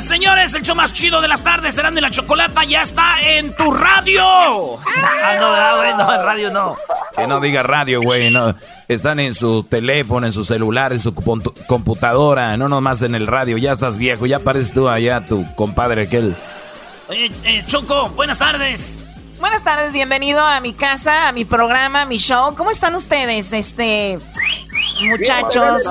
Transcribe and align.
Señoras, 0.00 0.04
señores, 0.04 0.54
el 0.54 0.62
show 0.62 0.74
más 0.74 0.92
chido 0.94 1.20
de 1.20 1.28
las 1.28 1.44
tardes, 1.44 1.74
Serán 1.74 1.94
de 1.94 2.00
la 2.00 2.10
Chocolata, 2.10 2.64
ya 2.64 2.80
está 2.80 3.20
en 3.20 3.54
tu 3.54 3.70
radio. 3.70 4.22
ah, 4.24 5.36
no, 5.38 5.76
güey, 5.76 5.94
no, 5.94 6.14
en 6.14 6.22
radio 6.24 6.50
no. 6.50 6.76
Que 7.14 7.26
no 7.26 7.38
diga 7.38 7.62
radio, 7.62 8.00
güey, 8.00 8.30
no. 8.30 8.54
Están 8.88 9.20
en 9.20 9.34
su 9.34 9.62
teléfono, 9.62 10.26
en 10.26 10.32
su 10.32 10.42
celular, 10.42 10.94
en 10.94 11.00
su 11.00 11.14
computadora, 11.14 12.56
no 12.56 12.68
nomás 12.68 13.02
en 13.02 13.14
el 13.14 13.26
radio. 13.26 13.58
Ya 13.58 13.72
estás 13.72 13.98
viejo, 13.98 14.24
ya 14.24 14.38
pareces 14.38 14.72
tú 14.72 14.88
allá, 14.88 15.20
tu 15.26 15.44
compadre 15.54 16.02
aquel. 16.02 16.34
Oye, 17.08 17.30
eh, 17.44 17.62
Choco, 17.66 18.08
buenas 18.10 18.38
tardes. 18.38 19.04
Buenas 19.38 19.64
tardes, 19.64 19.92
bienvenido 19.92 20.40
a 20.40 20.60
mi 20.60 20.72
casa, 20.72 21.28
a 21.28 21.32
mi 21.32 21.44
programa, 21.44 22.02
a 22.02 22.06
mi 22.06 22.16
show. 22.16 22.54
¿Cómo 22.54 22.70
están 22.70 22.94
ustedes, 22.94 23.52
este, 23.52 24.18
muchachos? 25.02 25.82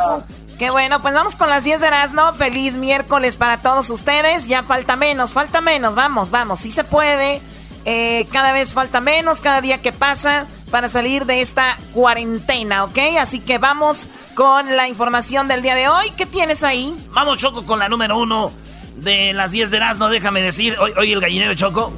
Qué 0.59 0.71
bueno, 0.71 1.01
pues 1.01 1.13
vamos 1.13 1.37
con 1.37 1.47
las 1.47 1.63
10 1.63 1.79
de 1.79 1.87
Erasmo. 1.87 2.33
Feliz 2.33 2.73
miércoles 2.73 3.37
para 3.37 3.61
todos 3.61 3.89
ustedes. 3.89 4.45
Ya 4.45 4.61
falta 4.61 4.97
menos, 4.97 5.31
falta 5.31 5.61
menos. 5.61 5.95
Vamos, 5.95 6.31
vamos, 6.31 6.59
sí 6.59 6.69
se 6.69 6.83
puede. 6.83 7.41
Eh, 7.85 8.27
cada 8.33 8.51
vez 8.51 8.73
falta 8.73 8.99
menos, 8.99 9.39
cada 9.39 9.61
día 9.61 9.81
que 9.81 9.93
pasa 9.93 10.47
para 10.69 10.89
salir 10.89 11.25
de 11.25 11.39
esta 11.39 11.77
cuarentena, 11.93 12.83
¿ok? 12.83 12.97
Así 13.21 13.39
que 13.39 13.57
vamos 13.57 14.09
con 14.35 14.75
la 14.75 14.89
información 14.89 15.47
del 15.47 15.61
día 15.61 15.75
de 15.75 15.87
hoy. 15.87 16.11
¿Qué 16.17 16.25
tienes 16.25 16.61
ahí? 16.61 16.93
Vamos, 17.11 17.37
Choco, 17.37 17.65
con 17.65 17.79
la 17.79 17.87
número 17.87 18.17
uno 18.17 18.51
de 18.97 19.31
las 19.31 19.53
10 19.53 19.71
de 19.71 19.77
Erasmo. 19.77 20.09
Déjame 20.09 20.41
decir, 20.41 20.75
hoy, 20.77 20.91
hoy 20.97 21.13
el 21.13 21.21
gallinero 21.21 21.55
Choco. 21.55 21.93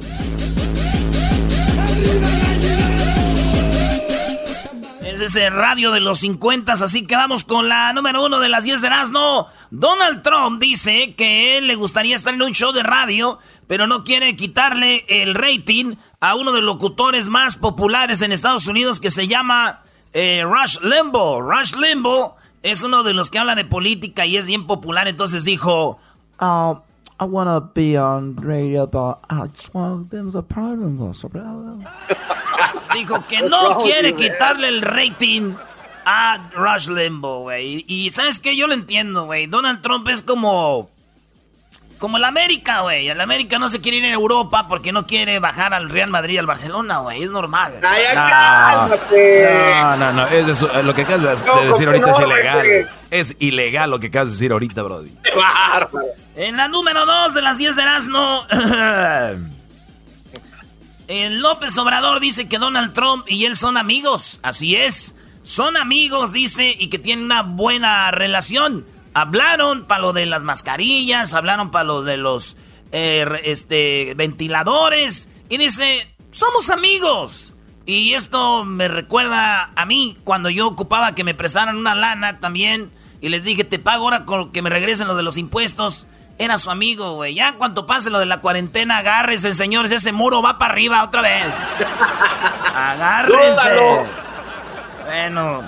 Ese 5.26 5.50
radio 5.50 5.90
de 5.90 6.00
los 6.00 6.20
50, 6.20 6.72
así 6.72 7.06
que 7.06 7.16
vamos 7.16 7.44
con 7.44 7.68
la 7.68 7.92
número 7.92 8.24
uno 8.24 8.40
de 8.40 8.48
las 8.48 8.64
10 8.64 8.80
de 8.80 8.86
Erasmo. 8.86 9.46
Donald 9.70 10.22
Trump 10.22 10.60
dice 10.60 11.14
que 11.14 11.58
él 11.58 11.66
le 11.66 11.74
gustaría 11.74 12.16
estar 12.16 12.34
en 12.34 12.42
un 12.42 12.52
show 12.52 12.72
de 12.72 12.82
radio, 12.82 13.38
pero 13.66 13.86
no 13.86 14.04
quiere 14.04 14.36
quitarle 14.36 15.04
el 15.08 15.34
rating 15.34 15.96
a 16.20 16.34
uno 16.34 16.52
de 16.52 16.60
los 16.60 16.74
locutores 16.74 17.28
más 17.28 17.56
populares 17.56 18.22
en 18.22 18.32
Estados 18.32 18.66
Unidos 18.66 19.00
que 19.00 19.10
se 19.10 19.26
llama 19.28 19.82
eh, 20.12 20.44
Rush 20.44 20.78
Limbaugh. 20.80 21.40
Rush 21.40 21.74
Limbaugh 21.74 22.34
es 22.62 22.82
uno 22.82 23.02
de 23.02 23.14
los 23.14 23.30
que 23.30 23.38
habla 23.38 23.54
de 23.54 23.64
política 23.64 24.26
y 24.26 24.36
es 24.36 24.46
bien 24.46 24.66
popular, 24.66 25.08
entonces 25.08 25.44
dijo... 25.44 25.98
Uh, 26.40 26.76
I 27.20 27.24
wanna 27.24 27.60
be 27.60 27.96
on 27.96 28.34
radio, 28.36 28.86
but 28.86 29.20
I 29.30 29.46
just 29.46 29.72
want 29.74 30.10
there's 30.10 30.34
a 30.34 30.42
problem. 30.42 30.98
Dijo 32.94 33.26
que 33.28 33.42
no 33.42 33.78
quiere 33.78 34.14
quitarle 34.14 34.68
el 34.68 34.82
rating 34.82 35.54
a 36.04 36.50
Rush 36.54 36.88
Limbaugh, 36.88 37.42
güey. 37.42 37.84
Y 37.86 38.10
¿sabes 38.10 38.40
qué? 38.40 38.56
Yo 38.56 38.66
lo 38.66 38.74
entiendo, 38.74 39.26
güey. 39.26 39.46
Donald 39.46 39.80
Trump 39.80 40.08
es 40.08 40.22
como... 40.22 40.90
Como 41.98 42.16
el 42.16 42.24
América, 42.24 42.80
güey. 42.80 43.08
El 43.08 43.20
América 43.20 43.60
no 43.60 43.68
se 43.68 43.80
quiere 43.80 43.98
ir 43.98 44.04
a 44.06 44.12
Europa 44.12 44.66
porque 44.68 44.90
no 44.90 45.06
quiere 45.06 45.38
bajar 45.38 45.72
al 45.72 45.88
Real 45.88 46.10
Madrid 46.10 46.34
y 46.34 46.38
al 46.38 46.46
Barcelona, 46.46 46.98
güey. 46.98 47.22
Es 47.22 47.30
normal. 47.30 47.74
no, 47.80 47.88
no, 49.96 50.12
no, 50.12 50.26
Es 50.26 50.62
lo 50.84 50.94
que 50.94 51.02
acabas 51.02 51.44
de 51.44 51.66
decir 51.68 51.86
ahorita 51.86 52.10
es 52.10 52.18
ilegal. 52.18 52.90
Es 53.10 53.36
ilegal 53.38 53.90
lo 53.90 54.00
que 54.00 54.08
acabas 54.08 54.30
de 54.30 54.34
decir 54.34 54.50
ahorita, 54.50 54.82
Brody. 54.82 55.12
En 56.34 56.56
la 56.56 56.68
número 56.68 57.04
2 57.04 57.34
de 57.34 57.42
las 57.42 57.58
10 57.58 57.76
de 57.76 57.82
Erasmo... 57.82 58.46
El 61.08 61.40
López 61.40 61.76
Obrador 61.76 62.20
dice 62.20 62.48
que 62.48 62.58
Donald 62.58 62.94
Trump 62.94 63.26
y 63.28 63.44
él 63.44 63.54
son 63.54 63.76
amigos. 63.76 64.38
Así 64.42 64.76
es. 64.76 65.14
Son 65.42 65.76
amigos, 65.76 66.32
dice, 66.32 66.74
y 66.78 66.88
que 66.88 66.98
tienen 66.98 67.26
una 67.26 67.42
buena 67.42 68.10
relación. 68.12 68.86
Hablaron 69.12 69.84
para 69.84 70.00
lo 70.00 70.12
de 70.14 70.24
las 70.24 70.42
mascarillas, 70.42 71.34
hablaron 71.34 71.70
para 71.70 71.84
lo 71.84 72.02
de 72.02 72.16
los 72.16 72.56
eh, 72.92 73.26
este, 73.44 74.14
ventiladores. 74.16 75.28
Y 75.50 75.58
dice, 75.58 76.14
somos 76.30 76.70
amigos. 76.70 77.52
Y 77.84 78.14
esto 78.14 78.64
me 78.64 78.88
recuerda 78.88 79.72
a 79.74 79.84
mí 79.84 80.16
cuando 80.24 80.48
yo 80.48 80.68
ocupaba 80.68 81.14
que 81.14 81.24
me 81.24 81.34
prestaran 81.34 81.76
una 81.76 81.94
lana 81.94 82.38
también. 82.40 82.90
Y 83.20 83.28
les 83.28 83.44
dije, 83.44 83.64
te 83.64 83.78
pago 83.78 84.04
ahora 84.04 84.24
con 84.24 84.50
que 84.50 84.62
me 84.62 84.70
regresen 84.70 85.08
lo 85.08 85.16
de 85.16 85.24
los 85.24 85.36
impuestos. 85.36 86.06
Era 86.38 86.58
su 86.58 86.70
amigo, 86.70 87.14
güey. 87.14 87.34
Ya 87.34 87.54
cuando 87.54 87.86
pase 87.86 88.10
lo 88.10 88.18
de 88.18 88.26
la 88.26 88.40
cuarentena, 88.40 88.98
agárrese, 88.98 89.54
señores. 89.54 89.92
Ese 89.92 90.12
muro 90.12 90.42
va 90.42 90.58
para 90.58 90.72
arriba 90.72 91.04
otra 91.04 91.22
vez. 91.22 91.54
Agárrense. 92.74 94.08
Bueno, 95.04 95.62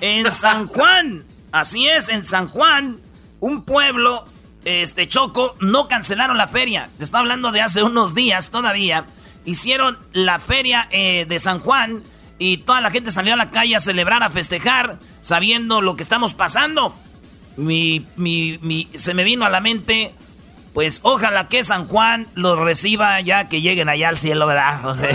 en 0.00 0.32
San 0.32 0.66
Juan, 0.66 1.24
así 1.52 1.86
es, 1.86 2.08
en 2.08 2.24
San 2.24 2.48
Juan, 2.48 2.98
un 3.38 3.64
pueblo, 3.64 4.24
este 4.64 5.08
Choco, 5.08 5.56
no 5.60 5.88
cancelaron 5.88 6.36
la 6.36 6.48
feria. 6.48 6.88
Te 6.98 7.04
estoy 7.04 7.20
hablando 7.20 7.52
de 7.52 7.62
hace 7.62 7.82
unos 7.82 8.14
días 8.14 8.50
todavía. 8.50 9.06
Hicieron 9.44 9.98
la 10.12 10.38
feria 10.38 10.88
eh, 10.90 11.24
de 11.28 11.38
San 11.38 11.60
Juan 11.60 12.02
y 12.38 12.58
toda 12.58 12.80
la 12.80 12.90
gente 12.90 13.10
salió 13.10 13.34
a 13.34 13.36
la 13.36 13.50
calle 13.50 13.76
a 13.76 13.80
celebrar, 13.80 14.22
a 14.22 14.30
festejar, 14.30 14.98
sabiendo 15.20 15.80
lo 15.80 15.96
que 15.96 16.02
estamos 16.02 16.34
pasando 16.34 16.94
mi, 17.56 18.04
mi, 18.16 18.58
mi, 18.62 18.88
se 18.94 19.14
me 19.14 19.24
vino 19.24 19.44
a 19.44 19.50
la 19.50 19.60
mente, 19.60 20.12
pues 20.74 21.00
ojalá 21.02 21.48
que 21.48 21.64
San 21.64 21.86
Juan 21.86 22.26
los 22.34 22.58
reciba 22.58 23.20
ya 23.20 23.48
que 23.48 23.60
lleguen 23.60 23.88
allá 23.88 24.08
al 24.08 24.18
cielo, 24.18 24.46
¿verdad? 24.46 24.80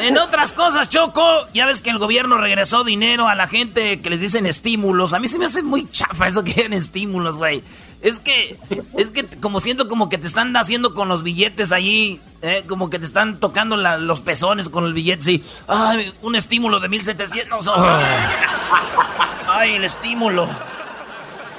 en 0.00 0.18
otras 0.18 0.52
cosas, 0.52 0.88
Choco, 0.88 1.46
ya 1.52 1.66
ves 1.66 1.80
que 1.80 1.90
el 1.90 1.98
gobierno 1.98 2.38
regresó 2.38 2.84
dinero 2.84 3.28
a 3.28 3.34
la 3.34 3.46
gente 3.46 4.00
que 4.00 4.10
les 4.10 4.20
dicen 4.20 4.46
estímulos. 4.46 5.12
A 5.12 5.18
mí 5.18 5.28
se 5.28 5.38
me 5.38 5.44
hace 5.44 5.62
muy 5.62 5.88
chafa 5.90 6.26
eso 6.26 6.42
que 6.44 6.54
den 6.54 6.72
estímulos, 6.72 7.38
güey. 7.38 7.62
Es 8.02 8.18
que, 8.18 8.56
es 8.98 9.12
que 9.12 9.24
como 9.40 9.60
siento 9.60 9.86
como 9.86 10.08
que 10.08 10.18
te 10.18 10.26
están 10.26 10.56
haciendo 10.56 10.92
con 10.92 11.08
los 11.08 11.22
billetes 11.22 11.70
allí, 11.70 12.20
eh, 12.42 12.64
como 12.66 12.90
que 12.90 12.98
te 12.98 13.04
están 13.04 13.38
tocando 13.38 13.76
los 13.76 14.20
pezones 14.20 14.68
con 14.68 14.84
el 14.84 14.92
billete, 14.92 15.22
sí. 15.22 15.44
Ay, 15.68 16.12
un 16.22 16.34
estímulo 16.34 16.80
de 16.80 16.88
1700. 16.88 17.70
Ay, 19.48 19.74
el 19.74 19.84
estímulo. 19.84 20.50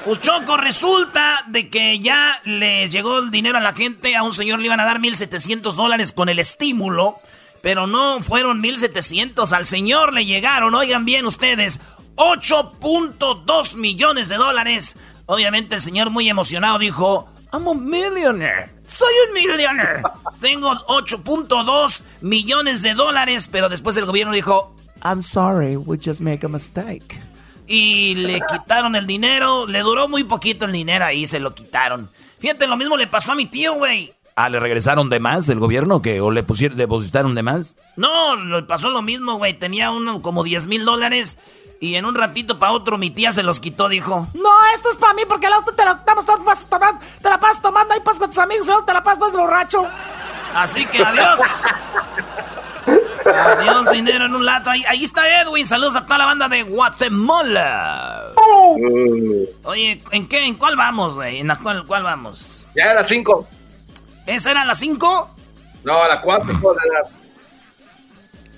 Pues 0.03 0.19
Choco, 0.19 0.57
resulta 0.57 1.45
de 1.47 1.69
que 1.69 1.97
ya 1.99 2.37
le 2.43 2.89
llegó 2.89 3.19
el 3.19 3.31
dinero 3.31 3.57
a 3.57 3.61
la 3.61 3.71
gente, 3.71 4.17
a 4.17 4.23
un 4.23 4.33
señor 4.33 4.59
le 4.59 4.65
iban 4.65 4.81
a 4.81 4.85
dar 4.85 4.99
1700 4.99 5.77
dólares 5.77 6.11
con 6.11 6.27
el 6.27 6.39
estímulo, 6.39 7.15
pero 7.61 7.87
no 7.87 8.19
fueron 8.19 8.59
1700, 8.59 9.53
al 9.53 9.65
señor 9.65 10.11
le 10.11 10.25
llegaron, 10.25 10.75
oigan 10.75 11.05
bien 11.05 11.25
ustedes, 11.25 11.79
8.2 12.17 13.77
millones 13.77 14.27
de 14.27 14.35
dólares 14.35 14.97
Obviamente 15.25 15.75
el 15.75 15.81
señor 15.81 16.09
muy 16.09 16.29
emocionado 16.29 16.79
dijo, 16.79 17.27
I'm 17.51 17.67
a 17.67 17.73
millionaire. 17.73 18.69
Soy 18.87 19.13
un 19.27 19.33
millionaire. 19.33 20.01
Tengo 20.41 20.71
8.2 20.71 22.01
millones 22.21 22.81
de 22.81 22.93
dólares, 22.93 23.49
pero 23.51 23.69
después 23.69 23.95
el 23.97 24.05
gobierno 24.05 24.33
dijo, 24.33 24.75
I'm 25.03 25.23
sorry, 25.23 25.77
we 25.77 25.97
just 26.03 26.19
make 26.21 26.45
a 26.45 26.49
mistake. 26.49 27.21
Y 27.67 28.15
le 28.15 28.41
quitaron 28.41 28.95
el 28.95 29.07
dinero, 29.07 29.65
le 29.65 29.79
duró 29.79 30.07
muy 30.09 30.23
poquito 30.23 30.65
el 30.65 30.71
dinero 30.73 31.05
ahí, 31.05 31.25
se 31.25 31.39
lo 31.39 31.53
quitaron. 31.53 32.09
Fíjate, 32.39 32.67
lo 32.67 32.75
mismo 32.75 32.97
le 32.97 33.07
pasó 33.07 33.31
a 33.31 33.35
mi 33.35 33.45
tío, 33.45 33.75
güey. 33.75 34.13
Ah, 34.35 34.49
¿le 34.49 34.59
regresaron 34.59 35.09
de 35.09 35.19
más 35.19 35.47
el 35.49 35.59
gobierno? 35.59 36.01
que 36.01 36.19
¿O 36.19 36.31
le 36.31 36.43
pusieron, 36.43 36.77
depositaron 36.77 37.35
de 37.35 37.43
más? 37.43 37.77
No, 37.95 38.35
le 38.35 38.63
pasó 38.63 38.89
lo 38.89 39.01
mismo, 39.01 39.37
güey. 39.37 39.53
Tenía 39.53 39.91
uno 39.91 40.21
como 40.21 40.43
10 40.43 40.67
mil 40.67 40.85
dólares 40.85 41.37
y 41.83 41.97
en 41.97 42.05
un 42.05 42.15
ratito 42.15 42.57
para 42.57 42.71
otro 42.71 42.97
mi 42.97 43.09
tía 43.09 43.33
se 43.33 43.43
los 43.43 43.59
quitó, 43.59 43.89
dijo. 43.89 44.25
No, 44.33 44.49
esto 44.73 44.89
es 44.89 44.95
para 44.95 45.13
mí 45.15 45.23
porque 45.27 45.47
el 45.47 45.53
auto 45.53 45.73
te, 45.73 45.83
lo, 45.83 45.91
estamos 45.91 46.25
tomando, 46.25 47.01
te 47.21 47.29
la 47.29 47.37
pasas 47.37 47.61
tomando 47.61 47.93
ahí 47.93 47.99
pas 47.99 48.17
con 48.17 48.29
tus 48.29 48.39
amigos, 48.39 48.65
y 48.67 48.85
te 48.85 48.93
la 48.93 49.03
pasas 49.03 49.19
más 49.19 49.33
borracho. 49.33 49.85
Así 50.55 50.85
que 50.85 51.03
adiós. 51.03 51.41
adiós, 53.25 53.91
dinero 53.91 54.27
en 54.27 54.33
un 54.33 54.45
lato. 54.45 54.69
Ahí, 54.69 55.03
está 55.03 55.41
Edwin. 55.41 55.67
Saludos 55.67 55.97
a 55.97 56.05
toda 56.05 56.19
la 56.19 56.25
banda 56.25 56.47
de 56.47 56.63
Guatemala. 56.63 58.31
Oye, 59.63 60.01
¿en 60.11 60.27
qué? 60.29 60.45
¿En 60.45 60.55
cuál 60.55 60.77
vamos, 60.77 61.15
güey? 61.15 61.41
¿En 61.41 61.51
cuál, 61.61 61.85
cuál 61.85 62.03
vamos? 62.03 62.65
Ya 62.75 62.91
era 62.91 63.03
cinco. 63.03 63.45
¿Esa 64.25 64.51
era 64.51 64.63
la 64.63 64.75
cinco? 64.75 65.29
No, 65.83 66.01
a 66.01 66.07
la 66.07 66.21
cuatro. 66.21 66.53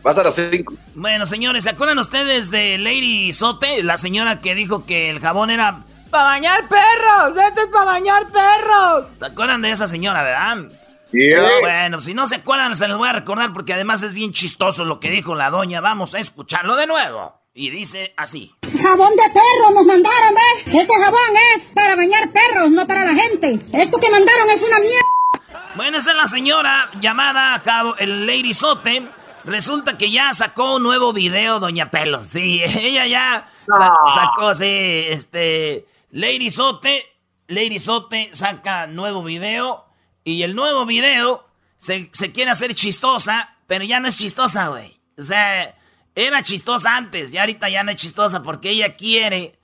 Vas 0.05 0.19
a 0.19 0.23
las 0.23 0.35
5. 0.35 0.75
Bueno, 0.93 1.25
señores, 1.25 1.63
¿se 1.63 1.71
acuerdan 1.71 1.97
ustedes 1.97 2.51
de 2.51 2.77
Lady 2.77 3.33
Sote? 3.33 3.81
La 3.81 3.97
señora 3.97 4.37
que 4.37 4.53
dijo 4.53 4.85
que 4.85 5.09
el 5.09 5.19
jabón 5.19 5.49
era... 5.49 5.79
¡Para 6.11 6.25
bañar 6.25 6.59
perros! 6.67 7.35
¡Este 7.35 7.61
es 7.61 7.67
para 7.69 7.85
bañar 7.85 8.27
perros! 8.27 9.07
¿Se 9.17 9.25
acuerdan 9.25 9.63
de 9.63 9.71
esa 9.71 9.87
señora, 9.87 10.21
verdad? 10.21 10.69
Sí. 11.11 11.31
Bueno, 11.59 11.99
si 12.01 12.13
no 12.13 12.27
se 12.27 12.35
acuerdan, 12.35 12.75
se 12.75 12.87
les 12.87 12.95
voy 12.95 13.09
a 13.09 13.13
recordar 13.13 13.51
porque 13.51 13.73
además 13.73 14.03
es 14.03 14.13
bien 14.13 14.31
chistoso 14.31 14.85
lo 14.85 14.99
que 14.99 15.09
dijo 15.09 15.33
la 15.33 15.49
doña. 15.49 15.81
Vamos 15.81 16.13
a 16.13 16.19
escucharlo 16.19 16.75
de 16.75 16.85
nuevo. 16.85 17.33
Y 17.55 17.71
dice 17.71 18.13
así. 18.15 18.53
Jabón 18.79 19.11
de 19.15 19.23
perro 19.33 19.71
nos 19.73 19.85
mandaron, 19.87 20.35
¿ves? 20.35 20.67
Este 20.67 20.93
jabón 20.93 21.35
es 21.55 21.63
para 21.73 21.85
para 21.85 21.95
bañar 21.95 22.31
perros, 22.31 22.69
no 22.69 22.85
para 22.85 23.05
la 23.05 23.13
gente. 23.15 23.59
Esto 23.73 23.97
que 23.97 24.11
mandaron 24.11 24.51
es 24.51 24.61
una 24.61 24.79
mierda. 24.79 25.71
Bueno, 25.73 25.97
esa 25.97 26.11
es 26.11 26.17
la 26.17 26.27
señora 26.27 26.89
llamada 26.99 27.59
el 27.97 28.27
Lady 28.27 28.53
Sote. 28.53 29.07
Resulta 29.45 29.97
que 29.97 30.09
ya 30.09 30.33
sacó 30.33 30.75
un 30.75 30.83
nuevo 30.83 31.13
video, 31.13 31.59
Doña 31.59 31.91
Pelos. 31.91 32.25
Sí, 32.25 32.61
ella 32.79 33.05
ya 33.05 33.51
sacó, 33.67 34.53
sí, 34.55 34.65
este. 34.65 35.85
Lady 36.11 36.49
Sote, 36.49 37.03
Lady 37.47 37.79
Sote 37.79 38.29
saca 38.33 38.87
nuevo 38.87 39.23
video. 39.23 39.85
Y 40.23 40.41
el 40.41 40.55
nuevo 40.55 40.85
video 40.85 41.47
se, 41.77 42.09
se 42.11 42.31
quiere 42.31 42.49
hacer 42.49 42.73
chistosa, 42.73 43.57
pero 43.67 43.83
ya 43.83 43.99
no 43.99 44.07
es 44.07 44.17
chistosa, 44.17 44.69
güey. 44.69 44.99
O 45.19 45.23
sea, 45.23 45.75
era 46.15 46.41
chistosa 46.41 46.95
antes, 46.95 47.33
y 47.33 47.37
ahorita 47.37 47.69
ya 47.69 47.83
no 47.83 47.91
es 47.91 47.97
chistosa 47.97 48.41
porque 48.41 48.69
ella 48.71 48.95
quiere, 48.95 49.59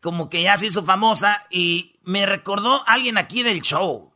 como 0.00 0.28
que 0.28 0.42
ya 0.42 0.56
se 0.56 0.66
hizo 0.66 0.82
famosa, 0.82 1.46
y 1.48 1.92
me 2.02 2.26
recordó 2.26 2.82
alguien 2.86 3.16
aquí 3.16 3.42
del 3.42 3.62
show. 3.62 4.12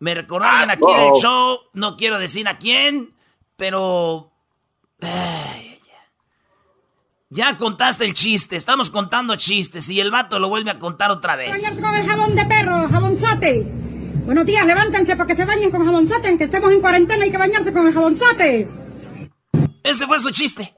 Me 0.00 0.14
recordó 0.14 0.44
alguien 0.44 0.72
aquí 0.72 1.00
del 1.00 1.12
show, 1.22 1.60
no 1.72 1.96
quiero 1.96 2.18
decir 2.18 2.46
a 2.48 2.58
quién, 2.58 3.14
pero... 3.56 4.33
ya 7.30 7.56
contaste 7.56 8.04
el 8.04 8.14
chiste, 8.14 8.54
estamos 8.54 8.90
contando 8.90 9.34
chistes 9.36 9.88
y 9.90 10.00
el 10.00 10.12
vato 10.12 10.38
lo 10.38 10.48
vuelve 10.48 10.70
a 10.70 10.78
contar 10.78 11.10
otra 11.10 11.34
vez. 11.34 11.50
con 11.80 11.94
el 11.94 12.06
jabón 12.06 12.34
de 12.36 12.44
perro, 12.46 12.88
jabonzote. 12.88 13.66
Buenos 14.24 14.46
días, 14.46 14.64
levántense 14.64 15.16
para 15.16 15.26
que 15.26 15.36
se 15.36 15.44
bañen 15.44 15.70
con 15.70 15.84
jabonzote, 15.84 16.38
que 16.38 16.44
estemos 16.44 16.72
en 16.72 16.80
cuarentena 16.80 17.26
y 17.26 17.30
que 17.30 17.36
bañarse 17.36 17.72
con 17.72 17.86
el 17.88 17.92
jabonzote. 17.92 18.68
Ese 19.82 20.06
fue 20.06 20.20
su 20.20 20.30
chiste. 20.30 20.74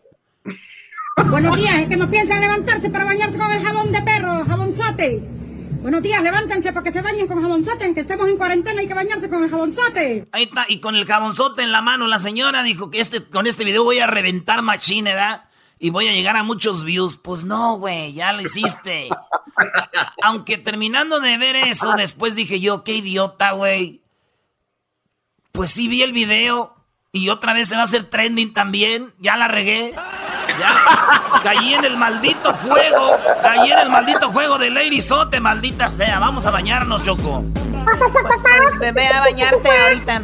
Buenos 1.29 1.57
días, 1.57 1.75
es 1.81 1.89
que 1.89 1.97
no 1.97 2.11
piensan 2.11 2.41
levantarse 2.41 2.91
para 2.91 3.05
bañarse 3.05 3.37
con 3.39 3.53
el 3.53 3.63
jabón 3.63 3.93
de 3.93 4.03
perro, 4.03 4.45
jabonzote. 4.47 5.36
Buenos 5.87 6.03
días, 6.03 6.21
levántense 6.21 6.73
para 6.73 6.83
que 6.83 6.91
se 6.91 7.01
bañen 7.01 7.29
con 7.29 7.41
jabonzote, 7.41 7.95
que 7.95 8.01
estemos 8.01 8.29
en 8.29 8.37
cuarentena 8.37 8.83
y 8.83 8.89
que 8.89 8.95
bañarse 8.95 9.31
con 9.31 9.45
el 9.45 9.49
jabonzote. 9.49 10.27
Ahí 10.33 10.43
está, 10.43 10.67
y 10.67 10.81
con 10.81 10.97
el 10.97 11.07
jabonzote 11.07 11.63
en 11.63 11.71
la 11.71 11.81
mano, 11.81 12.09
la 12.09 12.19
señora 12.19 12.65
dijo 12.65 12.91
que 12.91 12.99
este, 12.99 13.23
con 13.23 13.47
este 13.47 13.65
video 13.65 13.85
voy 13.85 14.01
a 14.01 14.09
reventar 14.09 14.63
machine, 14.63 15.11
¿verdad? 15.11 15.45
Y 15.79 15.91
voy 15.91 16.09
a 16.09 16.13
llegar 16.13 16.37
a 16.37 16.43
muchos 16.43 16.83
views. 16.83 17.17
Pues 17.17 17.45
no, 17.45 17.79
güey, 17.79 18.15
ya 18.15 18.33
lo 18.33 18.43
hiciste. 18.43 19.09
Aunque 20.25 20.59
terminando 20.59 21.21
de 21.21 21.39
ver 21.39 21.55
eso, 21.55 21.95
después 21.97 22.35
dije 22.35 22.59
yo, 22.59 22.83
qué 22.83 22.95
idiota, 22.95 23.53
güey. 23.53 24.03
Pues 25.53 25.71
sí 25.71 25.87
vi 25.87 26.03
el 26.03 26.11
video 26.11 26.75
y 27.13 27.29
otra 27.29 27.55
vez 27.55 27.69
se 27.69 27.77
va 27.77 27.83
a 27.83 27.85
hacer 27.85 28.11
trending 28.11 28.53
también. 28.53 29.13
Ya 29.21 29.37
la 29.37 29.47
regué. 29.47 29.95
Ya 30.59 31.41
caí 31.43 31.75
en 31.75 31.85
el 31.85 31.97
maldito 31.97 32.53
juego. 32.55 33.19
Caí 33.43 33.71
en 33.71 33.79
el 33.79 33.91
maldito 33.91 34.31
juego 34.31 34.59
de 34.59 34.71
Lady 34.71 35.01
Sote, 35.01 35.41
maldita 35.41 35.91
sea. 35.91 36.19
Vamos 36.19 36.47
a 36.47 36.51
bañarnos, 36.51 37.03
Choco. 37.03 37.43
Ve 38.81 39.09
a 39.09 39.21
bañarte 39.21 39.71
ahorita. 39.71 40.23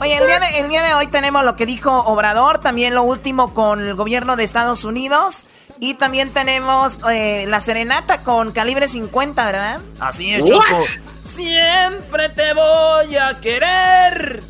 Oye, 0.00 0.16
el 0.16 0.26
día, 0.26 0.38
de, 0.40 0.58
el 0.60 0.68
día 0.68 0.82
de 0.82 0.94
hoy 0.94 1.08
tenemos 1.08 1.44
lo 1.44 1.56
que 1.56 1.66
dijo 1.66 1.90
Obrador, 1.92 2.58
también 2.58 2.94
lo 2.94 3.02
último 3.02 3.52
con 3.52 3.80
el 3.80 3.94
gobierno 3.94 4.36
de 4.36 4.44
Estados 4.44 4.84
Unidos. 4.84 5.44
Y 5.82 5.94
también 5.94 6.30
tenemos 6.32 7.00
eh, 7.10 7.46
la 7.48 7.60
serenata 7.60 8.22
con 8.22 8.52
calibre 8.52 8.86
50, 8.86 9.44
¿verdad? 9.46 9.80
Así 9.98 10.34
es, 10.34 10.44
Choco. 10.44 10.82
Siempre 11.22 12.28
te 12.30 12.52
voy 12.52 13.16
a 13.16 13.40
querer. 13.40 14.42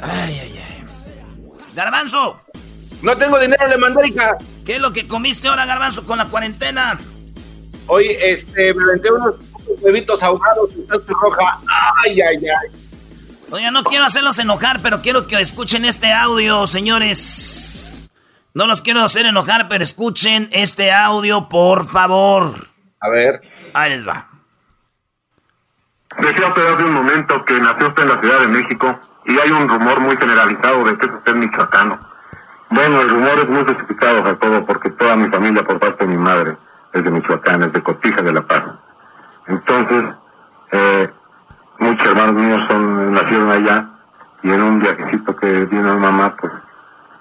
Ay, 0.00 0.40
ay, 0.40 0.62
ay. 0.66 0.84
Garbanzo. 1.74 2.41
No 3.02 3.16
tengo 3.18 3.38
dinero, 3.38 3.66
le 3.68 3.78
mandé, 3.78 4.14
¿Qué 4.64 4.76
es 4.76 4.80
lo 4.80 4.92
que 4.92 5.08
comiste 5.08 5.48
ahora, 5.48 5.66
Garbanzo, 5.66 6.04
con 6.04 6.18
la 6.18 6.26
cuarentena? 6.26 6.98
Hoy, 7.88 8.06
este, 8.20 8.72
me 8.74 8.84
aventé 8.84 9.10
unos 9.10 9.34
huevitos 9.80 10.22
ahogados 10.22 10.70
en 10.76 10.86
salsa 10.86 11.12
roja. 11.20 11.58
Ay, 12.04 12.20
ay, 12.20 12.36
ay. 12.36 12.80
Oye, 13.50 13.70
no 13.72 13.82
quiero 13.82 14.04
hacerlos 14.04 14.38
enojar, 14.38 14.80
pero 14.82 15.02
quiero 15.02 15.26
que 15.26 15.40
escuchen 15.40 15.84
este 15.84 16.12
audio, 16.12 16.66
señores. 16.66 18.08
No 18.54 18.66
los 18.66 18.82
quiero 18.82 19.02
hacer 19.02 19.26
enojar, 19.26 19.66
pero 19.68 19.82
escuchen 19.82 20.48
este 20.52 20.92
audio, 20.92 21.48
por 21.48 21.86
favor. 21.86 22.68
A 23.00 23.08
ver. 23.08 23.42
Ahí 23.74 23.90
les 23.90 24.06
va. 24.06 24.28
Decía 26.18 26.46
usted 26.48 26.66
hace 26.66 26.84
un 26.84 26.92
momento 26.92 27.44
que 27.44 27.58
nació 27.58 27.88
usted 27.88 28.02
en 28.02 28.08
la 28.10 28.20
Ciudad 28.20 28.40
de 28.40 28.48
México 28.48 29.00
y 29.26 29.38
hay 29.38 29.50
un 29.50 29.68
rumor 29.68 30.00
muy 30.00 30.16
generalizado 30.16 30.84
de 30.84 30.98
que 30.98 31.06
es 31.06 31.12
usted 31.12 31.34
michoacano. 31.34 32.11
Bueno, 32.74 33.02
el 33.02 33.10
rumor 33.10 33.38
es 33.38 33.48
muy 33.50 33.64
justificado, 33.66 34.34
todo 34.38 34.64
porque 34.64 34.88
toda 34.92 35.14
mi 35.14 35.28
familia 35.28 35.62
por 35.62 35.78
parte 35.78 36.06
de 36.06 36.10
mi 36.10 36.16
madre 36.16 36.56
es 36.94 37.04
de 37.04 37.10
Michoacán, 37.10 37.64
es 37.64 37.72
de 37.74 37.82
Cotija 37.82 38.22
de 38.22 38.32
La 38.32 38.40
Paz. 38.40 38.62
Entonces, 39.46 40.04
eh, 40.70 41.10
muchos 41.80 42.06
hermanos 42.06 42.34
míos 42.34 42.64
son, 42.68 43.12
nacieron 43.12 43.50
allá 43.50 43.90
y 44.42 44.52
en 44.52 44.62
un 44.62 44.80
viajecito 44.80 45.36
que 45.36 45.66
vino 45.66 45.94
mi 45.96 46.00
mamá, 46.00 46.34
pues, 46.40 46.52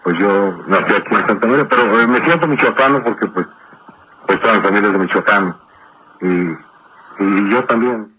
pues 0.03 0.17
yo 0.19 0.57
nací 0.67 0.93
aquí 0.93 1.15
en 1.15 1.27
Santa 1.27 1.45
María, 1.45 1.67
pero 1.67 1.99
eh, 1.99 2.07
me 2.07 2.23
siento 2.23 2.47
michoacano 2.47 3.03
porque 3.03 3.25
pues, 3.27 3.45
pues 4.27 4.39
toda 4.39 4.53
mi 4.53 4.61
familia 4.61 4.87
es 4.87 4.93
de 4.93 4.99
Michoacán 4.99 5.55
y, 6.21 7.25
y 7.25 7.49
yo 7.49 7.61
también. 7.65 8.09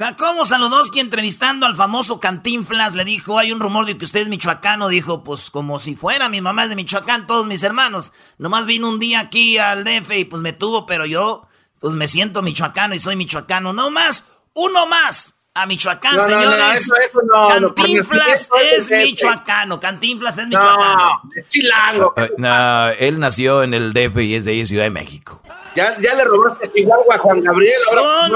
Jacobo 0.00 0.46
Saludowski 0.46 0.98
entrevistando 0.98 1.66
al 1.66 1.74
famoso 1.74 2.20
Cantinflas 2.20 2.94
le 2.94 3.04
dijo, 3.04 3.38
hay 3.38 3.52
un 3.52 3.60
rumor 3.60 3.84
de 3.84 3.98
que 3.98 4.06
usted 4.06 4.20
es 4.20 4.28
michoacano, 4.28 4.88
dijo, 4.88 5.22
pues 5.22 5.50
como 5.50 5.78
si 5.78 5.94
fuera, 5.94 6.30
mi 6.30 6.40
mamá 6.40 6.64
es 6.64 6.70
de 6.70 6.76
Michoacán, 6.76 7.26
todos 7.26 7.46
mis 7.46 7.62
hermanos. 7.62 8.14
Nomás 8.38 8.64
vino 8.66 8.88
un 8.88 8.98
día 8.98 9.20
aquí 9.20 9.58
al 9.58 9.84
DF 9.84 10.10
y 10.12 10.24
pues 10.24 10.40
me 10.40 10.54
tuvo, 10.54 10.86
pero 10.86 11.04
yo 11.04 11.46
pues 11.80 11.96
me 11.96 12.08
siento 12.08 12.40
michoacano 12.40 12.94
y 12.94 12.98
soy 12.98 13.14
michoacano. 13.14 13.74
No 13.74 13.90
más, 13.90 14.26
uno 14.54 14.86
más 14.86 15.39
a 15.62 15.66
Michoacán, 15.66 16.20
señores. 16.20 16.90
Cantinflas 17.48 18.50
es 18.72 18.90
michoacano, 18.90 19.80
Cantinflas 19.80 20.38
es 20.38 20.46
michoacano. 20.46 21.20
No, 21.24 21.30
es 21.36 21.48
chilango. 21.48 22.14
No, 22.38 22.88
él 22.90 23.18
nació 23.18 23.62
en 23.62 23.74
el 23.74 23.92
DF 23.92 24.18
y 24.18 24.34
es 24.34 24.44
de 24.44 24.52
ahí, 24.52 24.66
Ciudad 24.66 24.84
de 24.84 24.90
México. 24.90 25.40
Ya, 25.74 25.96
ya 26.00 26.14
le 26.16 26.24
robaste 26.24 26.66
a 26.66 26.70
Chihuahua 26.70 27.14
a 27.14 27.18
Juan 27.18 27.42
Gabriel, 27.42 27.72
son, 27.92 28.32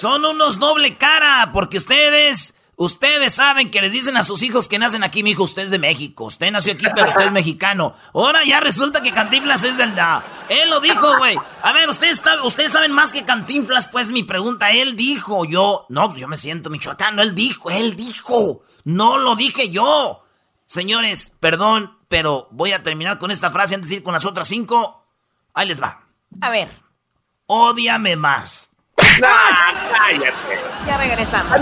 son 0.00 0.24
unos 0.24 0.58
doble 0.58 0.96
cara, 0.96 1.50
porque 1.52 1.76
ustedes, 1.76 2.57
ustedes 2.78 3.34
saben 3.34 3.70
que 3.70 3.82
les 3.82 3.92
dicen 3.92 4.16
a 4.16 4.22
sus 4.22 4.40
hijos 4.42 4.68
que 4.68 4.78
nacen 4.78 5.02
aquí, 5.02 5.22
mi 5.22 5.32
hijo, 5.32 5.42
usted 5.42 5.64
es 5.64 5.70
de 5.70 5.78
México, 5.78 6.24
usted 6.24 6.50
nació 6.50 6.72
aquí, 6.72 6.86
pero 6.94 7.08
usted 7.08 7.26
es 7.26 7.32
mexicano. 7.32 7.94
Ahora 8.14 8.44
ya 8.44 8.60
resulta 8.60 9.02
que 9.02 9.12
Cantinflas 9.12 9.64
es 9.64 9.76
del 9.76 9.94
da. 9.94 10.46
Él 10.48 10.70
lo 10.70 10.80
dijo, 10.80 11.18
güey. 11.18 11.36
A 11.62 11.72
ver, 11.72 11.90
ustedes, 11.90 12.22
ustedes 12.44 12.72
saben 12.72 12.92
más 12.92 13.12
que 13.12 13.24
Cantinflas, 13.24 13.88
pues 13.88 14.10
mi 14.10 14.22
pregunta, 14.22 14.70
él 14.70 14.96
dijo, 14.96 15.44
yo, 15.44 15.86
no, 15.88 16.14
yo 16.16 16.28
me 16.28 16.36
siento 16.36 16.70
michoacano, 16.70 17.20
él 17.20 17.34
dijo, 17.34 17.68
él 17.68 17.96
dijo, 17.96 18.62
no 18.84 19.18
lo 19.18 19.34
dije 19.36 19.70
yo. 19.70 20.24
Señores, 20.66 21.36
perdón, 21.40 21.98
pero 22.08 22.48
voy 22.52 22.72
a 22.72 22.82
terminar 22.82 23.18
con 23.18 23.30
esta 23.30 23.50
frase 23.50 23.74
antes 23.74 23.90
de 23.90 23.96
ir 23.96 24.02
con 24.02 24.14
las 24.14 24.24
otras 24.24 24.48
cinco. 24.48 25.04
Ahí 25.52 25.66
les 25.66 25.82
va. 25.82 26.06
A 26.40 26.50
ver. 26.50 26.68
Ódiame 27.46 28.14
más. 28.14 28.70
Cállate. 29.20 30.58
Ya 30.86 30.96
regresamos. 30.96 31.60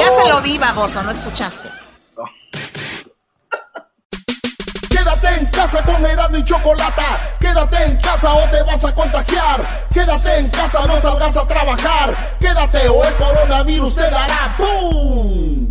Ya 0.00 0.10
se 0.10 0.28
lo 0.28 0.40
di, 0.40 0.58
baboso, 0.58 1.02
no 1.02 1.10
escuchaste. 1.10 1.68
Quédate 4.90 5.28
en 5.40 5.46
casa 5.46 5.82
con 5.82 6.06
Erasmo 6.06 6.36
y 6.36 6.44
Chocolata. 6.44 7.36
Quédate 7.40 7.84
en 7.84 7.96
casa 7.98 8.32
o 8.32 8.48
te 8.50 8.62
vas 8.62 8.84
a 8.84 8.94
contagiar. 8.94 9.88
Quédate 9.92 10.38
en 10.38 10.48
casa, 10.48 10.86
no 10.86 11.00
salgas 11.00 11.36
a 11.36 11.46
trabajar. 11.46 12.36
Quédate 12.40 12.88
o 12.88 13.04
el 13.04 13.14
coronavirus 13.14 13.94
te 13.94 14.10
dará 14.10 14.54
¡Pum! 14.56 15.64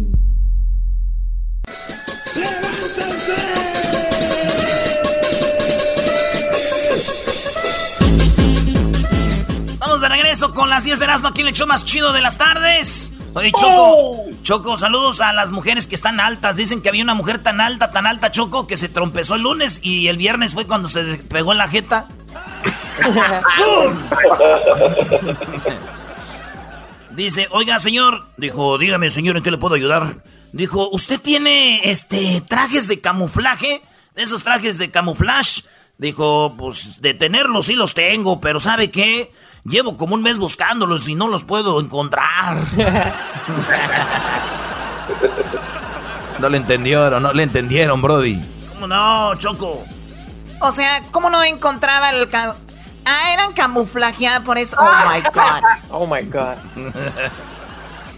de 2.36 3.83
regreso 10.24 10.54
con 10.54 10.70
las 10.70 10.86
10 10.86 11.00
de 11.00 11.06
Erasmo 11.06 11.28
aquí 11.28 11.42
en 11.42 11.50
el 11.50 11.54
show 11.54 11.68
más 11.68 11.84
chido 11.84 12.14
de 12.14 12.22
las 12.22 12.38
tardes. 12.38 13.12
Oye, 13.34 13.52
Choco, 13.52 13.68
oh. 13.68 14.30
Choco, 14.42 14.78
saludos 14.78 15.20
a 15.20 15.34
las 15.34 15.52
mujeres 15.52 15.86
que 15.86 15.96
están 15.96 16.22
altas. 16.22 16.56
Dicen 16.56 16.82
que 16.82 16.88
había 16.88 17.04
una 17.04 17.14
mujer 17.14 17.40
tan 17.40 17.60
alta, 17.60 17.92
tan 17.92 18.08
alta, 18.08 18.32
Choco, 18.32 18.66
que 18.66 18.78
se 18.78 18.88
trompezó 18.88 19.36
el 19.36 19.42
lunes 19.42 19.82
y 19.84 20.08
el 20.08 20.16
viernes 20.16 20.54
fue 20.54 20.66
cuando 20.66 20.88
se 20.88 21.04
pegó 21.30 21.52
en 21.52 21.58
la 21.58 21.68
jeta. 21.68 22.06
Dice, 27.12 27.50
oiga, 27.52 27.82
señor. 27.82 28.26
Dijo, 28.38 28.78
dígame, 28.78 29.10
señor, 29.10 29.36
¿en 29.36 29.44
qué 29.44 29.52
le 29.52 29.58
puedo 29.58 29.76
ayudar? 29.76 30.24
Dijo, 30.54 30.88
¿usted 30.90 31.20
tiene 31.20 31.92
este 31.92 32.42
trajes 32.48 32.88
de 32.88 33.02
camuflaje? 33.02 33.82
esos 34.16 34.44
trajes 34.44 34.78
de 34.78 34.90
camuflaje. 34.90 35.64
Dijo, 35.98 36.56
pues 36.58 37.02
de 37.02 37.14
tenerlos 37.14 37.66
sí 37.66 37.74
los 37.74 37.94
tengo, 37.94 38.40
pero 38.40 38.62
¿sabe 38.62 38.90
qué? 38.90 39.34
Llevo 39.66 39.96
como 39.96 40.16
un 40.16 40.22
mes 40.22 40.40
buscándolos 40.40 41.08
y 41.08 41.16
no 41.16 41.30
los 41.30 41.46
puedo 41.46 41.80
encontrar. 41.80 42.58
no 46.40 46.50
le 46.50 46.58
entendieron, 46.58 47.24
no 47.24 47.32
le 47.32 47.44
entendieron, 47.44 48.02
Brody. 48.02 48.38
¿Cómo 48.74 48.88
no, 48.88 49.34
Choco? 49.36 49.82
O 50.60 50.72
sea, 50.72 51.02
¿cómo 51.12 51.30
no 51.30 51.42
encontraba 51.44 52.10
el... 52.10 52.28
Ah, 53.06 53.34
eran 53.34 53.54
camuflajeadas 53.54 54.42
por 54.42 54.58
eso. 54.58 54.76
Oh 54.80 55.10
my 55.10 55.22
God. 55.22 55.64
Oh 55.92 56.08
my 56.08 56.24
God. 56.24 56.58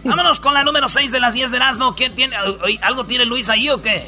Vámonos 0.05 0.39
con 0.39 0.53
la 0.53 0.63
número 0.63 0.87
6 0.87 1.11
de 1.11 1.19
las 1.19 1.33
10 1.33 1.51
de 1.51 1.57
Erasmo. 1.57 1.95
¿Qué 1.95 2.09
tiene? 2.09 2.35
¿Algo 2.81 3.05
tiene 3.05 3.25
Luis 3.25 3.49
ahí 3.49 3.69
o 3.69 3.81
qué? 3.81 4.07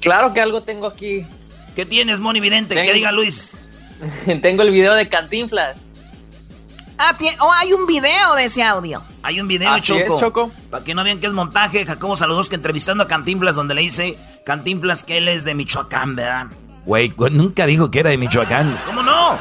Claro 0.00 0.34
que 0.34 0.40
algo 0.40 0.62
tengo 0.62 0.86
aquí. 0.86 1.26
¿Qué 1.74 1.86
tienes, 1.86 2.20
Moni 2.20 2.40
Vidente? 2.40 2.74
¿Qué 2.74 2.92
diga 2.92 3.10
Luis? 3.10 3.63
tengo 4.42 4.62
el 4.62 4.70
video 4.70 4.94
de 4.94 5.08
Cantinflas. 5.08 6.02
Ah, 6.98 7.16
oh, 7.40 7.52
hay 7.52 7.72
un 7.72 7.86
video 7.86 8.34
de 8.36 8.44
ese 8.44 8.62
audio. 8.62 9.02
Hay 9.22 9.40
un 9.40 9.48
video, 9.48 9.78
Choco. 9.80 10.20
Choco. 10.20 10.52
Para 10.70 10.84
que 10.84 10.94
no 10.94 11.02
vean 11.02 11.18
que 11.18 11.26
es 11.26 11.32
montaje, 11.32 11.84
Jacobo 11.84 12.16
Saludos 12.16 12.48
que 12.48 12.54
entrevistando 12.54 13.02
a 13.02 13.08
Cantinflas, 13.08 13.56
donde 13.56 13.74
le 13.74 13.80
dice 13.80 14.16
Cantinflas 14.44 15.02
que 15.02 15.18
él 15.18 15.28
es 15.28 15.44
de 15.44 15.54
Michoacán, 15.54 16.14
¿verdad? 16.14 16.46
Güey, 16.84 17.12
nunca 17.32 17.66
dijo 17.66 17.90
que 17.90 18.00
era 18.00 18.10
de 18.10 18.18
Michoacán. 18.18 18.78
¿Cómo 18.86 19.02
no? 19.02 19.32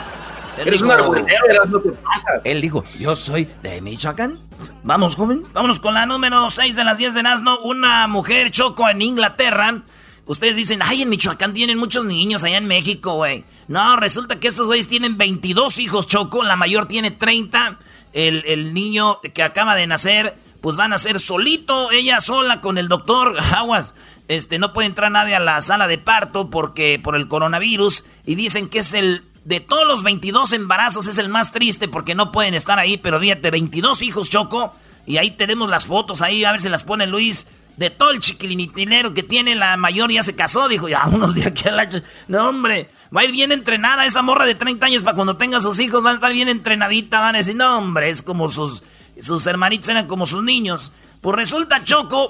Él 0.58 0.68
Eres 0.68 0.82
dijo, 0.82 1.10
un 1.10 1.26
no 1.72 1.80
te 1.80 1.90
pasa. 1.92 2.42
Él 2.44 2.62
dijo, 2.62 2.84
yo 2.98 3.16
soy 3.16 3.48
de 3.62 3.82
Michoacán. 3.82 4.40
Vamos, 4.84 5.16
joven. 5.16 5.44
Vámonos 5.54 5.80
con 5.80 5.94
la 5.94 6.06
número 6.06 6.50
6 6.50 6.76
de 6.76 6.84
las 6.84 6.98
10 6.98 7.16
de 7.16 7.24
Nazno. 7.24 7.60
Una 7.60 8.08
mujer 8.08 8.52
choco 8.52 8.88
en 8.90 9.02
Inglaterra. 9.02 9.82
Ustedes 10.26 10.56
dicen, 10.56 10.82
ay, 10.82 11.02
en 11.02 11.10
Michoacán 11.10 11.54
tienen 11.54 11.78
muchos 11.78 12.06
niños, 12.06 12.44
allá 12.44 12.58
en 12.58 12.68
México, 12.68 13.16
güey. 13.16 13.44
No, 13.68 13.96
resulta 13.96 14.40
que 14.40 14.48
estos 14.48 14.68
güeyes 14.68 14.88
tienen 14.88 15.18
22 15.18 15.80
hijos, 15.80 16.08
Choco. 16.08 16.44
La 16.44 16.56
mayor 16.56 16.88
tiene 16.88 17.12
30. 17.12 17.80
El, 18.14 18.44
el 18.46 18.74
niño 18.74 19.20
que 19.34 19.44
acaba 19.44 19.76
de 19.76 19.88
nacer, 19.88 20.36
pues 20.62 20.76
van 20.76 20.94
a 20.94 20.98
ser 20.98 21.20
solito, 21.20 21.92
ella 21.92 22.22
sola 22.22 22.62
con 22.62 22.78
el 22.78 22.88
doctor. 22.88 23.36
Aguas. 23.54 23.96
Este, 24.28 24.58
no 24.58 24.74
puede 24.74 24.88
entrar 24.88 25.12
nadie 25.12 25.36
a 25.36 25.40
la 25.40 25.60
sala 25.62 25.88
de 25.88 25.98
parto 25.98 26.50
porque 26.50 27.00
por 27.04 27.16
el 27.16 27.28
coronavirus. 27.28 28.06
Y 28.26 28.36
dicen 28.36 28.70
que 28.70 28.80
es 28.80 28.94
el 28.94 29.24
de 29.46 29.60
todos 29.60 29.86
los 29.86 30.04
22 30.04 30.54
embarazos 30.54 31.08
es 31.08 31.18
el 31.18 31.30
más 31.30 31.52
triste 31.52 31.88
porque 31.88 32.16
no 32.16 32.32
pueden 32.32 32.54
estar 32.54 32.80
ahí, 32.80 32.98
pero 32.98 33.20
fíjate, 33.20 33.52
22 33.52 34.02
hijos, 34.02 34.30
Choco. 34.30 34.74
Y 35.06 35.18
ahí 35.18 35.32
tenemos 35.32 35.70
las 35.70 35.86
fotos 35.86 36.22
ahí, 36.22 36.46
a 36.46 36.52
ver 36.52 36.62
si 36.62 36.70
las 36.70 36.84
pone 36.84 37.08
Luis. 37.08 37.46
De 37.78 37.90
todo 37.90 38.12
el 38.12 38.20
chiquilitinero 38.20 39.14
que 39.14 39.24
tiene, 39.24 39.56
la 39.56 39.78
mayor 39.78 40.12
ya 40.12 40.22
se 40.22 40.36
casó, 40.36 40.68
dijo, 40.68 40.88
ya 40.88 41.08
unos 41.08 41.34
días 41.34 41.52
que 41.52 41.72
la... 41.72 41.88
No, 42.28 42.50
hombre, 42.50 42.90
va 43.16 43.22
a 43.22 43.24
ir 43.26 43.32
bien 43.32 43.52
entrenada 43.52 44.06
esa 44.06 44.22
morra 44.22 44.46
de 44.46 44.56
30 44.56 44.86
años 44.86 45.04
para 45.04 45.16
cuando 45.16 45.38
tenga 45.38 45.60
sus 45.60 45.80
hijos, 45.80 46.04
van 46.04 46.14
a 46.14 46.16
estar 46.16 46.32
bien 46.32 46.50
entrenadita, 46.50 47.20
van 47.20 47.36
a 47.36 47.40
decir, 47.40 47.56
no, 47.56 47.78
hombre, 47.78 48.10
es 48.10 48.22
como 48.22 48.50
sus, 48.50 48.84
sus 49.22 49.48
hermanitos 49.48 49.90
eran 49.90 50.08
como 50.08 50.26
sus 50.26 50.44
niños. 50.44 50.92
Pues 51.22 51.38
resulta, 51.38 51.84
Choco, 51.84 52.30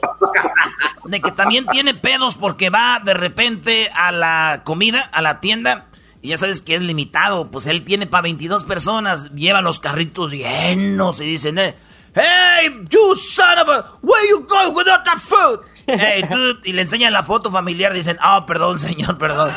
de 1.05 1.19
que 1.19 1.31
también 1.31 1.65
tiene 1.65 1.95
pedos 1.95 2.35
porque 2.35 2.69
va 2.69 3.01
de 3.03 3.15
repente 3.15 3.89
a 3.95 4.11
la 4.11 4.61
comida, 4.63 5.01
a 5.01 5.21
la 5.23 5.39
tienda, 5.39 5.87
y 6.21 6.29
ya 6.29 6.37
sabes 6.37 6.61
que 6.61 6.75
es 6.75 6.81
limitado, 6.81 7.49
pues 7.49 7.65
él 7.65 7.83
tiene 7.83 8.05
para 8.05 8.21
22 8.21 8.63
personas, 8.65 9.33
lleva 9.33 9.61
los 9.61 9.79
carritos 9.79 10.31
llenos 10.31 11.19
y 11.21 11.25
dicen, 11.25 11.57
eh, 11.57 11.75
hey, 12.15 12.69
you 12.89 13.15
son 13.15 13.59
of 13.59 13.67
a, 13.69 13.83
where 14.01 14.27
you 14.27 14.41
going 14.41 14.73
without 14.73 15.03
that 15.05 15.19
food? 15.19 15.59
hey, 15.87 16.23
dude, 16.29 16.61
y 16.63 16.73
le 16.73 16.83
enseñan 16.83 17.11
la 17.11 17.23
foto 17.23 17.51
familiar, 17.51 17.93
dicen, 17.93 18.17
oh, 18.23 18.45
perdón, 18.45 18.77
señor, 18.79 19.17
perdón. 19.17 19.53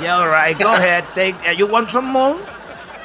Yeah, 0.00 0.18
all 0.18 0.28
right, 0.28 0.58
go 0.58 0.72
ahead, 0.72 1.04
take, 1.14 1.36
uh, 1.48 1.52
you 1.52 1.66
want 1.66 1.90
some 1.90 2.08
more? 2.08 2.36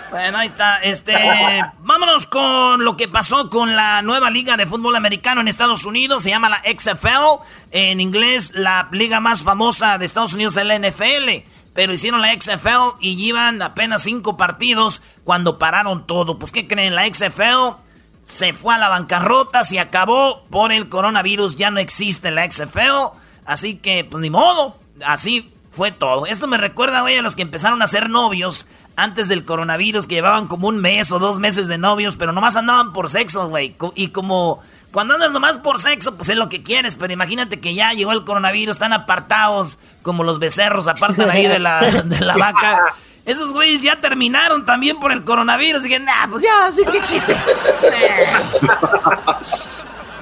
Bueno, 0.10 0.40
ahí 0.40 0.50
está. 0.50 0.80
Este, 0.84 1.14
vámonos 1.80 2.28
con 2.28 2.84
lo 2.84 2.98
que 2.98 3.08
pasó 3.08 3.50
con 3.50 3.78
la 3.78 4.02
nueva 4.02 4.30
liga 4.30 4.58
de 4.58 4.66
fútbol 4.66 4.98
americano 4.98 5.40
en 5.40 5.48
Estados 5.48 5.86
Unidos. 5.86 6.24
Se 6.24 6.30
llama 6.30 6.50
la 6.50 6.62
XFL. 6.66 7.46
En 7.72 8.02
inglés, 8.02 8.52
la 8.54 8.90
liga 8.92 9.22
más 9.22 9.42
famosa 9.42 9.98
de 9.98 10.06
Estados 10.06 10.34
Unidos 10.34 10.58
es 10.58 10.66
la 10.66 10.78
NFL 10.78 11.48
pero 11.74 11.94
hicieron 11.94 12.22
la 12.22 12.34
XFL 12.34 12.98
y 13.00 13.16
llevan 13.16 13.62
apenas 13.62 14.04
cinco 14.04 14.38
partidos 14.38 15.02
cuando 15.24 15.58
pararon 15.58 16.06
todo. 16.06 16.38
Pues, 16.38 16.52
¿qué 16.52 16.68
creen? 16.68 16.96
La 16.96 17.08
XFL 17.08 17.80
se 18.24 18.54
fue 18.54 18.76
a 18.76 18.78
la 18.78 18.90
bancarrota, 18.90 19.64
se 19.64 19.80
acabó 19.80 20.44
por 20.50 20.72
el 20.72 20.90
coronavirus, 20.90 21.58
ya 21.58 21.72
no 21.72 21.80
existe 21.80 22.32
la 22.32 22.50
XFL, 22.50 23.18
así 23.46 23.76
que, 23.78 24.06
pues, 24.06 24.22
ni 24.22 24.30
modo, 24.30 24.78
así 25.06 25.52
fue 25.72 25.92
todo. 25.92 26.26
Esto 26.26 26.48
me 26.48 26.58
recuerda, 26.58 27.02
güey, 27.02 27.18
a 27.18 27.22
los 27.22 27.36
que 27.36 27.42
empezaron 27.42 27.82
a 27.82 27.88
ser 27.88 28.10
novios 28.10 28.68
antes 28.96 29.30
del 29.30 29.46
coronavirus, 29.46 30.06
que 30.06 30.16
llevaban 30.16 30.48
como 30.48 30.68
un 30.68 30.82
mes 30.82 31.12
o 31.12 31.20
dos 31.20 31.40
meses 31.40 31.68
de 31.68 31.78
novios, 31.78 32.16
pero 32.18 32.34
nomás 32.34 32.56
andaban 32.56 32.94
por 32.94 33.10
sexo, 33.10 33.48
güey, 33.50 33.76
y 33.96 34.10
como 34.10 34.62
cuando 34.92 35.14
andas 35.14 35.32
nomás 35.32 35.58
por 35.58 35.80
sexo, 35.80 36.18
pues 36.18 36.28
es 36.30 36.36
lo 36.36 36.50
que 36.50 36.64
quieres, 36.64 36.98
pero 36.98 37.14
imagínate 37.14 37.60
que 37.60 37.74
ya 37.74 37.94
llegó 37.94 38.12
el 38.12 38.26
coronavirus, 38.26 38.76
están 38.76 38.94
apartados 38.94 39.80
como 40.02 40.24
los 40.24 40.40
becerros 40.40 40.88
apartan 40.88 41.30
ahí 41.30 41.48
de 41.48 41.60
la, 41.60 41.80
de 41.80 42.20
la 42.20 42.36
vaca. 42.38 42.96
Esos 43.26 43.54
güeyes 43.54 43.82
ya 43.82 44.02
terminaron 44.02 44.66
también 44.66 45.00
por 45.00 45.12
el 45.12 45.24
coronavirus. 45.24 45.86
Y 45.86 45.90
que, 45.90 46.00
nah, 46.00 46.28
pues 46.30 46.44
ya, 46.44 46.72
sí 46.72 46.84
que 46.92 47.02
chiste. 47.02 47.36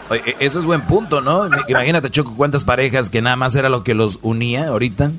Oye, 0.10 0.36
eso 0.40 0.60
es 0.60 0.66
buen 0.66 0.82
punto, 0.82 1.22
¿no? 1.22 1.48
Imagínate, 1.68 2.10
Choco, 2.10 2.34
cuántas 2.36 2.64
parejas 2.64 3.10
que 3.10 3.22
nada 3.22 3.36
más 3.36 3.56
era 3.56 3.70
lo 3.70 3.84
que 3.84 3.94
los 3.94 4.20
unía 4.24 4.68
ahorita. 4.70 5.12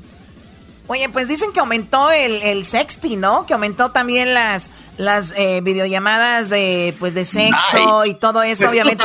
Oye, 0.89 1.09
pues 1.09 1.29
dicen 1.29 1.53
que 1.53 1.61
aumentó 1.61 2.11
el, 2.11 2.43
el 2.43 2.65
sexting, 2.65 3.21
¿no? 3.21 3.47
Que 3.47 3.55
aumentó 3.55 3.93
también 3.93 4.35
las 4.35 4.71
las 5.01 5.33
eh, 5.37 5.61
videollamadas 5.63 6.51
de 6.51 6.95
pues 6.99 7.15
de 7.15 7.25
sexo 7.25 8.05
y 8.05 8.15
todo 8.15 8.43
eso, 8.43 8.65
pues, 8.65 8.73
obviamente 8.73 9.05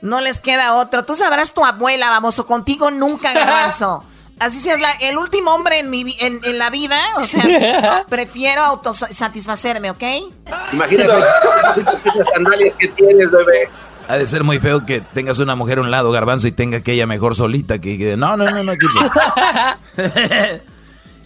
no 0.00 0.20
les 0.20 0.40
queda 0.40 0.74
otro. 0.74 1.04
Tú 1.04 1.16
sabrás 1.16 1.52
tu 1.52 1.64
abuela, 1.64 2.10
vamos, 2.10 2.38
o 2.38 2.46
contigo 2.46 2.90
nunca, 2.90 3.32
garbanzo. 3.32 4.04
Así 4.42 4.58
seas 4.58 4.80
la, 4.80 4.90
el 4.94 5.18
último 5.18 5.52
hombre 5.54 5.78
en, 5.78 5.88
mi, 5.88 6.00
en, 6.18 6.40
en 6.42 6.58
la 6.58 6.68
vida, 6.68 6.98
o 7.16 7.26
sea, 7.28 8.04
prefiero 8.08 8.62
autosatisfacerme, 8.62 9.88
¿ok? 9.92 10.02
Imagínate 10.72 11.12
las 11.12 12.28
sandalias 12.34 12.74
que 12.76 12.88
tienes, 12.88 13.30
bebé. 13.30 13.70
Ha 14.08 14.16
de 14.16 14.26
ser 14.26 14.42
muy 14.42 14.58
feo 14.58 14.84
que 14.84 15.00
tengas 15.00 15.38
una 15.38 15.54
mujer 15.54 15.78
a 15.78 15.82
un 15.82 15.92
lado, 15.92 16.10
garbanzo, 16.10 16.48
y 16.48 16.52
tenga 16.52 16.78
aquella 16.78 17.06
mejor 17.06 17.36
solita 17.36 17.80
que... 17.80 18.16
no, 18.16 18.36
no, 18.36 18.50
no, 18.50 18.64
no, 18.64 18.72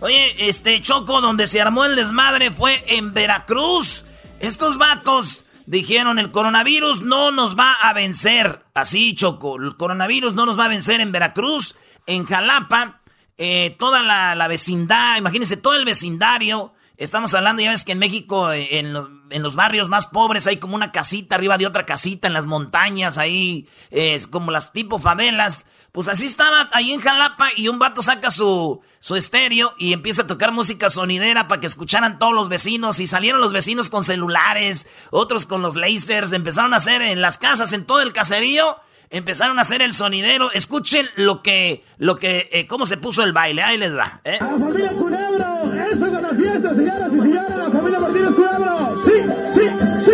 Oye, 0.00 0.48
este 0.48 0.78
Choco, 0.82 1.22
donde 1.22 1.46
se 1.46 1.58
armó 1.58 1.86
el 1.86 1.96
desmadre 1.96 2.50
fue 2.50 2.84
en 2.86 3.14
Veracruz. 3.14 4.04
Estos 4.40 4.76
vatos 4.76 5.46
dijeron, 5.64 6.18
el 6.18 6.30
coronavirus 6.30 7.00
no 7.00 7.30
nos 7.30 7.58
va 7.58 7.72
a 7.72 7.94
vencer. 7.94 8.62
Así, 8.74 9.14
Choco, 9.14 9.56
el 9.56 9.78
coronavirus 9.78 10.34
no 10.34 10.44
nos 10.44 10.58
va 10.58 10.66
a 10.66 10.68
vencer 10.68 11.00
en 11.00 11.12
Veracruz, 11.12 11.76
en 12.06 12.26
Jalapa, 12.26 13.00
eh, 13.38 13.76
toda 13.78 14.02
la, 14.02 14.48
vecindad, 14.48 15.18
imagínense, 15.18 15.56
todo 15.56 15.74
el 15.74 15.84
vecindario. 15.84 16.72
Estamos 16.96 17.34
hablando, 17.34 17.62
ya 17.62 17.70
ves 17.70 17.84
que 17.84 17.92
en 17.92 17.98
México, 17.98 18.50
eh, 18.52 18.78
en, 18.78 18.92
los, 18.92 19.54
barrios 19.54 19.88
más 19.88 20.06
pobres, 20.06 20.46
hay 20.46 20.56
como 20.56 20.74
una 20.74 20.92
casita 20.92 21.34
arriba 21.34 21.58
de 21.58 21.66
otra 21.66 21.84
casita, 21.84 22.26
en 22.26 22.32
las 22.32 22.46
montañas, 22.46 23.18
ahí, 23.18 23.68
es 23.90 24.26
como 24.26 24.50
las 24.50 24.72
tipo 24.72 24.98
favelas. 24.98 25.66
Pues 25.96 26.08
así 26.08 26.26
estaba 26.26 26.68
ahí 26.72 26.92
en 26.92 27.00
Jalapa 27.00 27.48
y 27.56 27.68
un 27.68 27.78
vato 27.78 28.02
saca 28.02 28.30
su, 28.30 28.82
su 28.98 29.16
estéreo 29.16 29.72
y 29.78 29.94
empieza 29.94 30.22
a 30.22 30.26
tocar 30.26 30.52
música 30.52 30.90
sonidera 30.90 31.48
para 31.48 31.58
que 31.58 31.66
escucharan 31.66 32.18
todos 32.18 32.34
los 32.34 32.50
vecinos 32.50 33.00
y 33.00 33.06
salieron 33.06 33.40
los 33.40 33.54
vecinos 33.54 33.88
con 33.88 34.04
celulares, 34.04 34.88
otros 35.10 35.46
con 35.46 35.62
los 35.62 35.74
lasers, 35.74 36.34
empezaron 36.34 36.74
a 36.74 36.78
hacer 36.78 37.00
en 37.00 37.22
las 37.22 37.38
casas, 37.38 37.72
en 37.72 37.86
todo 37.86 38.02
el 38.02 38.12
caserío, 38.12 38.76
empezaron 39.10 39.58
a 39.58 39.62
hacer 39.62 39.82
el 39.82 39.94
sonidero. 39.94 40.50
Escuchen 40.52 41.06
lo 41.16 41.42
que, 41.42 41.82
lo 41.98 42.16
que, 42.18 42.48
eh, 42.52 42.66
cómo 42.66 42.86
se 42.86 42.96
puso 42.96 43.22
el 43.22 43.32
baile, 43.32 43.62
ahí 43.62 43.76
les 43.76 43.92
da. 43.92 44.20
¿eh? 44.24 44.38
La 44.40 44.48
familia 44.48 44.90
Culebro, 44.92 45.72
eso 45.92 46.12
con 46.12 46.22
la 46.22 46.30
fiesta, 46.30 46.74
señoras 46.74 47.12
y 47.12 47.20
señores, 47.20 47.56
la 47.56 47.70
familia 47.70 48.00
Martínez 48.00 48.30
Culebro, 48.34 49.02
sí, 49.04 49.12
sí, 49.54 49.60
sí. 50.04 50.12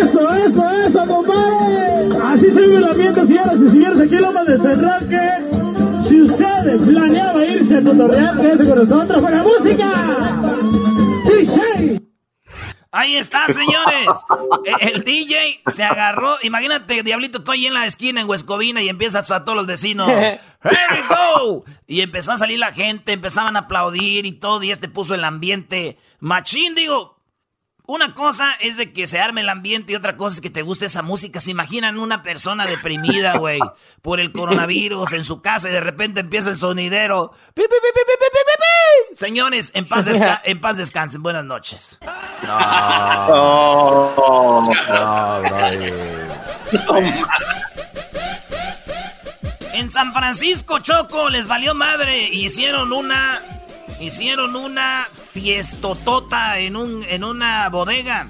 Eso, 0.00 0.34
eso, 0.34 0.70
eso, 0.70 1.06
compadre. 1.06 2.08
Así 2.24 2.50
se 2.50 2.60
vive 2.60 2.76
el 2.76 2.84
ambiente, 2.84 3.26
señoras 3.26 3.58
y 3.60 3.70
señores, 3.70 4.00
aquí 4.00 4.16
lo 4.16 4.32
de 4.32 5.08
que 5.08 6.08
Si 6.08 6.22
usted 6.22 6.78
planeaba 6.86 7.44
irse 7.44 7.76
a 7.76 7.82
Totorreal, 7.82 8.40
quédese 8.40 8.64
con 8.64 8.78
nosotros 8.78 9.22
con 9.22 9.30
la 9.30 9.42
música. 9.42 10.77
Ahí 12.90 13.16
está, 13.16 13.46
señores. 13.48 14.08
E, 14.64 14.88
el 14.88 15.04
DJ 15.04 15.60
se 15.66 15.84
agarró. 15.84 16.36
Imagínate, 16.42 17.02
Diablito, 17.02 17.38
estoy 17.38 17.66
en 17.66 17.74
la 17.74 17.84
esquina 17.84 18.20
en 18.20 18.28
Huescovina 18.28 18.80
y 18.80 18.88
empiezas 18.88 19.30
a 19.30 19.44
todos 19.44 19.56
los 19.56 19.66
vecinos. 19.66 20.08
Here 20.08 20.38
we 20.62 21.02
go. 21.08 21.64
Y 21.86 22.00
empezó 22.00 22.32
a 22.32 22.36
salir 22.38 22.58
la 22.58 22.72
gente, 22.72 23.12
empezaban 23.12 23.56
a 23.56 23.60
aplaudir 23.60 24.24
y 24.24 24.32
todo. 24.32 24.62
Y 24.62 24.70
este 24.70 24.88
puso 24.88 25.14
el 25.14 25.24
ambiente 25.24 25.98
machín, 26.20 26.74
digo. 26.74 27.18
Una 27.90 28.12
cosa 28.12 28.52
es 28.60 28.76
de 28.76 28.92
que 28.92 29.06
se 29.06 29.18
arme 29.18 29.40
el 29.40 29.48
ambiente 29.48 29.94
y 29.94 29.96
otra 29.96 30.18
cosa 30.18 30.34
es 30.34 30.40
que 30.42 30.50
te 30.50 30.60
guste 30.60 30.84
esa 30.84 31.00
música. 31.00 31.40
¿Se 31.40 31.52
imaginan 31.52 31.98
una 31.98 32.22
persona 32.22 32.66
deprimida, 32.66 33.38
güey, 33.38 33.60
por 34.02 34.20
el 34.20 34.30
coronavirus 34.30 35.14
en 35.14 35.24
su 35.24 35.40
casa 35.40 35.70
y 35.70 35.72
de 35.72 35.80
repente 35.80 36.20
empieza 36.20 36.50
el 36.50 36.58
sonidero? 36.58 37.32
¡Pi, 37.54 37.62
pi, 37.62 37.68
pi, 37.70 38.00
Señores, 39.14 39.70
en 39.74 39.86
paz, 39.86 40.06
en 40.44 40.60
paz 40.60 40.76
descansen. 40.76 41.22
Buenas 41.22 41.44
noches. 41.44 41.98
No. 42.42 42.58
No, 44.18 44.62
En 49.72 49.90
San 49.90 50.12
Francisco, 50.12 50.80
Choco, 50.80 51.30
les 51.30 51.48
valió 51.48 51.74
madre. 51.74 52.28
Hicieron 52.28 52.92
una. 52.92 53.40
Hicieron 54.00 54.54
una 54.54 55.06
fiestotota 55.32 56.58
en, 56.58 56.76
un, 56.76 57.04
en 57.08 57.24
una 57.24 57.68
bodega. 57.68 58.28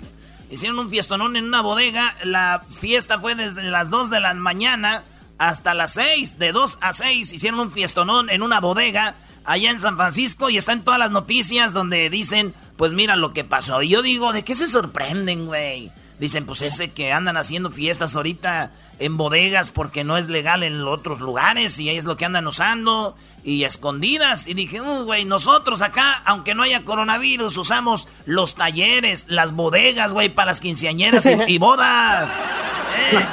Hicieron 0.51 0.79
un 0.79 0.89
fiestonón 0.89 1.37
en 1.37 1.45
una 1.45 1.61
bodega. 1.61 2.15
La 2.23 2.63
fiesta 2.71 3.19
fue 3.19 3.35
desde 3.35 3.63
las 3.65 3.91
2 3.91 4.09
de 4.11 4.21
la 4.21 4.33
mañana 4.35 5.03
hasta 5.39 5.75
las 5.75 5.93
6. 5.93 6.39
De 6.39 6.53
2 6.53 6.79
a 6.81 6.93
6 6.93 7.33
hicieron 7.33 7.61
un 7.61 7.71
fiestonón 7.71 8.31
en 8.31 8.43
una 8.43 8.61
bodega 8.61 9.15
allá 9.45 9.71
en 9.71 9.81
San 9.81 9.97
Francisco 9.97 10.51
y 10.51 10.59
está 10.59 10.73
en 10.73 10.83
todas 10.83 11.01
las 11.01 11.11
noticias 11.11 11.73
donde 11.73 12.11
dicen, 12.11 12.55
pues 12.77 12.93
mira 12.93 13.17
lo 13.17 13.33
que 13.33 13.45
pasó. 13.45 13.83
Y 13.83 13.89
yo 13.89 14.03
digo, 14.03 14.33
¿de 14.33 14.45
qué 14.45 14.55
se 14.55 14.69
sorprenden, 14.69 15.47
güey? 15.47 15.91
Dicen, 16.19 16.47
pues 16.47 16.63
ese 16.63 16.91
que 16.91 17.13
andan 17.13 17.37
haciendo 17.37 17.71
fiestas 17.71 18.17
ahorita 18.17 18.73
en 18.99 19.17
bodegas 19.17 19.71
porque 19.71 20.03
no 20.03 20.17
es 20.17 20.29
legal 20.29 20.65
en 20.65 20.83
otros 20.83 21.21
lugares 21.21 21.79
y 21.79 21.91
es 21.91 22.05
lo 22.05 22.17
que 22.17 22.25
andan 22.25 22.47
usando 22.47 23.17
y 23.45 23.63
escondidas. 23.63 24.49
Y 24.49 24.55
dije, 24.55 24.81
uh, 24.81 25.05
güey, 25.05 25.25
nosotros 25.25 25.81
acá, 25.81 26.21
aunque 26.25 26.57
no 26.57 26.65
haya 26.65 26.85
coronavirus, 26.85 27.57
usamos 27.57 28.09
los 28.27 28.57
talleres, 28.57 29.27
las 29.29 29.53
bodegas, 29.53 30.13
güey, 30.13 30.29
para 30.29 30.47
las 30.47 30.61
quinceañeras 30.61 31.25
y, 31.47 31.59
bodas. 31.59 32.31
¿Eh? 32.31 33.27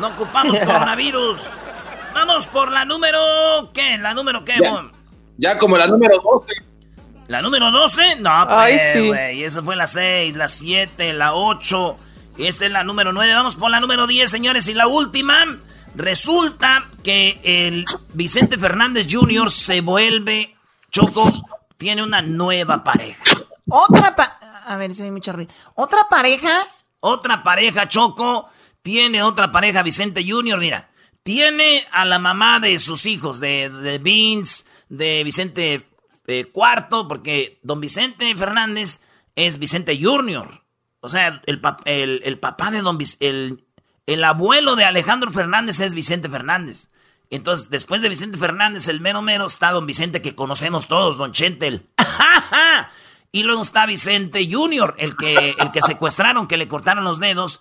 No 0.00 0.08
ocupamos 0.08 0.60
coronavirus. 0.64 1.58
Vamos 2.14 2.46
por 2.46 2.70
la 2.70 2.84
número, 2.84 3.70
¿qué? 3.74 3.98
¿La 3.98 4.14
número 4.14 4.44
qué? 4.44 4.60
Ya 5.38 5.56
como 5.56 5.78
la 5.78 5.86
número 5.86 6.18
12. 6.20 6.62
¿La 7.28 7.40
número 7.40 7.70
12? 7.70 8.16
No, 8.16 8.46
pues, 8.48 9.06
güey. 9.06 9.44
Esa 9.44 9.62
fue 9.62 9.76
la 9.76 9.86
6, 9.86 10.34
la 10.34 10.48
7, 10.48 11.12
la 11.12 11.34
8. 11.34 11.96
Esta 12.38 12.66
es 12.66 12.72
la 12.72 12.84
número 12.84 13.12
9. 13.12 13.34
Vamos 13.34 13.56
por 13.56 13.70
la 13.70 13.80
número 13.80 14.06
10, 14.06 14.30
señores. 14.30 14.68
Y 14.68 14.74
la 14.74 14.86
última. 14.86 15.58
Resulta 15.94 16.86
que 17.02 17.40
el 17.42 17.84
Vicente 18.12 18.56
Fernández 18.58 19.08
Jr. 19.10 19.50
se 19.50 19.80
vuelve. 19.80 20.54
Choco, 20.90 21.30
tiene 21.76 22.02
una 22.02 22.22
nueva 22.22 22.82
pareja. 22.82 23.22
Otra 23.68 24.14
pareja. 24.14 24.62
A 24.66 24.76
ver 24.76 24.94
si 24.94 25.02
hay 25.02 25.10
mucha 25.10 25.32
ruido. 25.32 25.52
¿Otra 25.74 26.08
pareja? 26.10 26.66
Otra 27.00 27.42
pareja, 27.42 27.88
Choco. 27.88 28.48
Tiene 28.82 29.22
otra 29.22 29.52
pareja, 29.52 29.82
Vicente 29.82 30.24
Jr. 30.26 30.58
Mira, 30.58 30.88
tiene 31.22 31.86
a 31.90 32.04
la 32.04 32.18
mamá 32.18 32.58
de 32.60 32.78
sus 32.78 33.04
hijos, 33.06 33.38
de, 33.40 33.68
de 33.68 33.98
Vince, 33.98 34.64
de 34.88 35.22
Vicente 35.24 35.88
eh, 36.26 36.44
cuarto, 36.46 37.08
porque 37.08 37.58
don 37.62 37.80
Vicente 37.80 38.34
Fernández 38.36 39.00
es 39.34 39.58
Vicente 39.58 39.98
Junior. 40.00 40.62
O 41.00 41.08
sea, 41.08 41.42
el, 41.46 41.60
el, 42.24 42.38
papá 42.38 42.70
de 42.70 42.82
don 42.82 42.98
el, 43.20 43.64
el 44.06 44.24
abuelo 44.24 44.74
de 44.74 44.84
Alejandro 44.84 45.30
Fernández 45.30 45.80
es 45.80 45.94
Vicente 45.94 46.28
Fernández. 46.28 46.90
Entonces, 47.30 47.70
después 47.70 48.00
de 48.00 48.08
Vicente 48.08 48.38
Fernández, 48.38 48.88
el 48.88 49.00
mero 49.00 49.22
mero 49.22 49.46
está 49.46 49.70
don 49.70 49.86
Vicente 49.86 50.22
que 50.22 50.34
conocemos 50.34 50.88
todos, 50.88 51.18
don 51.18 51.32
Chentel. 51.32 51.86
y 53.32 53.42
luego 53.42 53.62
está 53.62 53.86
Vicente 53.86 54.48
Junior, 54.50 54.94
el 54.98 55.16
que, 55.16 55.54
el 55.58 55.70
que 55.70 55.82
secuestraron, 55.82 56.48
que 56.48 56.56
le 56.56 56.68
cortaron 56.68 57.04
los 57.04 57.20
dedos. 57.20 57.60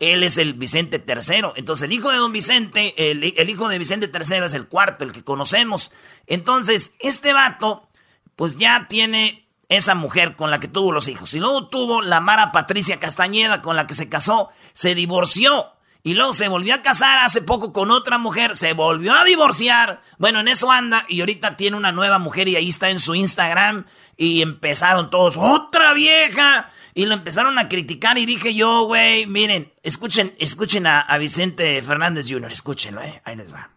Él 0.00 0.22
es 0.22 0.38
el 0.38 0.54
Vicente 0.54 1.04
III. 1.06 1.52
Entonces, 1.56 1.84
el 1.84 1.92
hijo 1.92 2.10
de 2.10 2.18
don 2.18 2.32
Vicente, 2.32 3.10
el, 3.10 3.24
hijo 3.24 3.68
de 3.68 3.78
Vicente 3.78 4.10
III 4.12 4.44
es 4.44 4.54
el 4.54 4.68
cuarto, 4.68 5.04
el 5.04 5.12
que 5.12 5.24
conocemos. 5.24 5.92
Entonces, 6.26 6.94
este 7.00 7.32
vato 7.32 7.88
pues 8.36 8.56
ya 8.56 8.86
tiene 8.88 9.48
esa 9.68 9.96
mujer 9.96 10.36
con 10.36 10.50
la 10.52 10.60
que 10.60 10.68
tuvo 10.68 10.92
los 10.92 11.08
hijos. 11.08 11.34
Y 11.34 11.40
luego 11.40 11.68
tuvo 11.68 12.02
la 12.02 12.20
Mara 12.20 12.52
Patricia 12.52 13.00
Castañeda 13.00 13.60
con 13.62 13.74
la 13.74 13.86
que 13.86 13.94
se 13.94 14.08
casó, 14.08 14.50
se 14.72 14.94
divorció. 14.94 15.72
Y 16.04 16.14
luego 16.14 16.32
se 16.32 16.46
volvió 16.46 16.74
a 16.74 16.82
casar 16.82 17.18
hace 17.18 17.42
poco 17.42 17.72
con 17.72 17.90
otra 17.90 18.18
mujer, 18.18 18.54
se 18.54 18.72
volvió 18.72 19.12
a 19.14 19.24
divorciar. 19.24 20.00
Bueno, 20.18 20.40
en 20.40 20.48
eso 20.48 20.70
anda 20.70 21.04
y 21.08 21.20
ahorita 21.20 21.56
tiene 21.56 21.76
una 21.76 21.90
nueva 21.90 22.20
mujer 22.20 22.46
y 22.48 22.54
ahí 22.54 22.68
está 22.68 22.90
en 22.90 23.00
su 23.00 23.16
Instagram. 23.16 23.84
Y 24.16 24.42
empezaron 24.42 25.10
todos, 25.10 25.36
otra 25.36 25.92
vieja. 25.92 26.70
Y 26.98 27.06
lo 27.06 27.14
empezaron 27.14 27.60
a 27.60 27.68
criticar 27.68 28.18
y 28.18 28.26
dije 28.26 28.56
yo, 28.56 28.82
güey, 28.82 29.24
miren, 29.24 29.72
escuchen, 29.84 30.34
escuchen 30.40 30.84
a, 30.84 31.00
a 31.00 31.16
Vicente 31.16 31.80
Fernández 31.80 32.26
Jr., 32.28 32.50
escúchenlo, 32.50 33.00
eh, 33.00 33.22
ahí 33.24 33.36
les 33.36 33.54
va. 33.54 33.70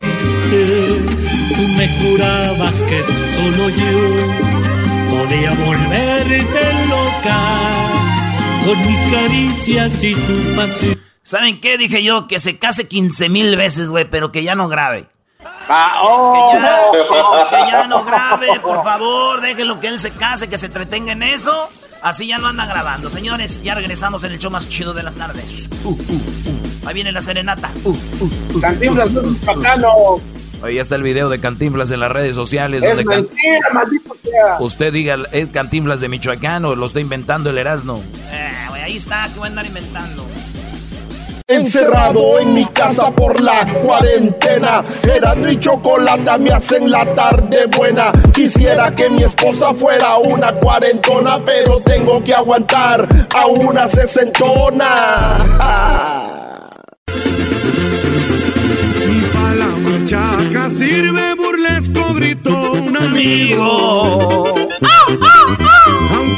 Tú 0.00 1.68
me 1.76 1.86
jurabas 1.98 2.82
que 2.84 3.04
solo 3.04 3.68
yo 3.68 5.10
podía 5.10 5.50
volverte 5.50 6.72
loca 6.88 7.40
con 8.64 8.78
mis 8.86 9.12
caricias 9.12 10.02
y 10.02 10.14
tu 10.14 10.56
pasión. 10.56 10.98
¿Saben 11.22 11.60
qué? 11.60 11.76
Dije 11.76 12.02
yo 12.02 12.26
que 12.26 12.40
se 12.40 12.58
case 12.58 12.88
15 12.88 13.28
mil 13.28 13.54
veces, 13.54 13.90
güey, 13.90 14.08
pero 14.08 14.32
que 14.32 14.44
ya 14.44 14.54
no 14.54 14.68
grabe. 14.68 15.08
Ah, 15.68 16.00
oh. 16.04 16.52
que, 16.52 16.58
ya, 16.58 17.50
que 17.50 17.70
ya 17.70 17.86
no 17.86 18.02
grabe, 18.02 18.60
por 18.60 18.82
favor, 18.82 19.42
déjenlo 19.42 19.78
que 19.78 19.88
él 19.88 20.00
se 20.00 20.10
case, 20.12 20.48
que 20.48 20.56
se 20.56 20.66
entretenga 20.66 21.12
en 21.12 21.22
eso. 21.22 21.68
Así 22.02 22.26
ya 22.26 22.38
no 22.38 22.48
anda 22.48 22.66
grabando. 22.66 23.08
Señores, 23.10 23.62
ya 23.62 23.74
regresamos 23.74 24.24
en 24.24 24.32
el 24.32 24.38
show 24.38 24.50
más 24.50 24.68
chido 24.68 24.92
de 24.92 25.04
las 25.04 25.14
tardes. 25.14 25.70
Uh, 25.84 25.90
uh, 25.90 25.92
uh. 25.92 26.88
Ahí 26.88 26.94
viene 26.94 27.12
la 27.12 27.22
serenata. 27.22 27.70
Cantinflas. 28.60 29.10
Ahí 30.62 30.78
está 30.78 30.96
el 30.96 31.02
video 31.02 31.28
de 31.28 31.40
Cantinflas 31.40 31.90
en 31.90 32.00
las 32.00 32.10
redes 32.10 32.34
sociales. 32.34 32.84
Es 32.84 32.96
mentira, 32.96 33.28
maldito 33.72 34.14
sea. 34.22 34.56
Usted 34.60 34.92
diga, 34.92 35.16
es 35.32 35.48
Cantinflas 35.48 36.00
de 36.00 36.08
Michoacán 36.08 36.64
o 36.64 36.74
lo 36.74 36.86
está 36.86 37.00
inventando 37.00 37.50
el 37.50 37.58
Erasmo. 37.58 38.02
Eh, 38.30 38.50
ahí 38.82 38.96
está, 38.96 39.28
que 39.32 39.38
voy 39.38 39.46
a 39.46 39.50
andar 39.50 39.66
inventando. 39.66 40.26
Encerrado 41.46 42.38
en 42.38 42.54
mi 42.54 42.64
casa 42.66 43.10
por 43.10 43.40
la 43.40 43.80
cuarentena. 43.80 44.80
Era 45.02 45.34
mi 45.34 45.58
chocolate 45.58 46.38
me 46.38 46.50
hacen 46.50 46.90
la 46.90 47.12
tarde 47.14 47.66
buena. 47.76 48.12
Quisiera 48.32 48.94
que 48.94 49.10
mi 49.10 49.24
esposa 49.24 49.74
fuera 49.74 50.16
una 50.18 50.52
cuarentona, 50.52 51.42
pero 51.42 51.80
tengo 51.80 52.22
que 52.22 52.34
aguantar 52.34 53.06
a 53.34 53.46
una 53.46 53.88
sesentona. 53.88 55.36
Y 59.08 59.56
la 59.56 59.66
machaca 59.66 60.68
sirve 60.70 61.34
burlesco, 61.34 62.14
gritó 62.14 62.72
un 62.72 62.96
amigo. 62.96 64.54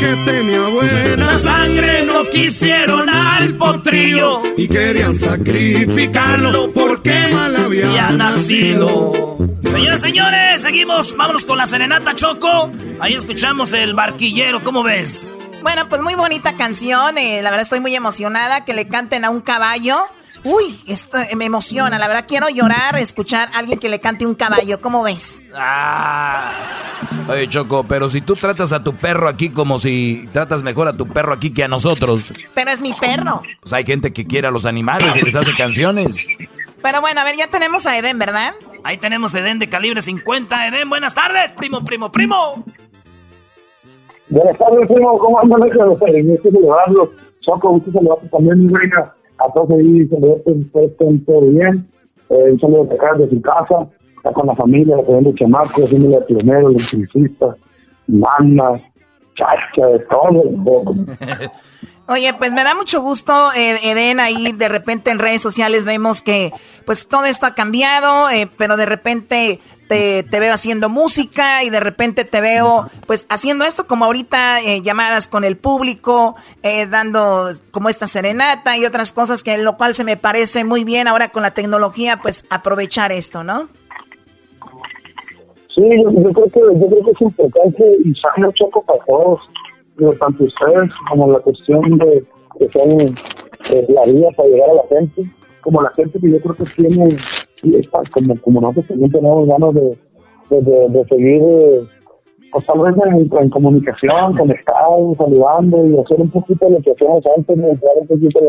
Aunque 0.05 0.31
tenía 0.31 0.61
buena 0.69 1.38
sangre, 1.38 2.05
no 2.05 2.29
quisieron 2.29 3.09
al 3.09 3.55
potrillo 3.55 4.43
y 4.57 4.69
querían 4.69 5.14
sacrificarlo 5.14 6.73
porque 6.73 7.29
mal 7.33 7.57
había 7.57 8.11
nacido. 8.11 9.38
Señores, 9.62 10.01
señores, 10.01 10.62
seguimos. 10.62 11.17
Vámonos 11.17 11.45
con 11.45 11.57
la 11.59 11.67
serenata 11.67 12.14
Choco. 12.14 12.71
Ahí 13.01 13.14
escuchamos 13.14 13.73
el 13.73 13.95
barquillero. 13.95 14.62
¿Cómo 14.62 14.83
ves? 14.83 15.27
Bueno, 15.62 15.88
pues 15.88 16.03
muy 16.03 16.14
bonita 16.14 16.55
canción. 16.55 17.17
eh, 17.17 17.40
la 17.43 17.51
verdad 17.51 17.62
estoy 17.62 17.81
muy 17.81 17.95
emocionada 17.95 18.64
que 18.64 18.75
le 18.75 18.87
canten 18.88 19.25
a 19.25 19.31
un 19.31 19.40
caballo. 19.40 20.05
Uy, 20.44 20.78
esto 20.87 21.18
me 21.37 21.46
emociona. 21.46 21.98
La 21.98 22.07
verdad 22.07 22.26
quiero 22.28 22.48
llorar, 22.50 22.96
escuchar 22.98 23.48
a 23.54 23.59
alguien 23.59 23.78
que 23.78 23.88
le 23.88 24.00
cante 24.00 24.26
un 24.26 24.35
caballo. 24.35 24.78
¿Cómo 24.80 25.02
ves? 25.02 25.42
Ah. 25.54 26.52
Oye, 27.28 27.48
Choco, 27.48 27.85
pero 27.85 28.11
si 28.11 28.20
tú 28.20 28.35
tratas 28.35 28.72
a 28.74 28.85
tu 28.85 28.94
perro 28.94 29.28
aquí 29.28 29.48
como 29.48 29.78
si 29.78 30.28
tratas 30.33 30.62
mejor 30.62 30.87
a 30.88 30.92
tu 30.92 31.07
perro 31.07 31.33
aquí 31.33 31.52
que 31.52 31.64
a 31.64 31.68
nosotros. 31.68 32.30
Pero 32.52 32.70
es 32.70 32.83
mi 32.83 32.92
perro. 32.92 33.40
Pues 33.61 33.72
hay 33.72 33.85
gente 33.85 34.12
que 34.12 34.26
quiere 34.26 34.48
a 34.48 34.50
los 34.50 34.66
animales 34.66 35.16
y 35.16 35.22
les 35.22 35.35
hace 35.35 35.54
canciones. 35.57 36.26
Pero 36.83 37.00
bueno, 37.00 37.22
a 37.22 37.24
ver, 37.24 37.37
ya 37.37 37.46
tenemos 37.46 37.87
a 37.87 37.96
Eden, 37.96 38.18
¿verdad? 38.18 38.52
Ahí 38.83 38.98
tenemos 38.98 39.35
a 39.35 39.40
Eden 39.40 39.59
de 39.59 39.70
calibre 39.70 40.02
50. 40.02 40.68
Eden, 40.68 40.90
buenas 40.90 41.14
tardes, 41.14 41.52
primo, 41.52 41.83
primo, 41.83 42.12
primo. 42.12 42.62
Buenas 44.28 44.59
tardes, 44.59 44.87
primo. 44.87 45.18
¿Cómo 45.18 45.40
andan? 45.40 45.61
Gusto 45.61 46.50
celebrarlo. 46.50 47.12
Choco, 47.40 47.70
gusto 47.70 47.90
celebrarlo 47.92 48.28
también, 48.30 48.66
mi 48.66 48.74
reina. 48.74 49.13
A 49.38 49.53
todos 49.53 49.70
ahí, 49.70 50.09
estén 50.75 51.25
todo 51.25 51.40
bien. 51.42 51.87
Eh, 52.31 52.53
un 52.53 52.61
saludo 52.61 52.85
de 52.85 52.94
acá, 52.94 53.14
de 53.14 53.29
su 53.29 53.40
casa. 53.42 53.88
Está 54.16 54.33
con 54.33 54.47
la 54.47 54.57
familia, 54.57 54.97
teniendo 55.05 55.35
chamacos, 55.35 55.85
haciendo 55.85 56.16
el 56.16 56.25
pionero, 56.25 56.68
el 56.68 56.77
electricista, 56.77 57.57
mana, 58.07 58.81
chacha, 59.35 59.87
de 59.87 59.99
todo. 60.01 60.94
un. 62.07 62.14
Oye, 62.14 62.35
pues 62.35 62.53
me 62.53 62.64
da 62.64 62.75
mucho 62.75 63.01
gusto, 63.01 63.53
eh, 63.53 63.79
Eden, 63.83 64.21
ahí 64.21 64.53
de 64.53 64.69
repente 64.69 65.11
en 65.11 65.19
redes 65.19 65.43
sociales 65.43 65.85
vemos 65.85 66.23
que 66.23 66.53
pues 66.85 67.09
todo 67.09 67.25
esto 67.25 67.47
ha 67.47 67.55
cambiado, 67.55 68.29
eh, 68.31 68.49
pero 68.57 68.77
de 68.77 68.87
repente 68.87 69.61
te, 69.88 70.40
veo 70.40 70.53
haciendo 70.53 70.88
música 70.88 71.62
y 71.62 71.71
de 71.71 71.81
repente 71.81 72.25
te 72.25 72.40
veo 72.40 72.88
pues 73.07 73.27
haciendo 73.29 73.64
esto 73.64 73.87
como 73.87 74.05
ahorita, 74.05 74.61
eh, 74.61 74.83
llamadas 74.83 75.27
con 75.27 75.45
el 75.45 75.57
público, 75.57 76.35
eh, 76.62 76.87
dando 76.87 77.51
como 77.71 77.88
esta 77.88 78.07
serenata 78.07 78.77
y 78.77 78.85
otras 78.87 79.12
cosas 79.12 79.43
que 79.43 79.59
lo 79.59 79.77
cual 79.77 79.95
se 79.95 80.05
me 80.05 80.17
parece 80.17 80.64
muy 80.64 80.85
bien 80.85 81.09
ahora 81.09 81.29
con 81.29 81.43
la 81.43 81.53
tecnología, 81.53 82.19
pues 82.21 82.45
aprovechar 82.51 83.12
esto, 83.12 83.45
¿no? 83.45 83.69
Sí, 85.69 85.83
yo, 86.03 86.33
creo 86.33 86.47
que 86.47 86.61
yo 86.61 86.87
creo 86.87 87.05
que 87.05 87.11
es 87.11 87.21
importante 87.21 87.85
y 88.05 88.14
sano 88.14 88.53
choco 88.53 88.83
para 88.83 89.05
todos, 89.05 89.40
digo, 89.98 90.12
tanto 90.14 90.44
ustedes 90.44 90.90
como 91.09 91.30
la 91.33 91.38
cuestión 91.40 91.98
de 91.98 92.24
que 92.59 92.68
son 92.72 92.90
eh, 93.70 93.87
la 93.88 94.04
vida 94.04 94.28
para 94.37 94.48
llegar 94.48 94.70
a 94.70 94.74
la 94.74 94.83
gente, 94.88 95.22
como 95.61 95.83
la 95.83 95.90
gente 95.90 96.18
que 96.20 96.30
yo 96.30 96.40
creo 96.40 96.54
que 96.54 96.64
tiene, 96.76 97.16
como, 98.12 98.37
como 98.40 98.61
nosotros 98.61 98.87
también 98.88 99.11
tenemos 99.11 99.46
ganas 99.46 99.74
de, 99.74 99.98
de, 100.50 100.61
de- 100.62 100.88
de 100.90 101.04
seguir 101.09 101.42
eh, 101.42 101.80
pues 102.52 102.66
tal 102.66 102.78
vez 102.80 102.94
en, 103.40 103.50
comunicación, 103.50 104.37
conectados, 104.37 105.16
saludando 105.16 105.85
y 105.87 105.98
hacer 105.98 106.20
un 106.20 106.30
poquito 106.30 106.66
de 106.66 106.72
lo 106.72 106.80
que 106.83 106.92
hacíamos 106.92 107.24
antes, 107.37 107.59
entrar 107.59 107.92
un 108.00 108.07
poquito 108.07 108.40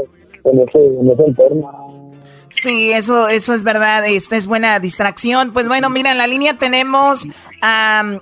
en 0.43 0.59
ese, 0.59 0.85
en 0.99 1.09
ese 1.09 1.23
entorno. 1.25 2.11
Sí, 2.53 2.91
eso, 2.91 3.27
eso 3.27 3.53
es 3.55 3.63
verdad. 3.63 4.05
Esta 4.07 4.35
es 4.37 4.45
buena 4.45 4.79
distracción. 4.79 5.51
Pues 5.53 5.67
bueno, 5.67 5.89
mira, 5.89 6.11
en 6.11 6.19
la 6.19 6.27
línea 6.27 6.55
tenemos 6.57 7.25
a 7.63 8.19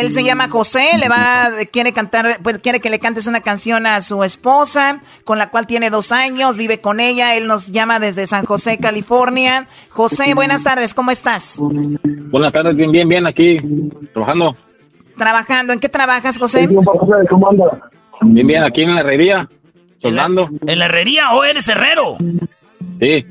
él 0.00 0.12
se 0.12 0.24
llama 0.24 0.48
José, 0.48 0.98
le 0.98 1.08
va, 1.08 1.50
quiere 1.70 1.92
cantar, 1.92 2.38
pues, 2.42 2.58
quiere 2.58 2.80
que 2.80 2.90
le 2.90 2.98
cantes 2.98 3.26
una 3.26 3.40
canción 3.40 3.86
a 3.86 4.00
su 4.00 4.24
esposa, 4.24 5.00
con 5.24 5.38
la 5.38 5.50
cual 5.50 5.66
tiene 5.66 5.90
dos 5.90 6.12
años, 6.12 6.56
vive 6.56 6.80
con 6.80 7.00
ella. 7.00 7.36
Él 7.36 7.46
nos 7.46 7.68
llama 7.68 8.00
desde 8.00 8.26
San 8.26 8.44
José, 8.44 8.78
California. 8.78 9.66
José, 9.90 10.34
buenas 10.34 10.64
tardes, 10.64 10.94
¿cómo 10.94 11.10
estás? 11.10 11.58
Buenas 11.60 12.52
tardes, 12.52 12.76
bien, 12.76 12.90
bien, 12.90 13.08
bien, 13.08 13.26
aquí, 13.26 13.60
trabajando. 14.12 14.56
Trabajando, 15.16 15.72
¿en 15.72 15.80
qué 15.80 15.88
trabajas, 15.88 16.38
José? 16.38 16.68
¿Cómo 17.30 17.50
anda? 17.50 17.90
Bien, 18.22 18.46
bien, 18.46 18.64
aquí 18.64 18.82
en 18.82 18.94
la 18.94 19.00
herrería, 19.00 19.48
soldando. 20.00 20.48
¿En 20.66 20.78
la, 20.78 20.86
herrería 20.86 21.32
o 21.32 21.44
eres 21.44 21.68
herrero? 21.68 22.16
Sí. 22.98 23.24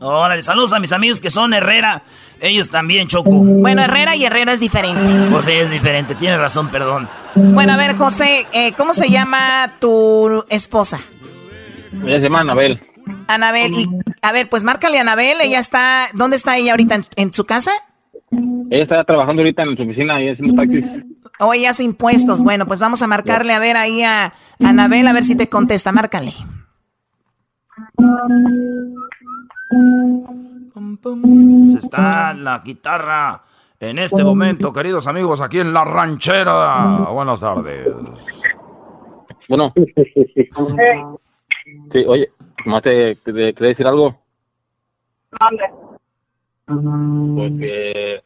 Órale, 0.00 0.42
saludos 0.42 0.72
a 0.74 0.80
mis 0.80 0.92
amigos 0.92 1.20
que 1.20 1.30
son 1.30 1.54
Herrera. 1.54 2.02
Ellos 2.44 2.68
también, 2.68 3.08
Choco. 3.08 3.30
Bueno, 3.30 3.80
Herrera 3.80 4.14
y 4.16 4.26
Herrera 4.26 4.52
es 4.52 4.60
diferente. 4.60 5.00
Pues 5.30 5.46
sí, 5.46 5.52
es 5.52 5.70
diferente. 5.70 6.14
Tienes 6.14 6.38
razón, 6.38 6.70
perdón. 6.70 7.08
Bueno, 7.34 7.72
a 7.72 7.78
ver, 7.78 7.96
José, 7.96 8.46
eh, 8.52 8.74
¿cómo 8.76 8.92
se 8.92 9.08
llama 9.08 9.72
tu 9.80 10.44
esposa? 10.50 11.00
Ella 12.04 12.16
se 12.16 12.24
llama 12.24 12.40
Anabel. 12.40 12.80
Anabel, 13.28 13.72
y 13.72 13.88
a 14.20 14.32
ver, 14.32 14.50
pues 14.50 14.62
márcale 14.62 14.98
a 14.98 15.00
Anabel. 15.00 15.38
Ella 15.42 15.58
está, 15.58 16.08
¿dónde 16.12 16.36
está 16.36 16.58
ella 16.58 16.72
ahorita? 16.72 17.00
¿En, 17.16 17.32
su 17.32 17.46
casa? 17.46 17.70
Ella 18.30 18.82
está 18.82 19.04
trabajando 19.04 19.40
ahorita 19.40 19.62
en 19.62 19.76
su 19.78 19.82
oficina 19.82 20.20
y 20.20 20.28
haciendo 20.28 20.54
taxis. 20.54 21.02
O 21.40 21.46
oh, 21.46 21.54
ella 21.54 21.70
hace 21.70 21.84
impuestos. 21.84 22.42
Bueno, 22.42 22.66
pues 22.66 22.78
vamos 22.78 23.00
a 23.00 23.06
marcarle 23.06 23.54
a 23.54 23.58
ver 23.58 23.78
ahí 23.78 24.02
a 24.02 24.34
Anabel 24.62 25.06
a 25.06 25.14
ver 25.14 25.24
si 25.24 25.34
te 25.34 25.48
contesta. 25.48 25.92
Márcale. 25.92 26.34
Se 30.74 31.78
está 31.78 32.34
la 32.34 32.58
guitarra 32.58 33.40
en 33.78 33.96
este 34.00 34.24
momento, 34.24 34.72
queridos 34.72 35.06
amigos, 35.06 35.40
aquí 35.40 35.60
en 35.60 35.72
la 35.72 35.84
ranchera. 35.84 37.06
Buenas 37.12 37.40
tardes. 37.40 37.88
Bueno. 39.48 39.72
Sí, 41.90 42.04
oye, 42.06 42.30
¿más 42.66 42.82
te, 42.82 43.16
te, 43.16 43.32
decir 43.32 43.86
algo? 43.86 44.14
Pues 46.66 47.54
eh, 47.62 48.22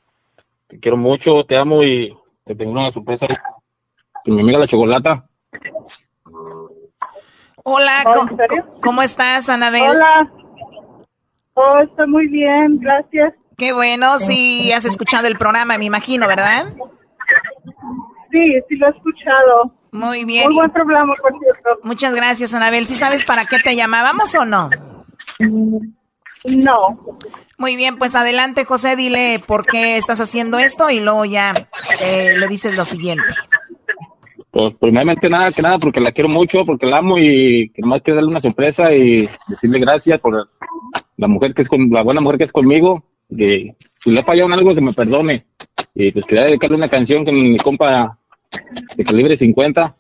te 0.67 0.81
quiero 0.81 0.97
mucho, 0.97 1.45
te 1.45 1.57
amo 1.57 1.85
y 1.85 2.13
te 2.43 2.57
tengo 2.57 2.73
una 2.73 2.91
sorpresa. 2.91 3.29
mi 4.25 4.41
amiga 4.41 4.59
la 4.59 4.67
chocolata. 4.67 5.25
Hola, 7.63 8.03
¿cómo 8.83 9.03
estás, 9.03 9.49
Anabel? 9.49 9.91
Hola. 9.91 10.48
Oh, 11.61 11.81
estoy 11.81 12.07
muy 12.07 12.29
bien, 12.29 12.79
gracias. 12.79 13.35
Qué 13.57 13.73
bueno, 13.73 14.21
sí, 14.21 14.71
has 14.71 14.85
escuchado 14.85 15.27
el 15.27 15.37
programa, 15.37 15.77
me 15.77 15.87
imagino, 15.87 16.29
¿verdad? 16.29 16.73
Sí, 18.31 18.55
sí 18.69 18.77
lo 18.77 18.87
he 18.87 18.91
escuchado. 18.91 19.75
Muy 19.91 20.25
bien. 20.25 20.45
Muy 20.47 20.55
buen 20.55 20.71
programa, 20.71 21.15
por 21.21 21.33
cierto. 21.41 21.71
Muchas 21.83 22.15
gracias, 22.15 22.55
Anabel. 22.55 22.87
¿Sí 22.87 22.95
sabes 22.95 23.25
para 23.25 23.45
qué 23.45 23.59
te 23.59 23.75
llamábamos 23.75 24.33
o 24.37 24.45
no? 24.45 24.71
No. 26.45 27.17
Muy 27.57 27.75
bien, 27.75 27.99
pues 27.99 28.15
adelante, 28.15 28.65
José, 28.65 28.95
dile 28.95 29.43
por 29.45 29.67
qué 29.67 29.97
estás 29.97 30.21
haciendo 30.21 30.61
esto 30.61 30.91
y 30.91 31.01
luego 31.01 31.25
ya 31.25 31.55
eh, 32.05 32.35
le 32.39 32.47
dices 32.47 32.77
lo 32.77 32.85
siguiente. 32.85 33.25
Pues 34.53 34.75
primeramente 34.81 35.29
nada 35.29 35.51
que 35.51 35.63
nada 35.63 35.79
porque 35.81 36.01
la 36.01 36.13
quiero 36.13 36.29
mucho, 36.29 36.65
porque 36.65 36.87
la 36.87 36.99
amo 36.99 37.19
y 37.19 37.71
que 37.71 37.83
nomás 37.83 38.03
quiero 38.03 38.17
darle 38.17 38.31
una 38.31 38.41
sorpresa 38.41 38.93
y 38.93 39.29
decirle 39.49 39.81
gracias 39.81 40.21
por 40.21 40.49
la 41.19 41.29
mujer 41.29 41.53
que 41.53 41.63
es 41.63 41.69
con, 41.69 41.91
la 41.91 42.03
buena 42.03 42.21
mujer 42.21 42.39
que 42.39 42.45
es 42.45 42.53
conmigo, 42.53 43.03
que 43.37 43.75
si 43.99 44.11
le 44.11 44.21
he 44.21 44.25
fallado 44.25 44.47
en 44.47 44.55
algo 44.55 44.75
se 44.75 44.81
me 44.81 44.95
perdone. 44.95 45.45
Y 45.95 46.13
pues 46.13 46.25
quería 46.25 46.45
dedicarle 46.45 46.77
una 46.77 46.89
canción 46.89 47.25
con 47.25 47.35
mi 47.35 47.59
compa 47.59 48.17
de 48.97 49.05
calibre 49.05 49.37
50. 49.37 49.95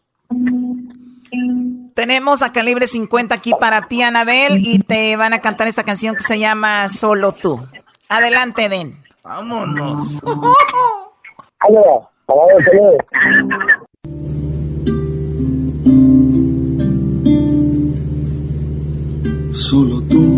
Tenemos 1.94 2.42
a 2.42 2.52
calibre 2.52 2.86
50 2.86 3.34
aquí 3.34 3.52
para 3.58 3.82
ti, 3.88 4.02
Anabel, 4.02 4.58
y 4.58 4.78
te 4.78 5.16
van 5.16 5.34
a 5.34 5.40
cantar 5.40 5.66
esta 5.66 5.82
canción 5.82 6.14
que 6.14 6.22
se 6.22 6.38
llama 6.38 6.88
Solo 6.88 7.32
tú. 7.32 7.60
Adelante, 8.08 8.68
Den. 8.68 8.96
Vámonos. 9.24 10.22
Solo 19.52 20.00
tú 20.02 20.37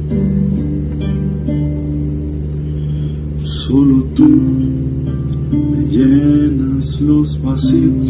Los 7.01 7.41
vacíos. 7.41 8.07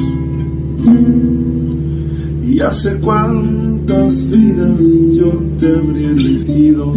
Y 2.47 2.59
hace 2.59 2.99
cuántas 2.99 4.29
vidas 4.29 4.85
yo 5.13 5.31
te 5.59 5.75
habría 5.77 6.09
elegido. 6.09 6.93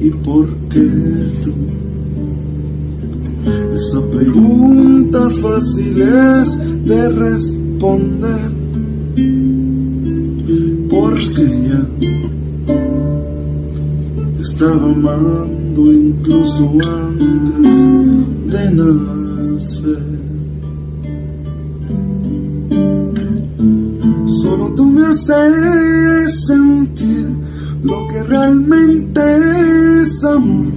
¿Y 0.00 0.10
por 0.10 0.46
qué 0.68 0.88
tú? 1.42 1.52
Esa 3.74 4.00
pregunta 4.10 5.30
fácil 5.30 6.02
es 6.02 6.58
de 6.84 7.08
responder. 7.10 8.50
Porque 10.90 11.44
ya 11.68 11.86
te 14.34 14.42
estaba 14.42 14.92
amando 14.92 15.92
incluso 15.92 16.70
antes 16.82 17.76
de 18.52 18.70
Solo 24.26 24.74
tú 24.76 24.84
me 24.84 25.06
haces 25.06 26.46
sentir 26.46 27.26
lo 27.82 28.06
que 28.08 28.22
realmente 28.24 29.20
es 30.00 30.24
amor. 30.24 30.72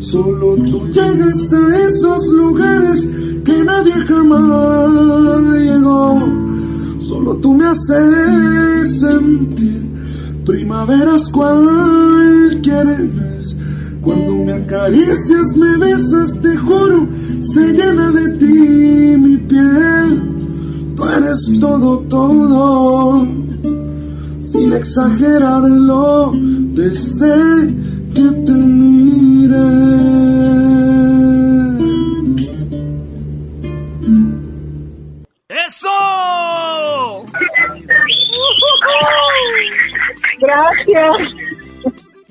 Solo 0.00 0.56
tú 0.56 0.88
llegas 0.88 1.52
a 1.52 1.78
esos 1.88 2.26
lugares 2.28 3.08
que 3.44 3.64
nadie 3.64 3.92
jamás 3.92 5.40
llegó. 5.60 6.20
Solo 7.00 7.36
tú 7.36 7.54
me 7.54 7.66
haces 7.66 9.00
sentir 9.00 9.84
primaveras 10.44 11.30
cualquier 11.30 12.98
mes 12.98 13.53
cuando 14.04 14.32
me 14.44 14.52
acaricias, 14.52 15.56
me 15.56 15.76
besas, 15.78 16.40
te 16.40 16.56
juro, 16.56 17.08
se 17.40 17.72
llena 17.72 18.12
de 18.12 18.38
ti 18.38 19.16
mi 19.18 19.36
piel. 19.38 20.30
Tú 20.94 21.04
eres 21.04 21.40
todo, 21.60 21.98
todo, 22.10 23.26
sin 24.42 24.72
exagerarlo, 24.72 26.32
desde 26.34 27.74
que 28.14 28.30
te 28.46 28.52
mire. 28.52 29.58
¡Eso! 35.48 37.24
Gracias. 40.40 41.43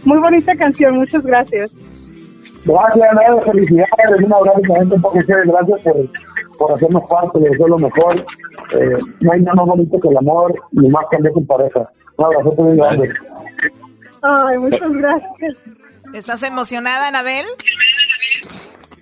Muy 0.05 0.19
bonita 0.19 0.55
canción, 0.55 0.95
muchas 0.95 1.23
gracias. 1.23 1.73
Gracias, 2.65 3.13
Nada, 3.13 3.41
felicidades, 3.41 4.21
un 4.23 4.33
abrazo 4.33 4.61
también 4.61 4.93
un 4.93 5.01
poco 5.01 5.19
gracias 5.19 5.81
por, 5.81 5.95
por 6.57 6.71
hacernos 6.73 7.03
parte 7.09 7.39
de 7.39 7.49
eso 7.49 7.67
lo 7.67 7.77
mejor. 7.77 8.15
Eh, 8.71 8.97
no 9.19 9.31
hay 9.31 9.41
nada 9.41 9.55
más 9.55 9.65
bonito 9.67 9.99
que 9.99 10.07
el 10.07 10.17
amor, 10.17 10.53
ni 10.71 10.89
más 10.89 11.05
que 11.11 11.31
con 11.31 11.45
pareja. 11.45 11.89
Un 12.17 12.25
abrazo 12.25 12.53
muy 12.57 12.77
grande. 12.77 13.13
Ay, 14.21 14.57
muchas 14.57 14.93
gracias. 14.93 15.57
¿Estás 16.13 16.43
emocionada, 16.43 17.07
Anabel? 17.09 17.45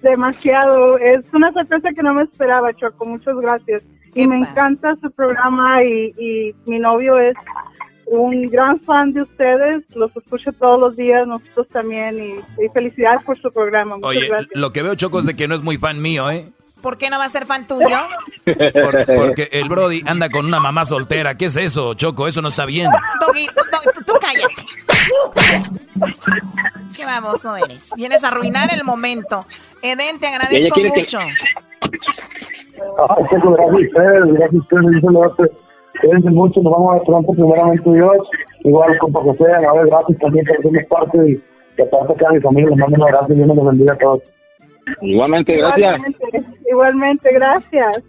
Demasiado. 0.01 0.97
Es 0.97 1.25
una 1.33 1.51
sorpresa 1.53 1.89
que 1.95 2.01
no 2.01 2.13
me 2.13 2.23
esperaba, 2.23 2.73
Choco. 2.73 3.05
Muchas 3.05 3.35
gracias. 3.35 3.83
Y 4.15 4.27
me 4.27 4.37
encanta 4.37 4.97
su 5.01 5.11
programa 5.11 5.83
y, 5.83 6.13
y 6.17 6.55
mi 6.65 6.79
novio 6.79 7.17
es 7.19 7.35
un 8.11 8.45
gran 8.47 8.79
fan 8.79 9.13
de 9.13 9.23
ustedes, 9.23 9.83
los 9.95 10.15
escucho 10.15 10.51
todos 10.53 10.79
los 10.79 10.95
días, 10.97 11.25
nosotros 11.27 11.67
también, 11.69 12.17
y, 12.19 12.35
felicidades 12.73 13.23
por 13.23 13.39
su 13.39 13.51
programa. 13.51 13.95
Muchas 13.95 14.09
Oye, 14.09 14.27
gracias. 14.27 14.49
lo 14.53 14.71
que 14.73 14.83
veo, 14.83 14.95
Choco, 14.95 15.19
es 15.19 15.25
de 15.25 15.33
que 15.33 15.47
no 15.47 15.55
es 15.55 15.61
muy 15.61 15.77
fan 15.77 16.01
mío, 16.01 16.29
¿eh? 16.29 16.49
¿Por 16.81 16.97
qué 16.97 17.09
no 17.11 17.19
va 17.19 17.25
a 17.25 17.29
ser 17.29 17.45
fan 17.45 17.67
tuyo? 17.67 17.87
Por- 18.45 19.05
porque 19.15 19.49
el 19.51 19.69
Brody 19.69 20.01
anda 20.07 20.29
con 20.29 20.47
una 20.47 20.59
mamá 20.59 20.83
soltera. 20.83 21.35
¿Qué 21.37 21.45
es 21.45 21.55
eso, 21.55 21.93
Choco? 21.93 22.27
Eso 22.27 22.41
no 22.41 22.47
está 22.47 22.65
bien. 22.65 22.89
Doggy, 23.19 23.45
Doggy, 23.45 24.03
tú, 24.05 24.13
cállate. 24.19 24.65
Qué 26.95 27.05
baboso 27.05 27.55
eres. 27.55 27.91
Vienes 27.95 28.23
a 28.23 28.29
arruinar 28.29 28.73
el 28.73 28.83
momento. 28.83 29.45
Eden, 29.83 30.19
te 30.19 30.25
agradezco 30.27 30.73
quiere 30.73 30.91
que- 30.91 31.01
mucho. 31.01 31.19
Ay, 31.19 31.29
Choco, 33.29 33.51
gracias 33.53 33.81
ustedes, 33.87 34.23
gracias 34.33 34.63
Cuídense 36.01 36.29
mucho, 36.31 36.61
nos 36.61 36.73
vamos 36.73 36.91
a 36.91 36.93
ver 36.95 37.03
pronto, 37.05 37.31
primeramente 37.33 37.93
Dios. 37.93 38.29
Igual, 38.63 38.97
compa 38.97 39.21
José, 39.21 39.45
a 39.53 39.73
ver, 39.73 39.87
gracias 39.87 40.19
también 40.19 40.45
por 40.45 40.57
hacernos 40.57 40.85
parte 40.85 41.17
y 41.29 41.35
que 41.75 41.83
aparte 41.83 42.13
acá 42.13 42.29
a 42.29 42.33
mi 42.33 42.39
familia, 42.39 42.69
les 42.69 42.79
mando 42.79 42.95
un 42.95 43.03
abrazo 43.03 43.33
y 43.33 43.35
Dios 43.35 43.47
nos 43.47 43.65
bendiga 43.65 43.93
a 43.93 43.97
todos. 43.97 44.21
Igualmente, 45.01 45.57
gracias. 45.57 45.99
Igualmente, 45.99 46.43
igualmente, 46.69 47.33
gracias. 47.33 48.03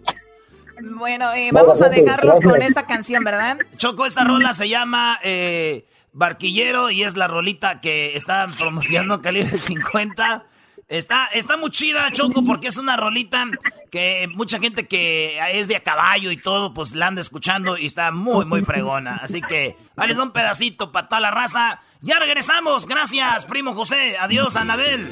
Bueno, 0.97 1.33
eh, 1.33 1.49
vamos 1.53 1.81
a 1.81 1.89
dejarlos 1.89 2.41
con 2.41 2.61
esta 2.61 2.85
canción, 2.85 3.23
¿verdad? 3.23 3.57
Choco, 3.77 4.05
esta 4.05 4.23
rola 4.23 4.53
se 4.53 4.67
llama 4.67 5.17
eh, 5.23 5.85
Barquillero 6.11 6.89
y 6.89 7.03
es 7.03 7.15
la 7.15 7.27
rolita 7.27 7.79
que 7.79 8.17
está 8.17 8.47
promocionando 8.59 9.21
Calibre 9.21 9.57
50. 9.57 10.45
Está, 10.87 11.27
está 11.33 11.57
muy 11.57 11.71
chida, 11.71 12.11
Choco, 12.11 12.43
porque 12.45 12.67
es 12.67 12.77
una 12.77 12.95
rolita 12.97 13.45
que 13.89 14.27
mucha 14.33 14.59
gente 14.59 14.87
que 14.87 15.39
es 15.53 15.67
de 15.67 15.75
a 15.75 15.79
caballo 15.79 16.31
y 16.31 16.37
todo, 16.37 16.73
pues 16.73 16.93
la 16.93 17.07
anda 17.07 17.21
escuchando 17.21 17.77
y 17.77 17.85
está 17.85 18.11
muy, 18.11 18.45
muy 18.45 18.61
fregona. 18.61 19.19
Así 19.21 19.41
que, 19.41 19.77
doy 19.95 20.11
un 20.11 20.31
pedacito 20.31 20.91
para 20.91 21.07
toda 21.07 21.21
la 21.21 21.31
raza. 21.31 21.79
Ya 22.01 22.19
regresamos. 22.19 22.85
Gracias, 22.85 23.45
primo 23.45 23.73
José. 23.73 24.17
Adiós, 24.19 24.55
Anabel. 24.55 25.07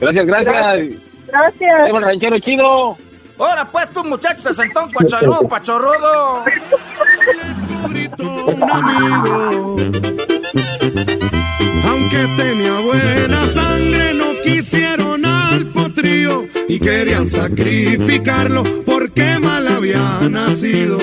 Gracias, 0.00 0.26
gracias. 0.26 0.86
Gracias. 1.28 1.88
El 1.88 2.02
ranchero 2.02 2.38
chido. 2.38 2.96
Ahora 3.38 3.66
pues 3.66 3.90
tú 3.90 4.02
muchacho 4.02 4.40
se 4.40 4.54
sentó 4.54 4.84
un 4.84 4.92
cuachalú, 4.92 5.46
pachorrudo. 5.48 6.44
Aunque 11.84 12.28
tenía 12.36 12.80
buena 12.80 13.46
sangre, 13.46 13.65
no 13.65 13.65
quisieron 14.46 15.26
al 15.26 15.66
potrillo 15.66 16.46
y 16.68 16.78
querían 16.78 17.26
sacrificarlo 17.26 18.62
porque 18.84 19.38
mal 19.40 19.66
había 19.66 20.20
nacido. 20.30 20.98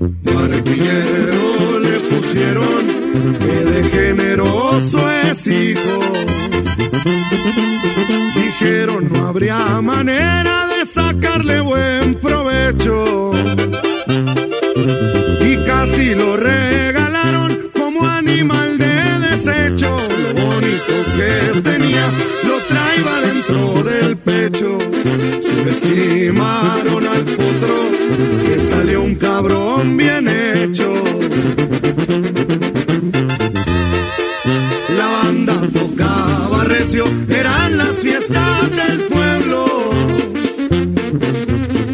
Barquillero 0.00 1.80
le 1.80 1.96
pusieron 2.10 2.82
que 3.38 3.56
de 3.70 3.84
generoso 3.90 5.10
es 5.10 5.46
hijo. 5.46 6.00
Dijeron 8.34 9.10
no 9.12 9.26
habría 9.28 9.58
manera 9.82 10.66
de 10.66 10.86
sacarle 10.86 11.60
buen 11.60 12.14
provecho 12.14 13.32
y 15.42 15.56
casi 15.66 16.14
lo 16.14 16.36
regalaron 16.36 16.75
Subestimaron 25.66 27.06
al 27.08 27.24
potro 27.24 27.90
que 28.40 28.60
salió 28.60 29.02
un 29.02 29.16
cabrón 29.16 29.96
bien 29.96 30.28
hecho. 30.28 30.92
La 34.96 35.06
banda 35.06 35.60
tocaba 35.74 36.62
recio, 36.64 37.04
eran 37.28 37.78
las 37.78 37.88
fiestas 37.96 38.76
del 38.76 39.00
pueblo. 39.08 39.66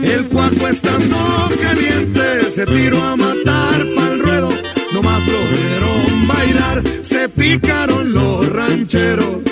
El 0.03 0.25
cuaco 0.27 0.69
estando 0.69 1.17
caliente 1.63 2.45
se 2.55 2.67
tiró 2.67 3.03
a 3.03 3.17
matar 3.17 3.87
pa'l 3.97 4.21
ruedo. 4.21 4.51
Nomás 4.93 5.23
lo 5.27 5.41
vieron 5.49 6.29
bailar, 6.29 6.83
se 7.01 7.27
picaron 7.31 8.13
los 8.13 8.47
rancheros. 8.51 9.52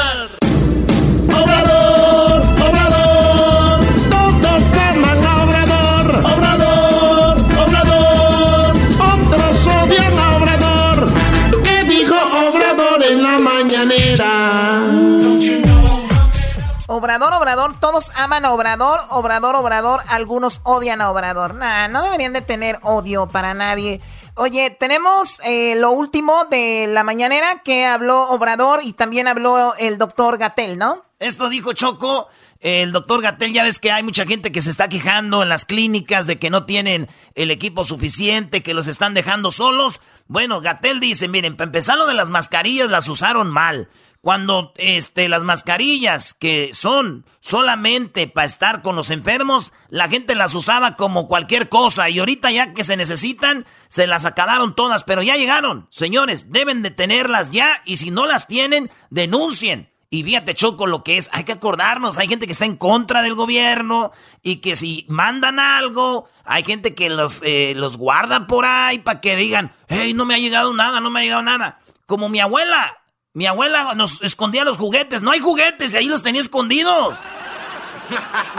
Obrador, 17.21 17.39
Obrador, 17.39 17.79
todos 17.79 18.11
aman 18.15 18.45
a 18.45 18.51
Obrador, 18.51 18.99
Obrador, 19.11 19.55
Obrador, 19.55 20.01
algunos 20.07 20.59
odian 20.63 21.01
a 21.01 21.11
Obrador. 21.11 21.53
Nah, 21.53 21.87
no 21.87 22.01
deberían 22.01 22.33
de 22.33 22.41
tener 22.41 22.79
odio 22.81 23.27
para 23.27 23.53
nadie. 23.53 24.01
Oye, 24.33 24.71
tenemos 24.71 25.39
eh, 25.43 25.75
lo 25.75 25.91
último 25.91 26.45
de 26.45 26.87
la 26.87 27.03
mañanera 27.03 27.61
que 27.63 27.85
habló 27.85 28.29
Obrador 28.29 28.79
y 28.81 28.93
también 28.93 29.27
habló 29.27 29.75
el 29.77 29.99
doctor 29.99 30.39
Gatel, 30.39 30.79
¿no? 30.79 31.05
Esto 31.19 31.49
dijo 31.49 31.73
Choco. 31.73 32.27
El 32.59 32.91
doctor 32.91 33.21
Gatel, 33.21 33.53
ya 33.53 33.63
ves 33.63 33.79
que 33.79 33.91
hay 33.91 34.01
mucha 34.01 34.25
gente 34.25 34.51
que 34.51 34.61
se 34.61 34.69
está 34.71 34.87
quejando 34.87 35.43
en 35.43 35.49
las 35.49 35.65
clínicas 35.65 36.25
de 36.27 36.39
que 36.39 36.49
no 36.49 36.65
tienen 36.65 37.07
el 37.35 37.51
equipo 37.51 37.83
suficiente, 37.83 38.63
que 38.63 38.73
los 38.73 38.87
están 38.87 39.13
dejando 39.13 39.51
solos. 39.51 39.99
Bueno, 40.27 40.61
Gatel 40.61 40.99
dice, 40.99 41.27
miren, 41.27 41.55
para 41.55 41.67
empezar 41.67 41.97
lo 41.97 42.07
de 42.07 42.13
las 42.13 42.29
mascarillas 42.29 42.89
las 42.89 43.07
usaron 43.07 43.49
mal. 43.49 43.89
Cuando 44.21 44.71
este, 44.75 45.27
las 45.29 45.43
mascarillas 45.43 46.35
que 46.35 46.69
son 46.73 47.25
solamente 47.39 48.27
para 48.27 48.45
estar 48.45 48.83
con 48.83 48.95
los 48.95 49.09
enfermos, 49.09 49.73
la 49.89 50.09
gente 50.09 50.35
las 50.35 50.53
usaba 50.53 50.95
como 50.95 51.27
cualquier 51.27 51.69
cosa 51.69 52.07
y 52.07 52.19
ahorita 52.19 52.51
ya 52.51 52.73
que 52.73 52.83
se 52.83 52.97
necesitan, 52.97 53.65
se 53.89 54.05
las 54.05 54.25
acabaron 54.25 54.75
todas, 54.75 55.03
pero 55.03 55.23
ya 55.23 55.37
llegaron. 55.37 55.87
Señores, 55.89 56.51
deben 56.51 56.83
de 56.83 56.91
tenerlas 56.91 57.49
ya 57.49 57.81
y 57.83 57.97
si 57.97 58.11
no 58.11 58.27
las 58.27 58.45
tienen, 58.45 58.91
denuncien. 59.09 59.89
Y 60.11 60.23
fíjate, 60.23 60.53
Choco, 60.53 60.85
lo 60.85 61.03
que 61.03 61.17
es, 61.17 61.29
hay 61.31 61.45
que 61.45 61.53
acordarnos, 61.53 62.19
hay 62.19 62.27
gente 62.27 62.45
que 62.45 62.51
está 62.51 62.65
en 62.65 62.75
contra 62.75 63.23
del 63.23 63.33
gobierno 63.33 64.11
y 64.43 64.57
que 64.57 64.75
si 64.75 65.05
mandan 65.07 65.57
algo, 65.57 66.29
hay 66.43 66.63
gente 66.63 66.93
que 66.93 67.09
los, 67.09 67.41
eh, 67.43 67.73
los 67.75 67.97
guarda 67.97 68.45
por 68.45 68.65
ahí 68.65 68.99
para 68.99 69.21
que 69.21 69.35
digan, 69.35 69.71
hey, 69.87 70.13
no 70.13 70.25
me 70.25 70.35
ha 70.35 70.37
llegado 70.37 70.73
nada, 70.73 70.99
no 70.99 71.09
me 71.09 71.21
ha 71.21 71.23
llegado 71.23 71.41
nada. 71.41 71.79
Como 72.05 72.27
mi 72.27 72.41
abuela, 72.41 73.00
mi 73.33 73.45
abuela 73.45 73.93
nos 73.95 74.21
escondía 74.21 74.63
los 74.63 74.77
juguetes, 74.77 75.21
no 75.21 75.31
hay 75.31 75.39
juguetes 75.39 75.93
y 75.93 75.97
ahí 75.97 76.07
los 76.07 76.23
tenía 76.23 76.41
escondidos. 76.41 77.17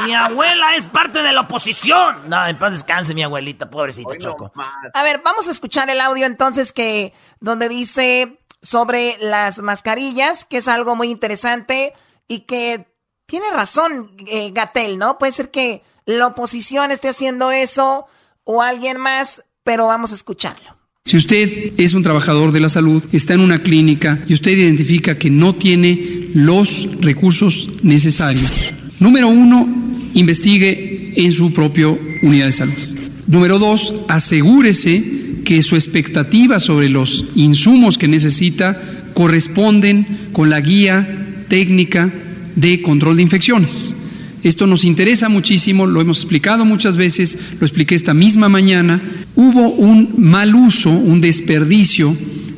Mi 0.04 0.14
abuela 0.14 0.76
es 0.76 0.86
parte 0.86 1.22
de 1.22 1.32
la 1.32 1.42
oposición. 1.42 2.28
No, 2.28 2.46
en 2.46 2.58
paz 2.58 2.72
descanse 2.72 3.14
mi 3.14 3.22
abuelita, 3.22 3.68
pobrecita 3.68 4.16
Choco. 4.18 4.50
A 4.94 5.02
ver, 5.02 5.20
vamos 5.22 5.46
a 5.48 5.50
escuchar 5.50 5.90
el 5.90 6.00
audio 6.00 6.26
entonces 6.26 6.72
que 6.72 7.12
donde 7.40 7.68
dice 7.68 8.38
sobre 8.62 9.16
las 9.18 9.60
mascarillas, 9.60 10.44
que 10.44 10.58
es 10.58 10.68
algo 10.68 10.96
muy 10.96 11.10
interesante 11.10 11.92
y 12.28 12.40
que 12.40 12.86
tiene 13.26 13.50
razón 13.50 14.16
eh, 14.26 14.50
Gatel, 14.52 14.98
¿no? 14.98 15.18
Puede 15.18 15.32
ser 15.32 15.50
que 15.50 15.84
la 16.04 16.28
oposición 16.28 16.90
esté 16.90 17.08
haciendo 17.08 17.50
eso 17.50 18.06
o 18.44 18.62
alguien 18.62 18.98
más, 18.98 19.44
pero 19.64 19.86
vamos 19.86 20.12
a 20.12 20.14
escucharlo. 20.14 20.81
Si 21.04 21.16
usted 21.16 21.72
es 21.78 21.94
un 21.94 22.04
trabajador 22.04 22.52
de 22.52 22.60
la 22.60 22.68
salud, 22.68 23.02
está 23.12 23.34
en 23.34 23.40
una 23.40 23.62
clínica 23.62 24.20
y 24.28 24.34
usted 24.34 24.56
identifica 24.56 25.18
que 25.18 25.30
no 25.30 25.54
tiene 25.54 26.28
los 26.32 26.88
recursos 27.00 27.68
necesarios, 27.82 28.72
número 29.00 29.28
uno, 29.28 29.68
investigue 30.14 31.12
en 31.16 31.32
su 31.32 31.52
propia 31.52 31.88
unidad 32.22 32.46
de 32.46 32.52
salud. 32.52 32.74
Número 33.26 33.58
dos, 33.58 33.94
asegúrese 34.08 35.02
que 35.44 35.62
su 35.62 35.74
expectativa 35.74 36.60
sobre 36.60 36.88
los 36.88 37.24
insumos 37.34 37.98
que 37.98 38.06
necesita 38.08 38.80
corresponden 39.12 40.06
con 40.32 40.50
la 40.50 40.60
guía 40.60 41.44
técnica 41.48 42.12
de 42.54 42.80
control 42.80 43.16
de 43.16 43.22
infecciones. 43.22 43.96
Esto 44.42 44.66
nos 44.66 44.84
interesa 44.84 45.28
muchísimo, 45.28 45.86
lo 45.86 46.00
hemos 46.00 46.18
explicado 46.18 46.64
muchas 46.64 46.96
veces, 46.96 47.38
lo 47.60 47.66
expliqué 47.66 47.94
esta 47.94 48.12
misma 48.12 48.48
mañana. 48.48 49.00
Hubo 49.36 49.68
un 49.68 50.14
mal 50.18 50.54
uso, 50.54 50.90
un 50.90 51.20
desperdicio 51.20 52.16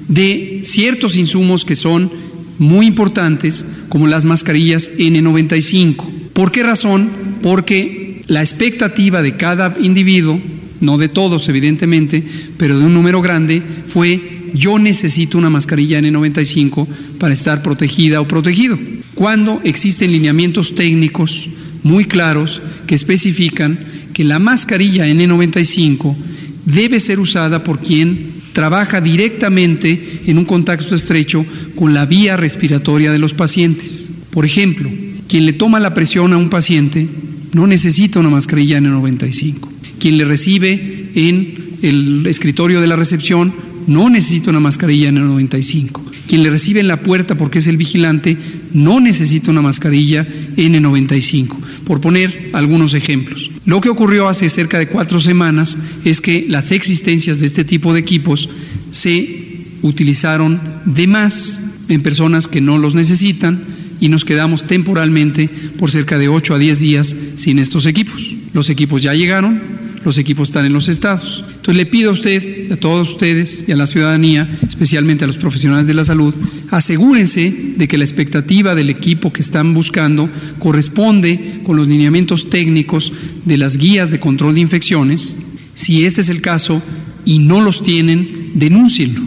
de 0.09 0.61
ciertos 0.65 1.17
insumos 1.17 1.65
que 1.65 1.75
son 1.75 2.11
muy 2.59 2.87
importantes, 2.87 3.67
como 3.89 4.07
las 4.07 4.25
mascarillas 4.25 4.91
N95. 4.97 6.05
¿Por 6.33 6.51
qué 6.53 6.63
razón? 6.63 7.11
Porque 7.43 8.23
la 8.29 8.41
expectativa 8.41 9.23
de 9.23 9.37
cada 9.37 9.77
individuo, 9.79 10.41
no 10.81 10.97
de 10.97 11.09
todos 11.09 11.49
evidentemente, 11.49 12.23
pero 12.57 12.79
de 12.79 12.87
un 12.87 12.95
número 12.95 13.21
grande, 13.21 13.63
fue 13.87 14.35
yo 14.55 14.79
necesito 14.79 15.37
una 15.37 15.51
mascarilla 15.51 16.01
N95 16.01 16.87
para 17.19 17.35
estar 17.35 17.63
protegida 17.63 18.21
o 18.21 18.29
protegido. 18.29 18.79
Cuando 19.15 19.61
existen 19.65 20.13
lineamientos 20.13 20.75
técnicos 20.75 21.49
muy 21.85 22.07
claros 22.07 22.61
que 22.87 22.97
especifican 22.97 23.79
que 24.13 24.25
la 24.25 24.39
mascarilla 24.39 25.07
N95 25.07 26.17
debe 26.65 26.99
ser 26.99 27.21
usada 27.21 27.63
por 27.63 27.81
quien 27.81 28.35
trabaja 28.53 29.01
directamente 29.01 30.23
en 30.27 30.39
un 30.39 30.45
contacto 30.45 30.95
estrecho 30.95 31.45
con 31.75 31.95
la 31.95 32.07
vía 32.07 32.37
respiratoria 32.37 33.13
de 33.13 33.19
los 33.19 33.35
pacientes. 33.35 34.11
Por 34.31 34.45
ejemplo, 34.47 34.91
quien 35.29 35.47
le 35.47 35.53
toma 35.53 35.81
la 35.81 35.95
presión 35.95 36.33
a 36.33 36.37
un 36.37 36.49
paciente 36.49 37.07
no 37.53 37.67
necesita 37.67 38.21
una 38.21 38.31
mascarilla 38.31 38.79
N95. 38.79 39.69
Quien 39.99 40.19
le 40.19 40.25
recibe 40.25 41.11
en 41.15 41.55
el 41.83 42.27
escritorio 42.27 42.81
de 42.81 42.87
la 42.87 42.97
recepción 42.97 43.53
no 43.87 44.09
necesita 44.09 44.51
una 44.51 44.61
mascarilla 44.61 45.11
N95. 45.11 46.01
Quien 46.27 46.43
le 46.43 46.51
recibe 46.51 46.81
en 46.81 46.89
la 46.89 47.01
puerta 47.01 47.37
porque 47.37 47.59
es 47.59 47.67
el 47.67 47.77
vigilante 47.77 48.37
no 48.73 49.01
necesita 49.01 49.51
una 49.51 49.63
mascarilla 49.63 50.27
N95, 50.57 51.57
por 51.85 52.01
poner 52.01 52.51
algunos 52.53 52.95
ejemplos. 52.95 53.51
Lo 53.67 53.81
que 53.81 53.91
ocurrió 53.91 54.29
hace 54.29 54.49
cerca 54.49 54.79
de 54.79 54.89
cuatro 54.89 55.21
semanas 55.21 55.79
es 56.05 56.21
que 56.21 56.47
las 56.49 56.71
existencias 56.71 57.41
de 57.41 57.47
este 57.47 57.65
tipo 57.65 57.93
de 57.93 58.01
equipos 58.01 58.49
se 58.91 59.45
utilizaron 59.83 60.61
de 60.87 61.07
más 61.07 61.61
en 61.89 62.03
personas 62.03 62.49
que 62.49 62.61
no 62.61 62.79
los 62.79 62.95
necesitan 62.95 63.61
y 64.01 64.09
nos 64.09 64.25
quedamos 64.25 64.67
temporalmente 64.67 65.49
por 65.79 65.91
cerca 65.91 66.19
de 66.19 66.29
8 66.29 66.55
a 66.55 66.59
10 66.59 66.81
días 66.81 67.17
sin 67.37 67.59
estos 67.59 67.87
equipos. 67.87 68.35
Los 68.53 68.71
equipos 68.71 69.03
ya 69.03 69.15
llegaron, 69.15 69.61
los 70.05 70.19
equipos 70.19 70.49
están 70.49 70.67
en 70.67 70.73
los 70.73 70.89
estados. 70.89 71.45
Entonces 71.47 71.77
le 71.77 71.87
pido 71.87 72.11
a 72.11 72.13
usted, 72.13 72.71
a 72.73 72.77
todos 72.77 73.11
ustedes 73.13 73.65
y 73.67 73.73
a 73.73 73.77
la 73.77 73.87
ciudadanía, 73.87 74.49
especialmente 74.67 75.25
a 75.25 75.27
los 75.27 75.37
profesionales 75.37 75.87
de 75.87 75.95
la 75.95 76.05
salud, 76.05 76.35
asegúrense 76.71 77.75
de 77.77 77.89
que 77.89 77.99
la 77.99 78.05
expectativa 78.05 78.75
del 78.75 78.91
equipo 78.91 79.33
que 79.33 79.43
están 79.43 79.75
buscando 79.75 80.29
corresponde 80.59 81.61
con 81.65 81.77
los 81.77 81.89
lineamientos 81.89 82.51
técnicos 82.51 83.13
de 83.45 83.57
las 83.57 83.77
guías 83.77 84.11
de 84.11 84.21
control 84.21 84.55
de 84.55 84.61
infecciones. 84.61 85.37
Si 85.75 86.05
este 86.05 86.21
es 86.21 86.29
el 86.29 86.41
caso 86.41 86.83
y 87.25 87.39
no 87.39 87.63
los 87.63 87.83
tienen, 87.83 88.53
denúncienlo. 88.55 89.23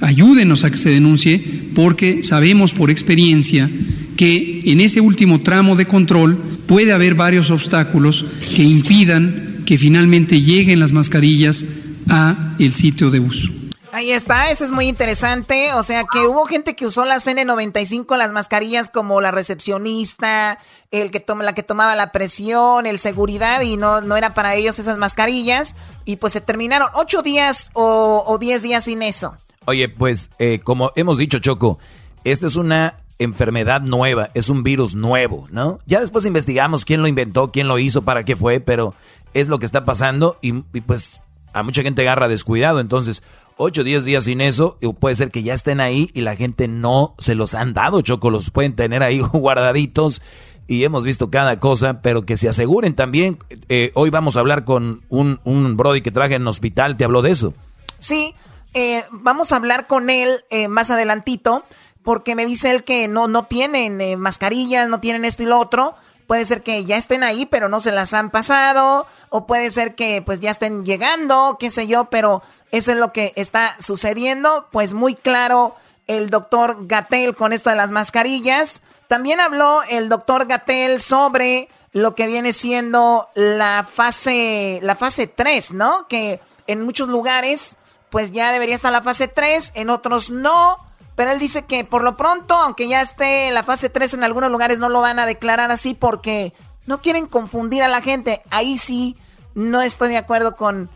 Ayúdenos 0.00 0.64
a 0.64 0.70
que 0.70 0.76
se 0.76 0.90
denuncie 0.90 1.42
porque 1.74 2.22
sabemos 2.22 2.72
por 2.72 2.90
experiencia 2.90 3.68
que 4.16 4.62
en 4.64 4.80
ese 4.80 5.00
último 5.00 5.40
tramo 5.40 5.76
de 5.76 5.86
control 5.86 6.36
puede 6.66 6.92
haber 6.92 7.14
varios 7.14 7.50
obstáculos 7.50 8.24
que 8.54 8.62
impidan 8.62 9.47
que 9.68 9.76
finalmente 9.76 10.40
lleguen 10.40 10.80
las 10.80 10.92
mascarillas 10.92 11.62
a 12.08 12.54
el 12.58 12.72
sitio 12.72 13.10
de 13.10 13.20
uso. 13.20 13.50
Ahí 13.92 14.12
está, 14.12 14.50
eso 14.50 14.64
es 14.64 14.72
muy 14.72 14.88
interesante. 14.88 15.74
O 15.74 15.82
sea 15.82 16.04
que 16.10 16.20
hubo 16.20 16.46
gente 16.46 16.74
que 16.74 16.86
usó 16.86 17.04
las 17.04 17.26
N95, 17.26 18.16
las 18.16 18.32
mascarillas 18.32 18.88
como 18.88 19.20
la 19.20 19.30
recepcionista, 19.30 20.58
el 20.90 21.10
que 21.10 21.20
toma, 21.20 21.44
la 21.44 21.54
que 21.54 21.62
tomaba 21.62 21.96
la 21.96 22.12
presión, 22.12 22.86
el 22.86 22.98
seguridad, 22.98 23.60
y 23.60 23.76
no, 23.76 24.00
no 24.00 24.16
era 24.16 24.32
para 24.32 24.54
ellos 24.54 24.78
esas 24.78 24.96
mascarillas. 24.96 25.76
Y 26.06 26.16
pues 26.16 26.32
se 26.32 26.40
terminaron 26.40 26.88
ocho 26.94 27.20
días 27.20 27.70
o, 27.74 28.38
diez 28.40 28.62
días 28.62 28.84
sin 28.84 29.02
eso. 29.02 29.36
Oye, 29.66 29.90
pues 29.90 30.30
eh, 30.38 30.60
como 30.64 30.92
hemos 30.96 31.18
dicho, 31.18 31.40
Choco, 31.40 31.78
esta 32.24 32.46
es 32.46 32.56
una 32.56 32.96
enfermedad 33.18 33.80
nueva, 33.80 34.30
es 34.34 34.48
un 34.48 34.62
virus 34.62 34.94
nuevo, 34.94 35.48
¿no? 35.50 35.80
Ya 35.86 36.00
después 36.00 36.24
investigamos 36.24 36.84
quién 36.84 37.02
lo 37.02 37.08
inventó, 37.08 37.50
quién 37.50 37.68
lo 37.68 37.78
hizo, 37.78 38.02
para 38.02 38.24
qué 38.24 38.36
fue, 38.36 38.60
pero 38.60 38.94
es 39.34 39.48
lo 39.48 39.58
que 39.58 39.66
está 39.66 39.84
pasando 39.84 40.38
y, 40.40 40.52
pues 40.52 41.20
a 41.52 41.62
mucha 41.62 41.82
gente 41.82 42.02
agarra 42.02 42.28
descuidado. 42.28 42.80
Entonces, 42.80 43.22
8 43.56 43.80
o 43.80 43.84
10 43.84 44.04
días 44.04 44.24
sin 44.24 44.40
eso, 44.40 44.78
puede 45.00 45.14
ser 45.14 45.30
que 45.30 45.42
ya 45.42 45.54
estén 45.54 45.80
ahí 45.80 46.10
y 46.14 46.20
la 46.20 46.36
gente 46.36 46.68
no 46.68 47.14
se 47.18 47.34
los 47.34 47.54
han 47.54 47.74
dado, 47.74 48.00
Choco, 48.02 48.30
los 48.30 48.50
pueden 48.50 48.76
tener 48.76 49.02
ahí 49.02 49.20
guardaditos 49.32 50.22
y 50.68 50.84
hemos 50.84 51.04
visto 51.04 51.30
cada 51.30 51.58
cosa, 51.58 52.02
pero 52.02 52.26
que 52.26 52.36
se 52.36 52.48
aseguren 52.48 52.94
también. 52.94 53.38
Eh, 53.68 53.90
hoy 53.94 54.10
vamos 54.10 54.36
a 54.36 54.40
hablar 54.40 54.64
con 54.64 55.02
un, 55.08 55.40
un 55.44 55.76
Brody 55.76 56.02
que 56.02 56.10
traje 56.10 56.34
en 56.34 56.46
hospital, 56.46 56.96
¿te 56.96 57.04
habló 57.04 57.22
de 57.22 57.30
eso? 57.30 57.54
Sí, 57.98 58.34
eh, 58.74 59.02
vamos 59.10 59.50
a 59.50 59.56
hablar 59.56 59.86
con 59.86 60.10
él 60.10 60.44
eh, 60.50 60.68
más 60.68 60.90
adelantito, 60.90 61.64
porque 62.02 62.36
me 62.36 62.44
dice 62.44 62.70
él 62.70 62.84
que 62.84 63.08
no, 63.08 63.28
no 63.28 63.46
tienen 63.46 64.20
mascarillas, 64.20 64.88
no 64.88 65.00
tienen 65.00 65.24
esto 65.24 65.42
y 65.42 65.46
lo 65.46 65.58
otro. 65.58 65.94
Puede 66.28 66.44
ser 66.44 66.62
que 66.62 66.84
ya 66.84 66.98
estén 66.98 67.22
ahí, 67.22 67.46
pero 67.46 67.70
no 67.70 67.80
se 67.80 67.90
las 67.90 68.12
han 68.12 68.28
pasado. 68.28 69.06
O 69.30 69.46
puede 69.46 69.70
ser 69.70 69.94
que 69.94 70.22
pues 70.24 70.40
ya 70.40 70.50
estén 70.50 70.84
llegando, 70.84 71.56
qué 71.58 71.70
sé 71.70 71.86
yo, 71.86 72.10
pero 72.10 72.42
eso 72.70 72.92
es 72.92 72.98
lo 72.98 73.14
que 73.14 73.32
está 73.34 73.74
sucediendo. 73.80 74.68
Pues 74.70 74.92
muy 74.92 75.14
claro 75.14 75.74
el 76.06 76.28
doctor 76.28 76.86
Gatel 76.86 77.34
con 77.34 77.54
esto 77.54 77.70
de 77.70 77.76
las 77.76 77.92
mascarillas. 77.92 78.82
También 79.06 79.40
habló 79.40 79.80
el 79.88 80.10
doctor 80.10 80.46
Gatel 80.46 81.00
sobre 81.00 81.70
lo 81.92 82.14
que 82.14 82.26
viene 82.26 82.52
siendo 82.52 83.30
la 83.32 83.86
fase, 83.90 84.80
la 84.82 84.96
fase 84.96 85.28
3, 85.28 85.72
¿no? 85.72 86.06
Que 86.08 86.42
en 86.66 86.82
muchos 86.82 87.08
lugares 87.08 87.78
pues 88.10 88.32
ya 88.32 88.52
debería 88.52 88.74
estar 88.74 88.92
la 88.92 89.00
fase 89.00 89.28
3, 89.28 89.72
en 89.76 89.88
otros 89.88 90.28
no. 90.28 90.76
Pero 91.18 91.32
él 91.32 91.40
dice 91.40 91.64
que 91.64 91.84
por 91.84 92.04
lo 92.04 92.14
pronto, 92.14 92.54
aunque 92.54 92.86
ya 92.86 93.02
esté 93.02 93.50
la 93.50 93.64
fase 93.64 93.90
3 93.90 94.14
en 94.14 94.22
algunos 94.22 94.52
lugares, 94.52 94.78
no 94.78 94.88
lo 94.88 95.00
van 95.00 95.18
a 95.18 95.26
declarar 95.26 95.72
así 95.72 95.94
porque 95.94 96.52
no 96.86 97.02
quieren 97.02 97.26
confundir 97.26 97.82
a 97.82 97.88
la 97.88 98.00
gente. 98.00 98.40
Ahí 98.52 98.78
sí 98.78 99.16
no 99.52 99.82
estoy 99.82 100.10
de 100.10 100.18
acuerdo 100.18 100.54
con 100.54 100.88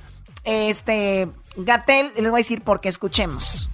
este 0.44 1.28
Gatel. 1.56 2.12
Les 2.14 2.30
voy 2.30 2.38
a 2.38 2.44
decir 2.44 2.62
porque 2.62 2.88
escuchemos. 2.88 3.68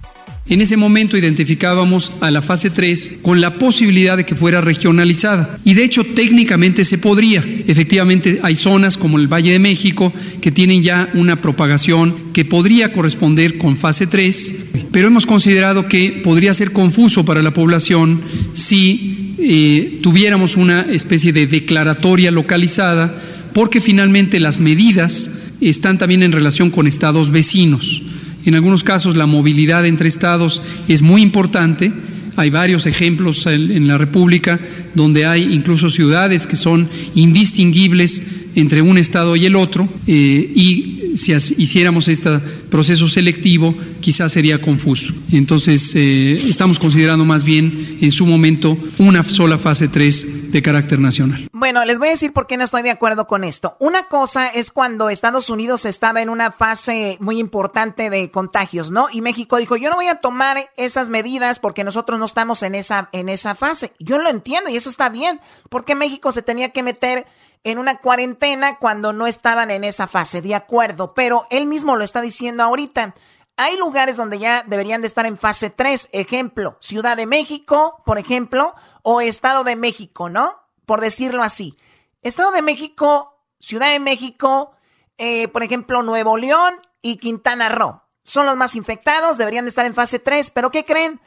En 0.49 0.61
ese 0.61 0.77
momento 0.77 1.15
identificábamos 1.15 2.11
a 2.21 2.31
la 2.31 2.41
fase 2.41 2.71
3 2.71 3.19
con 3.21 3.39
la 3.39 3.59
posibilidad 3.59 4.17
de 4.17 4.25
que 4.25 4.33
fuera 4.33 4.61
regionalizada. 4.61 5.59
Y 5.63 5.75
de 5.75 5.83
hecho 5.83 6.03
técnicamente 6.03 6.85
se 6.85 6.97
podría. 6.97 7.45
Efectivamente 7.67 8.39
hay 8.41 8.55
zonas 8.55 8.97
como 8.97 9.19
el 9.19 9.27
Valle 9.27 9.51
de 9.51 9.59
México 9.59 10.11
que 10.41 10.51
tienen 10.51 10.81
ya 10.81 11.07
una 11.13 11.39
propagación 11.39 12.15
que 12.33 12.45
podría 12.45 12.91
corresponder 12.91 13.59
con 13.59 13.77
fase 13.77 14.07
3, 14.07 14.55
pero 14.91 15.07
hemos 15.07 15.27
considerado 15.27 15.87
que 15.87 16.19
podría 16.23 16.55
ser 16.55 16.71
confuso 16.71 17.23
para 17.23 17.43
la 17.43 17.53
población 17.53 18.19
si 18.53 19.35
eh, 19.37 19.99
tuviéramos 20.01 20.57
una 20.57 20.81
especie 20.81 21.31
de 21.31 21.45
declaratoria 21.45 22.31
localizada, 22.31 23.15
porque 23.53 23.81
finalmente 23.81 24.39
las 24.39 24.59
medidas 24.59 25.29
están 25.61 25.99
también 25.99 26.23
en 26.23 26.31
relación 26.31 26.71
con 26.71 26.87
estados 26.87 27.29
vecinos. 27.29 28.01
En 28.45 28.55
algunos 28.55 28.83
casos 28.83 29.15
la 29.15 29.25
movilidad 29.25 29.85
entre 29.85 30.07
estados 30.07 30.61
es 30.87 31.01
muy 31.01 31.21
importante. 31.21 31.91
Hay 32.35 32.49
varios 32.49 32.85
ejemplos 32.85 33.45
en 33.47 33.87
la 33.87 33.97
República 33.97 34.59
donde 34.95 35.25
hay 35.25 35.53
incluso 35.53 35.89
ciudades 35.89 36.47
que 36.47 36.55
son 36.55 36.87
indistinguibles 37.15 38.23
entre 38.55 38.81
un 38.81 38.97
estado 38.97 39.35
y 39.35 39.45
el 39.45 39.55
otro 39.55 39.89
eh, 40.07 40.51
y 40.55 40.99
si 41.15 41.33
hiciéramos 41.57 42.07
este 42.07 42.39
proceso 42.69 43.07
selectivo, 43.07 43.75
quizás 43.99 44.31
sería 44.31 44.61
confuso. 44.61 45.13
Entonces, 45.31 45.93
eh, 45.95 46.33
estamos 46.33 46.79
considerando 46.79 47.25
más 47.25 47.43
bien 47.43 47.97
en 48.01 48.11
su 48.11 48.25
momento 48.25 48.77
una 48.97 49.23
sola 49.23 49.57
fase 49.57 49.87
3 49.87 50.27
de 50.51 50.61
carácter 50.61 50.99
nacional. 50.99 51.47
Bueno, 51.51 51.85
les 51.85 51.99
voy 51.99 52.07
a 52.09 52.11
decir 52.11 52.33
por 52.33 52.47
qué 52.47 52.57
no 52.57 52.63
estoy 52.63 52.81
de 52.81 52.91
acuerdo 52.91 53.27
con 53.27 53.43
esto. 53.43 53.75
Una 53.79 54.03
cosa 54.03 54.47
es 54.47 54.71
cuando 54.71 55.09
Estados 55.09 55.49
Unidos 55.49 55.85
estaba 55.85 56.21
en 56.21 56.29
una 56.29 56.51
fase 56.51 57.17
muy 57.19 57.39
importante 57.39 58.09
de 58.09 58.31
contagios, 58.31 58.91
¿no? 58.91 59.07
Y 59.11 59.21
México 59.21 59.57
dijo, 59.57 59.75
yo 59.75 59.89
no 59.89 59.95
voy 59.95 60.07
a 60.07 60.19
tomar 60.19 60.69
esas 60.77 61.09
medidas 61.09 61.59
porque 61.59 61.83
nosotros 61.83 62.19
no 62.19 62.25
estamos 62.25 62.63
en 62.63 62.75
esa, 62.75 63.09
en 63.11 63.29
esa 63.29 63.55
fase. 63.55 63.93
Yo 63.99 64.17
lo 64.17 64.29
entiendo 64.29 64.69
y 64.69 64.75
eso 64.75 64.89
está 64.89 65.09
bien, 65.09 65.39
porque 65.69 65.95
México 65.95 66.31
se 66.31 66.41
tenía 66.41 66.69
que 66.69 66.83
meter 66.83 67.25
en 67.63 67.77
una 67.77 67.97
cuarentena 67.97 68.77
cuando 68.77 69.13
no 69.13 69.27
estaban 69.27 69.69
en 69.71 69.83
esa 69.83 70.07
fase, 70.07 70.41
de 70.41 70.55
acuerdo, 70.55 71.13
pero 71.13 71.43
él 71.49 71.65
mismo 71.65 71.95
lo 71.95 72.03
está 72.03 72.21
diciendo 72.21 72.63
ahorita. 72.63 73.15
Hay 73.61 73.75
lugares 73.75 74.15
donde 74.15 74.39
ya 74.39 74.63
deberían 74.65 75.01
de 75.01 75.07
estar 75.07 75.25
en 75.25 75.37
fase 75.37 75.69
3, 75.69 76.07
ejemplo, 76.13 76.77
Ciudad 76.79 77.17
de 77.17 77.25
México, 77.25 78.01
por 78.05 78.17
ejemplo, 78.17 78.73
o 79.03 79.19
Estado 79.19 79.65
de 79.65 79.75
México, 79.75 80.29
¿no? 80.29 80.55
Por 80.85 81.01
decirlo 81.01 81.43
así. 81.43 81.77
Estado 82.21 82.51
de 82.51 82.61
México, 82.61 83.37
Ciudad 83.59 83.91
de 83.91 83.99
México, 83.99 84.71
eh, 85.17 85.49
por 85.49 85.61
ejemplo, 85.61 86.03
Nuevo 86.03 86.37
León 86.37 86.73
y 87.01 87.17
Quintana 87.17 87.67
Roo. 87.67 88.01
Son 88.23 88.45
los 88.45 88.55
más 88.55 88.75
infectados, 88.75 89.37
deberían 89.37 89.65
de 89.65 89.69
estar 89.69 89.85
en 89.85 89.93
fase 89.93 90.19
3, 90.19 90.51
pero 90.51 90.71
¿qué 90.71 90.85
creen? 90.85 91.19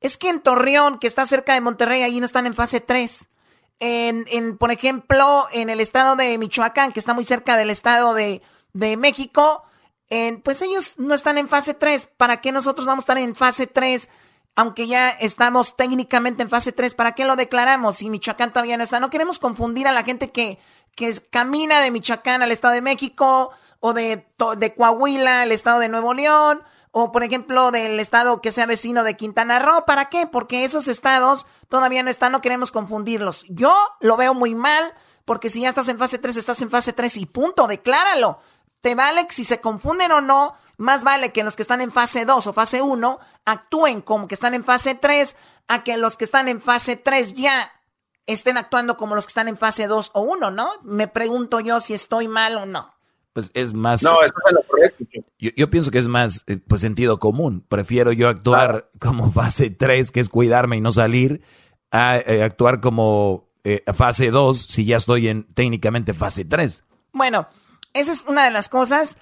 Es 0.00 0.16
que 0.16 0.30
en 0.30 0.40
Torreón, 0.40 0.98
que 0.98 1.06
está 1.06 1.26
cerca 1.26 1.52
de 1.52 1.60
Monterrey, 1.60 2.00
ahí 2.00 2.18
no 2.18 2.24
están 2.24 2.46
en 2.46 2.54
fase 2.54 2.80
3. 2.80 3.28
En, 3.80 4.24
en, 4.28 4.56
por 4.56 4.70
ejemplo, 4.70 5.46
en 5.52 5.68
el 5.68 5.80
estado 5.80 6.16
de 6.16 6.38
Michoacán, 6.38 6.92
que 6.92 7.00
está 7.00 7.12
muy 7.12 7.24
cerca 7.24 7.58
del 7.58 7.68
estado 7.68 8.14
de, 8.14 8.40
de 8.72 8.96
México, 8.96 9.64
en, 10.10 10.40
pues 10.40 10.62
ellos 10.62 10.98
no 10.98 11.14
están 11.14 11.38
en 11.38 11.48
fase 11.48 11.74
3. 11.74 12.08
¿Para 12.16 12.40
qué 12.40 12.52
nosotros 12.52 12.86
vamos 12.86 13.02
a 13.02 13.04
estar 13.04 13.18
en 13.18 13.34
fase 13.34 13.66
3? 13.66 14.08
Aunque 14.56 14.86
ya 14.86 15.10
estamos 15.10 15.76
técnicamente 15.76 16.42
en 16.42 16.48
fase 16.48 16.70
3, 16.70 16.94
¿para 16.94 17.12
qué 17.12 17.24
lo 17.24 17.34
declaramos 17.34 17.96
si 17.96 18.08
Michoacán 18.08 18.52
todavía 18.52 18.76
no 18.76 18.84
está? 18.84 19.00
No 19.00 19.10
queremos 19.10 19.40
confundir 19.40 19.88
a 19.88 19.92
la 19.92 20.04
gente 20.04 20.30
que, 20.30 20.60
que 20.94 21.12
camina 21.30 21.80
de 21.80 21.90
Michoacán 21.90 22.40
al 22.40 22.52
estado 22.52 22.74
de 22.74 22.80
México 22.80 23.50
o 23.80 23.92
de, 23.92 24.26
de 24.58 24.74
Coahuila 24.74 25.42
al 25.42 25.50
estado 25.50 25.80
de 25.80 25.88
Nuevo 25.88 26.14
León 26.14 26.62
o 26.96 27.10
por 27.10 27.24
ejemplo 27.24 27.72
del 27.72 27.98
estado 27.98 28.40
que 28.40 28.52
sea 28.52 28.66
vecino 28.66 29.02
de 29.02 29.16
Quintana 29.16 29.58
Roo. 29.58 29.84
¿Para 29.84 30.04
qué? 30.04 30.28
Porque 30.28 30.62
esos 30.62 30.86
estados 30.86 31.46
todavía 31.68 32.04
no 32.04 32.10
están, 32.10 32.30
no 32.30 32.40
queremos 32.40 32.70
confundirlos. 32.70 33.44
Yo 33.48 33.74
lo 33.98 34.16
veo 34.16 34.32
muy 34.32 34.54
mal, 34.54 34.94
porque 35.24 35.50
si 35.50 35.62
ya 35.62 35.70
estás 35.70 35.88
en 35.88 35.98
fase 35.98 36.18
3, 36.18 36.36
estás 36.36 36.62
en 36.62 36.70
fase 36.70 36.92
3 36.92 37.16
y 37.16 37.26
punto, 37.26 37.66
decláralo. 37.66 38.38
Te 38.84 38.94
vale 38.94 39.26
si 39.30 39.44
se 39.44 39.62
confunden 39.62 40.12
o 40.12 40.20
no, 40.20 40.54
más 40.76 41.04
vale 41.04 41.32
que 41.32 41.42
los 41.42 41.56
que 41.56 41.62
están 41.62 41.80
en 41.80 41.90
fase 41.90 42.26
2 42.26 42.46
o 42.46 42.52
fase 42.52 42.82
1 42.82 43.18
actúen 43.46 44.02
como 44.02 44.28
que 44.28 44.34
están 44.34 44.52
en 44.52 44.62
fase 44.62 44.94
3, 44.94 45.36
a 45.68 45.82
que 45.84 45.96
los 45.96 46.18
que 46.18 46.24
están 46.24 46.48
en 46.48 46.60
fase 46.60 46.98
3 46.98 47.32
ya 47.32 47.72
estén 48.26 48.58
actuando 48.58 48.98
como 48.98 49.14
los 49.14 49.24
que 49.24 49.30
están 49.30 49.48
en 49.48 49.56
fase 49.56 49.86
2 49.86 50.10
o 50.12 50.20
1, 50.20 50.50
¿no? 50.50 50.70
Me 50.82 51.08
pregunto 51.08 51.60
yo 51.60 51.80
si 51.80 51.94
estoy 51.94 52.28
mal 52.28 52.58
o 52.58 52.66
no 52.66 52.92
pues 53.32 53.50
es 53.54 53.72
más... 53.74 54.02
No, 54.02 54.22
eso 54.22 54.34
es 54.46 54.52
lo 54.52 54.62
correcto. 54.62 55.04
Yo, 55.38 55.50
yo, 55.56 55.68
pienso 55.68 55.90
que 55.90 55.98
es 55.98 56.06
más 56.06 56.44
eh, 56.46 56.58
pues 56.58 56.82
sentido 56.82 57.18
común. 57.18 57.64
Prefiero 57.66 58.12
yo 58.12 58.28
actuar 58.28 58.90
como 59.00 59.32
fase 59.32 59.70
3, 59.70 60.10
que 60.10 60.20
es 60.20 60.28
cuidarme 60.28 60.76
y 60.76 60.82
no 60.82 60.92
salir, 60.92 61.40
a 61.90 62.18
eh, 62.18 62.42
actuar 62.44 62.80
como 62.80 63.44
eh, 63.64 63.82
fase 63.94 64.30
2 64.30 64.56
si 64.56 64.84
ya 64.84 64.98
estoy 64.98 65.28
en 65.28 65.52
técnicamente 65.54 66.12
fase 66.12 66.44
3. 66.44 66.84
Bueno, 67.12 67.48
esa 67.94 68.12
es 68.12 68.24
una 68.28 68.44
de 68.44 68.50
las 68.50 68.68
cosas 68.68 69.16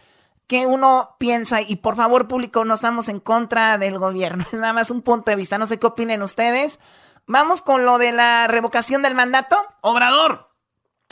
que 0.47 0.66
uno 0.66 1.16
piensa 1.18 1.62
y 1.62 1.77
por 1.77 1.97
favor 1.97 2.29
público 2.29 2.64
no 2.64 2.75
estamos 2.75 3.09
en 3.09 3.20
contra 3.20 3.79
del 3.79 3.99
gobierno, 3.99 4.45
es 4.53 4.59
nada 4.59 4.73
más 4.73 4.91
un 4.91 5.03
punto 5.03 5.31
de 5.31 5.37
vista, 5.37 5.59
no 5.59 5.66
sé 5.66 5.79
qué 5.79 5.87
opinen 5.87 6.23
ustedes. 6.23 6.81
Vamos 7.27 7.62
con 7.62 7.87
lo 7.87 7.99
de 7.99 8.11
la 8.11 8.49
revocación 8.49 9.01
del 9.03 9.14
mandato. 9.14 9.57
Obrador 9.81 10.51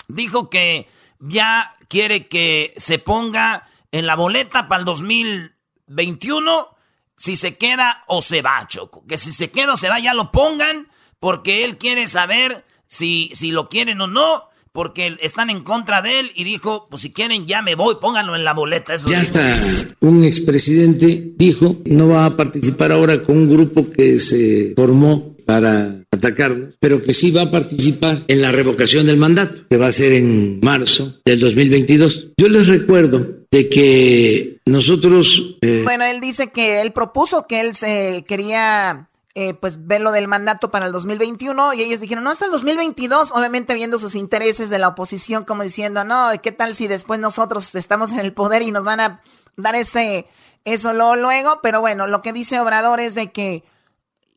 dijo 0.09 0.51
que 0.51 0.89
ya 1.21 1.75
quiere 1.89 2.27
que 2.27 2.75
se 2.77 2.99
ponga 2.99 3.69
en 3.93 4.07
la 4.07 4.17
boleta 4.17 4.69
para 4.69 4.81
el 4.81 4.85
2021 4.85 6.69
si 7.17 7.37
se 7.37 7.57
queda 7.57 8.05
o 8.07 8.23
se 8.23 8.43
va, 8.43 8.67
Choco. 8.67 9.05
Que 9.07 9.19
si 9.19 9.33
se 9.33 9.51
queda 9.51 9.75
o 9.75 9.77
se 9.77 9.89
va, 9.89 9.99
ya 9.99 10.15
lo 10.15 10.33
pongan, 10.33 10.89
porque 11.19 11.65
él 11.65 11.77
quiere 11.79 12.07
saber 12.07 12.65
si, 12.87 13.31
si 13.35 13.53
lo 13.53 13.69
quieren 13.69 14.01
o 14.01 14.07
no, 14.07 14.50
porque 14.73 15.17
están 15.21 15.51
en 15.51 15.63
contra 15.63 16.03
de 16.03 16.21
él 16.21 16.33
y 16.35 16.45
dijo, 16.45 16.87
pues 16.91 17.03
si 17.03 17.13
quieren 17.13 17.47
ya 17.47 17.63
me 17.63 17.75
voy, 17.75 17.97
pónganlo 18.01 18.37
en 18.37 18.45
la 18.45 18.55
boleta. 18.55 18.95
Eso 18.95 19.09
ya 19.09 19.21
hasta 19.21 19.57
un 20.01 20.25
expresidente 20.25 21.33
dijo, 21.37 21.77
no 21.87 22.09
va 22.09 22.27
a 22.27 22.37
participar 22.37 22.93
ahora 22.93 23.23
con 23.23 23.37
un 23.37 23.51
grupo 23.51 23.91
que 23.91 24.21
se 24.21 24.75
formó 24.77 25.35
para 25.45 25.97
atacarnos, 26.13 26.75
pero 26.79 27.03
que 27.03 27.13
sí 27.13 27.31
va 27.33 27.43
a 27.43 27.51
participar 27.51 28.23
en 28.29 28.41
la 28.41 28.53
revocación 28.53 29.07
del 29.07 29.17
mandato, 29.17 29.63
que 29.69 29.77
va 29.77 29.89
a 29.89 29.93
ser 29.93 30.13
en 30.13 30.61
marzo 30.63 31.21
del 31.25 31.41
2022. 31.41 32.29
Yo 32.37 32.49
les 32.49 32.69
recuerdo 32.69 33.41
de 33.51 33.69
que 33.69 34.61
nosotros... 34.67 35.57
Eh, 35.61 35.83
bueno, 35.83 36.05
él 36.05 36.21
dice 36.21 36.51
que 36.53 36.81
él 36.81 36.93
propuso 36.93 37.47
que 37.49 37.61
él 37.61 37.75
se 37.75 38.25
quería 38.29 39.09
eh, 39.35 39.55
pues 39.55 39.87
ver 39.87 40.01
lo 40.01 40.11
del 40.11 40.27
mandato 40.27 40.71
para 40.71 40.87
el 40.87 40.93
2021 40.93 41.75
y 41.75 41.83
ellos 41.83 42.01
dijeron, 42.01 42.25
no, 42.25 42.31
hasta 42.31 42.47
el 42.47 42.51
2022, 42.51 43.33
obviamente 43.33 43.75
viendo 43.75 43.99
sus 43.99 44.17
intereses 44.17 44.71
de 44.71 44.79
la 44.79 44.89
oposición 44.89 45.45
como 45.45 45.63
diciendo, 45.63 46.05
no, 46.05 46.31
¿qué 46.43 46.53
tal 46.53 46.75
si 46.75 46.89
después 46.89 47.21
nosotros 47.21 47.75
estamos 47.75 48.13
en 48.13 48.21
el 48.21 48.33
poder 48.33 48.63
y 48.63 48.73
nos 48.73 48.85
van 48.85 49.01
a 49.01 49.23
dar 49.57 49.75
ese, 49.77 50.27
eso 50.65 50.93
luego? 50.93 51.61
Pero 51.63 51.81
bueno, 51.81 52.07
lo 52.07 52.23
que 52.23 52.33
dice 52.33 52.59
Obrador 52.59 52.99
es 52.99 53.15
de 53.15 53.31
que 53.31 53.65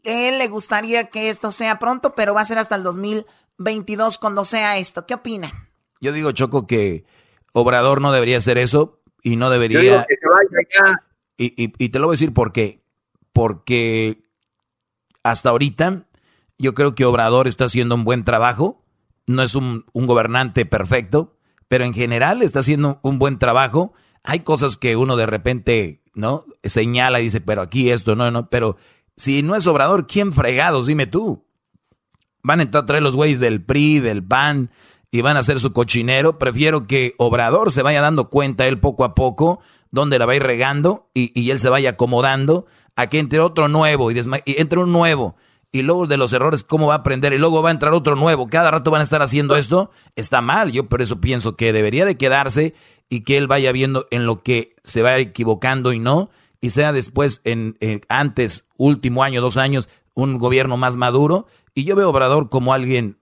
él 0.03 0.37
le 0.37 0.47
gustaría 0.47 1.05
que 1.05 1.29
esto 1.29 1.51
sea 1.51 1.79
pronto, 1.79 2.13
pero 2.13 2.33
va 2.33 2.41
a 2.41 2.45
ser 2.45 2.59
hasta 2.59 2.75
el 2.75 2.83
2022 2.83 4.17
cuando 4.17 4.45
sea 4.45 4.77
esto. 4.77 5.05
¿Qué 5.05 5.15
opinan? 5.15 5.51
Yo 6.01 6.11
digo, 6.11 6.31
Choco, 6.33 6.67
que 6.67 7.05
Obrador 7.53 8.01
no 8.01 8.11
debería 8.11 8.37
hacer 8.37 8.57
eso 8.57 9.01
y 9.21 9.37
no 9.37 9.49
debería... 9.49 10.05
que 10.07 10.15
se 10.15 10.27
vaya 10.27 10.67
ya. 10.77 11.03
Y, 11.37 11.89
te 11.89 11.99
lo 11.99 12.07
voy 12.07 12.13
a 12.13 12.17
decir 12.17 12.33
por 12.33 12.51
qué. 12.51 12.83
Porque 13.31 14.22
hasta 15.23 15.49
ahorita 15.49 16.05
yo 16.57 16.73
creo 16.73 16.95
que 16.95 17.05
Obrador 17.05 17.47
está 17.47 17.65
haciendo 17.65 17.95
un 17.95 18.03
buen 18.03 18.23
trabajo. 18.23 18.85
No 19.25 19.41
es 19.41 19.55
un, 19.55 19.85
gobernante 19.93 20.65
perfecto, 20.65 21.37
pero 21.67 21.85
en 21.85 21.93
general 21.93 22.41
está 22.41 22.59
haciendo 22.59 22.99
un 23.03 23.19
buen 23.19 23.39
trabajo. 23.39 23.93
Hay 24.23 24.41
cosas 24.41 24.77
que 24.77 24.95
uno 24.95 25.15
de 25.15 25.25
repente, 25.25 26.03
¿no? 26.13 26.45
Señala 26.63 27.19
y 27.19 27.23
dice, 27.23 27.41
pero 27.41 27.61
aquí 27.61 27.89
esto, 27.89 28.15
no, 28.15 28.31
no, 28.31 28.49
pero 28.49 28.77
si 29.17 29.41
no 29.43 29.55
es 29.55 29.65
Obrador, 29.67 30.07
¿quién 30.07 30.33
fregados? 30.33 30.87
Dime 30.87 31.07
tú. 31.07 31.45
Van 32.43 32.59
a 32.59 32.63
entrar 32.63 32.83
a 32.83 32.87
traer 32.87 33.03
los 33.03 33.15
güeyes 33.15 33.39
del 33.39 33.63
PRI, 33.63 33.99
del 33.99 34.23
PAN 34.23 34.69
y 35.11 35.21
van 35.21 35.37
a 35.37 35.41
hacer 35.41 35.59
su 35.59 35.71
cochinero. 35.71 36.37
Prefiero 36.37 36.87
que 36.87 37.13
Obrador 37.17 37.71
se 37.71 37.83
vaya 37.83 38.01
dando 38.01 38.29
cuenta 38.29 38.67
él 38.67 38.79
poco 38.79 39.05
a 39.05 39.15
poco 39.15 39.61
dónde 39.93 40.17
la 40.17 40.25
va 40.25 40.33
a 40.33 40.35
ir 40.35 40.43
regando 40.43 41.11
y, 41.13 41.51
él 41.51 41.59
se 41.59 41.69
vaya 41.69 41.91
acomodando 41.91 42.65
a 42.95 43.07
que 43.07 43.19
entre 43.19 43.39
otro 43.39 43.67
nuevo 43.67 44.11
y, 44.11 44.19
y 44.45 44.61
entre 44.61 44.79
un 44.79 44.91
nuevo 44.91 45.35
y 45.73 45.81
luego 45.81 46.05
de 46.05 46.17
los 46.17 46.31
errores, 46.33 46.63
cómo 46.63 46.87
va 46.87 46.93
a 46.93 46.97
aprender, 46.97 47.33
y 47.33 47.39
luego 47.39 47.63
va 47.63 47.69
a 47.69 47.71
entrar 47.71 47.93
otro 47.93 48.15
nuevo, 48.15 48.47
cada 48.47 48.69
rato 48.69 48.91
van 48.91 49.01
a 49.01 49.03
estar 49.03 49.23
haciendo 49.23 49.55
esto, 49.55 49.89
está 50.15 50.39
mal. 50.39 50.71
Yo 50.71 50.87
por 50.87 51.01
eso 51.01 51.19
pienso 51.19 51.55
que 51.55 51.73
debería 51.73 52.05
de 52.05 52.15
quedarse 52.15 52.75
y 53.09 53.21
que 53.21 53.37
él 53.37 53.47
vaya 53.47 53.71
viendo 53.71 54.05
en 54.11 54.27
lo 54.27 54.43
que 54.43 54.75
se 54.83 55.01
va 55.01 55.17
equivocando 55.17 55.91
y 55.91 55.97
no, 55.97 56.29
y 56.61 56.69
sea 56.69 56.93
después, 56.93 57.41
en, 57.43 57.75
antes, 58.07 58.67
último 58.77 59.23
año, 59.23 59.41
dos 59.41 59.57
años, 59.57 59.89
un 60.13 60.37
gobierno 60.37 60.77
más 60.77 60.95
maduro. 60.95 61.47
Y 61.73 61.85
yo 61.85 61.95
veo 61.95 62.11
Obrador 62.11 62.49
como 62.49 62.75
alguien, 62.75 63.17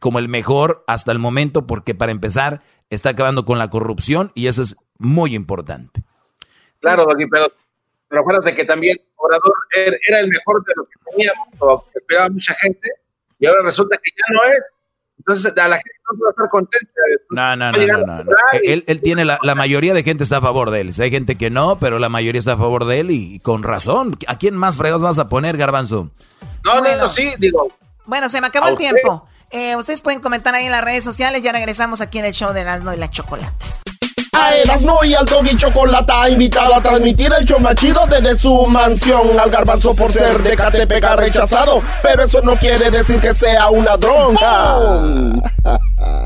como 0.00 0.18
el 0.18 0.28
mejor 0.28 0.82
hasta 0.88 1.12
el 1.12 1.20
momento, 1.20 1.68
porque 1.68 1.94
para 1.94 2.10
empezar, 2.10 2.62
está 2.90 3.10
acabando 3.10 3.44
con 3.44 3.60
la 3.60 3.70
corrupción 3.70 4.32
y 4.34 4.48
eso 4.48 4.60
es 4.60 4.76
muy 4.98 5.36
importante. 5.36 6.02
Claro, 6.80 7.06
pero, 7.30 7.46
pero 8.12 8.20
acuérdate 8.20 8.54
que 8.54 8.66
también 8.66 8.94
Obrador 9.16 9.54
er, 9.74 9.98
era 10.06 10.20
el 10.20 10.28
mejor 10.28 10.62
de 10.66 10.72
lo 10.76 10.84
que 10.84 11.10
teníamos, 11.10 11.48
o 11.60 11.82
que 11.90 11.98
esperaba 11.98 12.28
mucha 12.28 12.52
gente, 12.56 12.90
y 13.38 13.46
ahora 13.46 13.62
resulta 13.64 13.96
que 13.96 14.10
ya 14.10 14.34
no 14.34 14.52
es. 14.52 14.60
Entonces, 15.16 15.56
a 15.56 15.68
la 15.68 15.76
gente 15.76 15.90
no 16.10 16.18
puede 16.18 16.30
estar 16.30 16.48
contenta. 16.50 16.92
No, 17.30 17.56
no, 17.56 17.72
no, 17.72 18.06
no, 18.06 18.24
no, 18.24 18.32
Él, 18.64 18.84
él, 18.86 19.00
tiene 19.00 19.24
la, 19.24 19.38
la, 19.42 19.54
mayoría 19.54 19.94
de 19.94 20.02
gente 20.02 20.24
está 20.24 20.38
a 20.38 20.40
favor 20.42 20.70
de 20.70 20.82
él. 20.82 20.92
Hay 20.98 21.10
gente 21.10 21.38
que 21.38 21.48
no, 21.48 21.78
pero 21.78 21.98
la 21.98 22.10
mayoría 22.10 22.38
está 22.38 22.52
a 22.52 22.58
favor 22.58 22.84
de 22.84 23.00
él 23.00 23.10
y, 23.10 23.38
con 23.38 23.62
razón. 23.62 24.18
¿A 24.26 24.36
quién 24.36 24.56
más 24.56 24.76
fregados 24.76 25.00
vas 25.00 25.18
a 25.18 25.30
poner, 25.30 25.56
Garbanzo? 25.56 26.10
No, 26.66 26.80
no, 26.82 26.96
no, 26.98 27.08
sí, 27.08 27.30
digo. 27.38 27.72
Bueno, 28.04 28.28
se 28.28 28.42
me 28.42 28.48
acabó 28.48 28.68
el 28.68 28.76
tiempo. 28.76 29.26
Eh, 29.50 29.74
ustedes 29.76 30.02
pueden 30.02 30.20
comentar 30.20 30.54
ahí 30.54 30.66
en 30.66 30.72
las 30.72 30.84
redes 30.84 31.02
sociales. 31.02 31.42
Ya 31.42 31.52
regresamos 31.52 32.02
aquí 32.02 32.18
en 32.18 32.26
el 32.26 32.34
show 32.34 32.52
de 32.52 32.60
Erasmo 32.60 32.92
y 32.92 32.98
la 32.98 33.08
Chocolate. 33.08 33.64
A 34.34 34.56
Erasmo 34.56 35.04
y 35.04 35.12
al 35.12 35.26
Doggy 35.26 35.54
Chocolata 35.56 36.26
invitado 36.30 36.74
a 36.74 36.80
transmitir 36.82 37.30
el 37.38 37.44
show 37.44 37.60
machido 37.60 38.06
desde 38.06 38.38
su 38.38 38.66
mansión. 38.66 39.38
Al 39.38 39.50
garbanzo 39.50 39.94
por 39.94 40.10
ser 40.10 40.42
de 40.42 40.56
Catepec 40.56 41.04
rechazado, 41.16 41.82
pero 42.02 42.24
eso 42.24 42.40
no 42.40 42.56
quiere 42.56 42.90
decir 42.90 43.20
que 43.20 43.34
sea 43.34 43.68
una 43.68 43.98
dronca. 43.98 44.78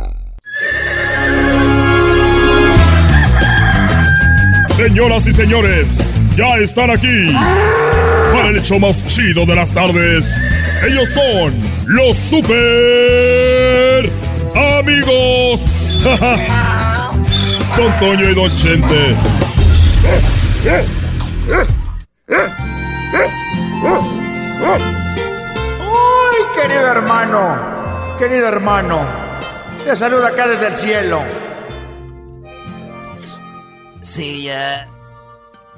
Señoras 4.76 5.26
y 5.26 5.32
señores, 5.32 6.12
ya 6.36 6.59
están 6.59 6.90
aquí 6.92 7.34
para 8.32 8.50
el 8.50 8.59
hecho 8.59 8.78
más 8.78 9.04
chido 9.07 9.44
de 9.46 9.57
las 9.57 9.72
tardes. 9.72 10.46
Ellos 10.86 11.09
son 11.09 11.54
los 11.86 12.16
super 12.16 14.12
amigos. 14.54 15.98
Don 17.77 17.99
Toño 17.99 18.31
y 18.31 18.35
Don 18.35 18.55
Chente. 18.55 19.16
¡Uy, 25.81 26.61
querido 26.61 26.87
hermano! 26.87 27.77
Querido 28.18 28.49
hermano, 28.49 29.05
te 29.85 29.95
saludo 29.95 30.27
acá 30.27 30.49
desde 30.49 30.68
el 30.68 30.77
cielo. 30.77 31.20
Sí, 34.01 34.45
ya. 34.45 34.87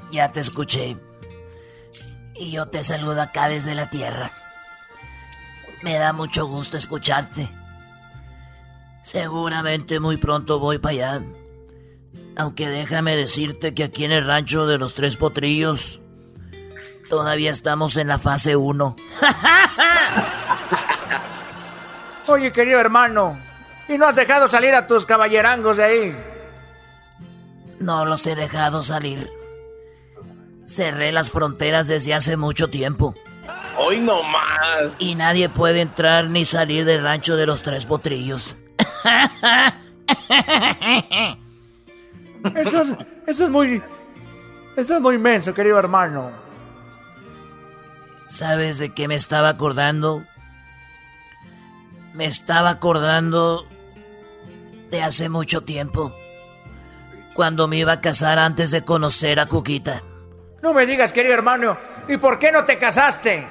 Ya 0.09 0.31
te 0.31 0.39
escuché. 0.39 0.95
Y 2.33 2.51
yo 2.51 2.67
te 2.67 2.81
saludo 2.81 3.21
acá 3.21 3.49
desde 3.49 3.75
la 3.75 3.89
tierra. 3.89 4.31
Me 5.83 5.95
da 5.95 6.13
mucho 6.13 6.47
gusto 6.47 6.77
escucharte. 6.77 7.49
Seguramente 9.03 9.99
muy 9.99 10.15
pronto 10.15 10.59
voy 10.59 10.77
para 10.77 10.93
allá. 10.93 11.21
Aunque 12.39 12.69
déjame 12.69 13.17
decirte 13.17 13.73
que 13.73 13.83
aquí 13.83 14.05
en 14.05 14.13
el 14.13 14.25
rancho 14.25 14.65
de 14.65 14.77
los 14.77 14.93
tres 14.93 15.17
potrillos 15.17 15.99
todavía 17.09 17.51
estamos 17.51 17.97
en 17.97 18.07
la 18.07 18.17
fase 18.17 18.55
1. 18.55 18.95
Oye, 22.27 22.53
querido 22.53 22.79
hermano, 22.79 23.37
¿y 23.89 23.97
no 23.97 24.07
has 24.07 24.15
dejado 24.15 24.47
salir 24.47 24.73
a 24.73 24.87
tus 24.87 25.05
caballerangos 25.05 25.75
de 25.75 25.83
ahí? 25.83 26.15
No 27.81 28.05
los 28.05 28.25
he 28.25 28.37
dejado 28.37 28.83
salir. 28.83 29.29
Cerré 30.65 31.11
las 31.11 31.31
fronteras 31.31 31.89
desde 31.89 32.13
hace 32.13 32.37
mucho 32.37 32.69
tiempo. 32.69 33.15
Hoy 33.77 33.99
no 33.99 34.23
más. 34.23 34.91
Y 34.97 35.15
nadie 35.15 35.49
puede 35.49 35.81
entrar 35.81 36.29
ni 36.29 36.45
salir 36.45 36.85
del 36.85 37.03
rancho 37.03 37.35
de 37.35 37.45
los 37.45 37.63
tres 37.63 37.85
potrillos. 37.85 38.55
Esto 42.55 42.81
es, 42.81 42.95
esto 43.27 43.43
es 43.45 43.49
muy. 43.49 43.81
Esto 44.75 44.95
es 44.95 45.01
muy 45.01 45.15
inmenso, 45.15 45.53
querido 45.53 45.77
hermano. 45.77 46.31
¿Sabes 48.27 48.77
de 48.77 48.93
qué 48.93 49.07
me 49.07 49.15
estaba 49.15 49.49
acordando? 49.49 50.23
Me 52.13 52.25
estaba 52.25 52.69
acordando 52.69 53.65
de 54.91 55.01
hace 55.01 55.29
mucho 55.29 55.61
tiempo. 55.61 56.13
Cuando 57.33 57.67
me 57.67 57.77
iba 57.77 57.93
a 57.93 58.01
casar 58.01 58.39
antes 58.39 58.71
de 58.71 58.83
conocer 58.83 59.39
a 59.39 59.47
Cuquita. 59.47 60.03
No 60.61 60.73
me 60.73 60.85
digas, 60.85 61.13
querido 61.13 61.33
hermano, 61.33 61.77
¿y 62.07 62.17
por 62.17 62.37
qué 62.37 62.51
no 62.51 62.65
te 62.65 62.77
casaste? 62.77 63.47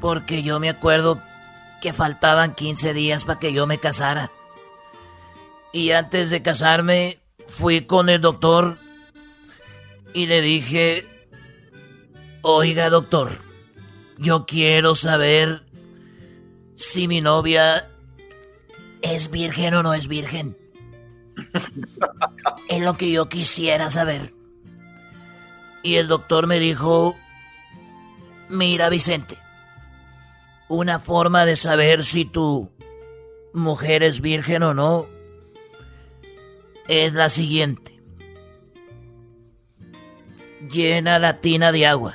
Porque 0.00 0.42
yo 0.42 0.60
me 0.60 0.68
acuerdo 0.68 1.18
que 1.80 1.92
faltaban 1.92 2.54
15 2.54 2.92
días 2.92 3.24
para 3.24 3.38
que 3.38 3.52
yo 3.52 3.66
me 3.66 3.78
casara. 3.78 4.30
Y 5.72 5.90
antes 5.90 6.30
de 6.30 6.42
casarme 6.42 7.18
fui 7.46 7.82
con 7.82 8.08
el 8.08 8.20
doctor 8.20 8.78
y 10.14 10.26
le 10.26 10.40
dije, 10.40 11.04
oiga 12.42 12.88
doctor, 12.88 13.30
yo 14.16 14.46
quiero 14.46 14.94
saber 14.94 15.62
si 16.74 17.06
mi 17.06 17.20
novia 17.20 17.90
es 19.02 19.30
virgen 19.30 19.74
o 19.74 19.82
no 19.82 19.94
es 19.94 20.08
virgen. 20.08 20.56
es 22.68 22.80
lo 22.80 22.96
que 22.96 23.10
yo 23.10 23.28
quisiera 23.28 23.90
saber. 23.90 24.34
Y 25.82 25.96
el 25.96 26.08
doctor 26.08 26.46
me 26.46 26.58
dijo, 26.58 27.14
mira 28.48 28.88
Vicente, 28.88 29.36
una 30.68 30.98
forma 30.98 31.44
de 31.44 31.56
saber 31.56 32.04
si 32.04 32.24
tu 32.24 32.70
mujer 33.52 34.02
es 34.02 34.20
virgen 34.20 34.62
o 34.62 34.74
no 34.74 35.17
es 36.88 37.12
la 37.12 37.28
siguiente. 37.28 38.00
Llena 40.70 41.18
la 41.18 41.36
tina 41.36 41.70
de 41.70 41.86
agua. 41.86 42.14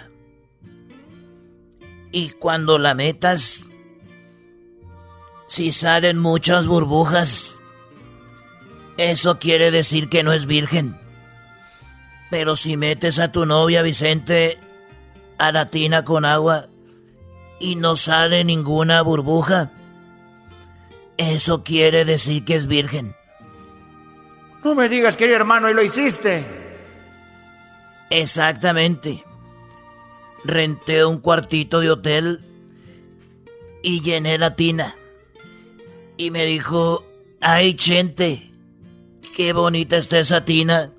Y 2.12 2.30
cuando 2.32 2.78
la 2.78 2.94
metas, 2.94 3.68
si 5.48 5.72
salen 5.72 6.18
muchas 6.18 6.68
burbujas, 6.68 7.60
eso 8.98 9.40
quiere 9.40 9.72
decir 9.72 10.10
que 10.10 10.24
no 10.24 10.34
es 10.34 10.46
virgen. 10.46 11.00
Pero 12.30 12.56
si 12.56 12.78
metes 12.78 13.20
a 13.20 13.32
tu 13.32 13.46
novia 13.46 13.82
Vicente 13.82 14.58
a 15.38 15.52
la 15.52 15.70
tina 15.70 16.04
con 16.04 16.26
agua 16.26 16.68
y 17.60 17.76
no 17.76 17.96
sale 17.96 18.44
ninguna 18.44 19.02
burbuja, 19.02 19.72
eso 21.18 21.64
quiere 21.64 22.06
decir 22.06 22.44
que 22.46 22.56
es 22.56 22.68
virgen. 22.68 23.16
No 24.64 24.76
me 24.76 24.88
digas, 24.88 25.18
querido 25.18 25.38
hermano, 25.38 25.70
y 25.70 25.74
lo 25.74 25.84
hiciste. 25.84 26.46
Exactamente. 28.10 29.24
Renté 30.46 31.04
un 31.04 31.20
cuartito 31.20 31.80
de 31.82 31.92
hotel 31.92 32.42
y 33.82 34.02
llené 34.02 34.38
la 34.38 34.56
tina. 34.56 34.96
Y 36.16 36.32
me 36.32 36.46
dijo, 36.46 37.06
ay, 37.42 37.76
gente, 37.78 38.52
qué 39.36 39.52
bonita 39.52 39.98
está 39.98 40.20
esa 40.20 40.46
tina. 40.46 40.92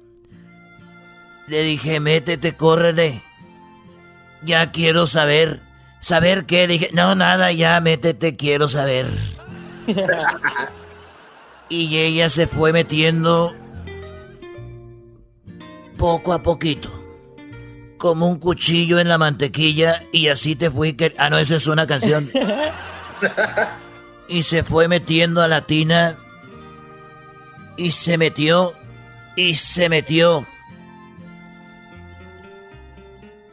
Le 1.46 1.62
dije, 1.62 2.00
métete, 2.00 2.56
córrele. 2.56 3.22
Ya 4.42 4.72
quiero 4.72 5.06
saber. 5.06 5.60
¿Saber 6.00 6.44
qué? 6.44 6.66
Le 6.66 6.74
dije, 6.74 6.90
no, 6.92 7.14
nada, 7.14 7.50
ya 7.52 7.80
métete, 7.80 8.36
quiero 8.36 8.68
saber. 8.68 9.06
y 11.68 11.96
ella 11.98 12.28
se 12.28 12.46
fue 12.46 12.72
metiendo 12.72 13.54
poco 15.96 16.32
a 16.32 16.42
poquito. 16.42 16.90
Como 17.98 18.28
un 18.28 18.38
cuchillo 18.38 18.98
en 18.98 19.08
la 19.08 19.18
mantequilla 19.18 20.02
y 20.12 20.28
así 20.28 20.56
te 20.56 20.70
fui 20.70 20.92
que... 20.92 21.14
Ah, 21.18 21.30
no, 21.30 21.38
esa 21.38 21.56
es 21.56 21.66
una 21.66 21.86
canción. 21.86 22.30
y 24.28 24.42
se 24.42 24.62
fue 24.62 24.88
metiendo 24.88 25.42
a 25.42 25.48
la 25.48 25.62
tina 25.62 26.16
y 27.76 27.90
se 27.90 28.18
metió 28.18 28.74
y 29.36 29.54
se 29.54 29.88
metió. 29.88 30.46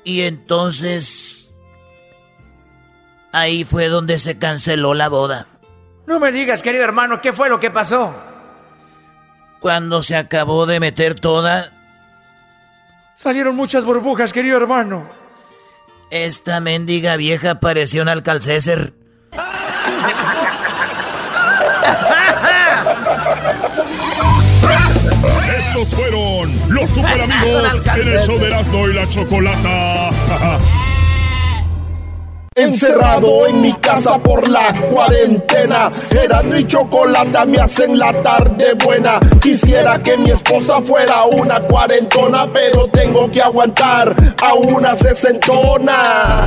Y 0.03 0.21
entonces 0.21 1.53
ahí 3.31 3.63
fue 3.63 3.87
donde 3.87 4.19
se 4.19 4.37
canceló 4.37 4.93
la 4.93 5.09
boda. 5.09 5.47
No 6.05 6.19
me 6.19 6.31
digas, 6.31 6.61
querido 6.63 6.83
hermano, 6.83 7.21
¿qué 7.21 7.33
fue 7.33 7.49
lo 7.49 7.59
que 7.59 7.71
pasó? 7.71 8.13
Cuando 9.59 10.01
se 10.01 10.15
acabó 10.15 10.65
de 10.65 10.79
meter 10.79 11.19
toda... 11.19 11.71
Salieron 13.15 13.55
muchas 13.55 13.85
burbujas, 13.85 14.33
querido 14.33 14.57
hermano. 14.57 15.05
Esta 16.09 16.59
mendiga 16.59 17.15
vieja 17.15 17.59
pareció 17.59 18.01
un 18.01 18.09
alcalcéser. 18.09 18.93
Estos 25.59 25.95
fueron 25.95 26.59
los 26.69 26.89
super 26.89 27.21
amigos 27.21 27.87
en 27.87 28.07
el 28.07 28.23
show 28.23 28.37
de 28.39 28.47
Erasmo 28.47 28.87
y 28.89 28.93
la 28.93 29.07
Chocolata. 29.07 30.09
Encerrado 32.53 33.47
en 33.47 33.61
mi 33.61 33.71
casa 33.75 34.17
por 34.17 34.45
la 34.49 34.73
cuarentena. 34.89 35.87
Era 36.11 36.43
mi 36.43 36.67
chocolate 36.67 37.45
me 37.45 37.59
hacen 37.59 37.97
la 37.97 38.21
tarde 38.21 38.73
buena. 38.73 39.21
Quisiera 39.41 40.03
que 40.03 40.17
mi 40.17 40.31
esposa 40.31 40.81
fuera 40.81 41.23
una 41.27 41.61
cuarentona, 41.61 42.51
pero 42.51 42.87
tengo 42.89 43.31
que 43.31 43.41
aguantar 43.41 44.13
a 44.43 44.53
una 44.55 44.95
sesentona. 44.95 46.43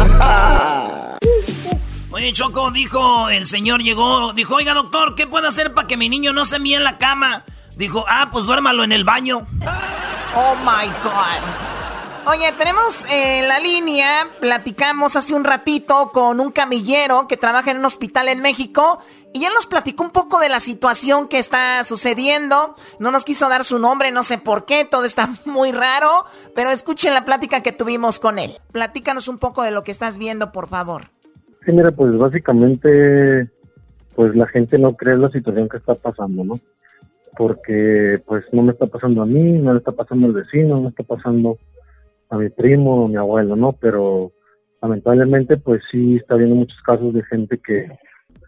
Oye, 2.11 2.35
Choco, 2.35 2.71
dijo, 2.71 3.31
el 3.31 3.47
señor 3.47 3.83
llegó, 3.83 4.35
dijo, 4.35 4.57
oiga, 4.57 4.75
doctor, 4.75 5.15
¿qué 5.15 5.27
puedo 5.27 5.49
hacer 5.49 5.73
para 5.73 5.89
que 5.89 5.97
mi 5.97 6.11
niño 6.11 6.35
no 6.35 6.45
se 6.45 6.59
mía 6.59 6.77
en 6.77 6.85
la 6.85 6.99
cama? 6.99 7.47
Dijo, 7.77 8.05
ah, 8.07 8.29
pues 8.31 8.45
duérmalo 8.45 8.85
en 8.85 8.93
el 8.93 9.05
baño. 9.05 9.47
Oh 10.37 10.55
my 10.57 10.87
God. 11.03 11.84
Oye, 12.27 12.47
tenemos 12.59 13.05
en 13.13 13.49
la 13.49 13.59
línea, 13.59 14.09
platicamos 14.41 15.15
hace 15.15 15.35
un 15.35 15.45
ratito 15.45 16.11
con 16.11 16.41
un 16.41 16.53
camillero 16.53 17.29
que 17.29 17.37
trabaja 17.37 17.71
en 17.71 17.77
un 17.77 17.85
hospital 17.85 18.29
en 18.29 18.41
México 18.41 18.99
y 19.35 19.45
él 19.45 19.53
nos 19.55 19.67
platicó 19.67 20.05
un 20.05 20.11
poco 20.11 20.41
de 20.41 20.49
la 20.49 20.61
situación 20.61 21.29
que 21.29 21.39
está 21.39 21.85
sucediendo. 21.85 22.77
No 22.99 23.11
nos 23.11 23.27
quiso 23.27 23.51
dar 23.51 23.63
su 23.63 23.79
nombre, 23.79 24.11
no 24.11 24.23
sé 24.23 24.39
por 24.39 24.65
qué, 24.65 24.87
todo 24.91 25.05
está 25.05 25.29
muy 25.45 25.73
raro, 25.73 26.25
pero 26.55 26.71
escuchen 26.71 27.13
la 27.13 27.27
plática 27.27 27.63
que 27.63 27.73
tuvimos 27.73 28.19
con 28.19 28.39
él. 28.39 28.53
Platícanos 28.73 29.29
un 29.29 29.37
poco 29.37 29.63
de 29.63 29.71
lo 29.71 29.85
que 29.85 29.91
estás 29.91 30.17
viendo, 30.17 30.51
por 30.51 30.69
favor. 30.69 31.11
Sí, 31.67 31.73
mira, 31.73 31.93
pues 31.93 32.17
básicamente, 32.17 33.51
pues 34.15 34.35
la 34.35 34.47
gente 34.47 34.79
no 34.79 34.97
cree 34.97 35.19
la 35.19 35.29
situación 35.29 35.69
que 35.69 35.77
está 35.77 35.95
pasando, 35.95 36.43
¿no? 36.43 36.59
Porque 37.37 38.23
pues 38.25 38.45
no 38.53 38.63
me 38.63 38.73
está 38.73 38.87
pasando 38.87 39.21
a 39.21 39.27
mí, 39.27 39.59
no 39.59 39.75
le 39.75 39.81
está 39.81 39.93
pasando 39.93 40.27
al 40.27 40.33
vecino, 40.33 40.81
no 40.81 40.89
está 40.89 41.03
pasando 41.03 41.59
a 42.35 42.39
mi 42.39 42.49
primo, 42.51 43.05
a 43.05 43.09
mi 43.09 43.17
abuelo, 43.17 43.57
¿no? 43.57 43.73
Pero 43.73 44.33
lamentablemente 44.83 45.57
pues 45.57 45.83
sí 45.91 46.17
está 46.17 46.35
habiendo 46.35 46.57
muchos 46.57 46.81
casos 46.83 47.15
de 47.15 47.23
gente 47.25 47.59
que... 47.59 47.89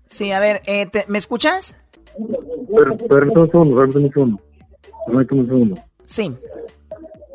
Sí, 0.09 0.30
a 0.32 0.41
ver, 0.41 0.61
eh, 0.66 0.87
te- 0.87 1.05
¿me 1.09 1.18
escuchas? 1.18 1.78
Pero, 2.74 2.97
permítame 2.97 3.43
un 3.45 3.51
segundo, 3.51 3.76
permítame 3.76 4.07
un 4.07 4.12
segundo, 4.12 4.41
permítame 5.07 5.41
un 5.41 5.47
segundo. 5.47 5.80
Sí. 6.07 6.30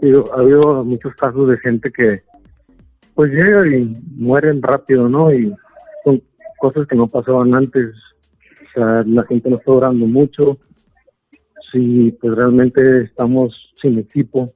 Digo, 0.02 0.24
ha 0.34 0.40
habido 0.40 0.84
muchos 0.84 1.14
casos 1.16 1.48
de 1.50 1.58
gente 1.58 1.92
que 1.92 2.22
pues 3.14 3.32
llega 3.32 3.68
y 3.68 3.98
mueren 4.16 4.62
rápido, 4.62 5.08
¿no? 5.10 5.32
Y 5.34 5.54
son 6.04 6.22
cosas 6.60 6.88
que 6.88 6.96
no 6.96 7.08
pasaban 7.08 7.54
antes. 7.54 7.94
O 8.70 8.74
sea, 8.74 9.04
la 9.06 9.24
gente 9.26 9.50
no 9.50 9.58
está 9.58 9.72
orando 9.72 10.06
mucho. 10.08 10.58
Sí, 11.72 12.18
pues 12.20 12.36
realmente 12.36 13.04
estamos 13.04 13.54
sin 13.82 14.00
equipo. 14.00 14.54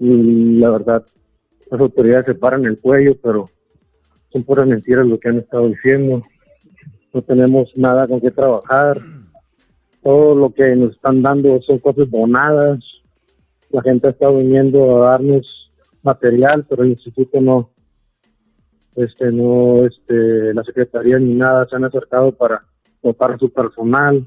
Y 0.00 0.58
la 0.58 0.70
verdad, 0.70 1.06
las 1.70 1.80
autoridades 1.80 2.26
se 2.26 2.34
paran 2.34 2.64
el 2.64 2.78
cuello, 2.78 3.16
pero 3.22 3.50
son 4.32 4.44
puras 4.44 4.66
mentiras 4.66 5.06
lo 5.06 5.18
que 5.18 5.28
han 5.28 5.38
estado 5.38 5.68
diciendo. 5.68 6.22
No 7.12 7.22
tenemos 7.22 7.70
nada 7.76 8.06
con 8.06 8.20
qué 8.20 8.30
trabajar. 8.30 8.98
Todo 10.02 10.34
lo 10.34 10.52
que 10.52 10.76
nos 10.76 10.94
están 10.94 11.22
dando 11.22 11.60
son 11.62 11.78
cosas 11.78 12.10
donadas. 12.10 12.80
La 13.70 13.82
gente 13.82 14.06
ha 14.06 14.10
estado 14.10 14.38
viniendo 14.38 15.04
a 15.04 15.10
darnos 15.10 15.72
material, 16.02 16.64
pero 16.68 16.84
el 16.84 16.90
instituto 16.90 17.40
no, 17.40 17.70
este, 18.94 19.32
no, 19.32 19.84
este, 19.84 20.54
la 20.54 20.62
secretaría 20.64 21.18
ni 21.18 21.34
nada 21.34 21.66
se 21.68 21.76
han 21.76 21.84
acercado 21.84 22.32
para 22.32 22.62
explotar 22.84 23.38
su 23.38 23.50
personal. 23.50 24.26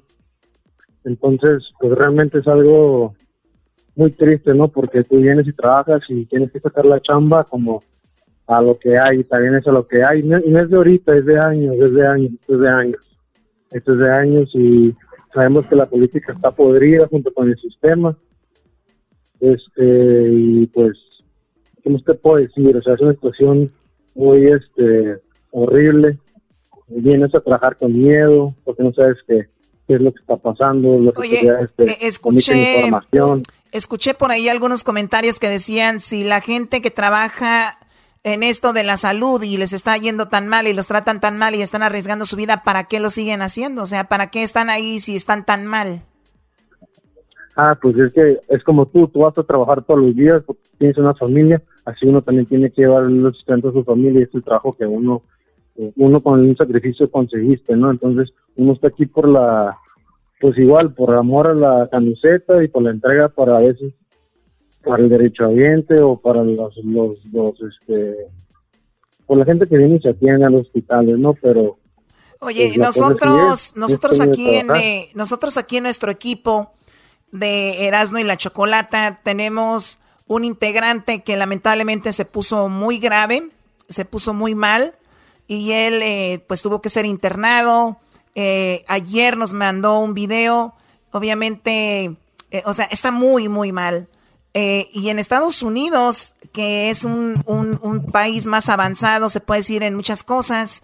Entonces, 1.06 1.64
pues 1.80 1.98
realmente 1.98 2.40
es 2.40 2.48
algo 2.48 3.16
muy 4.00 4.12
triste, 4.12 4.54
¿no? 4.54 4.70
Porque 4.70 5.04
tú 5.04 5.18
vienes 5.18 5.46
y 5.46 5.52
trabajas 5.52 6.02
y 6.08 6.26
tienes 6.26 6.52
que 6.54 6.62
sacar 6.62 6.86
la 6.86 7.02
chamba 7.02 7.44
como 7.44 7.84
a 8.48 8.62
lo 8.62 8.80
que 8.80 8.98
hay, 8.98 9.26
también 9.26 9.56
es 9.56 9.68
a 9.68 9.72
lo 9.72 9.86
que 9.88 10.02
hay. 10.02 10.22
Y 10.22 10.24
no 10.24 10.38
es 10.38 10.70
de 10.70 10.78
ahorita, 10.78 11.18
es 11.18 11.26
de 11.26 11.38
años, 11.38 11.76
es 11.76 11.94
de 11.94 12.08
años, 12.08 12.32
es 12.48 12.60
de 12.60 12.70
años. 12.70 13.02
Esto 13.72 13.94
es 13.94 14.00
de 14.00 14.10
años 14.10 14.50
y 14.54 14.96
sabemos 15.34 15.66
que 15.66 15.76
la 15.76 15.86
política 15.86 16.32
está 16.32 16.50
podrida 16.52 17.08
junto 17.08 17.34
con 17.34 17.50
el 17.50 17.58
sistema. 17.58 18.18
Este, 19.42 20.30
y 20.32 20.66
pues, 20.68 20.98
¿qué 21.84 21.90
usted 21.90 22.18
puede 22.20 22.48
decir? 22.48 22.76
O 22.78 22.82
sea, 22.82 22.94
es 22.94 23.02
una 23.02 23.14
situación 23.14 23.70
muy 24.16 24.48
este 24.48 25.18
horrible. 25.52 26.18
Vienes 26.88 27.36
a 27.36 27.42
trabajar 27.42 27.76
con 27.76 27.94
miedo 27.94 28.56
porque 28.64 28.82
no 28.82 28.94
sabes 28.94 29.18
qué, 29.28 29.48
qué 29.88 29.96
es 29.96 30.02
lo 30.02 30.14
que 30.14 30.22
está 30.22 30.38
pasando. 30.38 30.98
Lo 30.98 31.12
que 31.12 31.20
Oye, 31.20 31.52
este, 31.62 31.84
eh, 31.84 31.98
escuché, 32.02 32.76
información. 32.78 33.44
Escuché 33.72 34.14
por 34.14 34.32
ahí 34.32 34.50
algunos 34.50 34.84
comentarios 34.84 35.40
que 35.40 35.50
decían 35.50 36.00
si 36.00 36.24
la 36.24 36.42
gente 36.42 36.82
que 36.82 36.92
trabaja 36.92 37.74
en 38.24 38.44
esto 38.44 38.74
de 38.74 38.84
la 38.84 38.98
salud 38.98 39.42
y 39.44 39.58
les 39.58 39.74
está 39.74 39.98
yendo 39.98 40.28
tan 40.28 40.48
mal 40.48 40.68
y 40.68 40.74
los 40.74 40.88
tratan 40.88 41.22
tan 41.22 41.38
mal 41.38 41.56
y 41.56 41.62
están 41.62 41.84
arriesgando 41.84 42.26
su 42.26 42.36
vida, 42.36 42.64
¿para 42.66 42.86
qué 42.86 43.00
lo 43.00 43.10
siguen 43.10 43.42
haciendo? 43.42 43.84
O 43.84 43.86
sea, 43.86 44.06
¿para 44.06 44.28
qué 44.28 44.44
están 44.44 44.70
ahí 44.70 45.00
si 45.00 45.16
están 45.16 45.46
tan 45.46 45.66
mal? 45.66 46.02
Ah, 47.56 47.78
pues 47.82 47.98
es 47.98 48.14
que 48.14 48.40
es 48.50 48.64
como 48.64 48.86
tú, 48.88 49.08
tú 49.08 49.20
vas 49.20 49.38
a 49.38 49.44
trabajar 49.44 49.84
todos 49.84 50.02
los 50.02 50.16
días 50.16 50.44
porque 50.46 50.62
tienes 50.78 50.98
una 50.98 51.14
familia, 51.14 51.62
así 51.86 52.06
uno 52.06 52.22
también 52.22 52.46
tiene 52.46 52.72
que 52.72 52.82
llevar 52.82 53.04
el 53.04 53.22
sustento 53.34 53.70
a 53.70 53.74
su 53.74 53.84
familia 53.84 54.22
y 54.22 54.24
es 54.24 54.34
el 54.34 54.44
trabajo 54.44 54.76
que 54.78 54.86
uno, 54.86 55.24
eh, 55.76 55.92
uno 55.98 56.22
con 56.22 56.40
un 56.40 56.56
sacrificio 56.56 57.10
conseguiste, 57.12 57.76
¿no? 57.76 57.92
Entonces 57.92 58.34
uno 58.56 58.74
está 58.74 58.88
aquí 58.88 59.06
por 59.06 59.28
la, 59.28 59.78
pues 60.40 60.58
igual, 60.58 60.94
por 60.94 61.14
amor 61.16 61.48
a 61.48 61.54
la 61.54 61.90
camiseta 61.90 62.64
y 62.64 62.68
por 62.68 62.84
la 62.84 62.92
entrega 62.92 63.30
para 63.30 63.58
a 63.58 63.62
veces 63.62 63.94
para 64.84 65.04
el 65.04 65.10
derecho 65.10 65.46
ambiente 65.46 66.00
o 66.00 66.18
para 66.18 66.44
los, 66.44 66.76
los, 66.84 67.18
los 67.32 67.56
este, 67.62 68.16
por 69.26 69.38
la 69.38 69.46
gente 69.46 69.68
que 69.68 69.78
viene 69.78 69.98
y 69.98 70.00
se 70.00 70.10
atiende 70.10 70.46
a 70.46 70.50
los 70.50 70.62
hospitales, 70.62 71.18
¿no? 71.20 71.34
Pero 71.34 71.78
Oye, 72.40 72.68
pues, 72.70 72.78
nosotros, 72.78 73.60
sí 73.60 73.72
es, 73.74 73.78
nosotros 73.78 74.22
aquí 74.22 74.56
en 74.56 74.74
eh, 74.76 75.10
nosotros 75.14 75.58
aquí 75.58 75.78
en 75.78 75.84
nuestro 75.84 76.10
equipo 76.10 76.72
de 77.32 77.88
Erasmo 77.88 78.18
y 78.20 78.24
la 78.24 78.38
Chocolata 78.38 79.20
tenemos 79.24 80.00
un 80.28 80.46
integrante 80.46 81.22
que 81.22 81.36
lamentablemente 81.36 82.14
se 82.14 82.24
puso 82.24 82.70
muy 82.70 82.98
grave, 83.00 83.50
se 83.90 84.06
puso 84.06 84.34
muy 84.34 84.56
mal 84.56 84.94
y 85.48 85.72
él 85.72 86.02
eh, 86.02 86.44
pues 86.48 86.62
tuvo 86.62 86.82
que 86.82 86.90
ser 86.90 87.06
internado. 87.06 87.98
Eh, 88.36 88.84
ayer 88.88 89.38
nos 89.38 89.54
mandó 89.54 90.00
un 90.00 90.14
video, 90.14 90.76
obviamente, 91.12 92.16
eh, 92.52 92.64
o 92.66 92.74
sea, 92.74 92.86
está 92.86 93.12
muy, 93.12 93.50
muy 93.50 93.72
mal. 93.72 94.08
Eh, 94.54 94.88
y 94.94 95.10
en 95.10 95.20
Estados 95.20 95.62
Unidos, 95.62 96.36
que 96.54 96.90
es 96.90 97.04
un, 97.04 97.44
un- 97.46 97.80
un 97.84 98.06
país 98.12 98.48
más 98.48 98.70
avanzado, 98.70 99.30
se 99.30 99.40
puede 99.42 99.60
decir 99.60 99.84
en 99.84 99.96
muchas 99.96 100.24
cosas, 100.24 100.84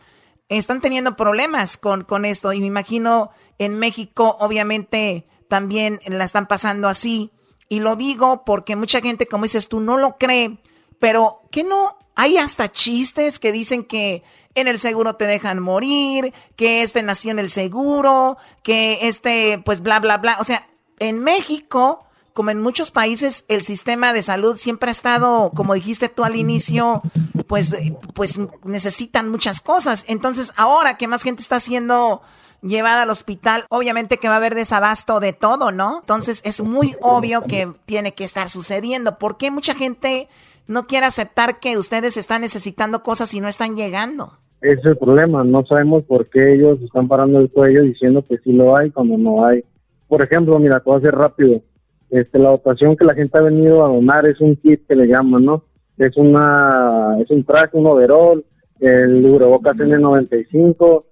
están 0.50 0.82
teniendo 0.82 1.16
problemas 1.16 1.78
con, 1.78 2.04
con 2.04 2.26
esto. 2.26 2.54
Y 2.54 2.60
me 2.60 2.68
imagino 2.68 3.32
en 3.58 3.80
México, 3.80 4.38
obviamente, 4.40 5.26
también 5.50 6.00
la 6.06 6.24
están 6.26 6.48
pasando 6.48 6.88
así. 6.88 7.32
Y 7.68 7.80
lo 7.80 7.96
digo 7.96 8.44
porque 8.46 8.76
mucha 8.76 9.02
gente, 9.02 9.26
como 9.26 9.44
dices 9.46 9.68
tú, 9.68 9.80
no 9.80 9.98
lo 9.98 10.18
cree. 10.18 10.60
Pero, 11.00 11.42
¿qué 11.52 11.64
no? 11.64 11.98
Hay 12.16 12.38
hasta 12.38 12.72
chistes 12.72 13.40
que 13.40 13.52
dicen 13.52 13.84
que 13.84 14.24
en 14.56 14.68
el 14.68 14.80
seguro 14.80 15.16
te 15.16 15.26
dejan 15.26 15.60
morir, 15.60 16.34
que 16.56 16.82
este 16.82 17.04
nació 17.04 17.32
en 17.32 17.40
el 17.40 17.50
seguro, 17.50 18.38
que 18.64 19.08
este, 19.08 19.62
pues 19.64 19.82
bla, 19.82 20.00
bla, 20.00 20.18
bla. 20.18 20.38
O 20.40 20.44
sea, 20.44 20.66
en 21.00 21.24
México, 21.24 22.06
como 22.34 22.50
en 22.50 22.62
muchos 22.62 22.92
países, 22.92 23.46
el 23.48 23.64
sistema 23.64 24.12
de 24.12 24.24
salud 24.24 24.58
siempre 24.58 24.90
ha 24.90 24.92
estado, 24.92 25.52
como 25.56 25.74
dijiste 25.74 26.10
tú 26.10 26.24
al 26.24 26.36
inicio, 26.36 27.02
pues, 27.48 27.76
pues 28.14 28.40
necesitan 28.64 29.30
muchas 29.30 29.62
cosas. 29.62 30.06
Entonces, 30.08 30.52
ahora 30.58 30.98
que 30.98 31.08
más 31.08 31.24
gente 31.24 31.42
está 31.42 31.60
siendo 31.60 32.22
llevada 32.62 33.04
al 33.04 33.10
hospital, 33.10 33.66
obviamente 33.70 34.18
que 34.18 34.28
va 34.28 34.36
a 34.36 34.38
haber 34.38 34.56
desabasto 34.56 35.20
de 35.20 35.34
todo, 35.34 35.72
¿no? 35.72 36.00
Entonces, 36.00 36.42
es 36.44 36.62
muy 36.62 36.96
obvio 37.02 37.44
que 37.44 37.72
tiene 37.86 38.14
que 38.14 38.24
estar 38.24 38.50
sucediendo. 38.50 39.18
¿Por 39.18 39.38
qué 39.38 39.52
mucha 39.52 39.76
gente 39.76 40.28
no 40.68 40.88
quiere 40.88 41.06
aceptar 41.06 41.60
que 41.60 41.78
ustedes 41.78 42.18
están 42.18 42.42
necesitando 42.42 43.04
cosas 43.04 43.34
y 43.34 43.40
no 43.40 43.48
están 43.48 43.76
llegando? 43.76 44.40
Ese 44.66 44.80
es 44.80 44.86
el 44.86 44.98
problema, 44.98 45.44
no 45.44 45.64
sabemos 45.64 46.04
por 46.06 46.28
qué 46.28 46.56
ellos 46.56 46.82
están 46.82 47.08
parando 47.08 47.40
el 47.40 47.52
cuello 47.52 47.84
diciendo 47.84 48.24
que 48.28 48.40
sí 48.40 48.52
lo 48.52 48.76
hay 48.76 48.90
cuando 48.90 49.16
no 49.16 49.46
hay. 49.46 49.64
Por 50.08 50.24
ejemplo, 50.24 50.58
mira, 50.58 50.80
te 50.80 50.86
voy 50.86 50.96
a 50.96 50.98
hacer 50.98 51.14
rápido. 51.14 51.62
Este, 52.10 52.40
la 52.40 52.50
dotación 52.50 52.98
que 52.98 53.06
la 53.06 53.14
gente 53.14 53.38
ha 53.38 53.42
venido 53.42 53.86
a 53.86 53.90
donar 53.90 54.26
es 54.26 54.42
un 54.42 54.56
kit 54.56 54.82
que 54.88 54.96
le 54.96 55.06
llaman, 55.06 55.46
¿no? 55.46 55.66
Es 56.00 56.18
una, 56.18 57.16
es 57.22 57.30
un 57.30 57.44
traje, 57.44 57.78
un 57.78 57.86
overall, 57.86 58.44
el 58.80 59.22
cubrebocas 59.22 59.78
N95, 59.78 61.04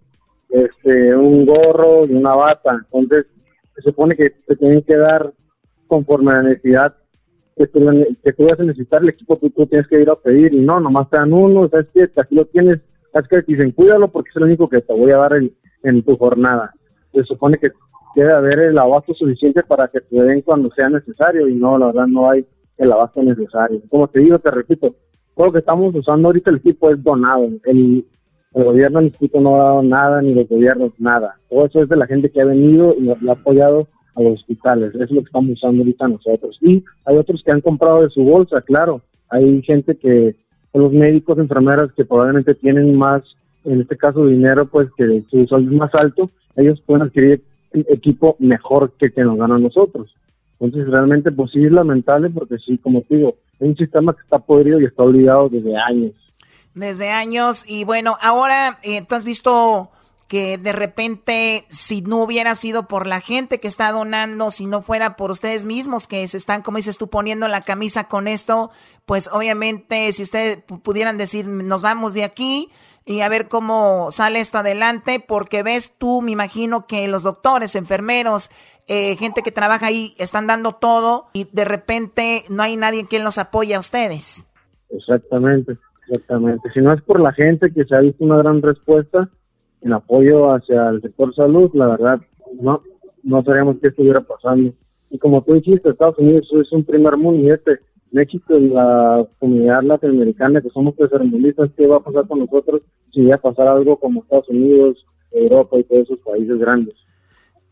este, 0.49 1.15
un 1.15 1.45
gorro 1.45 2.07
y 2.07 2.13
una 2.13 2.33
bata. 2.33 2.79
Entonces, 2.91 3.27
se 3.75 3.81
supone 3.83 4.15
que 4.15 4.31
te 4.47 4.55
tienen 4.55 4.81
que 4.81 4.95
dar 4.95 5.31
conforme 5.85 6.31
a 6.31 6.35
la 6.37 6.43
necesidad 6.49 6.95
que 7.55 7.67
tú, 7.67 7.79
que 8.23 8.33
tú 8.33 8.45
vas 8.45 8.59
a 8.59 8.63
necesitar 8.63 9.03
el 9.03 9.09
equipo, 9.09 9.37
tú, 9.37 9.51
tú 9.51 9.67
tienes 9.67 9.87
que 9.87 10.01
ir 10.01 10.09
a 10.09 10.15
pedir 10.15 10.55
y 10.55 10.59
no, 10.59 10.79
nomás 10.79 11.07
te 11.11 11.17
dan 11.17 11.33
uno, 11.33 11.69
sabes 11.69 11.87
que 11.93 12.09
aquí 12.19 12.33
lo 12.33 12.45
tienes, 12.45 12.79
te 13.21 13.41
dicen 13.47 13.71
cuídalo 13.71 14.07
porque 14.09 14.29
es 14.29 14.35
lo 14.35 14.45
único 14.45 14.67
que 14.67 14.81
te 14.81 14.93
voy 14.93 15.11
a 15.11 15.17
dar 15.17 15.33
en, 15.33 16.03
tu 16.03 16.17
jornada. 16.17 16.73
Se 17.13 17.23
supone 17.23 17.57
que 17.57 17.71
debe 18.15 18.33
haber 18.33 18.59
el 18.59 18.77
abasto 18.77 19.13
suficiente 19.13 19.63
para 19.63 19.87
que 19.87 20.01
te 20.01 20.21
den 20.21 20.41
cuando 20.41 20.69
sea 20.71 20.89
necesario 20.89 21.47
y 21.47 21.55
no, 21.55 21.77
la 21.77 21.87
verdad 21.87 22.07
no 22.07 22.29
hay 22.29 22.45
el 22.77 22.91
abasto 22.91 23.21
necesario. 23.21 23.81
Como 23.89 24.07
te 24.07 24.19
digo, 24.19 24.39
te 24.39 24.51
repito, 24.51 24.95
todo 25.35 25.47
lo 25.47 25.53
que 25.53 25.59
estamos 25.59 25.93
usando 25.95 26.27
ahorita 26.27 26.49
el 26.49 26.57
equipo 26.57 26.89
es 26.91 27.03
donado, 27.03 27.49
el, 27.65 28.05
el 28.53 28.63
gobierno 28.63 28.99
del 28.99 29.07
instituto 29.07 29.41
no 29.41 29.55
ha 29.55 29.63
dado 29.63 29.83
nada, 29.83 30.21
ni 30.21 30.33
los 30.33 30.47
gobiernos 30.47 30.91
nada. 30.99 31.35
Todo 31.49 31.65
eso 31.65 31.83
es 31.83 31.89
de 31.89 31.95
la 31.95 32.07
gente 32.07 32.29
que 32.29 32.41
ha 32.41 32.45
venido 32.45 32.95
y 32.97 33.01
nos 33.01 33.21
ha 33.27 33.33
apoyado 33.33 33.87
a 34.15 34.21
los 34.21 34.39
hospitales. 34.39 34.93
Eso 34.93 35.03
es 35.03 35.11
lo 35.11 35.21
que 35.21 35.27
estamos 35.27 35.51
usando 35.51 35.81
ahorita 35.81 36.07
nosotros. 36.07 36.57
Y 36.61 36.83
hay 37.05 37.17
otros 37.17 37.41
que 37.43 37.51
han 37.51 37.61
comprado 37.61 38.03
de 38.03 38.09
su 38.09 38.23
bolsa, 38.23 38.61
claro. 38.61 39.01
Hay 39.29 39.61
gente 39.63 39.95
que, 39.95 40.35
los 40.73 40.91
médicos, 40.91 41.37
enfermeras 41.37 41.91
que 41.93 42.05
probablemente 42.05 42.55
tienen 42.55 42.95
más, 42.95 43.23
en 43.63 43.81
este 43.81 43.97
caso, 43.97 44.25
dinero, 44.25 44.65
pues 44.67 44.89
que 44.97 45.23
su 45.29 45.45
sueldo 45.45 45.71
es 45.71 45.77
más 45.77 45.93
alto, 45.95 46.29
ellos 46.55 46.81
pueden 46.85 47.03
adquirir 47.03 47.43
equipo 47.73 48.35
mejor 48.39 48.91
que 48.99 49.11
que 49.11 49.23
nos 49.23 49.37
gana 49.37 49.55
a 49.55 49.59
nosotros. 49.59 50.13
Entonces, 50.59 50.89
realmente, 50.89 51.31
pues 51.31 51.51
sí 51.51 51.63
es 51.63 51.71
lamentable 51.71 52.29
porque 52.29 52.57
sí, 52.57 52.77
como 52.77 53.01
te 53.01 53.17
digo, 53.17 53.35
es 53.59 53.67
un 53.67 53.75
sistema 53.75 54.13
que 54.13 54.21
está 54.21 54.39
podrido 54.39 54.79
y 54.79 54.85
está 54.85 55.03
olvidado 55.03 55.49
desde 55.49 55.75
años. 55.77 56.13
Desde 56.73 57.09
años. 57.11 57.65
Y 57.67 57.83
bueno, 57.83 58.15
ahora 58.21 58.77
eh, 58.83 59.03
tú 59.07 59.15
has 59.15 59.25
visto 59.25 59.89
que 60.33 60.57
de 60.57 60.71
repente, 60.71 61.63
si 61.69 62.01
no 62.01 62.23
hubiera 62.23 62.55
sido 62.55 62.87
por 62.87 63.05
la 63.05 63.19
gente 63.21 63.59
que 63.59 63.67
está 63.67 63.91
donando, 63.91 64.49
si 64.49 64.65
no 64.65 64.81
fuera 64.81 65.15
por 65.15 65.29
ustedes 65.29 65.63
mismos 65.63 66.07
que 66.07 66.27
se 66.27 66.37
están, 66.37 66.63
como 66.63 66.77
dices 66.77 66.97
tú, 66.97 67.07
poniendo 67.07 67.47
la 67.47 67.61
camisa 67.61 68.07
con 68.07 68.27
esto, 68.27 68.71
pues 69.05 69.29
obviamente 69.31 70.11
si 70.11 70.23
ustedes 70.23 70.65
pu- 70.65 70.81
pudieran 70.81 71.19
decir, 71.19 71.45
nos 71.47 71.83
vamos 71.83 72.15
de 72.15 72.23
aquí 72.23 72.71
y 73.05 73.21
a 73.21 73.29
ver 73.29 73.47
cómo 73.47 74.09
sale 74.09 74.39
esto 74.39 74.57
adelante, 74.57 75.19
porque 75.19 75.61
ves 75.61 75.99
tú, 75.99 76.23
me 76.23 76.31
imagino 76.31 76.87
que 76.87 77.07
los 77.07 77.21
doctores, 77.21 77.75
enfermeros, 77.75 78.49
eh, 78.87 79.15
gente 79.17 79.43
que 79.43 79.51
trabaja 79.51 79.85
ahí, 79.85 80.15
están 80.17 80.47
dando 80.47 80.71
todo 80.71 81.27
y 81.33 81.47
de 81.51 81.63
repente 81.65 82.43
no 82.49 82.63
hay 82.63 82.75
nadie 82.75 83.05
que 83.05 83.19
los 83.19 83.37
apoye 83.37 83.75
a 83.75 83.79
ustedes. 83.79 84.47
Exactamente, 84.89 85.77
exactamente. 86.07 86.71
Si 86.73 86.81
no 86.81 86.91
es 86.91 87.03
por 87.03 87.19
la 87.19 87.33
gente 87.33 87.71
que 87.71 87.85
se 87.85 87.95
ha 87.95 87.99
visto 87.99 88.23
una 88.23 88.37
gran 88.37 88.63
respuesta 88.63 89.29
en 89.83 89.93
apoyo 89.93 90.53
hacia 90.53 90.89
el 90.89 91.01
sector 91.01 91.33
salud, 91.35 91.69
la 91.73 91.87
verdad, 91.87 92.21
no, 92.59 92.81
no 93.23 93.43
sabríamos 93.43 93.77
qué 93.81 93.87
estuviera 93.89 94.21
pasando. 94.21 94.73
Y 95.09 95.17
como 95.19 95.41
tú 95.43 95.53
dijiste, 95.53 95.89
Estados 95.89 96.17
Unidos 96.17 96.47
es 96.59 96.71
un 96.71 96.83
primer 96.83 97.17
mundo 97.17 97.47
y 97.47 97.51
este, 97.51 97.79
México 98.11 98.57
y 98.57 98.69
la 98.69 99.25
comunidad 99.39 99.83
latinoamericana 99.83 100.61
que 100.61 100.69
somos 100.69 100.95
tercermundistas, 100.95 101.69
¿qué 101.75 101.87
va 101.87 101.97
a 101.97 102.03
pasar 102.03 102.27
con 102.27 102.39
nosotros 102.39 102.81
si 103.11 103.25
va 103.25 103.35
a 103.35 103.39
pasar 103.41 103.67
algo 103.67 103.97
como 103.97 104.21
Estados 104.21 104.49
Unidos, 104.49 105.05
Europa 105.31 105.77
y 105.77 105.83
todos 105.83 106.03
esos 106.03 106.19
países 106.19 106.57
grandes? 106.59 106.95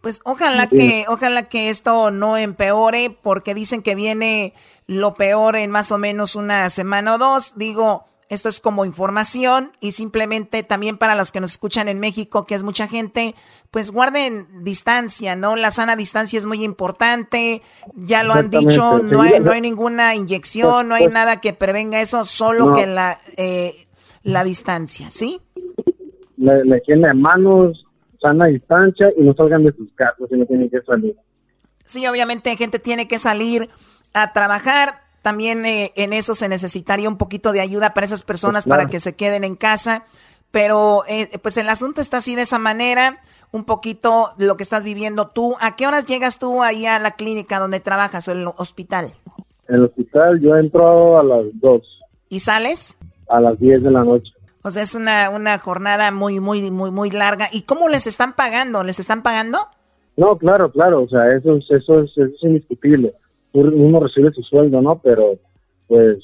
Pues 0.01 0.20
ojalá 0.26 0.68
Sí. 0.70 0.78
que, 0.78 1.05
ojalá 1.09 1.47
que 1.47 1.70
esto 1.70 2.09
no 2.09 2.36
empeore, 2.38 3.16
porque 3.22 3.53
dicen 3.53 3.84
que 3.84 3.93
viene 3.93 4.53
lo 4.88 5.14
peor 5.14 5.55
en 5.55 5.70
más 5.70 5.91
o 5.91 5.99
menos 5.99 6.36
una 6.36 6.70
semana 6.72 7.16
o 7.16 7.18
dos. 7.20 7.53
Digo, 7.55 8.05
esto 8.32 8.47
es 8.47 8.61
como 8.61 8.86
información 8.86 9.73
y 9.82 9.91
simplemente 9.91 10.63
también 10.63 10.97
para 10.97 11.15
los 11.15 11.34
que 11.34 11.41
nos 11.41 11.51
escuchan 11.51 11.89
en 11.89 11.99
México, 11.99 12.45
que 12.45 12.55
es 12.55 12.63
mucha 12.63 12.88
gente, 12.88 13.36
pues 13.71 13.91
guarden 13.91 14.63
distancia, 14.63 15.36
¿no? 15.36 15.57
La 15.57 15.69
sana 15.69 15.97
distancia 15.97 16.39
es 16.39 16.45
muy 16.45 16.63
importante. 16.63 17.61
Ya 17.93 18.23
lo 18.23 18.34
han 18.34 18.49
dicho, 18.49 18.99
no 18.99 19.21
hay, 19.21 19.41
no 19.41 19.51
hay 19.51 19.59
ninguna 19.59 20.15
inyección, 20.15 20.88
no 20.88 20.95
hay 20.95 21.03
pues- 21.03 21.13
nada 21.13 21.41
que 21.41 21.51
prevenga 21.53 21.99
eso, 21.99 22.23
solo 22.23 22.67
No. 22.67 22.73
que 22.73 22.88
la, 22.88 23.17
eh, 23.36 23.86
la 24.23 24.45
distancia, 24.45 25.11
¿sí? 25.11 25.41
La, 26.38 26.63
la 26.63 26.77
higiene 26.77 27.09
de 27.09 27.13
manos, 27.13 27.86
sana 28.21 28.45
distancia 28.45 29.07
y 29.17 29.23
no 29.23 29.34
salgan 29.34 29.65
de 29.65 29.73
sus 29.73 29.91
casas 29.93 30.29
si 30.29 30.38
no 30.38 30.45
tienen 30.45 30.69
que 30.69 30.82
salir. 30.84 31.15
Sí, 31.86 32.07
obviamente 32.07 32.55
gente 32.55 32.79
tiene 32.79 33.09
que 33.09 33.19
salir 33.19 33.67
a 34.13 34.32
trabajar. 34.32 35.01
También 35.22 35.65
eh, 35.65 35.91
en 35.95 36.13
eso 36.13 36.34
se 36.36 36.49
necesitaría 36.49 37.07
un 37.09 37.17
poquito 37.17 37.51
de 37.51 37.61
ayuda 37.61 37.93
para 37.93 38.05
esas 38.05 38.24
personas 38.24 38.63
Pues 38.63 38.69
claro. 38.69 38.82
para 38.84 38.89
que 38.89 38.99
se 38.99 39.15
queden 39.15 39.43
en 39.43 39.55
casa. 39.55 40.03
Pero 40.51 41.03
eh, 41.07 41.30
pues 41.41 41.57
el 41.57 41.69
asunto 41.69 42.01
está 42.01 42.17
así 42.17 42.36
de 42.36 42.41
esa 42.43 42.59
manera. 42.59 43.19
Un 43.51 43.65
poquito 43.65 44.30
lo 44.38 44.55
que 44.57 44.63
estás 44.63 44.84
viviendo 44.84 45.28
tú. 45.28 45.55
¿A 45.59 45.76
qué 45.76 45.86
horas 45.88 46.05
llegas 46.05 46.39
tú 46.39 46.63
ahí 46.63 46.86
a 46.86 46.99
la 46.99 47.11
clínica 47.11 47.59
donde 47.59 47.80
trabajas 47.80 48.28
o 48.28 48.32
el 48.32 48.47
hospital? 48.57 49.13
El 49.67 49.84
hospital 49.86 50.39
yo 50.41 50.55
entro 50.57 51.19
a 51.19 51.24
las 51.24 51.45
2, 51.53 51.82
¿Y 52.30 52.39
sales? 52.41 52.97
a 53.30 53.39
las 53.39 53.57
10 53.59 53.84
de 53.84 53.91
la 53.91 54.03
noche. 54.03 54.32
O 54.63 54.72
sea, 54.72 54.84
es 54.84 54.95
una, 54.95 55.30
una 55.30 55.57
jornada 55.57 56.11
muy, 56.11 56.39
muy, 56.39 56.69
muy, 56.72 56.91
muy 56.91 57.09
larga. 57.09 57.47
¿Y 57.51 57.61
cómo 57.63 57.88
les 57.89 58.05
están 58.07 58.34
pagando? 58.34 58.84
¿Les 58.84 58.99
están 58.99 59.22
pagando? 59.24 59.59
No, 60.17 60.38
claro, 60.38 60.72
claro, 60.72 61.03
o 61.03 61.07
sea, 61.07 61.32
eso 61.36 61.55
es, 61.55 61.65
eso 61.72 62.01
es, 62.01 62.11
eso 62.11 62.26
es 62.36 62.43
indiscutible. 62.43 63.13
Uno 63.53 63.99
recibe 63.99 64.31
su 64.31 64.41
sueldo, 64.43 64.81
¿no? 64.81 64.99
Pero, 65.03 65.35
pues, 65.87 66.17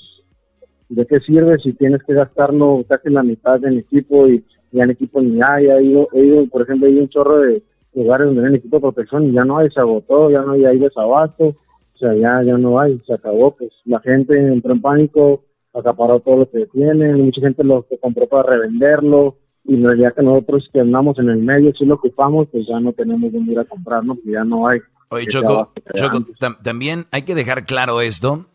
¿de 0.90 1.06
qué 1.06 1.20
sirve 1.20 1.58
si 1.60 1.74
tienes 1.74 2.04
que 2.04 2.14
gastarlo 2.14 2.84
casi 2.88 3.10
la 3.10 3.24
mitad 3.24 3.64
en 3.66 3.80
equipo 3.80 4.28
y 4.28 4.44
ya 4.72 4.84
en 4.84 4.92
equipo 4.92 5.22
ni 5.22 5.42
hay? 5.42 5.68
He 5.68 5.84
ido, 5.84 6.08
he 6.14 6.26
ido, 6.26 6.48
por 6.48 6.62
ejemplo, 6.62 6.88
he 6.88 6.92
ido 6.92 7.02
un 7.02 7.10
chorro 7.10 7.40
de 7.40 7.62
lugares 7.94 8.28
donde 8.28 8.48
hay 8.48 8.56
equipo 8.56 8.78
de 8.78 8.82
protección 8.82 9.26
y 9.26 9.34
ya 9.34 9.44
no 9.44 9.58
hay, 9.58 9.70
se 9.72 9.80
agotó, 9.80 10.30
ya 10.30 10.42
no 10.42 10.54
hay, 10.54 10.66
hay 10.66 10.80
desabasto, 10.80 11.46
o 11.48 11.98
sea, 11.98 12.14
ya, 12.14 12.44
ya 12.44 12.58
no 12.58 12.80
hay, 12.80 13.00
se 13.06 13.14
acabó, 13.14 13.56
pues 13.56 13.72
la 13.86 14.00
gente 14.02 14.38
entró 14.38 14.72
en 14.72 14.82
pánico, 14.82 15.44
acaparó 15.74 16.20
todo 16.20 16.38
lo 16.38 16.50
que 16.50 16.68
tienen, 16.68 17.26
mucha 17.26 17.42
gente 17.42 17.64
lo 17.64 17.84
que 17.88 17.98
compró 17.98 18.28
para 18.28 18.52
revenderlo, 18.52 19.36
y 19.68 19.76
realidad 19.84 20.14
que 20.16 20.24
nosotros 20.24 20.70
que 20.72 20.80
andamos 20.80 21.20
en 21.20 21.30
el 21.30 21.40
medio, 21.40 21.74
si 21.74 21.86
lo 21.86 21.96
ocupamos, 21.96 22.48
pues 22.50 22.66
ya 22.68 22.80
no 22.80 22.94
tenemos 22.94 23.32
dónde 23.34 23.52
ir 23.52 23.60
a 23.60 23.66
comprar, 23.66 24.04
¿no? 24.04 24.18
Ya 24.24 24.46
no 24.46 24.66
hay. 24.68 24.80
Oye, 25.10 25.28
Choco, 25.28 25.74
Choco, 25.96 26.20
tam- 26.40 26.62
también 26.62 27.08
hay 27.12 27.24
que 27.24 27.36
dejar 27.36 27.66
claro 27.66 28.02
esto. 28.02 28.46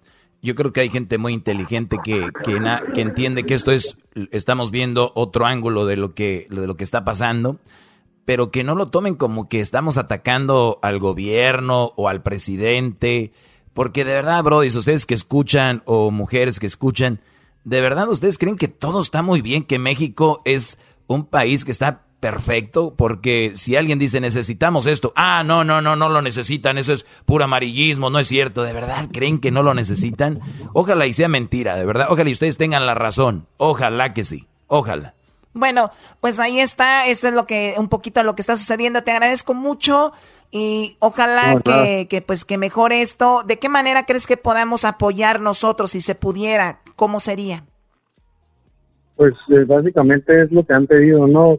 Yo 0.42 0.54
creo 0.54 0.72
que 0.72 0.80
hay 0.80 0.90
gente 0.90 1.18
muy 1.18 1.32
inteligente 1.32 2.00
que, 2.02 2.34
que 2.42 3.00
entiende 3.00 3.46
que 3.46 3.54
esto 3.54 3.70
es, 3.70 3.96
estamos 4.32 4.70
viendo 4.72 5.12
otro 5.14 5.46
ángulo 5.46 5.86
de 5.86 5.96
lo 5.96 6.14
que, 6.14 6.46
de 6.50 6.66
lo 6.66 6.76
que 6.76 6.82
está 6.84 7.04
pasando, 7.04 7.58
pero 8.24 8.50
que 8.50 8.64
no 8.64 8.74
lo 8.74 8.86
tomen 8.86 9.14
como 9.14 9.48
que 9.48 9.60
estamos 9.60 9.98
atacando 9.98 10.78
al 10.82 10.98
gobierno 10.98 11.92
o 11.96 12.08
al 12.08 12.22
presidente, 12.22 13.32
porque 13.72 14.04
de 14.04 14.14
verdad, 14.14 14.42
bro, 14.42 14.58
ustedes 14.58 15.06
que 15.06 15.14
escuchan 15.14 15.82
o 15.86 16.10
mujeres 16.10 16.58
que 16.58 16.66
escuchan, 16.66 17.20
de 17.64 17.80
verdad 17.80 18.08
ustedes 18.08 18.36
creen 18.36 18.56
que 18.56 18.68
todo 18.68 19.00
está 19.00 19.22
muy 19.22 19.42
bien, 19.42 19.62
que 19.62 19.78
México 19.78 20.42
es 20.44 20.76
un 21.06 21.24
país 21.24 21.64
que 21.64 21.70
está 21.70 22.04
perfecto, 22.22 22.94
porque 22.96 23.50
si 23.56 23.74
alguien 23.74 23.98
dice 23.98 24.20
necesitamos 24.20 24.86
esto, 24.86 25.12
ah, 25.16 25.42
no, 25.44 25.64
no, 25.64 25.82
no, 25.82 25.96
no 25.96 26.08
lo 26.08 26.22
necesitan, 26.22 26.78
eso 26.78 26.92
es 26.92 27.02
puro 27.24 27.42
amarillismo, 27.42 28.10
no 28.10 28.20
es 28.20 28.28
cierto, 28.28 28.62
de 28.62 28.72
verdad 28.72 29.08
creen 29.12 29.40
que 29.40 29.50
no 29.50 29.64
lo 29.64 29.74
necesitan, 29.74 30.38
ojalá 30.72 31.06
y 31.06 31.14
sea 31.14 31.26
mentira, 31.26 31.74
de 31.74 31.84
verdad, 31.84 32.06
ojalá 32.10 32.30
y 32.30 32.32
ustedes 32.32 32.58
tengan 32.58 32.86
la 32.86 32.94
razón, 32.94 33.48
ojalá 33.56 34.14
que 34.14 34.22
sí, 34.22 34.46
ojalá. 34.68 35.14
Bueno, 35.52 35.90
pues 36.20 36.38
ahí 36.38 36.60
está, 36.60 37.08
eso 37.08 37.26
es 37.26 37.34
lo 37.34 37.44
que, 37.44 37.74
un 37.76 37.88
poquito 37.88 38.22
lo 38.22 38.36
que 38.36 38.40
está 38.40 38.54
sucediendo. 38.54 39.02
Te 39.02 39.10
agradezco 39.10 39.52
mucho 39.52 40.12
y 40.50 40.96
ojalá 41.00 41.60
que, 41.60 42.06
que, 42.08 42.22
pues 42.22 42.46
que 42.46 42.56
mejore 42.56 43.02
esto. 43.02 43.42
¿De 43.44 43.58
qué 43.58 43.68
manera 43.68 44.06
crees 44.06 44.26
que 44.26 44.38
podamos 44.38 44.86
apoyar 44.86 45.40
nosotros 45.40 45.90
si 45.90 46.00
se 46.00 46.14
pudiera? 46.14 46.80
¿Cómo 46.96 47.20
sería? 47.20 47.66
Pues 49.16 49.34
eh, 49.50 49.64
básicamente 49.66 50.44
es 50.44 50.50
lo 50.52 50.64
que 50.64 50.72
han 50.72 50.86
pedido, 50.86 51.26
¿no? 51.26 51.58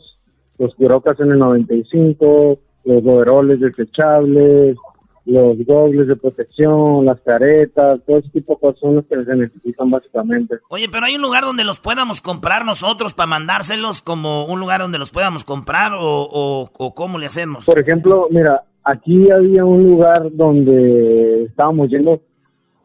Los 0.64 0.76
pirocas 0.76 1.20
en 1.20 1.32
el 1.32 1.40
95, 1.40 2.58
los 2.86 3.06
overoles 3.06 3.60
desechables, 3.60 4.78
los 5.26 5.58
gogles 5.66 6.08
de 6.08 6.16
protección, 6.16 7.06
las 7.06 7.20
caretas, 7.22 8.00
todo 8.06 8.20
ese 8.20 8.30
tipo 8.30 8.54
de 8.54 8.60
cosas 8.62 8.80
son 8.80 8.96
las 8.96 9.06
que 9.06 9.26
se 9.26 9.36
necesitan 9.36 9.90
básicamente. 9.90 10.56
Oye, 10.70 10.88
pero 10.90 11.06
hay 11.06 11.16
un 11.16 11.22
lugar 11.22 11.44
donde 11.44 11.66
los 11.66 11.82
podamos 11.82 12.22
comprar 12.22 12.64
nosotros 12.64 13.14
para 13.14 13.28
mandárselos, 13.28 14.02
como 14.02 14.46
un 14.46 14.62
lugar 14.62 14.80
donde 14.80 15.00
los 15.00 15.12
podamos 15.12 15.44
comprar 15.44 15.92
o, 15.94 16.00
o, 16.02 16.70
o 16.78 16.94
cómo 16.96 17.20
le 17.20 17.26
hacemos. 17.26 17.66
Por 17.66 17.80
ejemplo, 17.80 18.28
mira, 18.32 18.64
aquí 18.86 19.30
había 19.30 19.66
un 19.66 19.84
lugar 19.84 20.30
donde 20.34 21.44
estábamos 21.44 21.90
yendo 21.90 22.22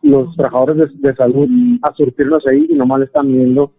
los 0.02 0.34
trabajadores 0.34 0.76
de, 0.76 1.08
de 1.08 1.14
salud 1.14 1.48
a 1.82 1.92
surtirnos 1.94 2.44
ahí 2.46 2.66
y 2.68 2.74
nomás 2.74 2.98
le 2.98 3.06
están 3.06 3.26
viendo 3.32 3.72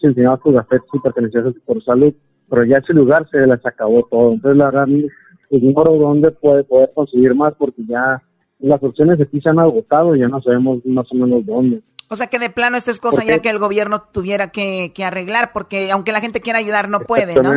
si 0.00 0.06
enseñabas 0.06 0.40
tus 0.40 0.56
afectos 0.56 0.90
y 0.94 0.98
pertenecías 1.00 1.44
sector 1.44 1.82
salud, 1.84 2.14
pero 2.48 2.64
ya 2.64 2.78
ese 2.78 2.92
lugar 2.92 3.28
se 3.30 3.38
les 3.46 3.64
acabó 3.64 4.06
todo. 4.10 4.32
Entonces, 4.32 4.56
la 4.56 4.66
verdad, 4.66 4.86
no 4.86 5.08
sé 5.50 5.98
dónde 5.98 6.30
puede 6.32 6.64
poder 6.64 6.90
conseguir 6.94 7.34
más 7.34 7.54
porque 7.58 7.82
ya 7.86 8.22
las 8.60 8.82
opciones 8.82 9.20
aquí 9.20 9.40
se 9.40 9.48
han 9.48 9.58
agotado 9.58 10.16
y 10.16 10.20
ya 10.20 10.28
no 10.28 10.42
sabemos 10.42 10.84
más 10.84 11.06
o 11.12 11.14
menos 11.14 11.46
dónde. 11.46 11.82
O 12.10 12.16
sea 12.16 12.26
que 12.28 12.38
de 12.38 12.50
plano 12.50 12.76
esta 12.76 12.90
es 12.90 13.00
cosa 13.00 13.22
ya 13.24 13.40
que 13.40 13.50
el 13.50 13.58
gobierno 13.58 14.02
tuviera 14.12 14.50
que, 14.50 14.92
que 14.94 15.04
arreglar, 15.04 15.50
porque 15.52 15.90
aunque 15.90 16.12
la 16.12 16.20
gente 16.20 16.40
quiera 16.40 16.58
ayudar, 16.58 16.88
no 16.88 17.00
puede, 17.00 17.40
¿no? 17.40 17.52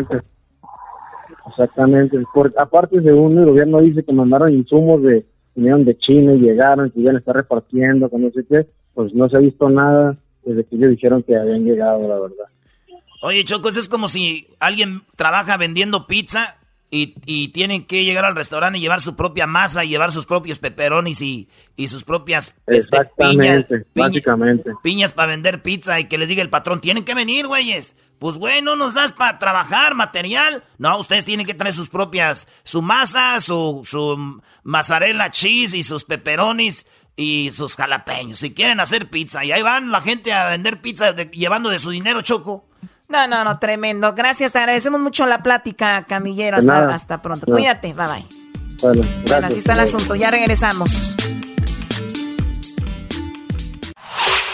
Exactamente. 1.47 2.21
Por- 2.33 2.53
aparte, 2.57 3.01
según 3.01 3.37
el 3.37 3.45
gobierno 3.45 3.79
dice 3.81 4.03
que 4.03 4.13
mandaron 4.13 4.53
insumos 4.53 5.01
de 5.03 5.25
vinieron 5.55 5.83
de 5.85 5.97
China 5.97 6.33
y 6.33 6.39
llegaron, 6.39 6.91
que 6.91 6.99
iban 6.99 7.15
a 7.15 7.19
estar 7.19 7.35
repartiendo, 7.35 8.09
que 8.09 8.17
no 8.17 8.29
sé 8.31 8.45
qué, 8.47 8.67
pues 8.93 9.13
no 9.13 9.27
se 9.29 9.37
ha 9.37 9.39
visto 9.39 9.69
nada 9.69 10.17
desde 10.45 10.63
que 10.63 10.75
ellos 10.75 10.91
dijeron 10.91 11.23
que 11.23 11.35
habían 11.35 11.63
llegado, 11.65 12.07
la 12.07 12.19
verdad. 12.19 12.45
Oye, 13.21 13.45
Choco, 13.45 13.69
eso 13.69 13.79
es 13.79 13.87
como 13.87 14.07
si 14.07 14.47
alguien 14.59 15.03
trabaja 15.15 15.55
vendiendo 15.57 16.07
pizza 16.07 16.57
y, 16.89 17.13
y 17.25 17.49
tienen 17.49 17.85
que 17.85 18.03
llegar 18.03 18.25
al 18.25 18.35
restaurante 18.35 18.77
y 18.77 18.81
llevar 18.81 18.99
su 18.99 19.15
propia 19.15 19.47
masa 19.47 19.85
y 19.85 19.89
llevar 19.89 20.11
sus 20.11 20.25
propios 20.25 20.59
peperonis 20.59 21.21
y, 21.21 21.47
y 21.77 21.87
sus 21.87 22.03
propias 22.03 22.55
este, 22.67 22.97
piñas, 23.17 23.65
básicamente. 23.95 24.71
piñas 24.83 25.13
para 25.13 25.27
vender 25.31 25.61
pizza 25.61 25.99
y 25.99 26.05
que 26.05 26.17
les 26.17 26.27
diga 26.27 26.41
el 26.41 26.49
patrón, 26.49 26.81
tienen 26.81 27.05
que 27.05 27.13
venir, 27.13 27.47
güeyes. 27.47 27.95
Pues 28.19 28.37
bueno, 28.37 28.75
nos 28.75 28.93
das 28.93 29.13
para 29.13 29.39
trabajar 29.39 29.95
material. 29.95 30.63
No, 30.77 30.99
ustedes 30.99 31.23
tienen 31.25 31.45
que 31.45 31.53
traer 31.53 31.73
sus 31.73 31.89
propias, 31.89 32.47
su 32.63 32.81
masa, 32.81 33.39
su, 33.39 33.81
su 33.85 34.41
mozzarella 34.63 35.29
cheese 35.31 35.73
y 35.75 35.83
sus 35.83 36.03
peperonis 36.03 36.85
y 37.15 37.49
sus 37.51 37.75
jalapeños. 37.75 38.39
Si 38.39 38.53
quieren 38.53 38.79
hacer 38.79 39.09
pizza 39.09 39.43
y 39.45 39.51
ahí 39.51 39.61
van 39.61 39.91
la 39.91 40.01
gente 40.01 40.33
a 40.33 40.49
vender 40.49 40.81
pizza 40.81 41.13
de- 41.13 41.25
llevando 41.33 41.69
de 41.69 41.79
su 41.79 41.89
dinero, 41.89 42.21
Choco. 42.21 42.67
No, 43.11 43.27
no, 43.27 43.43
no, 43.43 43.59
tremendo. 43.59 44.13
Gracias, 44.13 44.53
te 44.53 44.59
agradecemos 44.59 45.01
mucho 45.01 45.25
la 45.25 45.43
plática, 45.43 46.05
Camillero. 46.07 46.57
Hasta, 46.57 46.93
hasta 46.93 47.21
pronto. 47.21 47.45
No. 47.47 47.55
Cuídate, 47.55 47.93
bye 47.93 48.07
bye. 48.07 48.25
Bueno, 48.81 49.47
así 49.47 49.59
está 49.59 49.73
el 49.73 49.81
asunto. 49.81 50.15
Ya 50.15 50.31
regresamos. 50.31 51.15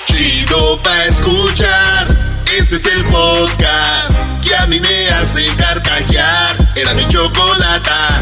Chido 0.05 0.81
pa' 0.81 1.05
escuchar. 1.05 2.07
Este 2.57 2.77
es 2.77 2.85
el 2.87 3.05
podcast 3.05 4.11
que 4.43 4.55
a 4.55 4.65
mí 4.65 4.79
me 4.79 5.09
hace 5.09 5.45
carcajear. 5.55 6.55
Era 6.75 6.95
mi 6.95 7.07
chocolata. 7.07 8.21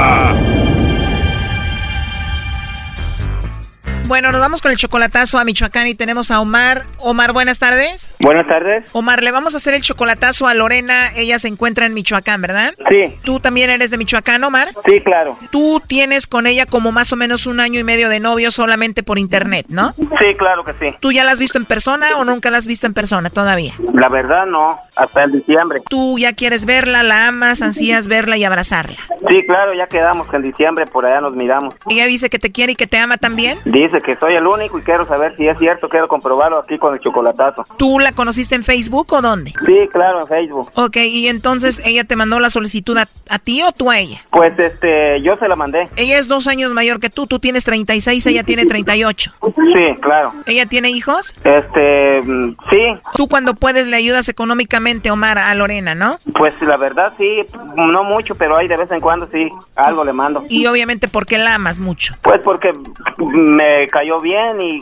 Bueno, 4.07 4.31
nos 4.33 4.41
vamos 4.41 4.61
con 4.61 4.71
el 4.71 4.77
chocolatazo 4.77 5.39
a 5.39 5.45
Michoacán 5.45 5.87
y 5.87 5.95
tenemos 5.95 6.31
a 6.31 6.41
Omar. 6.41 6.83
Omar, 6.97 7.31
buenas 7.31 7.59
tardes. 7.59 8.13
Buenas 8.19 8.45
tardes. 8.45 8.83
Omar, 8.91 9.23
le 9.23 9.31
vamos 9.31 9.53
a 9.53 9.57
hacer 9.57 9.73
el 9.73 9.81
chocolatazo 9.81 10.47
a 10.47 10.53
Lorena. 10.53 11.15
Ella 11.15 11.39
se 11.39 11.47
encuentra 11.47 11.85
en 11.85 11.93
Michoacán, 11.93 12.41
¿verdad? 12.41 12.73
Sí. 12.89 13.15
¿Tú 13.23 13.39
también 13.39 13.69
eres 13.69 13.89
de 13.89 13.97
Michoacán, 13.97 14.43
Omar? 14.43 14.73
Sí, 14.85 14.99
claro. 14.99 15.37
Tú 15.49 15.81
tienes 15.87 16.27
con 16.27 16.45
ella 16.45 16.65
como 16.65 16.91
más 16.91 17.13
o 17.13 17.15
menos 17.15 17.47
un 17.47 17.61
año 17.61 17.79
y 17.79 17.85
medio 17.85 18.09
de 18.09 18.19
novio 18.19 18.51
solamente 18.51 19.01
por 19.01 19.17
internet, 19.17 19.67
¿no? 19.69 19.93
Sí, 19.93 20.35
claro 20.37 20.65
que 20.65 20.73
sí. 20.73 20.97
¿Tú 20.99 21.13
ya 21.13 21.23
la 21.23 21.31
has 21.31 21.39
visto 21.39 21.57
en 21.57 21.65
persona 21.65 22.17
o 22.17 22.25
nunca 22.25 22.51
la 22.51 22.57
has 22.57 22.67
visto 22.67 22.87
en 22.87 22.93
persona 22.93 23.29
todavía? 23.29 23.73
La 23.93 24.09
verdad 24.09 24.45
no, 24.45 24.77
hasta 24.97 25.23
el 25.23 25.31
diciembre. 25.31 25.79
Tú 25.89 26.19
ya 26.19 26.33
quieres 26.33 26.65
verla, 26.65 27.01
la 27.03 27.27
amas, 27.27 27.61
ansías 27.61 28.09
verla 28.09 28.35
y 28.35 28.43
abrazarla. 28.43 28.97
Sí, 29.29 29.45
claro, 29.47 29.73
ya 29.73 29.87
quedamos 29.87 30.27
que 30.27 30.35
en 30.35 30.41
diciembre 30.43 30.85
por 30.85 31.05
allá 31.05 31.21
nos 31.21 31.33
miramos. 31.33 31.75
Ella 31.89 32.07
dice 32.07 32.29
que 32.29 32.39
te 32.39 32.51
quiere 32.51 32.73
y 32.73 32.75
que 32.75 32.87
te 32.87 32.97
ama 32.97 33.17
también. 33.17 33.57
Dice 33.63 34.00
que 34.01 34.15
soy 34.15 34.35
el 34.35 34.45
único 34.45 34.79
y 34.79 34.81
quiero 34.81 35.05
saber 35.05 35.35
si 35.37 35.47
es 35.47 35.57
cierto, 35.57 35.89
quiero 35.89 36.07
comprobarlo 36.07 36.59
aquí 36.59 36.77
con 36.77 36.93
el 36.93 36.99
chocolatazo. 36.99 37.65
¿Tú 37.77 37.99
la 37.99 38.11
conociste 38.11 38.55
en 38.55 38.63
Facebook 38.63 39.07
o 39.13 39.21
dónde? 39.21 39.53
Sí, 39.65 39.89
claro, 39.91 40.21
en 40.21 40.27
Facebook. 40.27 40.71
Ok, 40.75 40.97
y 40.97 41.27
entonces 41.27 41.81
ella 41.85 42.03
te 42.03 42.15
mandó 42.15 42.39
la 42.39 42.49
solicitud 42.49 42.97
a, 42.97 43.07
a 43.29 43.39
ti 43.39 43.61
o 43.63 43.71
tú 43.71 43.89
a 43.89 43.99
ella? 43.99 44.19
Pues 44.29 44.57
este, 44.57 45.21
yo 45.21 45.35
se 45.37 45.47
la 45.47 45.55
mandé. 45.55 45.89
Ella 45.95 46.17
es 46.17 46.27
dos 46.27 46.47
años 46.47 46.73
mayor 46.73 46.99
que 46.99 47.09
tú, 47.09 47.27
tú 47.27 47.39
tienes 47.39 47.63
36, 47.63 48.25
ella 48.27 48.43
tiene 48.43 48.65
38. 48.65 49.31
Sí, 49.41 49.95
claro. 50.01 50.33
¿Ella 50.45 50.65
tiene 50.65 50.89
hijos? 50.89 51.33
Este, 51.43 52.21
mm, 52.21 52.55
sí, 52.71 53.01
Tú 53.15 53.27
cuando 53.27 53.53
puedes 53.55 53.87
le 53.87 53.95
ayudas 53.97 54.29
económicamente, 54.29 55.11
Omar, 55.11 55.37
a 55.37 55.53
Lorena, 55.55 55.95
¿no? 55.95 56.17
pues 56.37 56.59
la 56.61 56.77
verdad 56.77 57.13
sí, 57.17 57.45
no 57.75 58.03
mucho, 58.03 58.35
pero 58.35 58.57
ahí 58.57 58.67
de 58.67 58.77
vez 58.77 58.89
en 58.91 58.99
cuando 58.99 59.27
sí, 59.31 59.49
algo 59.75 60.03
le 60.03 60.13
mando. 60.13 60.43
Y 60.49 60.65
obviamente 60.65 61.07
porque 61.07 61.37
la 61.37 61.55
amas 61.55 61.79
mucho. 61.79 62.15
Pues 62.21 62.41
porque 62.41 62.73
me 63.17 63.80
cayó 63.87 64.19
bien 64.19 64.61
y 64.61 64.79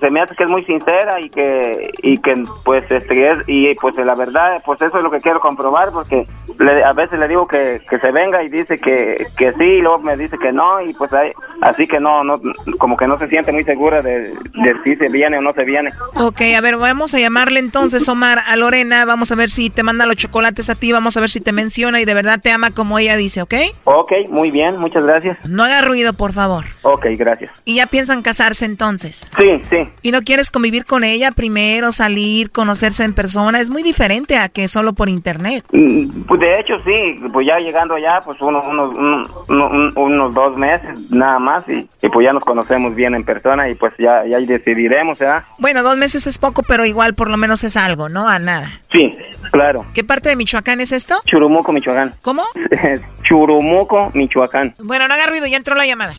se 0.00 0.10
me 0.10 0.20
hace 0.20 0.34
que 0.34 0.44
es 0.44 0.50
muy 0.50 0.64
sincera 0.64 1.20
y 1.20 1.28
que 1.30 1.90
y 2.02 2.18
que 2.18 2.42
pues 2.64 2.84
este 2.90 3.30
es 3.30 3.38
y 3.46 3.74
pues 3.76 3.96
la 3.96 4.14
verdad 4.14 4.62
pues 4.64 4.80
eso 4.82 4.96
es 4.96 5.02
lo 5.02 5.10
que 5.10 5.18
quiero 5.20 5.40
comprobar 5.40 5.90
porque 5.92 6.26
le- 6.58 6.84
a 6.84 6.92
veces 6.92 7.18
le 7.18 7.28
digo 7.28 7.46
que, 7.46 7.80
que 7.88 7.98
se 7.98 8.10
venga 8.12 8.42
y 8.42 8.48
dice 8.48 8.76
que, 8.78 9.24
que 9.36 9.52
sí 9.54 9.64
y 9.64 9.80
luego 9.80 9.98
me 10.00 10.16
dice 10.16 10.36
que 10.38 10.52
no 10.52 10.80
y 10.82 10.92
pues 10.94 11.12
ahí- 11.12 11.32
así 11.60 11.86
que 11.86 11.98
no 12.00 12.22
no 12.24 12.40
como 12.78 12.96
que 12.96 13.06
no 13.06 13.18
se 13.18 13.28
siente 13.28 13.52
muy 13.52 13.64
segura 13.64 14.02
de, 14.02 14.20
de 14.30 14.74
si 14.84 14.96
se 14.96 15.08
viene 15.10 15.38
o 15.38 15.40
no 15.40 15.52
se 15.52 15.64
viene. 15.64 15.90
Ok, 16.14 16.40
a 16.56 16.60
ver, 16.60 16.76
vamos 16.76 17.14
a 17.14 17.18
llamarle 17.18 17.60
entonces, 17.60 18.08
Omar, 18.08 18.38
a 18.46 18.56
Lorena. 18.56 19.04
Vamos 19.04 19.30
a 19.32 19.34
ver 19.34 19.50
si 19.50 19.70
te 19.70 19.82
manda 19.82 20.06
los 20.06 20.16
chocolates 20.16 20.70
a 20.70 20.74
ti, 20.74 20.92
vamos 20.92 21.16
a 21.16 21.20
ver 21.20 21.30
si 21.30 21.40
te 21.40 21.52
menciona 21.52 22.00
y 22.00 22.04
de 22.04 22.14
verdad 22.14 22.40
te 22.42 22.50
ama 22.50 22.70
como 22.70 22.98
ella 22.98 23.16
dice, 23.16 23.42
¿ok? 23.42 23.54
Ok, 23.84 24.12
muy 24.28 24.50
bien, 24.50 24.78
muchas 24.78 25.04
gracias. 25.04 25.38
No 25.48 25.64
haga 25.64 25.82
ruido, 25.82 26.12
por 26.12 26.32
favor. 26.32 26.64
Ok, 26.82 27.06
gracias. 27.16 27.50
Y 27.64 27.76
ya 27.76 27.86
piensan 27.86 28.21
casarse 28.22 28.64
entonces. 28.64 29.26
Sí, 29.38 29.62
sí. 29.70 29.76
¿Y 30.02 30.10
no 30.12 30.22
quieres 30.22 30.50
convivir 30.50 30.84
con 30.86 31.04
ella 31.04 31.30
primero, 31.32 31.92
salir, 31.92 32.50
conocerse 32.50 33.04
en 33.04 33.12
persona? 33.14 33.60
Es 33.60 33.70
muy 33.70 33.82
diferente 33.82 34.36
a 34.38 34.48
que 34.48 34.68
solo 34.68 34.92
por 34.92 35.08
internet. 35.08 35.64
Mm, 35.72 36.22
Pues 36.26 36.40
de 36.40 36.60
hecho 36.60 36.74
sí, 36.84 37.20
pues 37.32 37.46
ya 37.46 37.56
llegando 37.58 37.94
allá, 37.94 38.20
pues 38.24 38.40
unos, 38.40 38.66
unos, 38.66 38.94
un- 38.96 39.26
un- 39.48 39.92
unos 39.96 40.34
dos 40.34 40.56
meses 40.56 41.10
nada 41.10 41.38
más 41.38 41.68
y, 41.68 41.88
y 42.00 42.08
pues 42.08 42.24
ya 42.24 42.32
nos 42.32 42.44
conocemos 42.44 42.94
bien 42.94 43.14
en 43.14 43.24
persona 43.24 43.68
y 43.68 43.74
pues 43.74 43.92
ya, 43.98 44.24
ya 44.26 44.38
decidiremos, 44.38 45.18
¿verdad? 45.18 45.44
Bueno, 45.58 45.82
dos 45.82 45.96
meses 45.96 46.26
es 46.26 46.38
poco, 46.38 46.62
pero 46.66 46.84
igual 46.86 47.14
por 47.14 47.28
lo 47.30 47.36
menos 47.36 47.64
es 47.64 47.76
algo, 47.76 48.08
¿no? 48.08 48.28
A 48.28 48.38
nada. 48.38 48.66
Sí, 48.92 49.16
claro. 49.50 49.84
¿Qué 49.94 50.04
parte 50.04 50.28
de 50.28 50.36
Michoacán 50.36 50.80
es 50.80 50.92
esto? 50.92 51.14
Churumuco, 51.26 51.72
Michoacán. 51.72 52.12
¿Cómo? 52.22 52.42
Churumuco, 53.24 54.10
Michoacán. 54.14 54.74
Bueno, 54.78 55.08
no 55.08 55.14
haga 55.14 55.26
ruido, 55.26 55.46
ya 55.46 55.56
entró 55.56 55.74
la 55.74 55.86
llamada. 55.86 56.14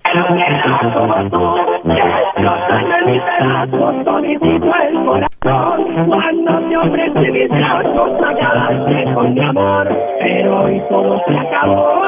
Cuando 6.07 6.59
te 6.69 6.77
ofrecí 6.77 7.31
mis 7.31 7.49
brazos, 7.49 8.11
pagaste 8.19 9.13
con 9.13 9.33
mi 9.33 9.41
amor, 9.41 9.87
pero 10.19 10.63
hoy 10.63 10.81
todo 10.89 11.21
se 11.27 11.37
acabó. 11.37 12.01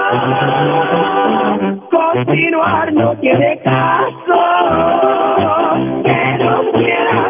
Continuar 1.91 2.93
no 2.93 3.13
tiene 3.17 3.59
caso, 3.63 4.39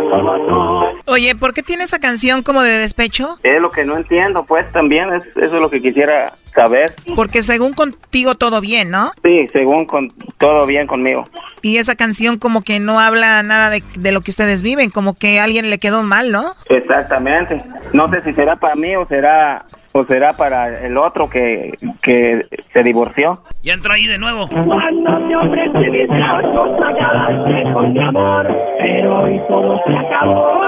como 0.10 0.36
tú. 0.48 1.02
Oye, 1.12 1.36
¿por 1.36 1.54
qué 1.54 1.62
tiene 1.62 1.84
esa 1.84 2.00
canción 2.00 2.42
como 2.44 2.62
de 2.62 2.78
despecho? 2.78 3.38
Es 3.44 3.62
lo 3.62 3.70
que 3.70 3.86
no 3.86 3.98
entiendo, 3.98 4.46
pues 4.46 4.70
también, 4.72 5.14
es, 5.14 5.26
eso 5.38 5.56
es 5.56 5.62
lo 5.62 5.70
que 5.70 5.82
quisiera 5.82 6.34
saber. 6.54 6.96
Porque 7.16 7.44
según 7.44 7.74
contigo 7.74 8.36
todo 8.36 8.62
bien, 8.62 8.90
¿no? 8.90 9.12
Sí, 9.24 9.48
según 9.54 9.86
con 9.86 10.12
todo 10.38 10.66
bien 10.66 10.88
conmigo. 10.88 11.26
Y 11.62 11.78
esa 11.78 11.96
canción 11.96 12.40
como 12.40 12.62
que 12.64 12.80
no 12.80 13.00
habla 13.00 13.44
nada 13.44 13.70
de, 13.70 13.84
de 13.98 14.12
lo 14.12 14.22
que 14.22 14.32
ustedes 14.32 14.62
viven, 14.62 14.90
como 14.90 15.18
que 15.18 15.40
a 15.40 15.44
alguien 15.44 15.70
le 15.70 15.78
quedó 15.78 16.02
mal, 16.02 16.32
¿no? 16.32 16.44
Exactamente. 16.70 17.62
No 17.94 18.10
sé 18.10 18.22
si 18.24 18.34
será 18.34 18.56
para 18.56 18.76
mí 18.76 18.96
o 18.96 19.06
será 19.06 19.66
o 19.96 20.04
será 20.04 20.34
para 20.34 20.86
el 20.86 20.98
otro 20.98 21.30
que, 21.30 21.74
que 22.04 22.46
se 22.74 22.84
divorció. 22.84 23.40
Ya 23.64 23.74
entró 23.74 23.94
ahí 23.94 24.06
de 24.06 24.18
nuevo. 24.18 24.46
Cuando 24.50 25.28
te 25.28 25.36
ofrecí 25.38 25.90
mis 25.90 26.08
brazos, 26.10 26.70
pagaste 26.78 27.74
con 27.74 27.94
mi 27.94 28.04
amor, 28.04 28.46
pero 28.78 29.30
hoy 29.36 29.42
todo 29.48 29.82
se 29.86 29.98
acabó. 29.98 30.62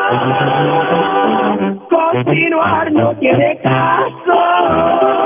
Continuar 1.89 2.91
no 2.91 3.15
tiene 3.15 3.59
caso. 3.61 5.16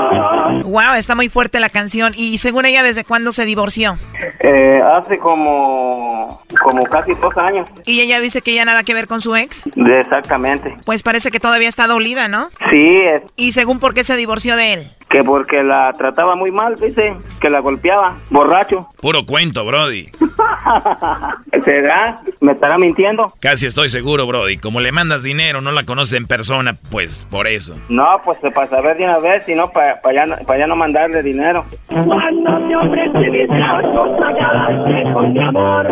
Wow, 0.72 0.94
está 0.96 1.14
muy 1.14 1.28
fuerte 1.28 1.60
la 1.60 1.68
canción. 1.68 2.14
Y 2.16 2.38
según 2.38 2.64
ella, 2.64 2.82
¿desde 2.82 3.04
cuándo 3.04 3.30
se 3.30 3.44
divorció? 3.44 3.98
Eh, 4.40 4.80
hace 4.96 5.18
como 5.18 6.40
como 6.62 6.84
casi 6.84 7.12
dos 7.14 7.36
años. 7.36 7.68
Y 7.84 8.00
ella 8.00 8.20
dice 8.20 8.40
que 8.40 8.54
ya 8.54 8.64
nada 8.64 8.82
que 8.82 8.94
ver 8.94 9.06
con 9.06 9.20
su 9.20 9.36
ex. 9.36 9.62
Exactamente. 9.76 10.74
Pues 10.86 11.02
parece 11.02 11.30
que 11.30 11.40
todavía 11.40 11.68
está 11.68 11.86
dolida, 11.86 12.28
¿no? 12.28 12.48
Sí, 12.70 12.86
es 13.04 13.22
Y 13.36 13.52
según 13.52 13.80
por 13.80 13.92
qué 13.94 14.02
se 14.04 14.16
divorció 14.16 14.56
de 14.56 14.72
él. 14.74 14.86
que 15.10 15.22
porque 15.24 15.62
la 15.62 15.92
trataba 15.92 16.36
muy 16.36 16.50
mal, 16.50 16.76
dice, 16.76 17.14
que 17.40 17.50
la 17.50 17.58
golpeaba, 17.60 18.16
borracho. 18.30 18.88
Puro 19.00 19.26
cuento, 19.26 19.64
Brody. 19.66 20.10
¿Será? 21.64 22.20
¿Me 22.40 22.52
estará 22.52 22.78
mintiendo? 22.78 23.32
Casi 23.40 23.66
estoy 23.66 23.88
seguro, 23.88 24.26
Brody. 24.26 24.56
Como 24.56 24.80
le 24.80 24.90
mandas 24.92 25.22
dinero, 25.22 25.60
no 25.60 25.70
la 25.72 25.84
conoces 25.84 26.14
en 26.14 26.26
persona, 26.26 26.76
pues 26.90 27.26
por 27.30 27.46
eso. 27.46 27.76
No, 27.88 28.20
pues 28.24 28.38
para 28.54 28.66
saber 28.68 28.96
de 28.96 29.04
una 29.04 29.18
vez, 29.18 29.44
si 29.44 29.54
no, 29.54 29.70
para 29.70 30.00
ya, 30.14 30.24
no- 30.26 30.36
pa' 30.46 30.56
ya 30.62 30.68
no 30.68 30.76
mandarle 30.76 31.24
dinero. 31.24 31.64
Cuando 31.88 32.68
te 32.68 32.76
ofrecí 32.76 33.30
mis 33.30 33.48
brazos, 33.48 34.10
pagaste 34.16 35.12
con 35.12 35.32
mi 35.32 35.42
amor. 35.42 35.88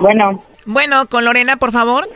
Bueno. 0.00 0.42
Bueno, 0.64 1.06
con 1.10 1.26
Lorena, 1.26 1.56
por 1.56 1.70
favor. 1.70 2.08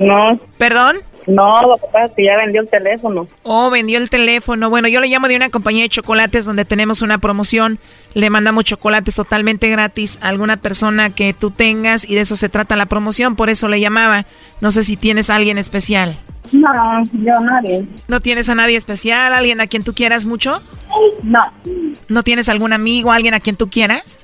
No. 0.00 0.36
¿Perdón? 0.58 0.96
No, 1.26 1.62
lo 1.62 1.76
que 1.76 1.86
pasa 1.86 2.06
es 2.06 2.12
que 2.12 2.24
ya 2.24 2.36
vendió 2.36 2.60
el 2.60 2.68
teléfono. 2.68 3.26
Oh, 3.42 3.70
vendió 3.70 3.98
el 3.98 4.10
teléfono. 4.10 4.70
Bueno, 4.70 4.88
yo 4.88 5.00
le 5.00 5.08
llamo 5.08 5.28
de 5.28 5.36
una 5.36 5.50
compañía 5.50 5.82
de 5.82 5.88
chocolates 5.88 6.44
donde 6.44 6.64
tenemos 6.64 7.02
una 7.02 7.18
promoción. 7.18 7.78
Le 8.14 8.30
mandamos 8.30 8.64
chocolates 8.64 9.14
totalmente 9.16 9.68
gratis 9.70 10.18
a 10.20 10.28
alguna 10.28 10.58
persona 10.58 11.10
que 11.10 11.32
tú 11.32 11.50
tengas 11.50 12.08
y 12.08 12.14
de 12.14 12.22
eso 12.22 12.36
se 12.36 12.48
trata 12.48 12.76
la 12.76 12.86
promoción. 12.86 13.36
Por 13.36 13.50
eso 13.50 13.68
le 13.68 13.80
llamaba. 13.80 14.26
No 14.60 14.70
sé 14.70 14.82
si 14.84 14.96
tienes 14.96 15.30
a 15.30 15.36
alguien 15.36 15.58
especial. 15.58 16.14
No, 16.52 16.70
yo 17.12 17.34
nadie. 17.40 17.86
¿No 18.06 18.20
tienes 18.20 18.48
a 18.48 18.54
nadie 18.54 18.76
especial? 18.76 19.32
¿Alguien 19.32 19.60
a 19.60 19.66
quien 19.66 19.82
tú 19.82 19.94
quieras 19.94 20.24
mucho? 20.24 20.60
No. 21.22 21.44
¿No 22.08 22.22
tienes 22.22 22.48
algún 22.48 22.72
amigo, 22.72 23.12
alguien 23.12 23.34
a 23.34 23.40
quien 23.40 23.56
tú 23.56 23.70
quieras? 23.70 24.18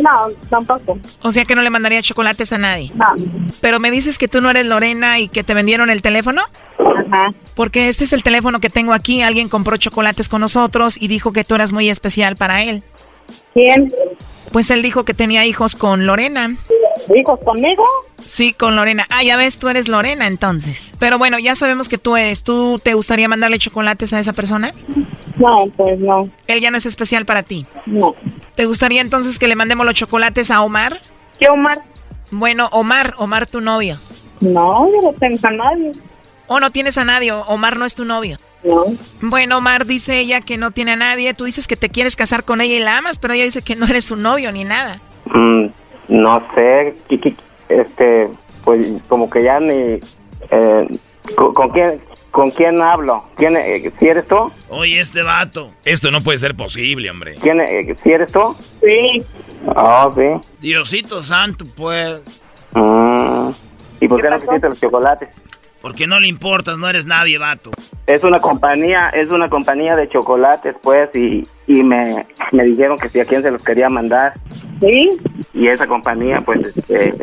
No, 0.00 0.30
tampoco. 0.48 0.98
O 1.22 1.32
sea 1.32 1.44
que 1.44 1.54
no 1.54 1.62
le 1.62 1.70
mandaría 1.70 2.02
chocolates 2.02 2.52
a 2.52 2.58
nadie. 2.58 2.90
No. 2.94 3.06
Pero 3.60 3.80
me 3.80 3.90
dices 3.90 4.18
que 4.18 4.28
tú 4.28 4.40
no 4.40 4.50
eres 4.50 4.66
Lorena 4.66 5.18
y 5.18 5.28
que 5.28 5.44
te 5.44 5.54
vendieron 5.54 5.90
el 5.90 6.02
teléfono. 6.02 6.42
Ajá. 6.78 7.32
Porque 7.54 7.88
este 7.88 8.04
es 8.04 8.12
el 8.12 8.22
teléfono 8.22 8.60
que 8.60 8.70
tengo 8.70 8.92
aquí. 8.92 9.22
Alguien 9.22 9.48
compró 9.48 9.76
chocolates 9.76 10.28
con 10.28 10.40
nosotros 10.40 10.96
y 11.00 11.08
dijo 11.08 11.32
que 11.32 11.44
tú 11.44 11.54
eras 11.54 11.72
muy 11.72 11.88
especial 11.88 12.36
para 12.36 12.62
él. 12.62 12.82
¿Quién? 13.54 13.88
Pues 14.52 14.70
él 14.70 14.82
dijo 14.82 15.04
que 15.04 15.14
tenía 15.14 15.46
hijos 15.46 15.76
con 15.76 16.06
Lorena. 16.06 16.56
¿Hijos 17.14 17.40
conmigo? 17.44 17.84
Sí, 18.26 18.52
con 18.52 18.76
Lorena. 18.76 19.06
Ah, 19.10 19.22
ya 19.22 19.36
ves, 19.36 19.58
tú 19.58 19.68
eres 19.68 19.88
Lorena 19.88 20.26
entonces. 20.26 20.92
Pero 20.98 21.18
bueno, 21.18 21.38
ya 21.38 21.54
sabemos 21.54 21.88
que 21.88 21.98
tú 21.98 22.16
eres. 22.16 22.42
¿Tú 22.42 22.80
te 22.82 22.94
gustaría 22.94 23.28
mandarle 23.28 23.58
chocolates 23.58 24.12
a 24.12 24.20
esa 24.20 24.32
persona? 24.32 24.72
No, 25.36 25.66
pues 25.76 25.98
no. 25.98 26.30
Él 26.46 26.60
ya 26.60 26.70
no 26.70 26.78
es 26.78 26.86
especial 26.86 27.26
para 27.26 27.42
ti. 27.42 27.66
No. 27.86 28.14
¿Te 28.54 28.66
gustaría 28.66 29.00
entonces 29.00 29.38
que 29.38 29.48
le 29.48 29.56
mandemos 29.56 29.84
los 29.84 29.94
chocolates 29.94 30.50
a 30.50 30.62
Omar? 30.62 31.00
¿Qué 31.38 31.48
Omar? 31.48 31.78
Bueno, 32.30 32.68
Omar, 32.72 33.14
Omar 33.18 33.46
tu 33.46 33.60
novio. 33.60 33.98
No, 34.40 34.88
yo 34.90 35.02
no 35.02 35.12
tengo 35.18 35.38
a 35.42 35.50
nadie. 35.50 35.92
¿O 36.46 36.60
no 36.60 36.70
tienes 36.70 36.98
a 36.98 37.04
nadie? 37.04 37.32
Omar 37.32 37.76
no 37.76 37.84
es 37.84 37.94
tu 37.94 38.04
novio. 38.04 38.36
No. 38.62 38.84
Bueno, 39.20 39.58
Omar 39.58 39.86
dice 39.86 40.18
ella 40.18 40.40
que 40.40 40.56
no 40.56 40.70
tiene 40.70 40.92
a 40.92 40.96
nadie. 40.96 41.34
Tú 41.34 41.44
dices 41.44 41.66
que 41.66 41.76
te 41.76 41.88
quieres 41.88 42.16
casar 42.16 42.44
con 42.44 42.60
ella 42.60 42.74
y 42.74 42.80
la 42.80 42.98
amas, 42.98 43.18
pero 43.18 43.34
ella 43.34 43.44
dice 43.44 43.62
que 43.62 43.76
no 43.76 43.86
eres 43.86 44.04
su 44.04 44.16
novio 44.16 44.52
ni 44.52 44.64
nada. 44.64 45.00
Mm, 45.26 45.66
no 46.08 46.42
sé, 46.54 46.94
este, 47.68 48.28
pues 48.64 48.86
como 49.08 49.28
que 49.30 49.42
ya 49.42 49.60
ni... 49.60 50.00
eh, 50.50 50.88
¿con, 51.36 51.54
con 51.54 51.70
quién, 51.70 52.00
¿Con 52.34 52.50
quién 52.50 52.80
hablo? 52.82 53.22
¿Quién, 53.36 53.56
eh, 53.56 53.92
¿Si 53.96 54.08
eres 54.08 54.26
tú? 54.26 54.50
Oye, 54.68 54.98
este 54.98 55.22
vato. 55.22 55.70
Esto 55.84 56.10
no 56.10 56.20
puede 56.20 56.38
ser 56.38 56.56
posible, 56.56 57.08
hombre. 57.08 57.36
¿Quién, 57.40 57.60
eh, 57.60 57.94
¿Si 58.02 58.10
eres 58.10 58.32
tú? 58.32 58.56
Sí. 58.82 59.24
Ah, 59.68 60.10
sí. 60.12 60.48
Diosito 60.60 61.22
santo, 61.22 61.64
pues. 61.76 62.20
Mm, 62.72 63.50
¿Y 64.00 64.08
por 64.08 64.20
qué, 64.20 64.30
no 64.30 64.40
quisiste 64.40 64.68
los 64.68 64.80
chocolates? 64.80 65.28
Porque 65.84 66.06
no 66.06 66.18
le 66.18 66.28
importas, 66.28 66.78
no 66.78 66.88
eres 66.88 67.04
nadie, 67.04 67.36
vato. 67.36 67.70
Es 68.06 68.24
una 68.24 68.40
compañía, 68.40 69.10
es 69.10 69.28
una 69.28 69.50
compañía 69.50 69.94
de 69.96 70.08
chocolates, 70.08 70.74
pues, 70.82 71.10
y, 71.14 71.46
y 71.66 71.82
me, 71.82 72.24
me 72.52 72.64
dijeron 72.64 72.96
que 72.96 73.10
si 73.10 73.20
a 73.20 73.26
quién 73.26 73.42
se 73.42 73.50
los 73.50 73.62
quería 73.62 73.90
mandar. 73.90 74.32
Sí. 74.80 75.10
Y 75.52 75.68
esa 75.68 75.86
compañía, 75.86 76.40
pues, 76.40 76.74
este, 76.74 77.14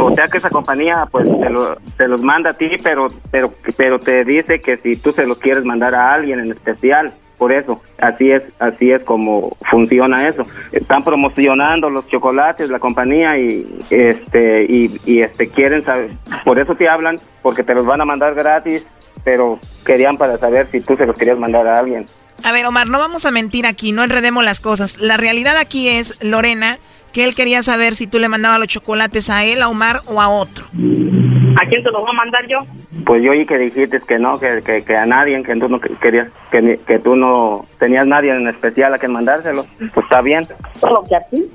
o 0.00 0.14
sea 0.14 0.28
que 0.28 0.38
esa 0.38 0.48
compañía, 0.48 1.06
pues, 1.10 1.28
te, 1.28 1.50
lo, 1.50 1.76
te 1.98 2.08
los 2.08 2.22
manda 2.22 2.52
a 2.52 2.54
ti, 2.54 2.70
pero, 2.82 3.08
pero, 3.30 3.52
pero 3.76 3.98
te 3.98 4.24
dice 4.24 4.60
que 4.60 4.78
si 4.78 4.96
tú 4.96 5.12
se 5.12 5.26
los 5.26 5.36
quieres 5.36 5.66
mandar 5.66 5.94
a 5.94 6.14
alguien 6.14 6.40
en 6.40 6.52
especial. 6.52 7.12
Por 7.40 7.52
eso. 7.52 7.80
Así 7.98 8.30
es, 8.30 8.42
así 8.58 8.90
es 8.90 9.02
como 9.02 9.56
funciona 9.62 10.28
eso. 10.28 10.44
Están 10.72 11.02
promocionando 11.02 11.88
los 11.88 12.06
chocolates, 12.06 12.68
la 12.68 12.78
compañía 12.78 13.38
y 13.38 13.66
este 13.88 14.66
y, 14.68 15.00
y 15.06 15.22
este 15.22 15.48
quieren 15.48 15.82
saber, 15.82 16.10
por 16.44 16.58
eso 16.58 16.74
te 16.74 16.86
hablan, 16.86 17.16
porque 17.40 17.62
te 17.62 17.74
los 17.74 17.86
van 17.86 18.02
a 18.02 18.04
mandar 18.04 18.34
gratis, 18.34 18.86
pero 19.24 19.58
querían 19.86 20.18
para 20.18 20.36
saber 20.36 20.66
si 20.70 20.82
tú 20.82 20.96
se 20.96 21.06
los 21.06 21.16
querías 21.16 21.38
mandar 21.38 21.66
a 21.66 21.78
alguien. 21.80 22.04
A 22.44 22.52
ver, 22.52 22.66
Omar, 22.66 22.88
no 22.88 22.98
vamos 22.98 23.24
a 23.24 23.30
mentir 23.30 23.66
aquí, 23.66 23.92
no 23.92 24.04
enredemos 24.04 24.44
las 24.44 24.60
cosas. 24.60 24.98
La 24.98 25.16
realidad 25.16 25.56
aquí 25.56 25.88
es, 25.88 26.22
Lorena, 26.22 26.78
que 27.12 27.24
él 27.24 27.34
quería 27.34 27.62
saber 27.62 27.94
si 27.94 28.06
tú 28.06 28.18
le 28.18 28.28
mandabas 28.28 28.58
los 28.58 28.68
chocolates 28.68 29.30
a 29.30 29.44
él, 29.44 29.62
a 29.62 29.68
Omar 29.68 30.00
o 30.06 30.20
a 30.20 30.28
otro. 30.28 30.64
¿A 30.66 31.66
quién 31.68 31.82
te 31.82 31.90
los 31.90 32.00
voy 32.00 32.10
a 32.10 32.12
mandar 32.12 32.46
yo? 32.46 32.60
Pues 33.04 33.22
yo 33.22 33.32
oí 33.32 33.46
que 33.46 33.58
dijiste 33.58 34.00
que 34.06 34.18
no, 34.18 34.38
que, 34.38 34.62
que, 34.64 34.82
que 34.84 34.96
a 34.96 35.06
nadie, 35.06 35.42
que 35.42 35.56
tú 35.56 35.68
no 35.68 35.80
querías, 35.80 36.28
que, 36.50 36.78
que 36.86 36.98
tú 36.98 37.16
no 37.16 37.66
tenías 37.78 38.06
nadie 38.06 38.34
en 38.34 38.46
especial 38.48 38.94
a 38.94 38.98
quien 38.98 39.12
mandárselo. 39.12 39.66
Pues 39.78 40.04
está 40.04 40.20
bien. 40.20 40.44
Solo 40.78 41.02
que 41.08 41.16
a 41.16 41.20
ti. 41.28 41.50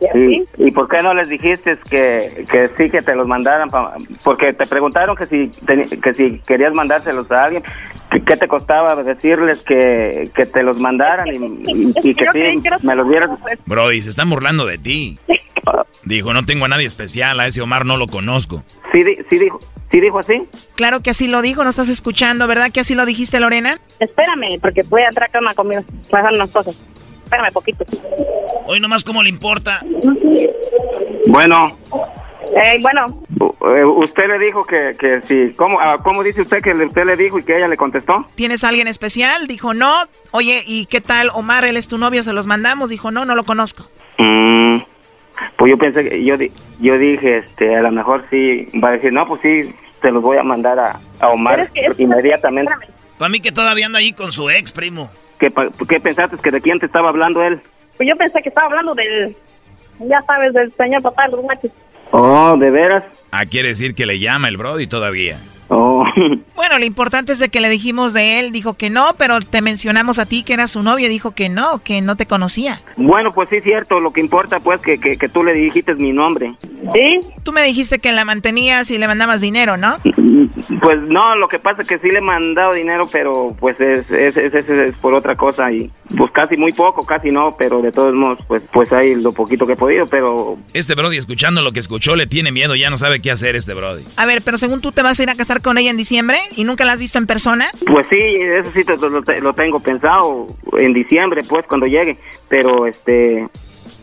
Que 0.00 0.18
¿Y. 0.58 0.68
¿Y 0.68 0.70
por 0.70 0.88
qué 0.88 1.02
no 1.02 1.14
les 1.14 1.28
dijiste 1.28 1.76
que, 1.90 2.44
que 2.50 2.70
sí 2.76 2.90
que 2.90 3.02
te 3.02 3.14
los 3.14 3.26
mandaran? 3.26 3.68
pa- 3.68 3.94
porque 4.24 4.52
te 4.52 4.66
preguntaron 4.66 5.16
que 5.16 5.26
si 5.26 5.50
que 6.02 6.14
si 6.14 6.38
querías 6.46 6.72
mandárselos 6.74 7.30
a 7.30 7.44
alguien, 7.44 7.62
que- 8.10 8.22
¿qué 8.22 8.36
te 8.36 8.48
costaba 8.48 8.94
decirles 9.02 9.62
que, 9.62 10.30
que 10.34 10.46
te 10.46 10.62
los 10.62 10.78
mandaran 10.78 11.28
y, 11.28 11.70
y- 11.70 11.92
y 12.10 12.14
que 12.14 12.24
sí 12.32 12.62
me 12.82 12.94
los 12.94 13.08
dieras? 13.08 13.30
Brody, 13.66 14.02
se 14.02 14.10
están 14.10 14.30
burlando 14.30 14.66
de 14.66 14.78
ti. 14.78 15.18
Dijo, 16.04 16.34
no 16.34 16.44
tengo 16.44 16.66
a 16.66 16.68
nadie 16.68 16.86
especial, 16.86 17.40
a 17.40 17.46
ese 17.46 17.62
Omar 17.62 17.86
no 17.86 17.96
lo 17.96 18.06
conozco. 18.06 18.62
¿Sí, 18.92 19.02
di- 19.02 19.16
sí 19.30 19.38
dijo, 19.38 19.58
¿Sí 19.90 20.00
dijo 20.00 20.18
así? 20.18 20.42
Claro 20.74 21.00
que 21.00 21.10
así 21.10 21.28
lo 21.28 21.40
dijo, 21.40 21.62
no 21.64 21.70
estás 21.70 21.88
escuchando, 21.88 22.46
¿verdad 22.46 22.70
que 22.72 22.80
así 22.80 22.94
lo 22.94 23.06
dijiste, 23.06 23.40
Lorena? 23.40 23.78
Espérame, 24.00 24.58
porque 24.60 24.82
voy 24.88 25.02
a 25.02 25.06
entrar 25.06 25.30
a 25.32 25.38
una 25.38 25.54
comida. 25.54 25.82
Voy 25.86 25.94
a 26.12 26.16
dejar 26.18 26.32
unas 26.34 26.50
cosas. 26.50 26.76
Espérame 27.34 27.52
poquito. 27.52 27.84
Hoy 28.66 28.78
nomás 28.80 29.02
cómo 29.04 29.22
le 29.22 29.28
importa. 29.28 29.80
Bueno, 31.26 31.76
Eh, 32.56 32.76
bueno, 32.82 33.06
eh, 33.74 33.84
usted 33.84 34.28
le 34.28 34.38
dijo 34.38 34.64
que, 34.64 34.94
que 34.98 35.20
sí. 35.22 35.52
¿Cómo, 35.56 35.80
ah, 35.80 35.98
¿Cómo 36.04 36.22
dice 36.22 36.42
usted 36.42 36.62
que 36.62 36.70
usted 36.72 37.04
le 37.04 37.16
dijo 37.16 37.38
y 37.38 37.42
que 37.42 37.56
ella 37.56 37.66
le 37.66 37.76
contestó? 37.76 38.26
¿Tienes 38.36 38.62
a 38.62 38.68
alguien 38.68 38.86
especial? 38.86 39.48
Dijo, 39.48 39.74
no. 39.74 39.92
Oye, 40.30 40.62
¿y 40.64 40.86
qué 40.86 41.00
tal 41.00 41.30
Omar? 41.34 41.64
Él 41.64 41.76
es 41.76 41.88
tu 41.88 41.98
novio, 41.98 42.22
se 42.22 42.32
los 42.32 42.46
mandamos. 42.46 42.90
Dijo, 42.90 43.10
no, 43.10 43.24
no 43.24 43.34
lo 43.34 43.44
conozco. 43.44 43.88
Mm, 44.18 44.78
pues 45.56 45.70
yo 45.72 45.78
pensé 45.78 46.08
que 46.08 46.22
yo, 46.24 46.36
di- 46.36 46.52
yo 46.78 46.96
dije, 46.98 47.38
este, 47.38 47.74
a 47.74 47.82
lo 47.82 47.90
mejor 47.90 48.24
sí, 48.30 48.68
va 48.82 48.90
a 48.90 48.92
decir, 48.92 49.12
no, 49.12 49.26
pues 49.26 49.40
sí, 49.42 49.74
se 50.00 50.10
los 50.12 50.22
voy 50.22 50.36
a 50.36 50.42
mandar 50.44 50.78
a, 50.78 51.00
a 51.18 51.28
Omar 51.30 51.70
inmediatamente. 51.98 52.72
Para 53.18 53.30
mí 53.30 53.40
que 53.40 53.50
todavía 53.52 53.86
anda 53.86 53.98
ahí 53.98 54.12
con 54.12 54.30
su 54.30 54.48
ex, 54.50 54.70
primo. 54.70 55.10
¿Qué, 55.50 55.86
¿Qué 55.86 56.00
pensaste? 56.00 56.36
¿Que 56.42 56.50
de 56.50 56.60
quién 56.60 56.78
te 56.78 56.86
estaba 56.86 57.08
hablando 57.08 57.42
él? 57.42 57.60
pues 57.96 58.08
yo 58.08 58.16
pensé 58.16 58.42
que 58.42 58.48
estaba 58.48 58.66
hablando 58.66 58.94
del, 58.94 59.36
ya 60.00 60.20
sabes, 60.22 60.52
del 60.52 60.72
señor 60.72 61.02
papá 61.02 61.26
de 61.26 61.36
los 61.36 61.44
machos. 61.44 61.70
Oh, 62.10 62.56
¿de 62.58 62.70
veras? 62.70 63.04
Ah, 63.30 63.46
quiere 63.46 63.68
decir 63.68 63.94
que 63.94 64.06
le 64.06 64.18
llama 64.18 64.48
el 64.48 64.56
Brody 64.56 64.86
todavía. 64.86 65.38
Bueno, 66.54 66.78
lo 66.78 66.84
importante 66.86 67.32
es 67.32 67.38
de 67.40 67.48
que 67.50 67.60
le 67.60 67.68
dijimos 67.68 68.12
de 68.14 68.38
él, 68.40 68.50
dijo 68.52 68.74
que 68.74 68.88
no, 68.88 69.14
pero 69.18 69.40
te 69.40 69.60
mencionamos 69.60 70.18
a 70.18 70.26
ti 70.26 70.42
que 70.42 70.54
era 70.54 70.66
su 70.68 70.82
novio, 70.82 71.08
dijo 71.08 71.32
que 71.32 71.48
no, 71.48 71.78
que 71.82 72.00
no 72.00 72.16
te 72.16 72.26
conocía. 72.26 72.80
Bueno, 72.96 73.32
pues 73.34 73.48
sí, 73.50 73.60
cierto. 73.60 74.00
Lo 74.00 74.12
que 74.12 74.20
importa, 74.20 74.60
pues, 74.60 74.80
que, 74.80 74.98
que, 74.98 75.16
que 75.18 75.28
tú 75.28 75.42
le 75.44 75.52
dijiste 75.52 75.94
mi 75.94 76.12
nombre. 76.12 76.54
¿Sí? 76.92 77.20
Tú 77.42 77.52
me 77.52 77.62
dijiste 77.64 77.98
que 77.98 78.12
la 78.12 78.24
mantenías 78.24 78.90
y 78.90 78.98
le 78.98 79.06
mandabas 79.08 79.40
dinero, 79.40 79.76
¿no? 79.76 79.96
Pues 80.80 81.00
no, 81.02 81.36
lo 81.36 81.48
que 81.48 81.58
pasa 81.58 81.82
es 81.82 81.88
que 81.88 81.98
sí 81.98 82.08
le 82.08 82.18
he 82.18 82.22
mandado 82.22 82.72
dinero, 82.72 83.04
pero 83.12 83.54
pues 83.58 83.78
es, 83.80 84.10
es, 84.10 84.36
es, 84.36 84.54
es- 84.54 84.68
es 84.68 84.94
por 84.96 85.12
otra 85.14 85.36
cosa 85.36 85.70
y 85.72 85.90
pues 86.16 86.30
casi 86.32 86.56
muy 86.56 86.72
poco, 86.72 87.04
casi 87.06 87.30
no, 87.30 87.56
pero 87.58 87.80
de 87.82 87.90
todos 87.92 88.14
modos, 88.14 88.38
pues, 88.48 88.62
pues 88.72 88.92
hay 88.92 89.14
lo 89.14 89.32
poquito 89.32 89.66
que 89.66 89.72
he 89.74 89.76
podido, 89.76 90.06
pero 90.06 90.56
Este 90.72 90.94
Brody, 90.94 91.16
escuchando 91.16 91.62
lo 91.62 91.72
que 91.72 91.80
escuchó, 91.80 92.16
le 92.16 92.26
tiene 92.26 92.52
miedo, 92.52 92.74
ya 92.74 92.90
no 92.90 92.96
sabe 92.96 93.20
qué 93.20 93.30
hacer 93.30 93.56
este 93.56 93.74
Brody. 93.74 94.02
A 94.16 94.26
ver, 94.26 94.42
pero 94.42 94.58
según 94.58 94.80
tú 94.80 94.92
te 94.92 95.02
vas 95.02 95.18
a 95.18 95.22
ir 95.22 95.30
a 95.30 95.34
casar 95.34 95.62
con 95.62 95.78
ella 95.78 95.90
en 95.90 95.96
diciembre 95.96 96.38
y 96.56 96.64
nunca 96.64 96.84
la 96.84 96.92
has 96.92 97.00
visto 97.00 97.18
en 97.18 97.26
persona. 97.26 97.66
Pues 97.86 98.06
sí, 98.08 98.16
eso 98.16 98.70
sí 98.72 98.84
te- 98.84 98.96
lo, 98.96 99.22
te- 99.22 99.40
lo 99.40 99.52
tengo 99.54 99.80
pensado 99.80 100.46
en 100.78 100.92
diciembre, 100.92 101.42
pues 101.48 101.64
cuando 101.68 101.86
llegue. 101.86 102.18
Pero 102.48 102.86
este, 102.86 103.46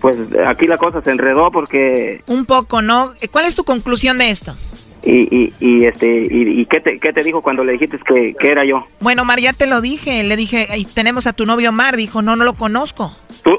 pues 0.02 0.18
aquí 0.46 0.68
la 0.68 0.78
cosa 0.78 1.02
se 1.02 1.12
enredó 1.12 1.52
porque 1.52 2.22
Un 2.28 2.46
poco, 2.46 2.82
¿no? 2.82 3.14
¿Cuál 3.32 3.46
es 3.46 3.56
tu 3.56 3.64
conclusión 3.64 4.18
de 4.18 4.30
esto? 4.30 4.56
Y, 5.04 5.28
y, 5.36 5.54
y 5.60 5.86
este 5.86 6.08
y, 6.30 6.62
y 6.62 6.66
qué 6.66 6.80
te 6.80 7.00
qué 7.00 7.12
te 7.14 7.24
dijo 7.24 7.42
cuando 7.42 7.64
le 7.64 7.74
dijiste 7.74 7.98
que, 8.06 8.36
que 8.40 8.50
era 8.52 8.64
yo. 8.66 8.86
Bueno, 9.00 9.24
Omar, 9.24 9.40
ya 9.40 9.54
te 9.54 9.68
lo 9.68 9.82
dije. 9.82 10.24
Le 10.24 10.36
dije, 10.36 10.68
"Ay, 10.70 10.86
tenemos 10.86 11.28
a 11.28 11.34
tu 11.34 11.46
novio 11.46 11.70
Omar. 11.70 11.96
Dijo, 11.98 12.22
no, 12.22 12.36
no 12.36 12.44
lo 12.44 12.54
conozco. 12.54 13.16
Tú- 13.44 13.58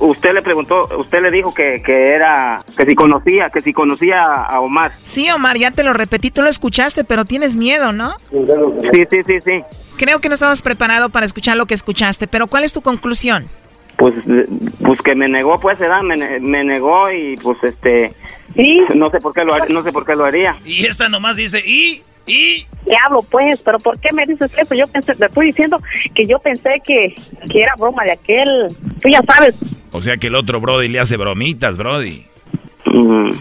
usted 0.00 0.32
le 0.32 0.40
preguntó, 0.42 0.88
usted 0.98 1.20
le 1.22 1.30
dijo 1.30 1.52
que, 1.52 1.82
que 1.84 2.10
era 2.12 2.60
que 2.76 2.86
si 2.86 2.94
conocía 2.94 3.50
que 3.50 3.60
si 3.60 3.72
conocía 3.72 4.18
a 4.18 4.60
Omar. 4.60 4.92
Sí, 5.04 5.28
Omar, 5.30 5.58
ya 5.58 5.70
te 5.70 5.82
lo 5.84 5.92
repetí. 5.92 6.30
Tú 6.30 6.42
lo 6.42 6.48
escuchaste, 6.48 7.04
pero 7.04 7.24
tienes 7.24 7.54
miedo, 7.56 7.92
¿no? 7.92 8.12
Sí, 8.30 9.02
sí, 9.10 9.18
sí, 9.26 9.40
sí. 9.44 9.60
Creo 9.98 10.20
que 10.20 10.28
no 10.28 10.34
estabas 10.34 10.62
preparado 10.62 11.10
para 11.10 11.26
escuchar 11.26 11.56
lo 11.56 11.66
que 11.66 11.74
escuchaste, 11.74 12.26
pero 12.26 12.46
¿cuál 12.46 12.64
es 12.64 12.72
tu 12.72 12.80
conclusión? 12.80 13.46
Pues, 13.96 14.14
pues 14.84 15.00
que 15.02 15.14
me 15.14 15.28
negó, 15.28 15.60
pues, 15.60 15.78
¿verdad? 15.78 16.02
Me, 16.02 16.16
ne- 16.16 16.40
me 16.40 16.64
negó 16.64 17.10
y 17.10 17.36
pues 17.36 17.58
este, 17.62 18.12
no 18.94 19.10
sé 19.10 19.18
por 19.18 19.32
qué 19.32 19.44
lo 19.44 19.56
no 19.68 19.82
sé 19.82 19.92
por 19.92 20.04
qué 20.04 20.14
lo 20.16 20.24
haría. 20.24 20.56
Y 20.64 20.86
esta 20.86 21.08
nomás 21.08 21.36
dice, 21.36 21.60
¿y? 21.64 22.02
¿y? 22.26 22.66
Diablo, 22.86 23.24
pues, 23.30 23.60
pero 23.62 23.78
¿por 23.78 23.98
qué 24.00 24.08
me 24.14 24.26
dices 24.26 24.50
eso? 24.58 24.74
Yo 24.74 24.88
pensé, 24.88 25.14
te 25.14 25.26
estoy 25.26 25.46
diciendo 25.46 25.80
que 26.14 26.24
yo 26.26 26.38
pensé 26.40 26.80
que, 26.84 27.14
que 27.50 27.62
era 27.62 27.74
broma 27.78 28.02
de 28.04 28.12
aquel. 28.12 28.68
Tú 29.00 29.08
ya 29.08 29.20
sabes, 29.26 29.54
O 29.92 30.00
sea 30.00 30.16
que 30.16 30.26
el 30.28 30.34
otro 30.34 30.60
Brody 30.60 30.88
le 30.88 30.98
hace 30.98 31.16
bromitas, 31.16 31.76
Brody. 31.78 32.26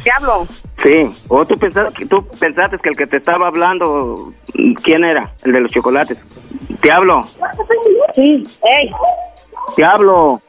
diablo. 0.04 0.48
Sí, 0.84 1.08
o 1.28 1.46
tú 1.46 1.58
pensaste, 1.58 2.06
tú 2.08 2.26
pensaste 2.40 2.78
que 2.80 2.90
el 2.90 2.96
que 2.98 3.08
te 3.08 3.18
estaba 3.18 3.48
hablando, 3.48 4.34
¿quién 4.84 5.04
era? 5.04 5.32
El 5.44 5.54
de 5.54 5.62
los 5.62 5.72
chocolates. 5.72 6.18
Te 6.82 6.92
hablo, 6.92 7.22
Sí, 8.16 8.44
ey, 8.78 8.92
te 9.76 9.84
hablo. 9.84 10.42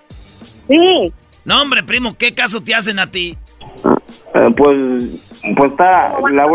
sí. 0.69 1.13
No, 1.45 1.61
hombre, 1.61 1.83
primo, 1.83 2.15
¿qué 2.17 2.33
caso 2.35 2.63
te 2.63 2.73
hacen 2.73 3.01
a 3.01 3.11
ti? 3.11 3.37
Eh, 4.35 4.49
pues, 4.57 4.79
pues 5.57 5.73
está, 5.73 6.15
la- 6.31 6.47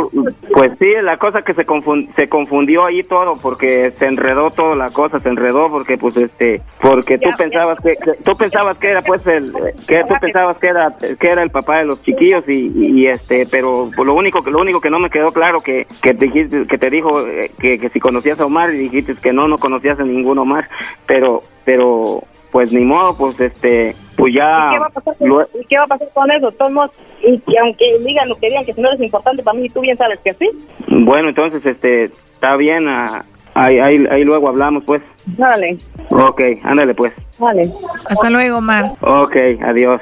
pues 0.53 0.71
sí, 0.79 0.85
la 1.03 1.17
cosa 1.17 1.41
que 1.41 1.53
se, 1.53 1.65
confun- 1.67 2.07
se 2.15 2.29
confundió 2.29 2.85
ahí 2.85 3.03
todo 3.03 3.35
porque 3.35 3.91
se 3.99 4.05
enredó 4.05 4.49
toda 4.51 4.77
la 4.77 4.89
cosa, 4.89 5.19
se 5.19 5.27
enredó 5.27 5.69
porque 5.69 5.97
pues 5.97 6.15
este, 6.15 6.61
porque 6.81 7.17
tú 7.17 7.29
pensabas 7.37 7.77
que, 7.83 7.91
que- 8.01 8.23
tú 8.23 8.37
pensabas 8.37 8.77
que 8.77 8.87
era 8.91 9.01
pues 9.01 9.27
el, 9.27 9.51
que 9.85 10.03
tú 10.07 10.13
pensabas 10.21 10.57
que 10.57 10.67
era, 10.67 10.95
que 11.19 11.27
era 11.27 11.43
el 11.43 11.51
papá 11.51 11.79
de 11.79 11.85
los 11.85 12.01
chiquillos 12.03 12.45
y, 12.47 12.71
y, 12.73 13.01
y, 13.01 13.07
este, 13.07 13.45
pero 13.51 13.89
lo 13.97 14.13
único 14.13 14.41
que, 14.41 14.51
lo 14.51 14.59
único 14.61 14.79
que 14.79 14.89
no 14.89 14.99
me 14.99 15.09
quedó 15.09 15.27
claro 15.27 15.59
que, 15.59 15.85
que 16.01 16.13
te 16.13 16.27
dijiste, 16.27 16.65
que 16.65 16.77
te 16.77 16.89
dijo 16.89 17.27
eh, 17.27 17.51
que, 17.59 17.77
que 17.77 17.89
si 17.89 17.99
conocías 17.99 18.39
a 18.39 18.45
Omar 18.45 18.73
y 18.73 18.77
dijiste 18.77 19.15
que 19.15 19.33
no, 19.33 19.49
no 19.49 19.57
conocías 19.57 19.99
a 19.99 20.03
ningún 20.03 20.37
Omar, 20.37 20.69
pero, 21.05 21.43
pero, 21.65 22.23
pues 22.57 22.73
ni 22.73 22.83
modo, 22.83 23.15
pues 23.15 23.39
este, 23.39 23.95
pues 24.15 24.33
ya. 24.33 24.69
¿Y 24.71 24.73
qué 24.73 24.79
va 24.79 24.85
a 24.87 24.89
pasar 24.89 25.15
con, 25.15 25.29
lo- 25.29 25.41
y 25.43 25.65
qué 25.69 25.77
va 25.77 25.83
a 25.83 25.87
pasar 25.87 26.07
con 26.11 26.31
eso? 26.31 26.51
Todos 26.53 26.89
y 27.21 27.37
que 27.41 27.59
aunque 27.59 27.99
digan 28.03 28.27
lo 28.27 28.35
que 28.35 28.47
digan, 28.49 28.65
que 28.65 28.73
si 28.73 28.81
no 28.81 28.87
eres 28.87 28.99
importante 28.99 29.43
para 29.43 29.59
mí, 29.59 29.69
tú 29.69 29.81
bien 29.81 29.95
sabes 29.95 30.19
que 30.23 30.33
sí. 30.33 30.49
Bueno, 30.87 31.29
entonces, 31.29 31.63
este, 31.63 32.05
está 32.33 32.55
bien, 32.55 32.87
ah, 32.87 33.23
ahí, 33.53 33.77
ahí, 33.77 34.03
ahí 34.09 34.23
luego 34.23 34.47
hablamos, 34.49 34.83
pues. 34.87 35.03
Dale, 35.27 35.77
Ok, 36.09 36.41
ándale, 36.63 36.95
pues. 36.95 37.13
dale. 37.37 37.69
Hasta 38.09 38.31
luego, 38.31 38.57
Omar. 38.57 38.85
Ok, 39.01 39.35
adiós. 39.63 40.01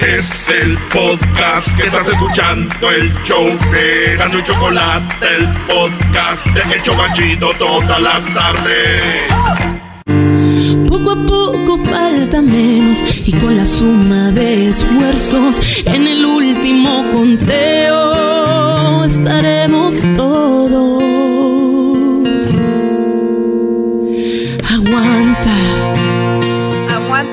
Es 0.00 0.48
el 0.48 0.78
podcast 0.92 1.76
que 1.76 1.88
estás 1.88 2.08
escuchando, 2.08 2.90
el 2.90 3.12
show 3.24 3.44
de 3.72 4.14
Gano 4.16 4.38
y 4.38 4.42
Chocolate, 4.44 5.26
el 5.36 5.48
podcast 5.66 6.46
de 6.46 6.76
El 6.76 6.82
Chocachito 6.82 7.50
todas 7.58 8.00
las 8.00 8.32
tardes. 8.32 9.22
Poco 10.88 11.10
a 11.10 11.26
poco 11.26 11.78
falta 11.78 12.40
menos 12.40 13.02
y 13.26 13.32
con 13.32 13.56
la 13.56 13.66
suma 13.66 14.30
de 14.30 14.68
esfuerzos 14.68 15.82
en 15.84 16.06
el 16.06 16.24
último 16.24 17.04
conteo 17.10 19.04
estaremos 19.04 19.96
todos. 20.14 21.02
Aguanta. 24.70 25.67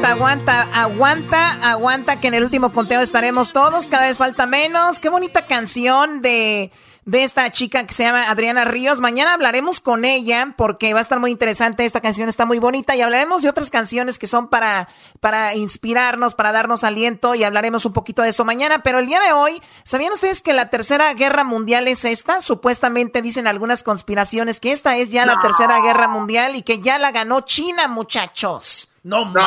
Aguanta, 0.06 0.62
aguanta, 0.74 1.72
aguanta, 1.72 2.22
que 2.22 2.28
en 2.28 2.36
el 2.36 2.44
último 2.44 2.72
conteo 2.72 3.02
estaremos 3.02 3.52
todos, 3.52 3.88
cada 3.88 4.06
vez 4.06 4.20
falta 4.20 4.46
menos. 4.46 5.00
Qué 5.00 5.10
bonita 5.10 5.48
canción 5.48 6.22
de 6.22 6.72
de 7.06 7.24
esta 7.24 7.52
chica 7.52 7.86
que 7.86 7.94
se 7.94 8.04
llama 8.04 8.30
Adriana 8.30 8.66
Ríos. 8.66 9.00
Mañana 9.00 9.34
hablaremos 9.34 9.80
con 9.80 10.06
ella 10.06 10.56
porque 10.58 10.94
va 10.94 11.00
a 11.00 11.02
estar 11.02 11.20
muy 11.20 11.30
interesante. 11.32 11.86
Esta 11.86 12.02
canción 12.02 12.30
está 12.30 12.46
muy 12.46 12.58
bonita 12.58 12.96
y 12.96 13.02
hablaremos 13.02 13.44
de 13.44 13.50
otras 13.50 13.70
canciones 13.70 14.18
que 14.18 14.26
son 14.26 14.48
para, 14.48 14.90
para 15.20 15.54
inspirarnos, 15.54 16.34
para 16.34 16.52
darnos 16.52 16.84
aliento 16.84 17.36
y 17.36 17.44
hablaremos 17.44 17.86
un 17.86 17.94
poquito 17.94 18.24
de 18.24 18.30
eso 18.30 18.44
mañana. 18.44 18.82
Pero 18.82 18.98
el 18.98 19.06
día 19.06 19.22
de 19.22 19.34
hoy, 19.34 19.62
¿sabían 19.84 20.14
ustedes 20.14 20.42
que 20.42 20.54
la 20.54 20.70
tercera 20.72 21.14
guerra 21.14 21.44
mundial 21.44 21.88
es 21.88 22.06
esta? 22.06 22.42
Supuestamente 22.42 23.22
dicen 23.22 23.46
algunas 23.46 23.84
conspiraciones 23.84 24.60
que 24.60 24.72
esta 24.72 24.98
es 24.98 25.12
ya 25.12 25.28
la 25.28 25.40
tercera 25.42 25.80
guerra 25.82 26.08
mundial 26.08 26.56
y 26.56 26.64
que 26.64 26.80
ya 26.80 26.98
la 26.98 27.12
ganó 27.12 27.42
China, 27.42 27.88
muchachos. 27.88 28.90
No, 29.06 29.24
no, 29.26 29.42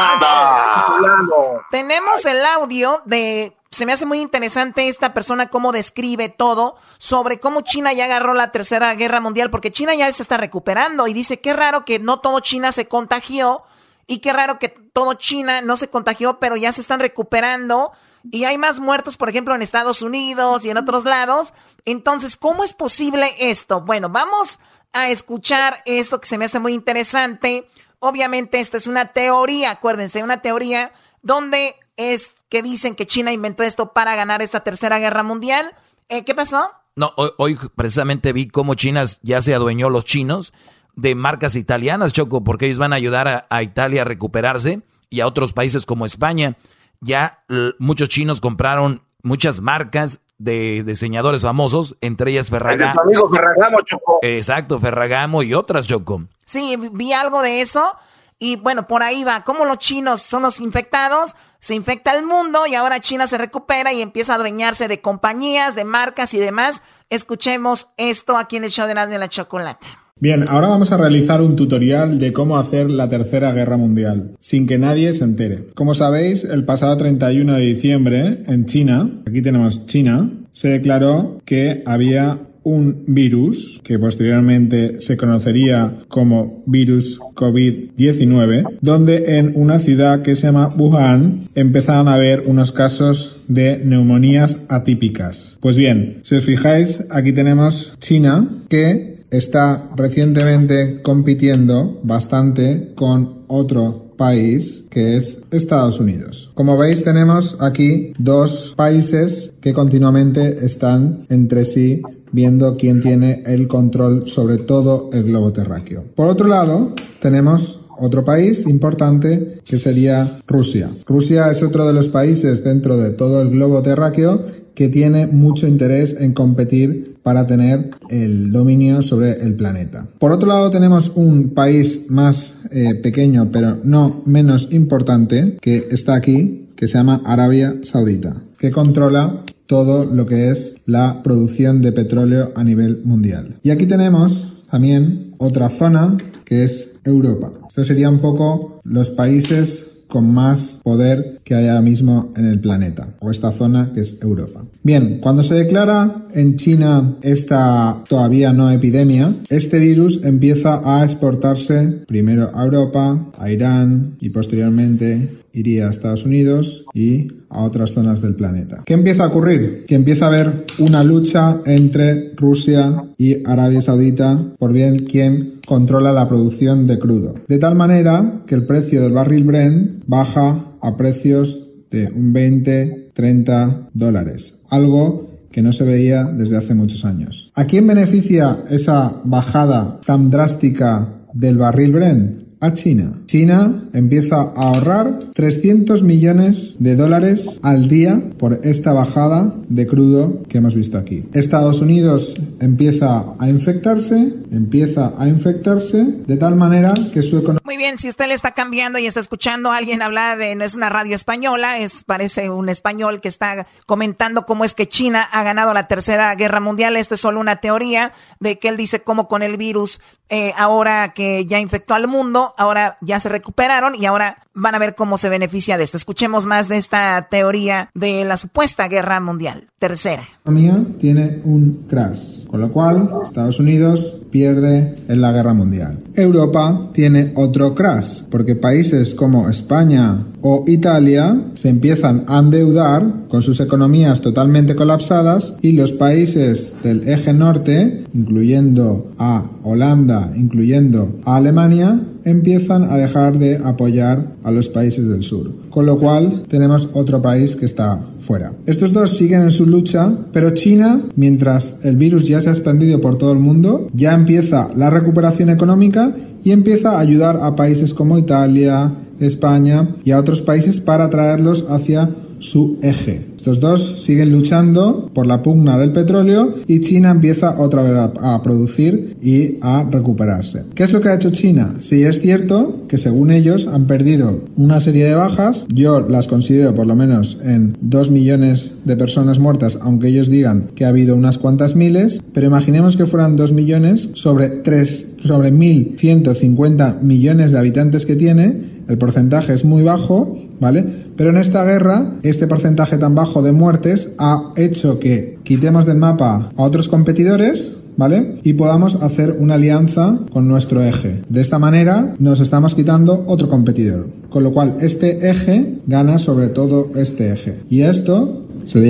Tenemos 1.73 2.25
el 2.27 2.47
audio 2.47 3.03
de 3.07 3.58
se 3.71 3.85
me 3.85 3.93
hace 3.93 4.07
muy 4.07 4.21
interesante 4.21 4.89
esta 4.89 5.13
persona 5.13 5.51
cómo 5.51 5.73
describe 5.73 6.29
todo 6.29 6.77
sobre 6.97 7.39
cómo 7.39 7.61
China 7.61 7.93
ya 7.93 8.07
agarró 8.07 8.33
la 8.35 8.51
tercera 8.51 8.95
guerra 8.95 9.21
mundial, 9.21 9.51
porque 9.51 9.71
China 9.71 9.95
ya 9.95 10.11
se 10.13 10.23
está 10.23 10.37
recuperando 10.37 11.07
y 11.07 11.13
dice, 11.13 11.41
qué 11.41 11.53
raro 11.53 11.85
que 11.85 11.99
no 11.99 12.21
todo 12.21 12.41
China 12.41 12.73
se 12.73 12.89
contagió 12.89 13.63
y 14.07 14.21
qué 14.21 14.33
raro 14.33 14.59
que 14.59 14.69
todo 14.69 15.15
China 15.15 15.61
no 15.61 15.77
se 15.77 15.91
contagió, 15.91 16.39
pero 16.39 16.57
ya 16.57 16.73
se 16.73 16.81
están 16.81 17.01
recuperando 17.01 17.93
y 18.31 18.45
hay 18.45 18.59
más 18.59 18.81
muertos, 18.81 19.17
por 19.17 19.29
ejemplo, 19.29 19.55
en 19.55 19.63
Estados 19.63 20.03
Unidos 20.03 20.65
y 20.65 20.71
en 20.71 20.79
otros 20.79 21.05
lados. 21.05 21.53
Entonces, 21.85 22.37
¿cómo 22.37 22.65
es 22.65 22.75
posible 22.75 23.31
esto? 23.39 23.83
Bueno, 23.83 24.09
vamos 24.09 24.61
a 24.93 25.09
escuchar 25.09 25.83
esto 25.85 26.21
que 26.21 26.27
se 26.27 26.39
me 26.39 26.47
hace 26.47 26.59
muy 26.59 26.73
interesante. 26.73 27.71
Obviamente, 28.01 28.61
esta 28.61 28.77
es 28.77 28.87
una 28.87 29.13
teoría, 29.13 29.73
acuérdense, 29.73 30.23
una 30.23 30.41
teoría 30.41 30.93
donde 31.23 31.77
es 31.99 32.37
que 32.49 32.63
dicen 32.63 32.95
que 32.95 33.07
China 33.07 33.33
inventó 33.33 33.65
esto 33.65 33.93
para 33.93 34.17
ganar 34.17 34.41
esta 34.41 34.61
tercera 34.61 34.99
guerra 34.99 35.23
mundial. 35.23 35.75
Eh, 36.09 36.25
¿Qué 36.25 36.35
pasó? 36.35 36.71
No, 36.97 37.13
hoy, 37.37 37.59
precisamente 37.77 38.33
vi 38.33 38.49
cómo 38.49 38.75
China 38.75 39.05
ya 39.23 39.43
se 39.43 39.55
adueñó 39.55 39.91
los 39.91 40.05
chinos 40.05 40.55
de 40.95 41.15
marcas 41.15 41.55
italianas, 41.55 42.13
Choco, 42.13 42.43
porque 42.43 42.67
ellos 42.67 42.79
van 42.79 42.93
a 42.93 42.97
ayudar 42.97 43.47
a, 43.49 43.63
Italia 43.63 44.03
a 44.03 44.05
recuperarse 44.05 44.81
y 45.11 45.21
a 45.21 45.27
otros 45.27 45.53
países 45.53 45.87
como 45.87 46.07
España. 46.07 46.57
Ya 47.01 47.45
muchos 47.79 48.09
chinos 48.09 48.41
compraron 48.41 49.03
muchas 49.23 49.61
marcas 49.61 50.21
de 50.39 50.85
diseñadores 50.85 51.43
famosos, 51.43 51.97
entre 52.01 52.31
ellas 52.31 52.51
Ferragamo. 52.51 53.01
Ferragamo, 53.33 53.81
Choco. 53.83 54.19
Exacto, 54.23 54.81
Ferragamo 54.81 55.43
y 55.43 55.55
otras, 55.55 55.87
Choco. 55.87 56.25
Sí, 56.47 56.77
vi 56.93 57.13
algo 57.13 57.43
de 57.43 57.61
eso. 57.61 57.95
Y 58.39 58.57
bueno, 58.57 58.87
por 58.87 59.03
ahí 59.03 59.25
va. 59.25 59.43
Como 59.45 59.65
los 59.65 59.79
chinos 59.79 60.23
son 60.23 60.43
los 60.43 60.61
infectados, 60.61 61.35
se 61.61 61.75
infecta 61.75 62.17
el 62.17 62.25
mundo 62.25 62.67
y 62.67 62.75
ahora 62.75 63.01
China 63.01 63.27
se 63.27 63.39
recupera 63.39 63.93
y 63.93 64.01
empieza 64.01 64.33
a 64.33 64.37
adueñarse 64.37 64.87
de 64.89 65.01
compañías, 65.01 65.75
de 65.75 65.85
marcas 65.85 66.35
y 66.35 66.39
demás. 66.39 66.83
Escuchemos 67.11 67.89
esto 67.97 68.37
aquí 68.37 68.57
en 68.57 68.65
el 68.65 68.71
show 68.71 68.87
de 68.87 68.95
la 68.95 69.29
Chocolate. 69.29 69.87
Bien, 70.21 70.45
ahora 70.49 70.67
vamos 70.67 70.91
a 70.91 70.97
realizar 70.97 71.41
un 71.41 71.55
tutorial 71.55 72.19
de 72.19 72.33
cómo 72.33 72.59
hacer 72.59 72.91
la 72.91 73.09
Tercera 73.09 73.53
Guerra 73.53 73.77
Mundial, 73.77 74.37
sin 74.41 74.67
que 74.67 74.77
nadie 74.77 75.13
se 75.13 75.23
entere. 75.23 75.69
Como 75.77 75.95
sabéis, 75.95 76.43
el 76.43 76.65
pasado 76.65 76.97
31 76.97 77.55
de 77.55 77.61
diciembre, 77.61 78.43
en 78.49 78.67
China, 78.67 79.09
aquí 79.29 79.43
tenemos 79.43 79.87
China, 79.87 80.29
se 80.51 80.71
declaró 80.71 81.41
que 81.45 81.85
había 81.87 82.48
un 82.69 83.05
virus 83.07 83.81
que 83.83 83.99
posteriormente 83.99 85.01
se 85.01 85.17
conocería 85.17 86.01
como 86.09 86.63
virus 86.67 87.19
COVID-19, 87.19 88.79
donde 88.81 89.39
en 89.39 89.53
una 89.55 89.79
ciudad 89.79 90.23
que 90.23 90.37
se 90.37 90.49
llama 90.49 90.69
Wuhan 90.77 91.49
empezaron 91.55 92.09
a 92.09 92.15
haber 92.15 92.43
unos 92.47 92.73
casos 92.73 93.43
de 93.49 93.79
neumonías 93.79 94.59
atípicas. 94.69 95.57
Pues 95.61 95.77
bien, 95.77 96.21
si 96.23 96.37
os 96.37 96.45
fijáis, 96.45 97.05
aquí 97.11 97.33
tenemos 97.33 97.97
China 98.01 98.65
que 98.69 99.25
está 99.31 99.91
recientemente 99.97 101.01
compitiendo 101.03 102.01
bastante 102.03 102.93
con 102.95 103.45
otro 103.49 104.09
país 104.19 104.85
que 104.91 105.17
es 105.17 105.43
Estados 105.51 106.01
Unidos. 106.01 106.51
Como 106.55 106.77
veis 106.77 107.03
tenemos 107.05 107.57
aquí 107.61 108.13
dos 108.19 108.75
países 108.77 109.55
que 109.61 109.73
continuamente 109.73 110.67
están 110.67 111.25
entre 111.31 111.65
sí 111.65 112.03
viendo 112.33 112.77
quién 112.77 113.01
tiene 113.01 113.43
el 113.47 113.69
control 113.69 114.29
sobre 114.29 114.59
todo 114.59 115.11
el 115.13 115.25
globo 115.25 115.53
terráqueo. 115.53 116.05
Por 116.15 116.29
otro 116.29 116.49
lado, 116.49 116.95
tenemos 117.21 117.81
otro 117.99 118.25
país 118.25 118.67
importante 118.67 119.61
que 119.65 119.79
sería 119.79 120.39
Rusia. 120.47 120.91
Rusia 121.07 121.51
es 121.51 121.63
otro 121.63 121.87
de 121.87 121.93
los 121.93 122.09
países 122.09 122.63
dentro 122.63 122.97
de 122.97 123.11
todo 123.11 123.43
el 123.43 123.51
globo 123.51 123.83
terráqueo 123.83 124.45
que 124.75 124.89
tiene 124.89 125.27
mucho 125.27 125.67
interés 125.67 126.15
en 126.21 126.33
competir 126.33 127.17
para 127.25 127.49
tener 127.49 127.91
el 128.11 128.53
dominio 128.53 129.03
sobre 129.03 129.33
el 129.33 129.57
planeta. 129.57 130.07
Por 130.21 130.31
otro 130.31 130.47
lado 130.47 130.71
tenemos 130.71 131.11
un 131.17 131.51
país 131.51 132.07
más 132.09 132.61
eh, 132.71 132.95
pequeño 132.95 133.51
pero 133.51 133.79
no 133.83 134.23
menos 134.25 134.69
importante 134.71 135.59
que 135.61 135.89
está 135.91 136.15
aquí, 136.15 136.69
que 136.77 136.87
se 136.87 136.97
llama 136.97 137.23
Arabia 137.25 137.75
Saudita, 137.83 138.37
que 138.57 138.71
controla 138.71 139.43
todo 139.69 140.05
lo 140.07 140.27
que 140.27 140.51
es 140.51 140.75
la 140.87 141.23
producción 141.23 141.81
de 141.83 141.93
petróleo 141.93 142.53
a 142.57 142.65
nivel 142.65 143.03
mundial. 143.05 143.57
Y 143.63 143.71
aquí 143.71 143.87
tenemos 143.87 144.65
también 144.71 145.35
otra 145.39 145.69
zona 145.69 146.17
que 146.45 146.65
es 146.65 146.99
Europa. 147.05 147.53
Esto 147.69 147.85
sería 147.85 148.11
un 148.11 148.19
poco 148.19 148.81
los 148.83 149.11
países 149.11 149.87
con 150.09 150.33
más 150.33 150.81
poder 150.83 151.41
que 151.45 151.55
hay 151.55 151.69
ahora 151.69 151.83
mismo 151.83 152.33
en 152.35 152.47
el 152.47 152.61
planeta, 152.61 153.17
o 153.21 153.31
esta 153.31 153.53
zona 153.53 153.93
que 153.93 154.01
es 154.01 154.19
Europa. 154.23 154.65
Bien, 154.83 155.19
cuando 155.21 155.43
se 155.43 155.55
declara 155.55 156.25
en 156.33 156.57
China 156.57 157.17
esta 157.23 158.05
todavía 158.09 158.53
no 158.53 158.71
epidemia, 158.71 159.35
este 159.51 159.79
virus 159.79 160.25
empieza 160.25 160.81
a 160.83 161.05
exportarse 161.05 162.05
primero 162.07 162.51
a 162.55 162.65
Europa, 162.65 163.31
a 163.37 163.51
Irán 163.51 164.17
y 164.21 164.31
posteriormente 164.31 165.38
iría 165.53 165.87
a 165.87 165.91
Estados 165.91 166.25
Unidos 166.25 166.85
y 166.95 167.29
a 167.49 167.63
otras 167.63 167.93
zonas 167.93 168.21
del 168.21 168.35
planeta. 168.35 168.83
¿Qué 168.85 168.95
empieza 168.95 169.25
a 169.25 169.29
ocurrir? 169.29 169.85
Que 169.87 169.95
empieza 169.95 170.27
a 170.27 170.29
haber 170.29 170.65
una 170.79 171.03
lucha 171.03 171.61
entre 171.67 172.35
Rusia 172.37 173.05
y 173.17 173.49
Arabia 173.49 173.81
Saudita 173.81 174.39
por 174.59 174.73
bien 174.73 175.05
quién 175.05 175.61
controla 175.67 176.13
la 176.13 176.29
producción 176.29 176.87
de 176.87 176.99
crudo. 176.99 177.35
De 177.49 177.59
tal 177.59 177.75
manera 177.75 178.43
que 178.47 178.55
el 178.55 178.67
precio 178.67 179.03
del 179.03 179.13
barril 179.13 179.45
Brent 179.45 180.05
baja 180.07 180.65
a 180.81 180.97
precios 180.97 181.59
de 181.91 182.07
un 182.07 182.33
20, 182.33 183.11
30 183.15 183.89
dólares. 183.95 184.61
Algo 184.71 185.29
que 185.51 185.63
no 185.63 185.73
se 185.73 185.85
veía 185.85 186.25
desde 186.25 186.57
hace 186.57 186.75
muchos 186.75 187.05
años. 187.05 187.51
¿A 187.55 187.65
quién 187.65 187.87
beneficia 187.87 188.65
esa 188.71 189.21
bajada 189.25 190.01
tan 190.05 190.31
drástica 190.31 191.09
del 191.33 191.57
barril 191.57 191.93
Brent? 191.93 192.49
a 192.61 192.75
China. 192.75 193.13
China 193.29 193.85
empieza 193.93 194.37
a 194.37 194.53
ahorrar 194.55 195.33
300 195.35 196.03
millones 196.03 196.77
de 196.79 196.97
dólares 196.97 197.61
al 197.63 197.87
día 197.87 198.23
por 198.39 198.61
esta 198.65 198.95
bajada 198.95 199.53
de 199.69 199.87
crudo 199.87 200.43
que 200.49 200.59
hemos 200.59 200.75
visto 200.75 200.97
aquí. 200.97 201.25
Estados 201.35 201.83
Unidos 201.83 202.35
empieza 202.59 203.35
a 203.39 203.49
infectarse, 203.51 204.33
empieza 204.51 205.13
a 205.19 205.29
infectarse 205.29 206.05
de 206.27 206.37
tal 206.39 206.57
manera 206.57 206.95
que 207.13 207.21
su 207.21 207.37
economía... 207.37 207.61
Muy 207.65 207.77
bien, 207.77 207.99
si 207.99 208.09
usted 208.09 208.29
le 208.29 208.35
está 208.35 208.53
cambiando 208.53 208.99
y 208.99 209.07
está 209.07 209.21
escuchando 209.21 209.71
a 209.71 209.77
alguien 209.77 210.01
hablar 210.01 210.39
de, 210.39 210.55
no 210.55 210.65
es 210.65 210.75
una 210.75 210.89
radio 210.89 211.15
española, 211.15 211.79
es 211.79 212.05
parece 212.05 212.49
un 212.49 212.71
español 212.71 213.21
que 213.21 213.29
está 213.29 213.67
comentando 213.85 214.47
cómo 214.47 214.65
es 214.65 214.73
que 214.73 214.89
China 214.89 215.23
ha 215.31 215.43
ganado 215.43 215.75
la 215.75 215.87
tercera 215.87 216.35
guerra 216.35 216.61
mundial. 216.61 216.97
Esto 216.97 217.15
es 217.15 217.21
solo 217.21 217.41
una 217.41 217.57
teoría 217.57 218.13
de 218.41 218.59
que 218.59 218.69
él 218.69 218.79
dice 218.79 219.01
cómo 219.01 219.29
con 219.29 219.43
el 219.43 219.59
virus 219.59 220.01
eh, 220.31 220.53
ahora 220.59 221.15
que 221.15 221.47
ya 221.47 221.59
infectó 221.59 221.95
al 221.95 222.07
mundo, 222.07 222.55
ahora 222.59 222.99
ya 223.01 223.18
se 223.21 223.29
recuperaron 223.29 223.95
y 223.95 224.07
ahora 224.07 224.39
van 224.55 224.75
a 224.75 224.79
ver 224.79 224.95
cómo 224.95 225.17
se 225.19 225.29
beneficia 225.29 225.79
de 225.79 225.85
esto. 225.85 225.97
Escuchemos 225.97 226.47
más 226.47 226.69
de 226.69 226.77
esta 226.77 227.29
teoría 227.31 227.91
de 227.95 228.25
la 228.25 228.37
supuesta 228.37 228.89
guerra 228.89 229.21
mundial. 229.21 229.69
Tercera. 229.79 230.23
La 230.23 230.41
economía 230.41 230.85
tiene 230.99 231.41
un 231.45 231.87
crash, 231.89 232.47
con 232.47 232.61
lo 232.61 232.73
cual 232.73 233.11
Estados 233.25 233.61
Unidos 233.61 234.17
pierde 234.31 234.95
en 235.07 235.21
la 235.21 235.33
guerra 235.33 235.55
mundial. 235.55 235.99
Europa 236.15 236.91
tiene 236.93 237.33
otro 237.37 237.75
crash, 237.75 238.23
porque 238.31 238.57
países 238.57 239.15
como 239.15 239.49
España 239.49 240.27
o 240.41 240.65
Italia 240.67 241.45
se 241.55 241.69
empiezan 241.69 242.25
a 242.27 242.39
endeudar 242.39 243.05
con 243.29 243.43
sus 243.43 243.61
economías 243.61 244.21
totalmente 244.21 244.75
colapsadas 244.75 245.55
y 245.63 245.73
los 245.73 245.93
países 245.93 246.73
del 246.83 247.09
eje 247.09 247.33
norte, 247.33 248.05
incluyendo 248.15 249.13
a 249.19 249.45
Holanda, 249.63 250.33
incluyendo 250.37 251.21
a 251.25 251.37
Alemania, 251.37 252.01
empiezan 252.31 252.85
a 252.85 252.97
dejar 252.97 253.39
de 253.39 253.57
apoyar 253.57 254.35
a 254.45 254.51
los 254.51 254.69
países 254.69 255.09
del 255.09 255.23
sur. 255.23 255.51
Con 255.71 255.87
lo 255.87 255.99
cual 255.99 256.45
tenemos 256.49 256.91
otro 256.93 257.23
país 257.23 257.57
que 257.57 257.65
está 257.67 258.01
fuera. 258.21 258.53
Estos 258.67 258.93
dos 258.93 259.17
siguen 259.17 259.43
en 259.43 259.51
su 259.51 259.67
lucha, 259.67 260.11
pero 260.33 260.51
China, 260.51 261.03
mientras 261.17 261.85
el 261.85 261.97
virus 261.97 262.27
ya 262.29 262.41
se 262.41 262.49
ha 262.49 262.53
expandido 262.53 263.01
por 263.01 263.19
todo 263.19 263.33
el 263.33 263.39
mundo, 263.39 263.89
ya 263.93 264.15
empieza 264.15 264.69
la 264.77 264.91
recuperación 264.91 265.51
económica 265.51 266.15
y 266.45 266.53
empieza 266.53 266.93
a 266.93 267.01
ayudar 267.01 267.39
a 267.43 267.57
países 267.57 267.95
como 267.95 268.19
Italia, 268.19 268.93
España 269.21 269.97
y 270.05 270.13
a 270.13 270.19
otros 270.19 270.43
países 270.43 270.81
para 270.81 271.11
traerlos 271.11 271.67
hacia 271.69 272.11
su 272.39 272.79
eje. 272.83 273.27
Estos 273.49 273.61
dos 273.61 274.03
siguen 274.03 274.31
luchando 274.31 275.11
por 275.15 275.27
la 275.27 275.43
pugna 275.43 275.79
del 275.79 275.91
petróleo 275.91 276.57
y 276.67 276.81
China 276.81 277.13
empieza 277.13 277.59
otra 277.59 277.81
vez 277.81 277.95
a, 277.95 278.35
a, 278.35 278.43
producir 278.43 279.17
y 279.23 279.57
a 279.63 279.89
recuperarse. 279.91 280.65
¿Qué 280.75 280.83
es 280.83 280.93
lo 280.93 281.01
que 281.01 281.09
ha 281.09 281.15
hecho 281.15 281.31
China? 281.31 281.77
Sí, 281.81 282.05
es 282.05 282.21
cierto 282.21 282.85
que 282.89 282.99
según 282.99 283.31
ellos 283.31 283.67
han 283.67 283.87
perdido 283.87 284.43
una 284.59 284.81
serie 284.81 285.07
de 285.07 285.15
bajas. 285.15 285.67
Yo 285.73 286.07
las 286.07 286.29
considero 286.29 286.75
por 286.75 286.87
lo 286.87 286.95
menos 286.95 287.39
en 287.43 287.75
2 287.81 288.11
millones 288.11 288.73
de 288.85 288.97
personas 288.99 289.39
muertas, 289.39 289.79
aunque 289.81 290.09
ellos 290.09 290.29
digan 290.29 290.69
que 290.75 290.85
ha 290.85 290.89
habido 290.89 291.17
unas 291.17 291.39
cuantas 291.39 291.75
miles. 291.75 292.23
Pero 292.35 292.49
imaginemos 292.49 292.99
que 292.99 293.07
fueran 293.07 293.37
2 293.37 293.55
millones 293.55 294.11
sobre 294.13 294.51
3, 294.51 295.07
sobre 295.25 295.55
1.150 295.55 297.01
millones 297.01 297.53
de 297.53 297.59
habitantes 297.59 298.05
que 298.05 298.15
tiene. 298.15 298.77
El 298.89 298.99
porcentaje 298.99 299.55
es 299.55 299.65
muy 299.65 299.83
bajo, 299.83 300.48
¿vale? 300.61 300.85
Pero 301.17 301.31
en 301.31 301.37
esta 301.37 301.65
guerra, 301.65 302.15
este 302.23 302.47
porcentaje 302.47 302.99
tan 302.99 303.15
bajo 303.15 303.43
de 303.43 303.53
muertes 303.53 304.15
ha 304.19 304.53
hecho 304.57 304.99
que 304.99 305.39
quitemos 305.45 305.87
del 305.87 305.99
mapa 305.99 306.51
a 306.57 306.63
otros 306.63 306.89
competidores, 306.89 307.73
¿vale? 307.97 308.41
Y 308.45 308.55
podamos 308.55 308.97
hacer 309.03 309.37
una 309.39 309.55
alianza 309.55 310.19
con 310.33 310.49
nuestro 310.49 310.83
eje. 310.83 311.23
De 311.29 311.41
esta 311.41 311.59
manera 311.59 312.15
nos 312.19 312.41
estamos 312.41 312.75
quitando 312.75 313.25
otro 313.27 313.49
competidor. 313.49 314.09
Con 314.31 314.45
lo 314.45 314.53
cual 314.53 314.77
este 314.81 315.31
eje 315.31 315.79
gana 315.87 316.19
sobre 316.19 316.49
todo 316.49 316.91
este 316.95 317.33
eje. 317.33 317.61
Y 317.69 317.83
esto 317.83 318.45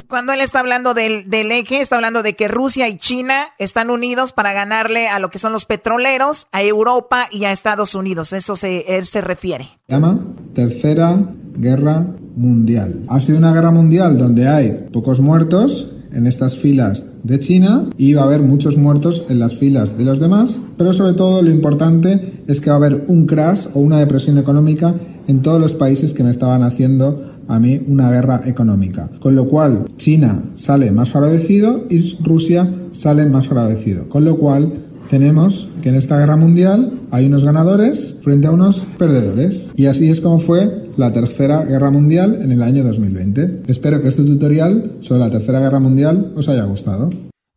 cuando 0.09 0.33
él 0.33 0.41
está 0.41 0.61
hablando 0.61 0.95
del, 0.95 1.31
del, 1.31 1.53
eje, 1.53 1.81
está 1.81 1.97
hablando 1.97 2.23
de 2.23 2.35
que 2.35 2.49
Rusia 2.49 2.89
y 2.89 2.97
China 2.97 3.49
están 3.59 3.91
unidos 3.91 4.33
para 4.33 4.53
ganarle 4.53 5.09
a 5.09 5.19
lo 5.19 5.31
que 5.31 5.39
son 5.39 5.53
los 5.53 5.67
petroleros, 5.67 6.49
a 6.53 6.63
Europa 6.63 7.29
y 7.31 7.45
a 7.45 7.53
Estados 7.53 7.95
Unidos. 7.95 8.33
Eso 8.33 8.57
se, 8.57 8.97
él 8.97 9.07
se 9.07 9.21
refiere. 9.21 9.69
Llama 9.87 10.19
Tercera 10.55 11.17
Guerra 11.59 12.15
Mundial. 12.37 13.03
Ha 13.09 13.21
sido 13.21 13.39
una 13.39 13.53
guerra 13.53 13.71
mundial 13.71 14.17
donde 14.17 14.49
hay 14.49 14.87
pocos 14.93 15.21
muertos, 15.21 15.99
en 16.13 16.27
estas 16.27 16.57
filas 16.57 17.07
de 17.23 17.41
China 17.41 17.87
y 17.97 18.15
va 18.15 18.23
a 18.23 18.27
haber 18.27 18.43
muchos 18.43 18.77
muertos 18.77 19.25
en 19.29 19.39
las 19.39 19.57
filas 19.57 19.97
de 19.97 20.05
los 20.05 20.21
demás, 20.21 20.59
pero 20.77 20.93
sobre 20.93 21.15
todo 21.15 21.43
lo 21.43 21.51
importante 21.51 22.43
es 22.47 22.61
que 22.61 22.71
va 22.71 22.77
a 22.77 22.79
haber 22.79 23.05
un 23.09 23.27
crash 23.27 23.67
o 23.75 23.81
una 23.81 23.99
depresión 23.99 24.39
económica 24.39 24.95
en 25.27 25.43
todos 25.43 25.61
los 25.61 25.75
países 25.75 26.15
que 26.15 26.23
me 26.23 26.31
estaban 26.31 26.63
haciendo 26.63 27.35
a 27.47 27.59
mí 27.59 27.81
una 27.87 28.11
guerra 28.11 28.43
económica. 28.47 29.11
Con 29.21 29.35
lo 29.35 29.49
cual 29.49 29.85
China 29.97 30.43
sale 30.57 30.91
más 30.91 31.11
favorecido 31.11 31.85
y 31.89 32.17
Rusia 32.23 32.69
sale 32.93 33.27
más 33.27 33.49
favorecido. 33.49 34.09
Con 34.09 34.25
lo 34.25 34.37
cual 34.39 34.73
tenemos 35.11 35.69
que 35.83 35.89
en 35.89 35.95
esta 35.95 36.19
guerra 36.19 36.37
mundial 36.37 36.93
hay 37.11 37.27
unos 37.27 37.45
ganadores 37.45 38.17
frente 38.23 38.47
a 38.47 38.51
unos 38.51 38.87
perdedores. 38.99 39.71
Y 39.75 39.87
así 39.87 40.09
es 40.11 40.21
como 40.21 40.39
fue 40.39 40.88
la 40.99 41.13
Tercera 41.13 41.63
Guerra 41.63 41.91
Mundial 41.91 42.43
en 42.43 42.51
el 42.51 42.61
año 42.61 42.83
2020. 42.83 43.63
Espero 43.69 44.03
que 44.03 44.09
este 44.09 44.25
tutorial 44.25 44.97
sobre 45.01 45.21
la 45.21 45.31
Tercera 45.31 45.61
Guerra 45.61 45.79
Mundial 45.79 46.33
os 46.37 46.49
haya 46.49 46.65
gustado. 46.65 47.11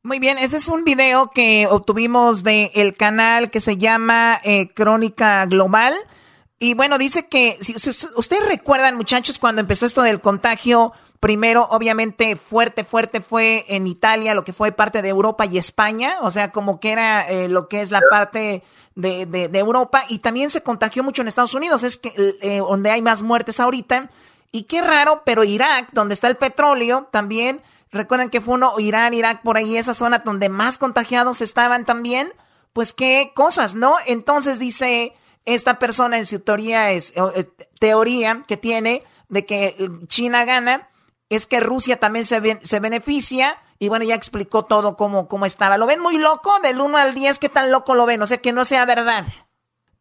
Muy 0.03 0.19
bien, 0.19 0.37
ese 0.37 0.57
es 0.57 0.69
un 0.69 0.83
video 0.83 1.31
que 1.33 1.67
obtuvimos 1.67 2.43
del 2.43 2.69
el 2.75 2.95
canal 2.95 3.49
que 3.49 3.59
se 3.59 3.77
llama 3.77 4.37
eh, 4.43 4.69
Crónica 4.73 5.43
Global. 5.47 5.95
Y 6.59 6.75
bueno, 6.75 6.99
dice 6.99 7.27
que, 7.27 7.57
si, 7.61 7.73
si, 7.73 7.89
ustedes 8.15 8.47
recuerdan 8.47 8.95
muchachos, 8.95 9.39
cuando 9.39 9.61
empezó 9.61 9.87
esto 9.87 10.03
del 10.03 10.21
contagio, 10.21 10.93
primero 11.19 11.67
obviamente 11.71 12.35
fuerte, 12.35 12.83
fuerte 12.83 13.21
fue 13.21 13.65
en 13.69 13.87
Italia, 13.87 14.35
lo 14.35 14.43
que 14.43 14.53
fue 14.53 14.71
parte 14.71 15.01
de 15.01 15.09
Europa 15.09 15.47
y 15.47 15.57
España, 15.57 16.13
o 16.21 16.29
sea, 16.29 16.51
como 16.51 16.79
que 16.79 16.91
era 16.91 17.27
eh, 17.27 17.49
lo 17.49 17.67
que 17.67 17.81
es 17.81 17.89
la 17.89 18.01
parte 18.07 18.61
de, 19.01 19.25
de, 19.25 19.47
de, 19.47 19.59
Europa, 19.59 20.03
y 20.07 20.19
también 20.19 20.49
se 20.49 20.63
contagió 20.63 21.03
mucho 21.03 21.21
en 21.21 21.27
Estados 21.27 21.53
Unidos, 21.53 21.83
es 21.83 21.97
que 21.97 22.13
eh, 22.41 22.59
donde 22.59 22.91
hay 22.91 23.01
más 23.01 23.23
muertes 23.23 23.59
ahorita. 23.59 24.09
Y 24.51 24.63
qué 24.63 24.81
raro, 24.81 25.23
pero 25.25 25.43
Irak, 25.43 25.89
donde 25.93 26.13
está 26.13 26.27
el 26.27 26.37
petróleo, 26.37 27.07
también 27.11 27.61
Recuerden 27.91 28.29
que 28.29 28.39
fue 28.39 28.53
uno, 28.55 28.79
Irán, 28.79 29.13
Irak, 29.13 29.41
por 29.43 29.57
ahí, 29.57 29.75
esa 29.75 29.93
zona 29.93 30.19
donde 30.19 30.47
más 30.47 30.77
contagiados 30.77 31.41
estaban 31.41 31.85
también. 31.85 32.31
Pues 32.73 32.93
qué 32.93 33.31
cosas, 33.35 33.75
¿no? 33.75 33.97
Entonces 34.05 34.59
dice 34.59 35.13
esta 35.43 35.77
persona 35.77 36.17
en 36.17 36.25
su 36.25 36.39
teoría, 36.39 36.91
es, 36.91 37.13
eh, 37.15 37.49
teoría 37.79 38.43
que 38.47 38.55
tiene 38.55 39.03
de 39.27 39.45
que 39.45 39.75
China 40.07 40.45
gana, 40.45 40.89
es 41.29 41.45
que 41.45 41.59
Rusia 41.59 41.99
también 41.99 42.25
se, 42.25 42.59
se 42.63 42.79
beneficia. 42.79 43.57
Y 43.81 43.89
bueno, 43.89 44.05
ya 44.05 44.13
explicó 44.13 44.65
todo 44.65 44.95
cómo, 44.95 45.27
cómo 45.27 45.47
estaba. 45.47 45.79
¿Lo 45.79 45.87
ven 45.87 45.99
muy 45.99 46.19
loco? 46.19 46.53
Del 46.61 46.79
1 46.79 46.97
al 46.99 47.15
10, 47.15 47.39
¿qué 47.39 47.49
tan 47.49 47.71
loco 47.71 47.95
lo 47.95 48.05
ven? 48.05 48.21
O 48.21 48.27
sea, 48.27 48.37
que 48.37 48.53
no 48.53 48.63
sea 48.63 48.85
verdad. 48.85 49.25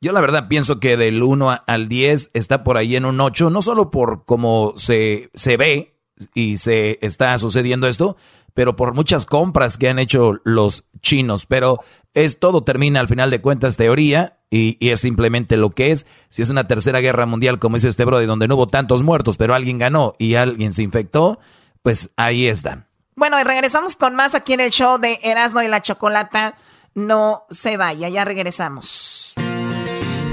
Yo 0.02 0.12
la 0.12 0.20
verdad 0.20 0.48
pienso 0.48 0.80
que 0.80 0.98
del 0.98 1.22
1 1.22 1.62
al 1.66 1.88
10 1.88 2.32
está 2.34 2.62
por 2.62 2.76
ahí 2.76 2.94
en 2.94 3.06
un 3.06 3.18
8, 3.18 3.48
no 3.48 3.62
solo 3.62 3.90
por 3.90 4.26
cómo 4.26 4.74
se, 4.76 5.30
se 5.32 5.56
ve, 5.56 5.98
y 6.34 6.58
se 6.58 6.98
está 7.00 7.38
sucediendo 7.38 7.86
esto, 7.86 8.18
pero 8.52 8.76
por 8.76 8.92
muchas 8.92 9.24
compras 9.24 9.78
que 9.78 9.88
han 9.88 9.98
hecho 9.98 10.42
los 10.44 10.84
chinos. 11.00 11.46
Pero 11.46 11.80
es 12.12 12.38
todo 12.38 12.64
termina 12.64 13.00
al 13.00 13.08
final 13.08 13.30
de 13.30 13.40
cuentas 13.40 13.78
teoría 13.78 14.42
y, 14.50 14.76
y, 14.78 14.90
es 14.90 15.00
simplemente 15.00 15.56
lo 15.56 15.70
que 15.70 15.90
es. 15.90 16.04
Si 16.28 16.42
es 16.42 16.50
una 16.50 16.66
tercera 16.66 17.00
guerra 17.00 17.24
mundial, 17.24 17.58
como 17.58 17.76
dice 17.76 17.88
este 17.88 18.04
brother, 18.04 18.26
donde 18.26 18.46
no 18.46 18.56
hubo 18.56 18.68
tantos 18.68 19.02
muertos, 19.02 19.38
pero 19.38 19.54
alguien 19.54 19.78
ganó 19.78 20.12
y 20.18 20.34
alguien 20.34 20.74
se 20.74 20.82
infectó, 20.82 21.38
pues 21.82 22.10
ahí 22.16 22.46
está. 22.46 22.89
Bueno, 23.20 23.38
y 23.38 23.44
regresamos 23.44 23.96
con 23.96 24.14
más 24.14 24.34
aquí 24.34 24.54
en 24.54 24.60
el 24.60 24.70
show 24.70 24.96
de 24.96 25.20
Erasmo 25.22 25.60
y 25.60 25.68
la 25.68 25.82
Chocolata. 25.82 26.54
No 26.94 27.44
se 27.50 27.76
vaya, 27.76 28.08
ya 28.08 28.24
regresamos. 28.24 29.34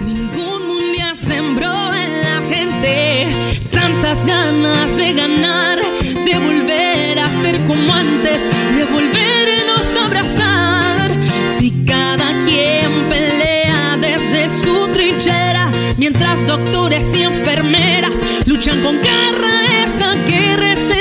Ningún 0.06 0.68
mundial 0.68 1.20
sembró 1.20 1.94
en 1.94 2.24
la 2.24 2.56
gente 2.56 3.60
tantas 3.74 4.26
ganas 4.26 4.96
de 4.96 5.14
ganar, 5.14 5.80
de 5.80 6.40
volver 6.40 7.20
a 7.20 7.28
ser 7.42 7.68
como 7.68 7.94
antes, 7.94 8.40
de 8.78 8.86
volvernos 8.86 9.86
a 10.00 10.06
abrazar. 10.06 11.12
Si 11.60 11.84
cada 11.84 12.40
quien 12.46 13.10
pelea 13.10 13.98
desde 14.00 14.64
su 14.64 14.88
trinchera, 14.94 15.70
mientras 15.98 16.48
doctores 16.48 17.06
y 17.14 17.24
enfermeras 17.24 18.14
luchan 18.46 18.82
con 18.82 18.96
garra, 19.02 19.66
esta 19.84 20.14
guerra 20.26 20.72
está 20.72 21.00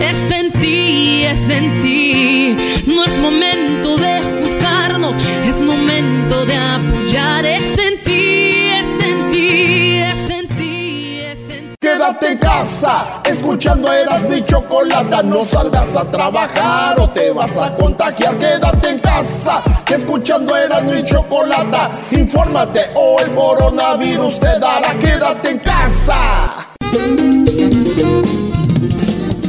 está 0.00 0.38
en 0.38 0.52
ti, 0.52 1.24
está 1.24 1.56
en 1.56 1.78
ti. 1.80 2.56
No 2.86 3.04
es 3.04 3.18
momento 3.18 3.96
de 3.96 4.20
juzgarnos, 4.40 5.14
es 5.46 5.60
momento 5.60 6.44
de 6.46 6.56
apoyar, 6.56 7.44
está 7.44 7.82
en 7.88 8.02
ti, 8.02 8.68
está 8.82 9.06
en 9.06 9.30
ti, 9.30 9.98
está 9.98 10.34
en 10.34 10.48
ti. 10.56 11.62
Quédate 11.80 12.32
en 12.32 12.38
casa, 12.38 13.20
escuchando 13.24 13.92
eras 13.92 14.22
mi 14.28 14.44
chocolata. 14.44 15.22
No 15.22 15.44
salgas 15.44 15.96
a 15.96 16.04
trabajar 16.10 17.00
o 17.00 17.10
te 17.10 17.30
vas 17.30 17.56
a 17.56 17.74
contagiar. 17.74 18.38
Quédate 18.38 18.90
en 18.90 18.98
casa, 18.98 19.62
escuchando 19.90 20.56
eras 20.56 20.82
mi 20.84 21.04
chocolata. 21.04 21.90
Infórmate 22.12 22.90
o 22.94 23.16
el 23.20 23.32
coronavirus 23.34 24.40
te 24.40 24.58
dará. 24.58 24.98
Quédate 24.98 25.50
en 25.50 25.58
casa. 25.58 26.66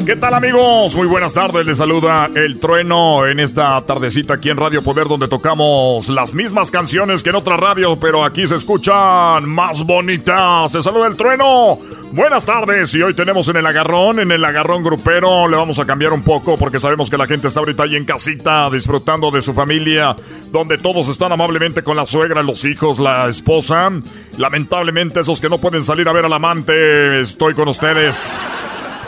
¿Qué 0.05 0.15
tal 0.15 0.33
amigos? 0.33 0.95
Muy 0.95 1.05
buenas 1.05 1.33
tardes, 1.33 1.63
les 1.65 1.77
saluda 1.77 2.27
el 2.33 2.59
trueno 2.59 3.27
en 3.27 3.39
esta 3.39 3.79
tardecita 3.81 4.35
aquí 4.35 4.49
en 4.49 4.57
Radio 4.57 4.81
Poder 4.81 5.07
donde 5.07 5.27
tocamos 5.27 6.09
las 6.09 6.33
mismas 6.33 6.71
canciones 6.71 7.21
que 7.21 7.29
en 7.29 7.35
otra 7.35 7.55
radio, 7.55 7.95
pero 7.99 8.23
aquí 8.23 8.47
se 8.47 8.55
escuchan 8.55 9.47
más 9.47 9.83
bonitas. 9.85 10.71
Se 10.71 10.81
saluda 10.81 11.07
el 11.07 11.15
trueno. 11.15 11.77
Buenas 12.13 12.45
tardes 12.45 12.95
y 12.95 13.01
hoy 13.03 13.13
tenemos 13.13 13.47
en 13.49 13.57
el 13.57 13.65
agarrón, 13.65 14.19
en 14.19 14.31
el 14.31 14.43
agarrón 14.43 14.83
grupero, 14.83 15.47
le 15.47 15.55
vamos 15.55 15.77
a 15.77 15.85
cambiar 15.85 16.13
un 16.13 16.23
poco 16.23 16.57
porque 16.57 16.79
sabemos 16.79 17.09
que 17.09 17.17
la 17.17 17.27
gente 17.27 17.47
está 17.47 17.59
ahorita 17.59 17.83
ahí 17.83 17.95
en 17.95 18.05
casita 18.05 18.69
disfrutando 18.71 19.29
de 19.29 19.41
su 19.41 19.53
familia, 19.53 20.15
donde 20.51 20.79
todos 20.79 21.09
están 21.09 21.31
amablemente 21.31 21.83
con 21.83 21.95
la 21.95 22.07
suegra, 22.07 22.41
los 22.41 22.65
hijos, 22.65 22.97
la 22.99 23.29
esposa. 23.29 23.91
Lamentablemente 24.37 25.19
esos 25.19 25.39
que 25.39 25.49
no 25.49 25.59
pueden 25.59 25.83
salir 25.83 26.09
a 26.09 26.13
ver 26.13 26.25
al 26.25 26.33
amante, 26.33 27.21
estoy 27.21 27.53
con 27.53 27.67
ustedes. 27.67 28.41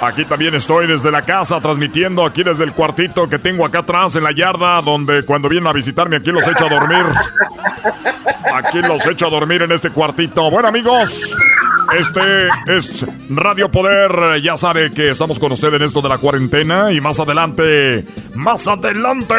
Aquí 0.06 0.26
también 0.26 0.54
estoy 0.54 0.86
desde 0.86 1.12
la 1.12 1.22
casa 1.22 1.62
transmitiendo 1.62 2.26
aquí 2.26 2.44
desde 2.44 2.66
el 2.66 2.74
cuartito 2.74 3.30
que 3.30 3.40
tengo 3.40 3.66
acá 3.66 3.80
atrás 3.80 4.18
en 4.18 4.24
la 4.24 4.34
yarda 4.34 4.82
donde 4.82 5.24
cuando 5.24 5.48
vienen 5.48 5.68
a 5.68 5.72
visitarme 5.72 6.18
aquí 6.18 6.30
los 6.30 6.46
echo 6.46 6.66
a 6.66 6.70
dormir. 6.70 7.06
Aquí 8.54 8.82
los 8.82 9.08
echo 9.08 9.28
a 9.28 9.30
dormir 9.30 9.62
en 9.62 9.72
este 9.72 9.92
cuartito. 9.92 10.52
Bueno 10.52 10.68
amigos, 10.68 11.38
este 11.98 12.20
es 12.68 13.06
Radio 13.30 13.72
Poder. 13.72 14.42
Ya 14.42 14.58
sabe 14.58 14.92
que 14.92 15.10
estamos 15.10 15.40
con 15.40 15.54
usted 15.54 15.74
en 15.74 15.84
esto 15.84 16.02
de 16.02 16.10
la 16.10 16.18
cuarentena 16.18 16.92
y 16.92 17.00
más 17.00 17.22
adelante, 17.22 18.06
más 18.36 18.68
adelante. 18.68 19.36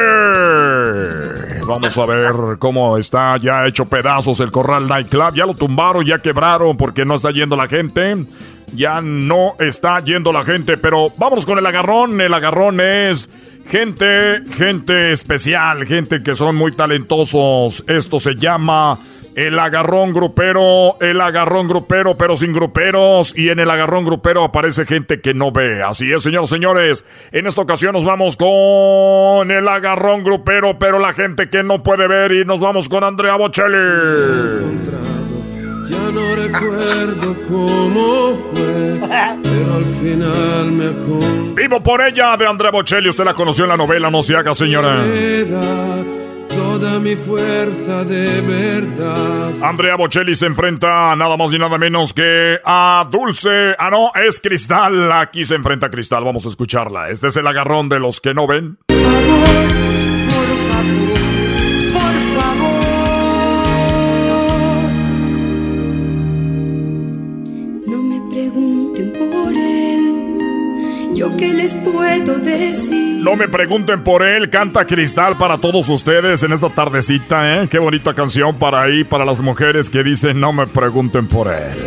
Vamos 1.67 1.99
a 1.99 2.07
ver 2.07 2.33
cómo 2.59 2.97
está 2.97 3.37
ya 3.37 3.67
hecho 3.67 3.85
pedazos 3.85 4.41
el 4.41 4.51
Corral 4.51 4.87
Nightclub. 4.87 5.35
Ya 5.35 5.45
lo 5.45 5.55
tumbaron, 5.55 6.07
ya 6.07 6.21
quebraron 6.21 6.77
porque 6.79 7.05
no 7.05 7.17
está 7.17 7.33
yendo 7.33 7.55
la 7.55 7.69
gente 7.69 8.17
ya 8.75 9.01
no 9.01 9.55
está 9.59 10.01
yendo 10.01 10.33
la 10.33 10.45
gente, 10.45 10.77
pero 10.77 11.09
vamos 11.17 11.47
con 11.47 11.59
el 11.59 11.67
agarrón. 11.67 12.21
El 12.21 12.35
agarrón 12.35 12.81
es 12.81 13.31
gente, 13.69 14.43
gente 14.53 15.13
especial, 15.13 15.87
gente 15.87 16.23
que 16.23 16.35
son 16.35 16.57
muy 16.57 16.73
talentosos. 16.73 17.85
Esto 17.89 18.19
se 18.19 18.35
llama 18.35 18.99
El 19.35 19.59
agarrón 19.59 20.13
grupero, 20.13 20.97
el 21.01 21.21
agarrón 21.21 21.67
grupero, 21.67 22.17
pero 22.17 22.37
sin 22.37 22.53
gruperos. 22.53 23.37
Y 23.37 23.49
en 23.49 23.59
el 23.59 23.71
agarrón 23.71 24.05
grupero 24.05 24.45
aparece 24.45 24.87
gente 24.87 25.21
que 25.21 25.35
no 25.35 25.51
ve. 25.51 25.83
Así 25.83 26.13
es, 26.13 26.23
señores, 26.23 26.51
señores. 26.51 27.05
En 27.33 27.47
esta 27.47 27.61
ocasión 27.61 27.93
nos 27.93 28.05
vamos 28.05 28.37
con 28.37 29.51
el 29.51 29.67
agarrón 29.67 30.23
grupero, 30.23 30.79
pero 30.79 30.99
la 30.99 31.13
gente 31.13 31.51
que 31.51 31.63
no 31.63 31.83
puede 31.83 32.07
ver. 32.07 32.33
Y 32.33 32.45
nos 32.45 32.61
vamos 32.61 32.89
con 32.89 33.03
Andrea 33.03 33.37
Bocelli. 33.37 35.14
Ya 35.87 36.11
no 36.11 36.35
recuerdo 36.35 37.37
cómo 37.49 38.35
fue, 38.53 39.01
pero 39.43 39.75
al 39.75 39.85
final 39.85 40.73
me 40.73 41.55
Vivo 41.55 41.83
por 41.83 42.01
ella 42.03 42.37
de 42.37 42.47
Andrea 42.47 42.71
Bocelli. 42.71 43.09
Usted 43.09 43.25
la 43.25 43.35
conoció 43.35 43.65
en 43.65 43.71
la 43.71 43.77
novela, 43.77 44.11
no 44.11 44.23
se 44.23 44.37
haga, 44.37 44.55
señora 44.55 45.05
toda 46.55 47.01
mi 47.01 47.17
fuerza 47.17 48.05
de 48.05 48.41
verdad. 48.41 49.55
Andrea 49.63 49.97
Bocelli 49.97 50.35
se 50.35 50.47
enfrenta 50.47 51.13
a 51.13 51.17
nada 51.17 51.37
más 51.37 51.51
ni 51.51 51.59
nada 51.59 51.79
menos 51.79 52.15
que 52.15 52.59
a 52.65 53.07
Dulce. 53.11 53.75
Ah, 53.79 53.91
no, 53.91 54.13
es 54.15 54.41
Cristal. 54.41 55.13
Aquí 55.13 55.45
se 55.45 55.57
enfrenta 55.57 55.87
a 55.87 55.91
Cristal. 55.91 56.25
Vamos 56.25 56.47
a 56.47 56.49
escucharla. 56.49 57.11
Este 57.11 57.29
es 57.29 57.37
el 57.37 57.47
agarrón 57.47 57.89
de 57.89 57.99
los 57.99 58.21
que 58.21 58.35
no 58.35 58.47
ven. 58.47 58.79
Les 71.33 71.75
puedo 71.77 72.39
decir. 72.39 73.23
No 73.23 73.35
me 73.35 73.49
pregunten 73.49 74.05
por 74.05 74.23
él, 74.23 74.51
canta 74.51 74.87
Cristal 74.87 75.37
para 75.39 75.57
todos 75.57 75.89
ustedes 75.89 76.43
en 76.43 76.53
esta 76.53 76.69
tardecita, 76.69 77.63
¿eh? 77.63 77.69
Qué 77.71 77.79
bonita 77.79 78.13
canción 78.13 78.57
para 78.59 78.83
ahí, 78.83 79.05
para 79.05 79.25
las 79.25 79.41
mujeres 79.41 79.89
que 79.89 80.03
dicen 80.03 80.39
no 80.39 80.53
me 80.53 80.67
pregunten 80.67 81.27
por 81.27 81.49
él. 81.49 81.79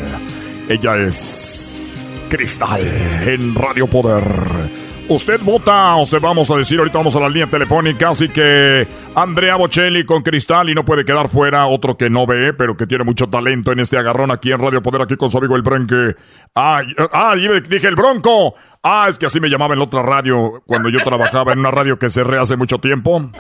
Ella 0.67 0.97
es 0.97 2.11
Cristal 2.29 2.81
en 3.27 3.53
Radio 3.53 3.85
Poder. 3.85 4.86
Usted 5.09 5.39
vota, 5.41 5.95
o 5.95 6.05
se 6.05 6.19
vamos 6.19 6.51
a 6.51 6.57
decir, 6.57 6.79
ahorita 6.79 6.97
vamos 6.97 7.15
a 7.15 7.21
la 7.21 7.29
línea 7.29 7.47
telefónica, 7.47 8.09
así 8.09 8.27
que 8.27 8.85
Andrea 9.15 9.55
Bocelli 9.55 10.05
con 10.05 10.21
Cristal 10.21 10.69
y 10.69 10.75
no 10.75 10.83
puede 10.83 11.05
quedar 11.05 11.29
fuera 11.29 11.65
otro 11.65 11.95
que 11.95 12.09
no 12.09 12.27
ve, 12.27 12.53
pero 12.53 12.75
que 12.75 12.85
tiene 12.85 13.05
mucho 13.05 13.27
talento 13.27 13.71
en 13.71 13.79
este 13.79 13.97
agarrón 13.97 14.31
aquí 14.31 14.51
en 14.51 14.59
Radio 14.59 14.81
Poder, 14.81 15.01
aquí 15.01 15.15
con 15.15 15.29
su 15.29 15.37
amigo 15.37 15.55
el 15.55 15.61
Bronque. 15.61 16.13
Ah, 16.55 16.81
ah, 17.13 17.35
dije 17.35 17.87
el 17.87 17.95
Bronco. 17.95 18.55
Ah, 18.83 19.05
es 19.07 19.17
que 19.17 19.27
así 19.27 19.39
me 19.39 19.49
llamaba 19.49 19.75
en 19.75 19.79
la 19.79 19.85
otra 19.85 20.01
radio 20.01 20.61
cuando 20.65 20.89
yo 20.89 20.99
trabajaba 20.99 21.53
en 21.53 21.59
una 21.59 21.71
radio 21.71 21.97
que 21.97 22.09
cerré 22.09 22.37
hace 22.37 22.57
mucho 22.57 22.79
tiempo. 22.79 23.31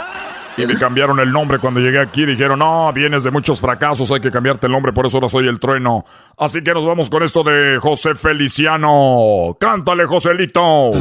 Y 0.57 0.65
me 0.65 0.75
cambiaron 0.75 1.19
el 1.19 1.31
nombre 1.33 1.59
cuando 1.59 1.81
llegué 1.81 1.99
aquí. 1.99 2.25
Dijeron, 2.25 2.59
no, 2.59 2.91
vienes 2.93 3.23
de 3.23 3.31
muchos 3.31 3.59
fracasos, 3.59 4.09
hay 4.11 4.21
que 4.21 4.31
cambiarte 4.31 4.67
el 4.67 4.71
nombre, 4.71 4.93
por 4.93 5.05
eso 5.05 5.17
ahora 5.17 5.27
soy 5.27 5.47
el 5.47 5.59
trueno. 5.59 6.05
Así 6.37 6.63
que 6.63 6.73
nos 6.73 6.85
vamos 6.85 7.09
con 7.09 7.23
esto 7.23 7.43
de 7.43 7.77
José 7.79 8.15
Feliciano. 8.15 9.57
Cántale, 9.59 10.05
Joselito. 10.05 10.93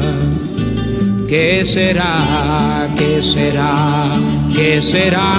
¿Qué 1.28 1.64
será? 1.64 2.88
¿Qué 2.96 3.20
será? 3.20 4.16
¿Qué 4.54 4.80
será? 4.80 5.32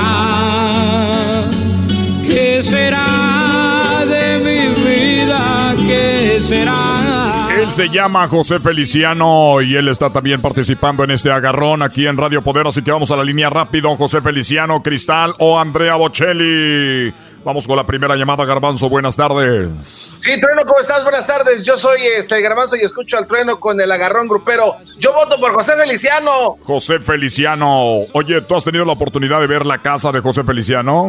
¿Qué 2.27 2.61
será 2.61 4.05
de 4.05 4.39
mi 4.39 4.68
vida? 4.84 5.73
¿Qué 5.77 6.39
será? 6.41 7.47
Él 7.57 7.72
se 7.72 7.88
llama 7.89 8.27
José 8.27 8.59
Feliciano 8.59 9.61
y 9.61 9.77
él 9.77 9.88
está 9.88 10.09
también 10.11 10.41
participando 10.41 11.05
en 11.05 11.11
este 11.11 11.31
agarrón 11.31 11.81
aquí 11.81 12.05
en 12.05 12.18
Radio 12.18 12.41
Poder, 12.43 12.68
así 12.68 12.81
que 12.81 12.91
vamos 12.91 13.09
a 13.11 13.15
la 13.15 13.23
línea 13.23 13.49
rápido. 13.49 13.95
José 13.95 14.19
Feliciano, 14.19 14.84
Cristal 14.84 15.34
o 15.39 15.57
Andrea 15.57 15.95
Bocelli. 15.95 17.14
Vamos 17.47 17.65
con 17.65 17.77
la 17.77 17.85
primera 17.85 18.13
llamada, 18.17 18.43
Garbanzo. 18.43 18.89
Buenas 18.89 19.15
tardes. 19.15 19.71
Sí, 20.19 20.37
Trueno, 20.37 20.65
¿cómo 20.65 20.81
estás? 20.81 21.01
Buenas 21.01 21.25
tardes. 21.25 21.63
Yo 21.63 21.77
soy 21.77 22.01
este 22.01 22.41
Garbanzo 22.41 22.75
y 22.75 22.81
escucho 22.81 23.17
al 23.17 23.25
Trueno 23.25 23.57
con 23.57 23.79
el 23.79 23.89
agarrón 23.89 24.27
grupero. 24.27 24.75
Yo 24.99 25.13
voto 25.13 25.39
por 25.39 25.53
José 25.53 25.77
Feliciano. 25.77 26.57
José 26.63 26.99
Feliciano. 26.99 27.99
Oye, 28.11 28.41
¿tú 28.41 28.53
has 28.53 28.65
tenido 28.65 28.83
la 28.83 28.91
oportunidad 28.91 29.39
de 29.39 29.47
ver 29.47 29.65
la 29.65 29.77
casa 29.77 30.11
de 30.11 30.19
José 30.19 30.43
Feliciano? 30.43 31.07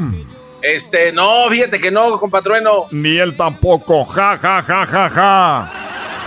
Este, 0.63 1.11
no, 1.11 1.49
fíjate 1.51 1.81
que 1.81 1.91
no, 1.91 2.21
compatrueno. 2.21 2.87
Ni 2.93 3.19
él 3.19 3.37
tampoco. 3.37 4.05
Ja, 4.05 4.39
ja, 4.39 4.63
ja, 4.63 4.87
ja, 4.87 5.09
ja. 5.09 5.73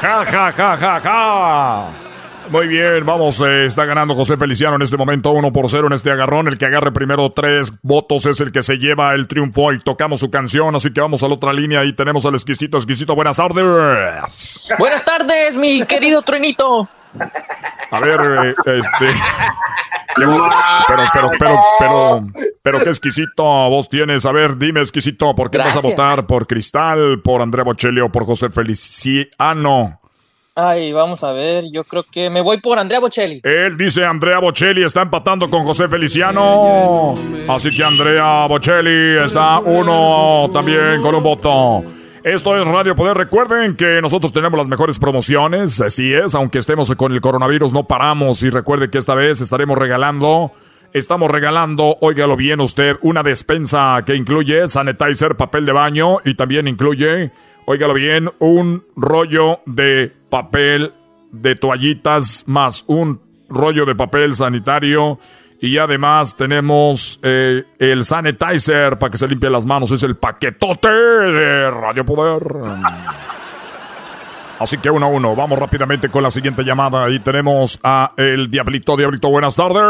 Ja, 0.01 0.25
ja, 0.25 0.51
ja, 0.51 0.77
ja, 0.77 0.99
ja. 0.99 2.01
Muy 2.52 2.68
bien, 2.68 3.06
vamos, 3.06 3.40
eh, 3.40 3.65
está 3.65 3.86
ganando 3.86 4.14
José 4.14 4.36
Feliciano 4.36 4.76
en 4.76 4.82
este 4.82 4.98
momento 4.98 5.32
1 5.32 5.53
por 5.53 5.69
0 5.69 5.88
en 5.88 5.94
este 5.94 6.11
agarrón. 6.11 6.49
El 6.49 6.57
que 6.57 6.65
agarre 6.65 6.91
primero 6.91 7.32
tres 7.32 7.72
votos 7.82 8.26
es 8.26 8.41
el 8.41 8.52
que 8.52 8.61
se 8.61 8.76
lleva 8.76 9.14
el 9.14 9.30
triunfo 9.30 9.72
y 9.72 9.80
tocamos 9.80 10.19
su 10.19 10.30
canción, 10.30 10.76
así 10.76 10.91
que 10.91 10.99
vamos 10.99 11.23
a 11.23 11.30
la 11.30 11.36
otra 11.36 11.53
línea 11.53 11.86
y 11.86 11.94
tenemos 11.94 12.26
al 12.26 12.34
exquisito, 12.34 12.76
exquisito. 12.76 13.15
Buenas 13.15 13.38
tardes. 13.38 14.68
Buenas 14.78 15.06
tardes, 15.06 15.56
mi 15.56 15.86
querido 15.86 16.23
Truenito. 16.23 16.90
A 17.90 17.99
ver, 18.02 18.19
eh, 18.19 18.80
este... 18.80 19.06
Pero, 20.14 20.49
pero, 20.88 21.32
pero, 21.40 21.61
pero, 21.80 22.28
pero, 22.61 22.80
qué 22.80 22.90
exquisito 22.90 23.44
vos 23.44 23.88
tienes. 23.88 24.26
A 24.26 24.34
ver, 24.34 24.57
dime, 24.57 24.82
exquisito, 24.82 25.34
¿por 25.34 25.49
qué 25.49 25.57
vas 25.57 25.78
a 25.78 25.80
votar? 25.80 26.28
¿Por 26.28 26.48
Cristal, 26.48 27.22
por 27.23 27.41
Andrea 27.41 27.64
Bocelli 27.64 28.02
o 28.02 28.11
por 28.11 28.26
José 28.26 28.49
Feliciano? 28.49 30.01
Ay, 30.63 30.91
vamos 30.91 31.23
a 31.23 31.31
ver, 31.31 31.65
yo 31.71 31.83
creo 31.83 32.03
que 32.03 32.29
me 32.29 32.39
voy 32.39 32.59
por 32.59 32.77
Andrea 32.77 32.99
Bocelli. 32.99 33.41
Él 33.43 33.75
dice 33.77 34.05
Andrea 34.05 34.38
Bocelli 34.38 34.83
está 34.83 35.01
empatando 35.01 35.49
con 35.49 35.63
José 35.63 35.88
Feliciano. 35.88 37.15
Así 37.47 37.71
que 37.75 37.83
Andrea 37.83 38.45
Bocelli 38.45 39.17
está 39.23 39.57
uno 39.57 40.51
también 40.53 41.01
con 41.01 41.15
un 41.15 41.23
voto. 41.23 41.83
Esto 42.23 42.55
es 42.55 42.67
Radio 42.67 42.95
Poder. 42.95 43.17
Recuerden 43.17 43.75
que 43.75 43.99
nosotros 43.99 44.31
tenemos 44.31 44.55
las 44.55 44.67
mejores 44.67 44.99
promociones. 44.99 45.81
Así 45.81 46.13
es, 46.13 46.35
aunque 46.35 46.59
estemos 46.59 46.93
con 46.95 47.11
el 47.11 47.21
coronavirus, 47.21 47.73
no 47.73 47.85
paramos. 47.85 48.43
Y 48.43 48.51
recuerde 48.51 48.91
que 48.91 48.99
esta 48.99 49.15
vez 49.15 49.41
estaremos 49.41 49.75
regalando. 49.75 50.51
Estamos 50.93 51.31
regalando, 51.31 51.97
óigalo 52.01 52.35
bien 52.35 52.59
usted, 52.59 52.97
una 53.01 53.23
despensa 53.23 54.03
que 54.05 54.15
incluye 54.15 54.68
sanitizer, 54.68 55.38
papel 55.38 55.65
de 55.65 55.72
baño 55.72 56.18
y 56.26 56.35
también 56.35 56.68
incluye, 56.68 57.31
óigalo 57.65 57.93
bien, 57.93 58.30
un 58.39 58.84
rollo 58.97 59.61
de 59.65 60.11
papel 60.30 60.93
de 61.31 61.55
toallitas 61.55 62.43
más 62.47 62.84
un 62.88 63.22
rollo 63.47 63.85
de 63.85 63.95
papel 63.95 64.35
sanitario 64.35 65.18
y 65.61 65.77
además 65.77 66.35
tenemos 66.35 67.19
eh, 67.22 67.63
el 67.77 68.03
sanitizer 68.03 68.97
para 68.97 69.11
que 69.11 69.18
se 69.18 69.27
limpie 69.27 69.49
las 69.49 69.65
manos. 69.65 69.91
Es 69.91 70.03
el 70.03 70.18
paquetote 70.18 70.89
de 70.89 71.69
Radio 71.69 72.03
Poder. 72.03 72.41
Así 74.61 74.77
que 74.77 74.91
uno 74.91 75.07
a 75.07 75.09
uno, 75.09 75.35
vamos 75.35 75.57
rápidamente 75.57 76.09
con 76.09 76.21
la 76.21 76.29
siguiente 76.29 76.61
llamada. 76.63 77.09
Y 77.09 77.19
tenemos 77.19 77.79
a 77.81 78.11
el 78.15 78.47
Diablito. 78.47 78.95
Diablito, 78.95 79.27
buenas 79.27 79.55
tardes. 79.55 79.81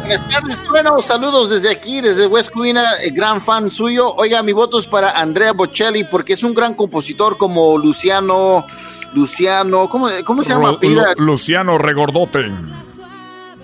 Buenas 0.00 0.28
tardes, 0.28 0.62
bueno, 0.68 1.00
saludos 1.00 1.48
desde 1.48 1.70
aquí, 1.70 2.02
desde 2.02 2.26
West 2.26 2.50
Covina, 2.50 2.84
gran 3.14 3.40
fan 3.40 3.70
suyo. 3.70 4.12
Oiga, 4.16 4.42
mi 4.42 4.52
voto 4.52 4.78
es 4.78 4.86
para 4.86 5.12
Andrea 5.12 5.52
Bocelli 5.52 6.04
porque 6.04 6.34
es 6.34 6.42
un 6.42 6.52
gran 6.52 6.74
compositor 6.74 7.38
como 7.38 7.78
Luciano, 7.78 8.66
Luciano, 9.14 9.88
¿cómo, 9.88 10.08
cómo 10.26 10.42
se 10.42 10.50
llama? 10.50 10.76
Lu, 10.82 11.02
Luciano 11.16 11.78
Regordote. 11.78 12.50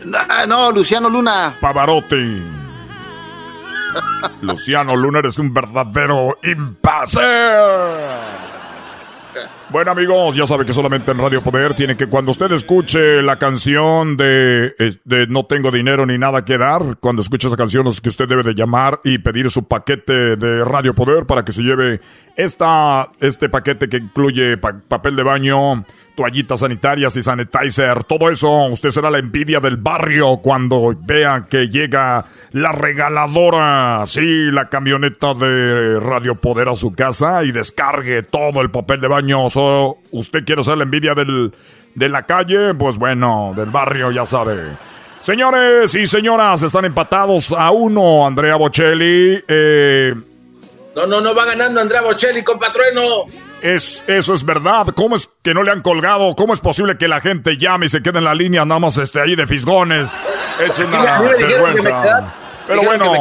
No, 0.06 0.46
no, 0.46 0.72
Luciano 0.72 1.10
Luna. 1.10 1.58
Pavarotti. 1.60 2.42
Luciano 4.40 4.96
Luna 4.96 5.18
eres 5.18 5.38
un 5.38 5.52
verdadero 5.52 6.38
impasse. 6.42 7.20
Bueno 9.70 9.90
amigos, 9.90 10.34
ya 10.34 10.46
sabe 10.46 10.64
que 10.64 10.72
solamente 10.72 11.10
en 11.10 11.18
Radio 11.18 11.42
Poder 11.42 11.74
tiene 11.74 11.94
que 11.94 12.06
cuando 12.06 12.30
usted 12.30 12.50
escuche 12.52 13.20
la 13.20 13.36
canción 13.36 14.16
de, 14.16 14.74
de, 15.04 15.26
No 15.26 15.44
tengo 15.44 15.70
dinero 15.70 16.06
ni 16.06 16.16
nada 16.16 16.42
que 16.46 16.56
dar, 16.56 16.96
cuando 17.00 17.20
escuche 17.20 17.48
esa 17.48 17.56
canción 17.58 17.86
es 17.86 18.00
que 18.00 18.08
usted 18.08 18.26
debe 18.26 18.42
de 18.42 18.54
llamar 18.54 19.00
y 19.04 19.18
pedir 19.18 19.50
su 19.50 19.68
paquete 19.68 20.36
de 20.36 20.64
Radio 20.64 20.94
Poder 20.94 21.26
para 21.26 21.44
que 21.44 21.52
se 21.52 21.60
lleve 21.60 22.00
esta, 22.34 23.10
este 23.20 23.50
paquete 23.50 23.90
que 23.90 23.98
incluye 23.98 24.56
papel 24.56 25.16
de 25.16 25.22
baño, 25.22 25.84
toallitas 26.18 26.60
sanitarias 26.60 27.16
y 27.16 27.22
sanitizer, 27.22 28.04
todo 28.04 28.30
eso. 28.30 28.66
Usted 28.66 28.90
será 28.90 29.10
la 29.10 29.18
envidia 29.18 29.60
del 29.60 29.76
barrio 29.76 30.38
cuando 30.38 30.96
vea 31.00 31.46
que 31.48 31.68
llega 31.68 32.24
la 32.52 32.72
regaladora, 32.72 34.02
sí, 34.06 34.50
la 34.50 34.68
camioneta 34.68 35.34
de 35.34 36.00
Radio 36.00 36.34
Poder 36.34 36.68
a 36.68 36.76
su 36.76 36.92
casa 36.92 37.44
y 37.44 37.52
descargue 37.52 38.22
todo 38.22 38.60
el 38.62 38.70
papel 38.70 39.00
de 39.00 39.08
baño. 39.08 39.48
Usted 40.10 40.44
quiere 40.44 40.62
ser 40.64 40.76
la 40.76 40.84
envidia 40.84 41.14
del, 41.14 41.52
de 41.94 42.08
la 42.08 42.22
calle, 42.24 42.74
pues 42.74 42.98
bueno, 42.98 43.52
del 43.56 43.70
barrio, 43.70 44.10
ya 44.10 44.26
sabe. 44.26 44.76
Señores 45.20 45.94
y 45.94 46.06
señoras, 46.06 46.62
están 46.62 46.84
empatados 46.84 47.52
a 47.52 47.70
uno. 47.70 48.26
Andrea 48.26 48.56
Bocelli. 48.56 49.42
Eh, 49.46 50.14
no, 50.96 51.06
no, 51.06 51.20
no 51.20 51.34
va 51.34 51.44
ganando 51.44 51.80
Andrea 51.80 52.00
Bocelli, 52.02 52.42
compatrueno. 52.42 53.00
Es, 53.60 54.04
eso 54.06 54.34
es 54.34 54.44
verdad. 54.44 54.86
¿Cómo 54.94 55.16
es 55.16 55.28
que 55.42 55.52
no 55.52 55.62
le 55.62 55.72
han 55.72 55.82
colgado? 55.82 56.34
¿Cómo 56.36 56.54
es 56.54 56.60
posible 56.60 56.96
que 56.96 57.08
la 57.08 57.20
gente 57.20 57.56
llame 57.56 57.86
y 57.86 57.88
se 57.88 58.02
quede 58.02 58.18
en 58.18 58.24
la 58.24 58.34
línea 58.34 58.64
nada 58.64 58.78
más 58.78 58.96
este, 58.98 59.20
ahí 59.20 59.34
de 59.34 59.46
fisgones? 59.46 60.16
Es 60.60 60.78
una 60.78 61.20
vergüenza. 61.20 62.34
Pero 62.68 62.82
bueno, 62.82 63.12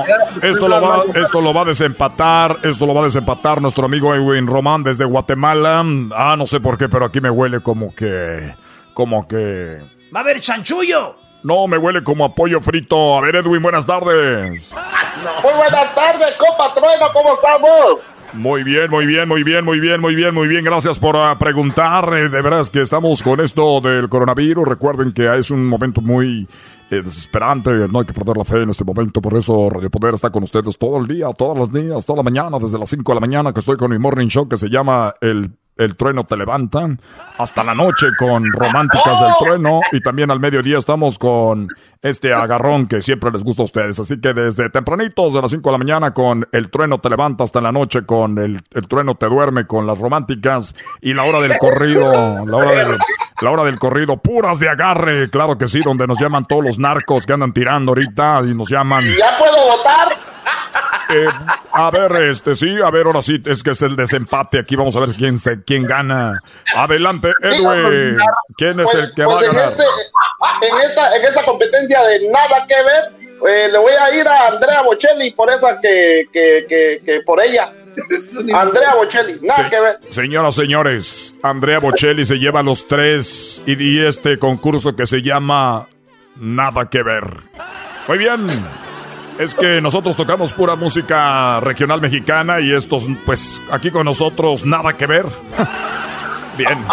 esto 0.44 0.68
lo, 0.68 0.82
va, 0.82 1.04
esto 1.16 1.42
lo 1.42 1.54
va 1.54 1.62
a 1.62 1.66
desempatar, 1.66 2.58
esto 2.64 2.86
lo 2.86 2.94
va 2.94 3.02
a 3.02 3.06
desempatar 3.06 3.62
nuestro 3.62 3.86
amigo 3.86 4.14
Edwin 4.14 4.46
Román 4.46 4.84
desde 4.84 5.06
Guatemala. 5.06 5.84
Ah, 6.14 6.36
no 6.38 6.46
sé 6.46 6.60
por 6.60 6.78
qué, 6.78 6.90
pero 6.90 7.06
aquí 7.06 7.22
me 7.22 7.30
huele 7.30 7.62
como 7.62 7.96
que, 7.96 8.54
como 8.94 9.26
que, 9.28 9.80
Va 10.14 10.20
a 10.20 10.24
haber 10.24 10.42
chanchullo. 10.42 11.16
no, 11.44 11.68
me 11.68 11.78
huele 11.78 12.04
como 12.04 12.26
a 12.26 12.36
pollo 12.36 12.60
frito. 12.62 13.18
A 13.18 13.22
ver, 13.22 13.38
Edwin, 13.38 13.62
buenas 13.62 13.88
tardes. 13.88 14.74
Muy 15.44 15.54
buenas 15.54 15.96
tardes, 15.96 16.38
compa 16.38 16.74
Trueno, 16.74 17.08
¿cómo 17.14 17.34
estamos? 17.34 18.12
Muy 18.34 18.64
bien, 18.64 18.90
muy 18.90 19.06
bien, 19.06 19.28
muy 19.28 19.44
bien, 19.44 19.64
muy 19.64 19.80
bien, 19.80 20.02
muy 20.02 20.16
bien, 20.16 20.34
muy 20.34 20.48
bien. 20.48 20.64
Gracias 20.64 21.00
por 21.00 21.16
ah, 21.16 21.38
preguntar. 21.40 22.14
Eh, 22.14 22.30
de 22.30 22.42
veras 22.42 22.70
que 22.70 22.82
estamos 22.82 23.24
con 23.24 23.40
esto 23.40 23.80
del 23.82 24.10
coronavirus. 24.10 24.68
Recuerden 24.68 25.14
que 25.14 25.34
es 25.38 25.50
un 25.50 25.66
momento 25.66 26.02
muy 26.02 26.48
eh, 26.90 27.02
desesperante. 27.02 27.72
No 27.90 28.00
hay 28.00 28.06
que 28.06 28.14
perder 28.14 28.38
la 28.38 28.46
fe 28.46 28.62
en 28.62 28.70
este 28.70 28.84
momento. 28.84 29.22
Por 29.22 29.36
eso 29.38 29.70
Radio 29.70 29.90
Poder 29.90 30.14
está 30.14 30.30
con 30.30 30.44
ustedes 30.44 30.78
todo 30.78 30.98
el 30.98 31.08
día, 31.08 31.30
todos 31.34 31.58
los 31.58 31.72
días, 31.72 32.06
toda 32.06 32.18
la 32.18 32.24
mañana, 32.24 32.58
desde 32.60 32.80
las 32.80 32.90
5 32.90 33.12
de 33.12 33.16
la 33.16 33.22
mañana 33.22 33.54
que 33.54 33.60
estoy 33.60 33.78
con 33.78 33.92
mi 33.92 34.00
morning 34.00 34.28
show 34.28 34.48
que 34.48 34.58
se 34.58 34.70
llama 34.70 35.14
El 35.22 35.58
el 35.78 35.96
trueno 35.96 36.26
te 36.26 36.38
levanta. 36.38 36.88
Hasta 37.38 37.64
la 37.64 37.74
noche 37.74 38.08
con 38.18 38.46
Románticas 38.52 39.20
del 39.20 39.34
Trueno. 39.40 39.82
Y 39.92 40.02
también 40.02 40.32
al 40.32 40.40
mediodía 40.40 40.78
estamos 40.78 41.18
con 41.20 41.68
este 42.02 42.34
agarrón 42.34 42.88
que 42.88 43.02
siempre 43.02 43.32
les 43.32 43.44
gusta 43.44 43.62
a 43.62 43.66
ustedes. 43.66 44.00
Así 44.00 44.20
que 44.20 44.34
desde 44.34 44.70
tempranitos, 44.70 45.34
de 45.34 45.42
las 45.42 45.52
5 45.52 45.70
de 45.70 45.72
la 45.72 45.78
mañana, 45.78 46.14
con 46.14 46.48
El 46.52 46.70
trueno 46.70 47.00
te 47.00 47.10
levanta 47.10 47.44
hasta 47.44 47.62
la 47.62 47.72
noche 47.72 48.06
con 48.06 48.38
El, 48.38 48.62
el 48.72 48.88
trueno 48.88 49.16
te 49.16 49.28
duerme 49.28 49.68
con 49.68 49.88
las 49.88 50.00
románticas. 50.00 50.76
Y 51.02 51.14
la 51.14 51.24
hora 51.24 51.40
del 51.40 51.58
corrido, 51.58 52.46
la 52.46 52.58
hora 52.58 52.72
del, 52.72 52.98
la 53.42 53.52
hora 53.52 53.64
del 53.64 53.80
corrido, 53.80 54.18
puras 54.18 54.60
de 54.60 54.70
agarre. 54.70 55.30
Claro 55.30 55.58
que 55.58 55.68
sí, 55.68 55.82
donde 55.82 56.08
nos 56.08 56.20
llaman 56.20 56.46
todos 56.46 56.64
los 56.64 56.80
narcos 56.80 57.26
que 57.26 57.34
andan 57.34 57.54
tirando 57.54 57.92
ahorita 57.92 58.42
y 58.46 58.54
nos 58.54 58.70
llaman. 58.70 59.04
¿Ya 59.04 59.38
puedo 59.38 59.78
votar? 59.78 60.27
Eh, 61.10 61.26
a 61.72 61.90
ver, 61.92 62.22
este, 62.30 62.56
sí, 62.56 62.68
a 62.84 62.90
ver, 62.92 63.06
ahora 63.06 63.22
sí, 63.22 63.42
es 63.46 63.64
que 63.64 63.72
es 63.72 63.82
el 63.82 63.96
desempate. 63.96 64.60
Aquí 64.60 64.76
vamos 64.76 64.96
a 64.96 65.00
ver 65.02 65.10
quién 65.16 65.38
se, 65.38 65.64
quién 65.64 65.84
gana. 65.86 66.42
Adelante, 66.76 67.30
Edwin. 67.42 68.18
¿Quién 68.58 68.80
es 68.80 68.94
el 68.94 69.14
que 69.16 69.24
va 69.24 69.34
a 69.36 69.38
Pues 69.38 69.50
en, 69.50 69.56
ganar? 69.56 69.70
este, 69.72 69.84
en, 70.68 70.90
esta, 70.90 71.16
en 71.18 71.26
esta 71.26 71.46
competencia 71.46 72.02
de 72.04 72.30
nada 72.30 72.66
que 72.68 72.76
ver, 72.76 73.28
eh, 73.50 73.70
le 73.72 73.78
voy 73.78 73.94
a 73.94 74.16
ir 74.16 74.28
a 74.28 74.48
Andrea 74.48 74.82
Bocelli 74.82 75.32
por 75.32 75.50
esa 75.52 75.80
que, 75.80 76.26
que, 76.34 76.66
que, 76.68 77.02
que 77.06 77.22
por 77.22 77.42
ella. 77.42 77.72
Andrea 78.54 78.94
Bocelli, 78.96 79.40
nada 79.42 79.64
Sí. 79.64 79.70
que 79.70 79.80
ver. 79.80 80.00
Señoras, 80.10 80.56
señores, 80.56 81.36
Andrea 81.42 81.80
Bocelli 81.80 82.26
se 82.26 82.36
lleva 82.36 82.62
los 82.64 82.88
tres 82.88 83.62
y, 83.66 83.82
y 83.82 84.06
este 84.06 84.38
concurso 84.38 84.96
que 84.96 85.06
se 85.08 85.22
llama 85.22 85.88
Nada 86.36 86.90
que 86.90 87.02
ver. 87.02 87.24
Muy 88.08 88.18
bien. 88.20 88.46
Es 89.40 89.54
que 89.54 89.82
nosotros 89.82 90.16
tocamos 90.16 90.52
pura 90.54 90.76
música 90.76 91.60
regional 91.60 92.02
mexicana 92.02 92.60
y 92.60 92.74
estos, 92.74 93.08
pues, 93.26 93.62
aquí 93.72 93.92
con 93.92 94.06
nosotros, 94.06 94.66
nada 94.66 94.94
que 94.94 95.06
ver. 95.08 95.26
Bien. 96.58 96.78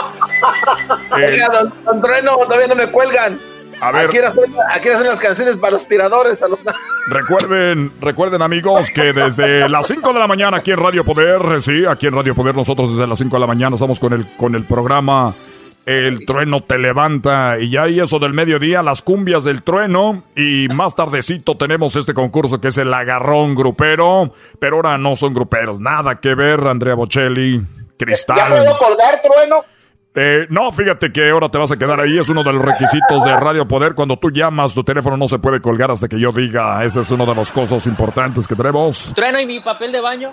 Eh, 1.17 1.27
Oiga, 1.33 1.49
don, 1.49 1.73
don 1.85 2.03
Trueno, 2.03 2.37
todavía 2.37 2.67
no 2.67 2.75
me 2.75 2.89
cuelgan. 2.89 3.41
A 3.81 3.93
ver. 3.93 4.09
Aquí 4.09 4.19
hacen, 4.19 4.55
aquí 4.69 4.89
hacen 4.89 5.07
las 5.07 5.21
canciones 5.21 5.57
para 5.57 5.75
los 5.75 5.87
tiradores. 5.87 6.43
A 6.43 6.49
los... 6.49 6.59
Recuerden, 7.09 7.93
recuerden 8.01 8.43
amigos 8.43 8.91
que 8.91 9.13
desde 9.13 9.69
las 9.69 9.87
5 9.87 10.13
de 10.13 10.19
la 10.19 10.27
mañana 10.27 10.59
aquí 10.59 10.73
en 10.73 10.79
Radio 10.79 11.05
Poder, 11.05 11.63
sí, 11.63 11.85
aquí 11.87 12.07
en 12.07 12.15
Radio 12.15 12.35
Poder 12.35 12.55
nosotros 12.55 12.91
desde 12.91 13.07
las 13.07 13.19
5 13.19 13.37
de 13.37 13.41
la 13.41 13.47
mañana 13.47 13.75
estamos 13.75 14.01
con 14.01 14.13
el, 14.13 14.27
con 14.37 14.55
el 14.55 14.65
programa 14.65 15.35
El 15.87 16.25
Trueno 16.25 16.61
Te 16.61 16.79
Levanta 16.79 17.59
y 17.59 17.71
ya 17.71 17.83
ahí 17.83 18.01
eso 18.01 18.19
del 18.19 18.33
mediodía, 18.33 18.83
las 18.83 19.03
cumbias 19.03 19.45
del 19.45 19.63
trueno 19.63 20.25
y 20.35 20.69
más 20.75 20.95
tardecito 20.95 21.57
tenemos 21.57 21.95
este 21.97 22.15
concurso 22.15 22.61
que 22.61 22.69
es 22.69 22.79
el 22.79 22.93
agarrón 22.93 23.55
grupero, 23.55 24.33
pero 24.59 24.77
ahora 24.77 24.97
no 24.97 25.15
son 25.15 25.35
gruperos, 25.35 25.81
nada 25.81 26.21
que 26.21 26.35
ver, 26.35 26.61
Andrea 26.67 26.95
Bocelli, 26.95 27.61
Cristal. 27.99 28.37
¿Ya 28.37 28.49
puedo 28.49 28.79
colgar, 28.79 29.21
Trueno? 29.23 29.65
Eh, 30.17 30.47
no, 30.49 30.71
fíjate 30.71 31.13
que 31.13 31.29
ahora 31.29 31.49
te 31.49 31.59
vas 31.59 31.73
a 31.73 31.77
quedar 31.77 32.01
ahí. 32.01 32.19
Es 32.19 32.29
uno 32.29 32.45
de 32.45 32.53
los 32.53 32.65
requisitos 32.65 33.25
de 33.25 33.33
Radio 33.33 33.67
Poder. 33.67 33.95
Cuando 33.95 34.17
tú 34.17 34.31
llamas, 34.31 34.73
tu 34.73 34.85
teléfono 34.85 35.17
no 35.17 35.27
se 35.27 35.41
puede 35.41 35.61
colgar 35.61 35.91
hasta 35.91 36.07
que 36.07 36.21
yo 36.21 36.31
diga. 36.31 36.85
Ese 36.85 37.01
es 37.01 37.11
uno 37.11 37.27
de 37.27 37.35
las 37.35 37.51
cosas 37.51 37.85
importantes 37.87 38.47
que 38.47 38.55
tenemos. 38.55 39.13
Trueno 39.15 39.41
y 39.41 39.47
mi 39.47 39.59
papel 39.59 39.91
de 39.91 40.01
baño. 40.01 40.33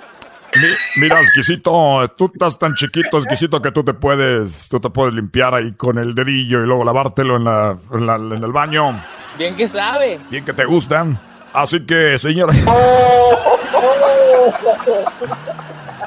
Mi- 0.55 1.01
mira, 1.01 1.19
exquisito, 1.21 2.05
tú 2.17 2.29
estás 2.33 2.59
tan 2.59 2.73
chiquito, 2.73 3.17
exquisito, 3.17 3.61
que 3.61 3.71
tú 3.71 3.83
te 3.83 3.93
puedes, 3.93 4.67
tú 4.69 4.79
te 4.79 4.89
puedes 4.89 5.13
limpiar 5.13 5.53
ahí 5.55 5.71
con 5.73 5.97
el 5.97 6.13
dedillo 6.13 6.61
y 6.63 6.67
luego 6.67 6.83
lavártelo 6.83 7.37
en, 7.37 7.43
la, 7.45 7.77
en, 7.93 8.05
la- 8.05 8.15
en 8.15 8.43
el 8.43 8.51
baño. 8.51 9.01
Bien 9.37 9.55
que 9.55 9.67
sabe. 9.67 10.19
Bien 10.29 10.43
que 10.43 10.51
te 10.53 10.65
gustan. 10.65 11.17
Así 11.53 11.85
que, 11.85 12.17
señora. 12.17 12.53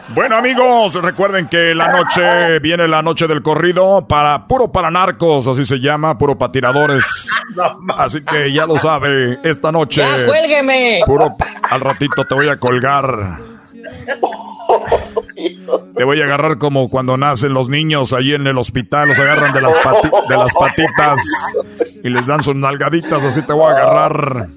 Bueno 0.08 0.36
amigos, 0.36 0.94
recuerden 1.02 1.48
que 1.48 1.74
la 1.74 1.88
noche 1.88 2.58
viene 2.60 2.86
la 2.86 3.02
noche 3.02 3.26
del 3.26 3.42
corrido 3.42 4.06
para 4.06 4.46
puro 4.46 4.70
para 4.70 4.90
narcos, 4.90 5.46
así 5.48 5.64
se 5.64 5.80
llama, 5.80 6.16
puro 6.18 6.36
para 6.38 6.52
tiradores. 6.52 7.28
Así 7.96 8.22
que 8.24 8.52
ya 8.52 8.66
lo 8.66 8.76
sabe, 8.78 9.38
esta 9.42 9.72
noche 9.72 10.02
¡Ya, 10.02 10.26
cuélgueme! 10.26 11.00
puro 11.06 11.30
al 11.70 11.80
ratito 11.80 12.24
te 12.24 12.34
voy 12.34 12.48
a 12.48 12.56
colgar. 12.58 13.38
Te 15.96 16.04
voy 16.04 16.20
a 16.20 16.24
agarrar 16.24 16.58
como 16.58 16.88
cuando 16.88 17.16
nacen 17.16 17.54
los 17.54 17.68
niños 17.68 18.12
ahí 18.12 18.34
en 18.34 18.46
el 18.46 18.58
hospital, 18.58 19.08
los 19.08 19.18
agarran 19.18 19.52
de 19.52 19.60
las, 19.60 19.76
pati- 19.76 20.28
de 20.28 20.36
las 20.36 20.52
patitas 20.54 21.22
y 22.02 22.08
les 22.10 22.26
dan 22.26 22.42
sus 22.42 22.54
nalgaditas, 22.56 23.24
así 23.24 23.42
te 23.42 23.52
voy 23.52 23.72
a 23.72 23.76
agarrar. 23.78 24.48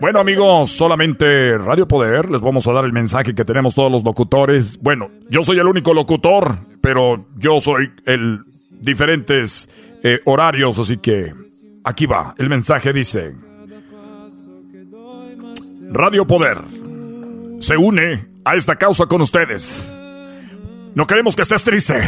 Bueno 0.00 0.18
amigos, 0.20 0.70
solamente 0.70 1.56
Radio 1.58 1.86
Poder, 1.86 2.30
les 2.30 2.40
vamos 2.40 2.66
a 2.66 2.72
dar 2.72 2.84
el 2.84 2.92
mensaje 2.92 3.34
que 3.34 3.44
tenemos 3.44 3.74
todos 3.74 3.90
los 3.90 4.04
locutores. 4.04 4.78
Bueno, 4.80 5.10
yo 5.28 5.42
soy 5.42 5.58
el 5.58 5.66
único 5.66 5.94
locutor, 5.94 6.56
pero 6.80 7.26
yo 7.36 7.60
soy 7.60 7.92
el 8.04 8.40
diferentes 8.70 9.68
eh, 10.02 10.20
horarios, 10.24 10.78
así 10.78 10.98
que 10.98 11.32
aquí 11.84 12.06
va, 12.06 12.34
el 12.38 12.48
mensaje 12.48 12.92
dice, 12.92 13.34
Radio 15.90 16.26
Poder 16.26 16.58
se 17.60 17.76
une 17.76 18.26
a 18.46 18.54
esta 18.54 18.76
causa 18.76 19.06
con 19.06 19.20
ustedes. 19.20 19.92
No 20.94 21.04
queremos 21.04 21.34
que 21.34 21.42
estés 21.42 21.64
triste. 21.64 22.00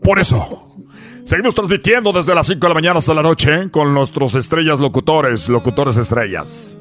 Por 0.00 0.20
eso, 0.20 0.76
seguimos 1.24 1.56
transmitiendo 1.56 2.12
desde 2.12 2.36
las 2.36 2.46
5 2.46 2.60
de 2.60 2.68
la 2.68 2.74
mañana 2.74 2.98
hasta 2.98 3.12
la 3.12 3.22
noche 3.22 3.68
con 3.72 3.92
nuestros 3.92 4.36
estrellas 4.36 4.78
locutores, 4.78 5.48
locutores 5.48 5.96
estrellas. 5.96 6.78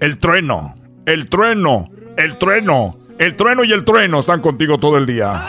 El 0.00 0.18
trueno, 0.18 0.74
el 1.06 1.28
trueno, 1.28 1.88
el 2.16 2.36
trueno, 2.36 2.90
el 3.18 3.36
trueno 3.36 3.62
y 3.62 3.72
el 3.72 3.84
trueno 3.84 4.18
están 4.18 4.40
contigo 4.40 4.78
todo 4.78 4.98
el 4.98 5.06
día. 5.06 5.46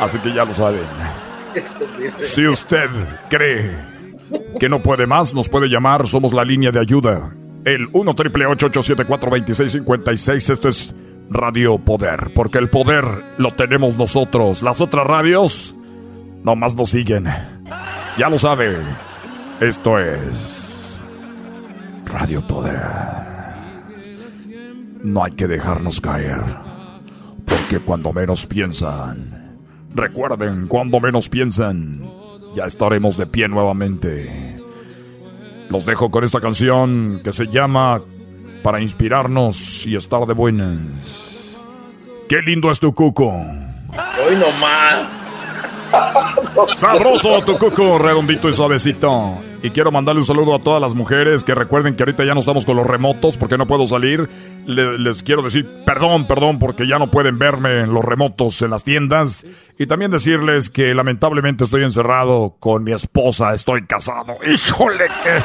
Así 0.00 0.18
que 0.18 0.32
ya 0.32 0.44
lo 0.44 0.52
saben. 0.52 0.82
Si 2.16 2.44
usted 2.44 2.90
cree 3.30 3.70
que 4.58 4.68
no 4.68 4.82
puede 4.82 5.06
más, 5.06 5.32
nos 5.32 5.48
puede 5.48 5.68
llamar. 5.68 6.08
Somos 6.08 6.32
la 6.32 6.44
línea 6.44 6.72
de 6.72 6.80
ayuda. 6.80 7.32
El 7.64 7.86
1 7.92 8.14
triple 8.14 8.46
874 8.46 9.30
2656 9.30 10.50
Esto 10.50 10.68
es 10.68 10.94
Radio 11.30 11.78
Poder. 11.78 12.32
Porque 12.34 12.58
el 12.58 12.68
poder 12.68 13.04
lo 13.38 13.50
tenemos 13.50 13.96
nosotros. 13.96 14.62
Las 14.62 14.80
otras 14.80 15.06
radios 15.06 15.74
nomás 16.42 16.74
nos 16.74 16.90
siguen. 16.90 17.26
Ya 18.18 18.28
lo 18.28 18.38
sabe. 18.38 18.76
Esto 19.60 19.98
es 19.98 21.00
Radio 22.04 22.46
Poder. 22.46 22.80
No 25.02 25.24
hay 25.24 25.32
que 25.32 25.46
dejarnos 25.46 26.00
caer. 26.00 26.42
Porque 27.44 27.78
cuando 27.78 28.12
menos 28.12 28.46
piensan, 28.46 29.58
recuerden, 29.94 30.66
cuando 30.66 30.98
menos 31.00 31.28
piensan, 31.28 32.00
ya 32.54 32.64
estaremos 32.64 33.16
de 33.16 33.26
pie 33.26 33.48
nuevamente. 33.48 34.56
Los 35.68 35.86
dejo 35.86 36.10
con 36.10 36.24
esta 36.24 36.40
canción 36.40 37.20
que 37.22 37.32
se 37.32 37.46
llama 37.46 38.02
Para 38.64 38.80
inspirarnos 38.80 39.86
y 39.86 39.94
estar 39.94 40.24
de 40.26 40.32
buenas. 40.34 40.78
Qué 42.28 42.40
lindo 42.40 42.70
es 42.70 42.80
tu 42.80 42.92
cuco. 42.94 43.28
Hoy 43.30 44.34
nomás. 44.36 45.06
Sabroso 46.72 47.40
tu 47.44 47.58
cuco, 47.58 47.98
redondito 47.98 48.48
y 48.48 48.52
suavecito. 48.54 49.38
Y 49.62 49.68
quiero 49.70 49.92
mandarle 49.92 50.20
un 50.22 50.26
saludo 50.26 50.54
a 50.54 50.58
todas 50.58 50.80
las 50.80 50.94
mujeres 50.94 51.44
que 51.44 51.54
recuerden 51.54 51.94
que 51.94 52.02
ahorita 52.02 52.24
ya 52.24 52.32
no 52.34 52.40
estamos 52.40 52.64
con 52.64 52.76
los 52.76 52.86
remotos 52.86 53.36
porque 53.36 53.56
no 53.58 53.66
puedo 53.66 53.86
salir. 53.86 54.28
Le- 54.66 54.98
les 54.98 55.22
quiero 55.22 55.42
decir 55.42 55.68
perdón, 55.84 56.26
perdón, 56.26 56.58
porque 56.58 56.88
ya 56.88 56.98
no 56.98 57.10
pueden 57.10 57.38
verme 57.38 57.80
en 57.80 57.92
los 57.92 58.02
remotos 58.04 58.60
en 58.62 58.70
las 58.70 58.82
tiendas. 58.82 59.46
Y 59.78 59.86
también 59.86 60.10
decirles 60.10 60.70
que 60.70 60.94
lamentablemente 60.94 61.64
estoy 61.64 61.82
encerrado 61.84 62.56
con 62.58 62.82
mi 62.82 62.92
esposa, 62.92 63.52
estoy 63.52 63.84
casado. 63.86 64.36
Híjole, 64.50 65.04
qué 65.22 65.42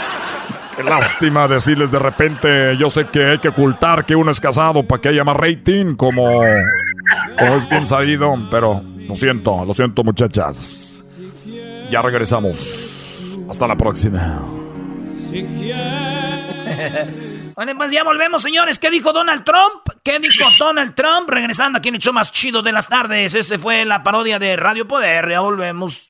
lástima 0.83 1.47
decirles 1.47 1.91
de 1.91 1.99
repente. 1.99 2.77
Yo 2.77 2.89
sé 2.89 3.07
que 3.07 3.25
hay 3.25 3.39
que 3.39 3.49
ocultar 3.49 4.05
que 4.05 4.15
uno 4.15 4.31
es 4.31 4.39
casado 4.39 4.83
para 4.83 5.01
que 5.01 5.09
haya 5.09 5.23
más 5.23 5.35
rating, 5.35 5.95
como, 5.95 6.41
como 7.37 7.55
es 7.55 7.69
bien 7.69 7.85
sabido, 7.85 8.35
pero 8.49 8.81
lo 8.83 9.15
siento, 9.15 9.65
lo 9.65 9.73
siento 9.73 10.03
muchachas. 10.03 11.03
Ya 11.89 12.01
regresamos. 12.01 13.37
Hasta 13.49 13.67
la 13.67 13.75
próxima. 13.75 14.41
Bueno, 17.55 17.73
pues 17.75 17.91
ya 17.91 18.05
volvemos, 18.05 18.41
señores. 18.41 18.79
¿Qué 18.79 18.89
dijo 18.89 19.11
Donald 19.11 19.43
Trump? 19.43 19.89
¿Qué 20.01 20.17
dijo 20.19 20.47
Donald 20.57 20.95
Trump? 20.95 21.29
Regresando 21.29 21.79
aquí 21.79 21.89
en 21.89 21.95
el 21.95 22.13
más 22.13 22.31
chido 22.31 22.61
de 22.61 22.71
las 22.71 22.87
tardes. 22.87 23.35
Este 23.35 23.57
fue 23.57 23.83
la 23.83 24.01
parodia 24.01 24.39
de 24.39 24.55
Radio 24.55 24.87
Poder. 24.87 25.29
Ya 25.29 25.41
volvemos. 25.41 26.09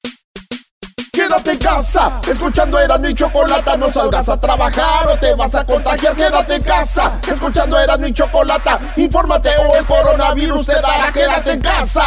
Quédate 1.30 1.52
en 1.52 1.58
casa, 1.60 2.22
escuchando 2.28 2.80
Erasmo 2.80 3.08
y 3.08 3.14
Chocolata, 3.14 3.78
no 3.78 3.94
salgas 3.94 4.28
a 4.30 4.42
trabajar 4.42 5.08
o 5.10 5.20
te 5.20 5.36
vas 5.36 5.54
a 5.54 5.64
contagiar. 5.64 6.16
Quédate 6.16 6.56
en 6.56 6.64
casa, 6.64 7.20
escuchando 7.22 7.80
Erasmo 7.80 8.08
y 8.08 8.14
Chocolata, 8.14 8.80
infórmate 8.98 9.52
o 9.60 9.76
el 9.76 9.86
coronavirus 9.86 10.66
te 10.66 10.74
dará. 10.74 11.12
Quédate 11.12 11.52
en 11.52 11.62
casa. 11.62 12.04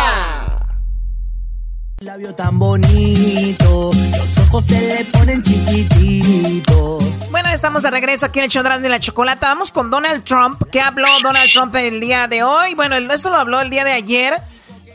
Labio 2.00 2.34
tan 2.34 2.58
bonito, 2.58 3.92
los 3.94 4.38
ojos 4.38 4.64
se 4.64 4.80
le 4.80 5.04
ponen 5.04 5.40
chiquititos. 5.40 7.04
Bueno, 7.30 7.48
estamos 7.50 7.82
de 7.84 7.92
regreso 7.92 8.26
aquí 8.26 8.40
en 8.40 8.46
el 8.46 8.50
show 8.50 8.64
de 8.64 8.88
la 8.88 8.98
chocolata. 8.98 9.46
Vamos 9.46 9.70
con 9.70 9.88
Donald 9.88 10.24
Trump. 10.24 10.60
¿Qué 10.72 10.80
habló 10.80 11.06
Donald 11.22 11.48
Trump 11.52 11.72
el 11.76 12.00
día 12.00 12.26
de 12.26 12.42
hoy? 12.42 12.74
Bueno, 12.74 12.96
esto 12.96 13.30
lo 13.30 13.36
habló 13.36 13.60
el 13.60 13.70
día 13.70 13.84
de 13.84 13.92
ayer. 13.92 14.42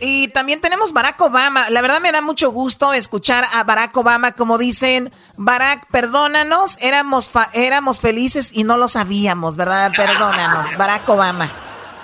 Y 0.01 0.29
también 0.29 0.61
tenemos 0.61 0.93
Barack 0.93 1.19
Obama. 1.21 1.69
La 1.69 1.81
verdad 1.81 2.01
me 2.01 2.11
da 2.11 2.21
mucho 2.21 2.51
gusto 2.51 2.93
escuchar 2.93 3.45
a 3.53 3.63
Barack 3.63 3.95
Obama 3.97 4.31
como 4.31 4.57
dicen, 4.57 5.11
Barack, 5.35 5.87
perdónanos, 5.91 6.77
éramos, 6.81 7.31
éramos 7.53 7.99
felices 7.99 8.51
y 8.53 8.63
no 8.63 8.77
lo 8.77 8.87
sabíamos, 8.87 9.57
¿verdad? 9.57 9.91
Perdónanos, 9.95 10.77
Barack 10.77 11.07
Obama. 11.09 11.51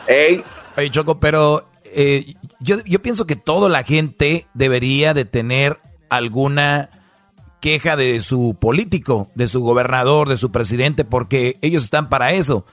Hey. 0.07 0.43
Hey, 0.75 0.89
Choco, 0.89 1.19
pero 1.19 1.69
eh, 1.85 2.35
yo, 2.59 2.77
yo 2.85 3.01
pienso 3.01 3.27
que 3.27 3.35
toda 3.35 3.69
la 3.69 3.83
gente 3.83 4.47
debería 4.53 5.13
de 5.13 5.25
tener 5.25 5.79
alguna 6.09 6.89
queja 7.63 7.95
de 7.95 8.19
su 8.19 8.57
político, 8.59 9.31
de 9.35 9.47
su 9.47 9.61
gobernador, 9.61 10.27
de 10.27 10.35
su 10.35 10.51
presidente, 10.51 11.05
porque 11.05 11.57
ellos 11.61 11.83
están 11.83 12.09
para 12.09 12.33
eso. 12.33 12.65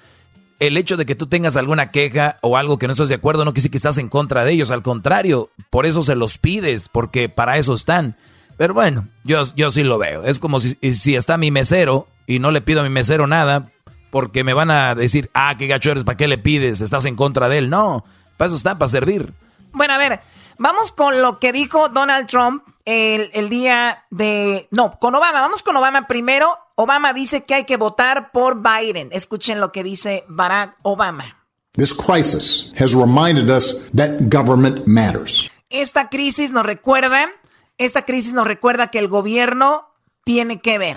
El 0.61 0.77
hecho 0.77 0.97
de 0.97 1.07
que 1.07 1.15
tú 1.15 1.27
tengas 1.27 1.57
alguna 1.57 1.91
queja 1.91 2.37
o 2.43 2.57
algo 2.57 2.79
que 2.79 2.87
no 2.87 2.93
estás 2.93 3.09
de 3.09 3.17
acuerdo 3.17 3.45
no 3.45 3.53
quiere 3.53 3.63
decir 3.63 3.71
que 3.71 3.79
estás 3.79 3.99
en 3.99 4.09
contra 4.09 4.45
de 4.45 4.53
ellos, 4.53 4.71
al 4.71 4.83
contrario, 4.83 5.51
por 5.71 5.87
eso 5.87 6.03
se 6.03 6.15
los 6.15 6.39
pides, 6.39 6.89
porque 6.89 7.29
para 7.29 7.57
eso 7.57 7.75
están. 7.75 8.17
Pero 8.57 8.75
bueno, 8.75 9.09
yo, 9.25 9.43
yo 9.57 9.71
sí 9.71 9.83
lo 9.83 9.97
veo. 9.99 10.25
Es 10.25 10.39
como 10.39 10.61
si, 10.61 10.77
si 10.93 11.17
está 11.17 11.39
mi 11.39 11.51
mesero 11.51 12.07
y 12.27 12.39
no 12.39 12.51
le 12.51 12.61
pido 12.61 12.81
a 12.81 12.85
mi 12.85 12.91
mesero 12.91 13.27
nada, 13.27 13.73
porque 14.11 14.45
me 14.45 14.53
van 14.53 14.71
a 14.71 14.95
decir, 14.95 15.31
ah, 15.33 15.55
qué 15.59 15.67
gacho 15.67 15.93
eres, 15.93 16.05
¿para 16.05 16.17
qué 16.17 16.29
le 16.29 16.37
pides? 16.37 16.83
Estás 16.83 17.07
en 17.07 17.17
contra 17.17 17.49
de 17.49 17.59
él. 17.59 17.71
No, 17.71 18.05
para 18.37 18.49
eso 18.49 18.57
está, 18.57 18.79
para 18.79 18.89
servir. 18.89 19.33
Bueno, 19.73 19.95
a 19.95 19.99
ver, 19.99 20.21
vamos 20.59 20.93
con 20.93 21.23
lo 21.23 21.39
que 21.39 21.53
dijo 21.53 21.89
Donald 21.89 22.27
Trump 22.27 22.63
el, 22.85 23.31
el, 23.33 23.49
día 23.49 24.05
de... 24.11 24.69
No, 24.71 24.99
con 24.99 25.15
Obama. 25.15 25.41
Vamos 25.41 25.63
con 25.63 25.77
Obama 25.77 26.07
primero. 26.07 26.59
Obama 26.75 27.13
dice 27.13 27.45
que 27.45 27.55
hay 27.55 27.65
que 27.65 27.77
votar 27.77 28.33
por 28.33 28.63
Biden. 28.63 29.11
Escuchen 29.13 29.61
lo 29.61 29.73
que 29.73 29.83
dice 29.83 30.25
Barack 30.29 30.77
Obama. 30.83 31.37
This 31.75 31.95
crisis 31.95 32.73
has 32.79 32.95
reminded 32.95 33.49
us 33.49 33.91
that 33.95 34.29
government 34.29 34.87
matters. 34.87 35.51
Esta 35.71 36.09
crisis 36.09 36.51
nos 36.51 36.67
recuerda, 36.67 37.29
esta 37.79 38.05
crisis 38.05 38.35
nos 38.35 38.47
recuerda 38.47 38.89
que 38.89 38.99
el 38.99 39.09
gobierno 39.09 39.87
tiene 40.25 40.61
que 40.61 40.79
ver. 40.79 40.97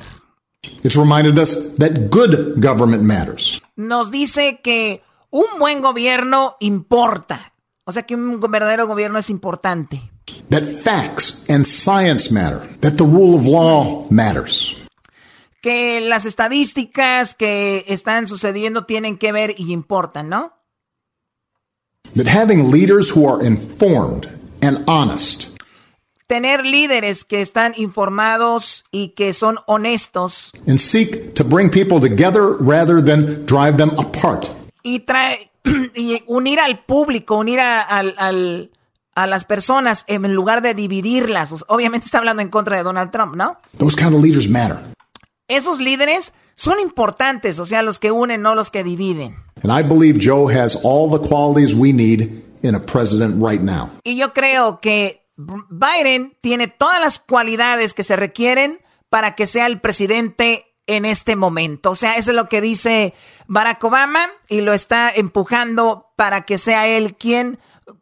It's 0.83 0.95
reminded 0.95 1.37
us 1.37 1.75
that 1.77 2.09
good 2.09 2.55
government 2.57 3.03
matters. 3.03 3.61
Nos 3.75 4.09
dice 4.09 4.61
que 4.63 5.03
un 5.29 5.45
buen 5.59 5.81
gobierno 5.81 6.55
importa. 6.59 7.53
O 7.85 7.91
sea 7.91 8.03
que 8.03 8.15
un 8.15 8.39
verdadero 8.39 8.87
gobierno 8.87 9.19
es 9.19 9.29
importante. 9.29 10.12
That 10.49 10.63
facts 10.63 11.45
and 11.49 11.65
science 11.65 12.31
matter. 12.31 12.61
That 12.81 12.97
the 12.97 13.05
rule 13.05 13.35
of 13.35 13.45
law 13.45 14.07
matters. 14.09 14.75
Que 15.61 16.01
las 16.01 16.25
estadísticas 16.25 17.35
que 17.35 17.85
están 17.87 18.27
sucediendo 18.27 18.85
tienen 18.85 19.17
que 19.17 19.31
ver 19.31 19.55
y 19.57 19.71
importan, 19.71 20.29
¿no? 20.29 20.53
That 22.15 22.27
having 22.27 22.69
leaders 22.69 23.09
who 23.09 23.25
are 23.27 23.45
informed 23.45 24.27
and 24.61 24.83
honest. 24.87 25.57
Tener 26.27 26.65
líderes 26.65 27.23
que 27.23 27.41
están 27.41 27.73
informados 27.77 28.85
y 28.91 29.09
que 29.09 29.33
son 29.33 29.57
honestos. 29.67 30.51
And 30.67 30.79
seek 30.79 31.35
to 31.35 31.43
bring 31.43 31.69
people 31.69 31.99
together 31.99 32.57
rather 32.59 33.01
than 33.01 33.45
drive 33.45 33.77
them 33.77 33.91
apart 33.97 34.49
y, 34.83 34.99
trae, 34.99 35.49
y 35.95 36.21
unir 36.27 36.59
al 36.59 36.83
público, 36.83 37.37
unir 37.37 37.61
a, 37.61 37.81
al, 37.81 38.69
a, 39.15 39.27
las 39.27 39.45
personas 39.45 40.03
en 40.07 40.33
lugar 40.33 40.61
de 40.61 40.73
dividirlas. 40.73 41.65
Obviamente 41.67 42.05
está 42.05 42.17
hablando 42.17 42.41
en 42.41 42.49
contra 42.49 42.77
de 42.77 42.83
Donald 42.83 43.11
Trump, 43.11 43.35
¿no? 43.35 43.57
Those 43.77 43.95
kind 43.95 44.13
of 44.13 44.23
leaders 44.23 44.49
matter. 44.49 44.77
Esos 45.47 45.79
líderes 45.79 46.33
son 46.55 46.79
importantes, 46.79 47.59
o 47.59 47.65
sea, 47.65 47.81
los 47.81 47.99
que 47.99 48.11
unen, 48.11 48.41
no 48.41 48.55
los 48.55 48.71
que 48.71 48.83
dividen. 48.83 49.35
And 49.63 49.71
I 49.71 49.81
believe 49.83 50.19
Joe 50.21 50.53
has 50.53 50.77
all 50.83 51.09
the 51.09 51.27
qualities 51.27 51.73
we 51.73 51.93
need 51.93 52.43
in 52.61 52.75
a 52.75 52.79
president 52.79 53.43
right 53.43 53.61
now. 53.61 53.89
Y 54.03 54.15
yo 54.17 54.33
creo 54.33 54.79
que 54.79 55.23
Biden 55.35 56.37
tiene 56.41 56.67
todas 56.67 56.99
las 56.99 57.19
cualidades 57.19 57.93
que 57.93 58.03
se 58.03 58.15
requieren 58.15 58.79
para 59.09 59.35
que 59.35 59.47
sea 59.47 59.67
el 59.67 59.79
presidente 59.79 60.65
en 60.87 61.05
este 61.05 61.35
momento. 61.35 61.91
O 61.91 61.95
sea, 61.95 62.17
eso 62.17 62.31
es 62.31 62.35
lo 62.35 62.49
que 62.49 62.61
dice 62.61 63.13
Barack 63.47 63.83
Obama 63.83 64.27
y 64.47 64.61
lo 64.61 64.73
está 64.73 65.09
empujando 65.09 66.07
para 66.15 66.41
que 66.41 66.57
sea 66.57 66.87
él 66.87 67.15
quien 67.15 67.59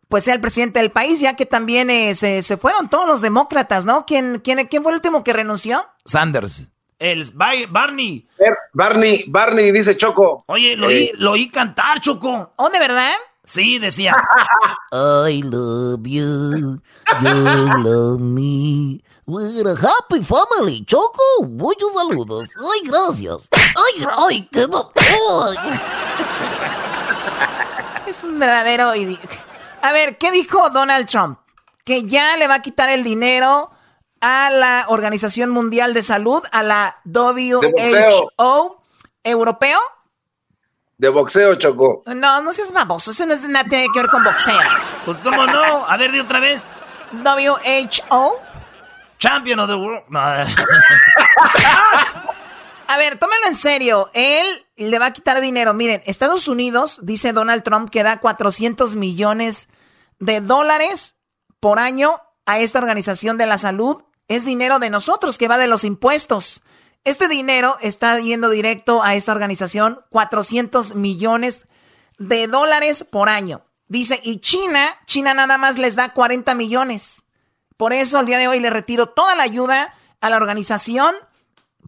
pues 0.07 0.23
sea 0.23 0.33
el 0.33 0.41
presidente 0.41 0.79
del 0.79 0.91
país, 0.91 1.19
ya 1.19 1.35
que 1.35 1.45
también 1.45 1.89
eh, 1.89 2.15
se, 2.15 2.41
fueron 2.57 2.89
todos 2.89 3.07
los 3.07 3.21
demócratas, 3.21 3.85
¿no? 3.85 4.05
¿Quién, 4.05 4.41
quién, 4.43 4.67
¿Quién 4.67 4.83
fue 4.83 4.91
el 4.91 4.97
último 4.97 5.23
que 5.23 5.33
renunció? 5.33 5.85
Sanders. 6.05 6.69
El 6.99 7.25
Barney. 7.33 8.27
Barney, 8.73 9.25
Barney 9.27 9.71
dice 9.71 9.97
Choco. 9.97 10.43
Oye, 10.47 10.77
lo, 10.77 10.87
oí, 10.87 11.05
eh. 11.05 11.11
lo 11.17 11.31
oí 11.31 11.49
cantar, 11.49 11.99
Choco. 11.99 12.53
¿Oh, 12.57 12.69
de 12.69 12.77
verdad? 12.77 13.13
Sí, 13.43 13.79
decía. 13.79 14.15
I 14.91 15.41
love 15.41 16.03
you, 16.05 16.79
you 17.21 17.83
love 17.83 18.19
me. 18.19 19.01
We're 19.25 19.71
a 19.71 19.75
happy 19.75 20.21
family, 20.23 20.85
Choco. 20.85 21.47
Muchos 21.47 21.91
saludos. 21.93 22.47
Ay, 22.57 22.81
gracias. 22.87 23.49
Ay, 23.51 24.05
ay, 24.29 24.49
qué 24.51 24.67
Es 28.07 28.23
un 28.23 28.37
verdadero 28.37 28.93
A 29.81 29.91
ver, 29.91 30.17
¿qué 30.17 30.31
dijo 30.31 30.69
Donald 30.69 31.07
Trump? 31.07 31.39
Que 31.83 32.03
ya 32.03 32.37
le 32.37 32.47
va 32.47 32.55
a 32.55 32.61
quitar 32.61 32.89
el 32.89 33.03
dinero 33.03 33.71
a 34.21 34.49
la 34.51 34.85
Organización 34.89 35.49
Mundial 35.49 35.93
de 35.93 36.03
Salud, 36.03 36.43
a 36.51 36.63
la 36.63 36.97
WHO 37.05 38.83
europeo. 39.23 39.79
De 40.97 41.09
boxeo, 41.09 41.55
Choco. 41.55 42.03
No, 42.05 42.41
no 42.41 42.53
seas 42.53 42.71
baboso. 42.71 43.09
Eso 43.09 43.25
no 43.25 43.33
es 43.33 43.41
nada 43.43 43.67
que 43.67 43.87
ver 43.95 44.07
con 44.09 44.23
boxeo. 44.23 44.59
Pues, 45.03 45.21
¿cómo 45.21 45.45
no? 45.47 45.85
A 45.87 45.97
ver, 45.97 46.11
de 46.11 46.21
otra 46.21 46.39
vez. 46.39 46.67
WHO. 47.11 48.39
Champion 49.17 49.59
of 49.59 49.69
the 49.69 49.75
World. 49.75 50.03
A 52.91 52.97
ver, 52.97 53.18
tómelo 53.18 53.47
en 53.47 53.55
serio. 53.55 54.09
Él 54.13 54.45
le 54.76 54.99
va 54.99 55.05
a 55.05 55.13
quitar 55.13 55.39
dinero. 55.39 55.73
Miren, 55.73 56.01
Estados 56.05 56.49
Unidos, 56.49 56.99
dice 57.03 57.31
Donald 57.31 57.63
Trump, 57.63 57.89
que 57.89 58.03
da 58.03 58.19
400 58.19 58.97
millones 58.97 59.69
de 60.19 60.41
dólares 60.41 61.15
por 61.61 61.80
año 61.80 62.22
a 62.45 62.59
esta 62.59 62.80
organización 62.80 63.38
de 63.38 63.45
la 63.45 63.57
salud. 63.57 64.03
Es 64.27 64.43
dinero 64.43 64.80
de 64.80 64.89
nosotros 64.89 65.38
que 65.38 65.47
va 65.47 65.57
de 65.57 65.68
los 65.68 65.85
impuestos. 65.85 66.63
Este 67.05 67.30
dinero 67.30 67.77
está 67.80 68.19
yendo 68.19 68.49
directo 68.49 69.01
a 69.01 69.15
esta 69.15 69.31
organización, 69.31 70.03
400 70.09 70.95
millones 70.95 71.68
de 72.18 72.47
dólares 72.47 73.05
por 73.09 73.30
año. 73.30 73.63
Dice, 73.88 74.19
y 74.22 74.41
China, 74.41 74.99
China 75.05 75.34
nada 75.34 75.57
más 75.57 75.77
les 75.77 75.95
da 75.95 76.11
40 76.11 76.55
millones. 76.55 77.23
Por 77.77 77.93
eso 77.93 78.19
el 78.19 78.26
día 78.26 78.38
de 78.38 78.49
hoy 78.49 78.59
le 78.59 78.69
retiro 78.69 79.07
toda 79.07 79.38
la 79.38 79.43
ayuda 79.43 79.93
a 80.19 80.30
la 80.30 80.35
organización 80.35 81.15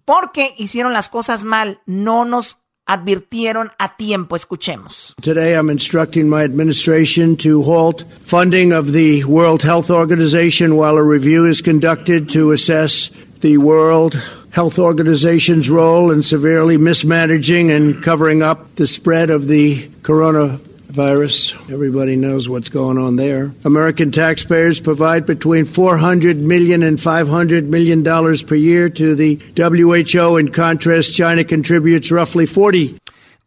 porque 0.05 0.53
hicieron 0.57 0.93
las 0.93 1.09
cosas 1.09 1.43
mal, 1.43 1.79
no 1.85 2.25
nos 2.25 2.63
advirtieron 2.85 3.69
a 3.79 3.95
tiempo. 3.95 4.35
Escuchemos. 4.35 5.15
Today 5.21 5.55
I'm 5.55 5.69
instructing 5.69 6.29
my 6.29 6.43
administration 6.43 7.37
to 7.37 7.63
halt 7.63 8.03
funding 8.21 8.73
of 8.73 8.91
the 8.91 9.23
World 9.23 9.63
Health 9.63 9.89
Organization 9.89 10.75
while 10.75 10.97
a 10.97 11.03
review 11.03 11.45
is 11.45 11.61
conducted 11.61 12.29
to 12.31 12.51
assess 12.51 13.09
the 13.41 13.57
World 13.57 14.15
Health 14.51 14.77
Organization's 14.77 15.69
role 15.69 16.11
in 16.11 16.21
severely 16.23 16.77
mismanaging 16.77 17.71
and 17.71 18.03
covering 18.03 18.43
up 18.43 18.75
the 18.75 18.87
spread 18.87 19.29
of 19.29 19.47
the 19.47 19.87
coronavirus 20.03 20.72
virus. 20.93 21.53
Everybody 21.71 22.15
knows 22.15 22.47
what's 22.47 22.69
going 22.69 22.97
on 22.97 23.15
there. 23.15 23.51
American 23.65 24.11
taxpayers 24.11 24.79
provide 24.79 25.25
between 25.25 25.65
400 25.65 26.37
million 26.37 26.83
and 26.83 27.01
500 27.01 27.65
million 27.67 28.03
dollars 28.03 28.43
per 28.43 28.55
year 28.55 28.89
to 28.89 29.15
the 29.15 29.39
WHO. 29.57 30.37
In 30.37 30.49
contrast, 30.49 31.15
China 31.15 31.43
contributes 31.43 32.11
roughly 32.11 32.45
40. 32.45 32.99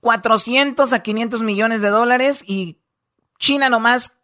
400 0.03 0.93
a 0.93 1.03
500 1.03 1.43
millones 1.43 1.83
de 1.83 1.89
dólares 1.89 2.43
y 2.47 2.77
China 3.39 3.69
nomás 3.69 4.19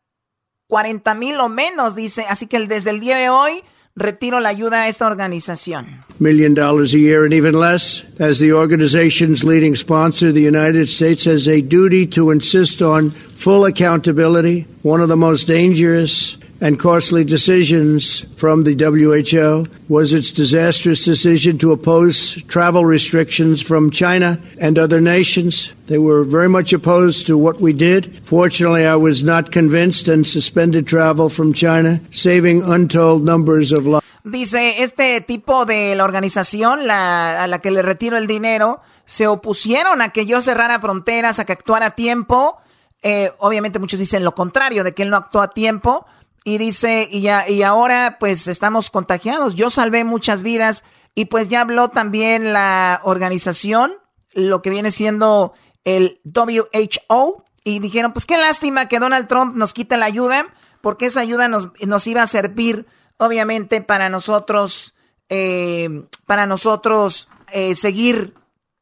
40 0.68 1.14
mil 1.14 1.40
o 1.40 1.48
menos, 1.48 1.94
dice. 1.94 2.24
Así 2.28 2.46
que 2.46 2.66
desde 2.66 2.90
el 2.90 3.00
día 3.00 3.16
de 3.16 3.28
hoy 3.28 3.62
retiro 3.94 4.40
la 4.40 4.50
ayuda 4.50 4.82
a 4.82 4.88
esta 4.88 5.06
organización. 5.06 6.04
Million 6.18 6.54
dollars 6.54 6.94
a 6.94 6.98
year 6.98 7.24
and 7.24 7.32
even 7.32 7.54
less. 7.58 8.04
As 8.18 8.38
the 8.38 8.52
organization's 8.52 9.44
leading 9.44 9.74
sponsor, 9.74 10.32
the 10.32 10.42
United 10.42 10.88
States 10.88 11.24
has 11.24 11.48
a 11.48 11.60
duty 11.60 12.06
to 12.08 12.30
insist 12.30 12.80
on 12.80 13.10
full 13.10 13.64
accountability. 13.64 14.66
One 14.82 15.00
of 15.00 15.08
the 15.08 15.16
most 15.16 15.46
dangerous 15.48 16.36
and 16.62 16.78
costly 16.78 17.24
decisions 17.24 18.24
from 18.36 18.62
the 18.62 18.74
WHO 18.78 19.66
was 19.88 20.14
its 20.14 20.30
disastrous 20.30 21.04
decision 21.04 21.58
to 21.58 21.72
oppose 21.72 22.40
travel 22.44 22.84
restrictions 22.84 23.60
from 23.60 23.90
China 23.90 24.38
and 24.60 24.78
other 24.78 25.00
nations. 25.00 25.74
They 25.88 25.98
were 25.98 26.22
very 26.22 26.48
much 26.48 26.72
opposed 26.72 27.26
to 27.26 27.36
what 27.36 27.60
we 27.60 27.72
did. 27.72 28.24
Fortunately, 28.24 28.86
I 28.86 28.94
was 28.94 29.24
not 29.24 29.50
convinced 29.50 30.06
and 30.06 30.24
suspended 30.24 30.86
travel 30.86 31.28
from 31.28 31.52
China, 31.52 32.00
saving 32.12 32.62
untold 32.62 33.24
numbers 33.24 33.72
of 33.72 33.84
lives. 33.84 34.06
Dice, 34.24 34.84
este 34.84 35.20
tipo 35.20 35.66
de 35.66 35.96
la 35.96 36.04
organización 36.04 36.86
la, 36.86 37.42
a 37.42 37.48
la 37.48 37.58
que 37.58 37.72
le 37.72 37.82
retiro 37.82 38.16
el 38.16 38.28
dinero, 38.28 38.80
se 39.04 39.26
opusieron 39.26 40.00
a 40.00 40.10
que 40.10 40.26
yo 40.26 40.40
cerrara 40.40 40.78
fronteras, 40.78 41.40
a 41.40 41.44
que 41.44 41.52
actuara 41.52 41.86
a 41.86 41.94
tiempo. 41.96 42.58
Eh, 43.02 43.32
obviamente 43.40 43.80
muchos 43.80 43.98
dicen 43.98 44.22
lo 44.22 44.32
contrario, 44.32 44.84
de 44.84 44.92
que 44.92 45.02
él 45.02 45.10
no 45.10 45.16
actuó 45.16 45.42
a 45.42 45.52
tiempo. 45.52 46.06
Y 46.44 46.58
dice, 46.58 47.08
y, 47.10 47.20
ya, 47.20 47.48
y 47.48 47.62
ahora 47.62 48.16
pues 48.18 48.48
estamos 48.48 48.90
contagiados. 48.90 49.54
Yo 49.54 49.70
salvé 49.70 50.04
muchas 50.04 50.42
vidas 50.42 50.84
y 51.14 51.26
pues 51.26 51.48
ya 51.48 51.60
habló 51.60 51.90
también 51.90 52.52
la 52.52 53.00
organización, 53.04 53.92
lo 54.32 54.62
que 54.62 54.70
viene 54.70 54.90
siendo 54.90 55.52
el 55.84 56.20
WHO. 56.24 57.44
Y 57.64 57.78
dijeron, 57.78 58.12
pues 58.12 58.26
qué 58.26 58.36
lástima 58.36 58.88
que 58.88 58.98
Donald 58.98 59.28
Trump 59.28 59.54
nos 59.54 59.72
quite 59.72 59.96
la 59.96 60.06
ayuda, 60.06 60.46
porque 60.80 61.06
esa 61.06 61.20
ayuda 61.20 61.46
nos, 61.46 61.70
nos 61.86 62.06
iba 62.08 62.22
a 62.22 62.26
servir, 62.26 62.86
obviamente, 63.18 63.82
para 63.82 64.08
nosotros, 64.08 64.94
eh, 65.28 66.06
para 66.26 66.46
nosotros 66.46 67.28
eh, 67.52 67.76
seguir 67.76 68.34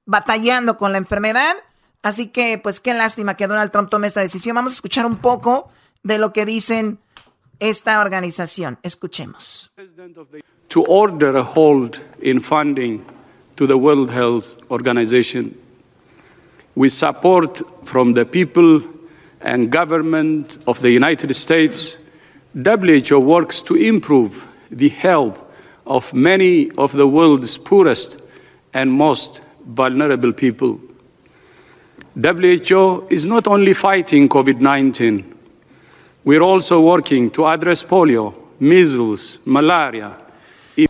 batallando 0.06 0.78
con 0.78 0.92
la 0.92 0.98
enfermedad. 0.98 1.54
Así 2.02 2.28
que, 2.28 2.56
pues 2.56 2.80
qué 2.80 2.94
lástima 2.94 3.36
que 3.36 3.46
Donald 3.46 3.70
Trump 3.70 3.90
tome 3.90 4.06
esta 4.06 4.20
decisión. 4.20 4.54
Vamos 4.54 4.72
a 4.72 4.76
escuchar 4.76 5.04
un 5.04 5.18
poco 5.18 5.68
de 6.02 6.16
lo 6.16 6.32
que 6.32 6.46
dicen 6.46 6.98
esta 7.60 8.00
organización. 8.00 8.78
Escuchemos. 8.82 9.70
To 10.68 10.82
order 10.82 11.36
a 11.36 11.42
hold 11.42 12.00
in 12.22 12.40
funding 12.40 13.04
to 13.56 13.66
the 13.66 13.76
World 13.76 14.10
Health 14.10 14.56
Organization. 14.70 15.54
With 16.74 16.92
support 16.92 17.62
from 17.84 18.14
the 18.14 18.24
people 18.24 18.82
and 19.40 19.70
government 19.70 20.58
of 20.66 20.80
the 20.80 20.90
United 20.90 21.34
States, 21.34 21.98
WHO 22.54 23.18
works 23.18 23.62
to 23.62 23.76
improve 23.76 24.46
the 24.70 24.88
health 24.88 25.42
of 25.86 26.12
many 26.14 26.70
of 26.78 26.92
the 26.92 27.06
world's 27.06 27.58
poorest 27.58 28.20
and 28.72 28.90
most 28.90 29.42
vulnerable 29.66 30.32
people. 30.32 30.80
WHO 32.14 33.06
is 33.10 33.26
not 33.26 33.46
only 33.46 33.74
fighting 33.74 34.28
COVID 34.28 34.60
19 34.60 35.39
We're 36.24 36.42
also 36.42 36.80
working 36.80 37.30
to 37.30 37.48
address 37.48 37.84
polio, 37.84 38.34
measles, 38.58 39.40
malaria. 39.44 40.18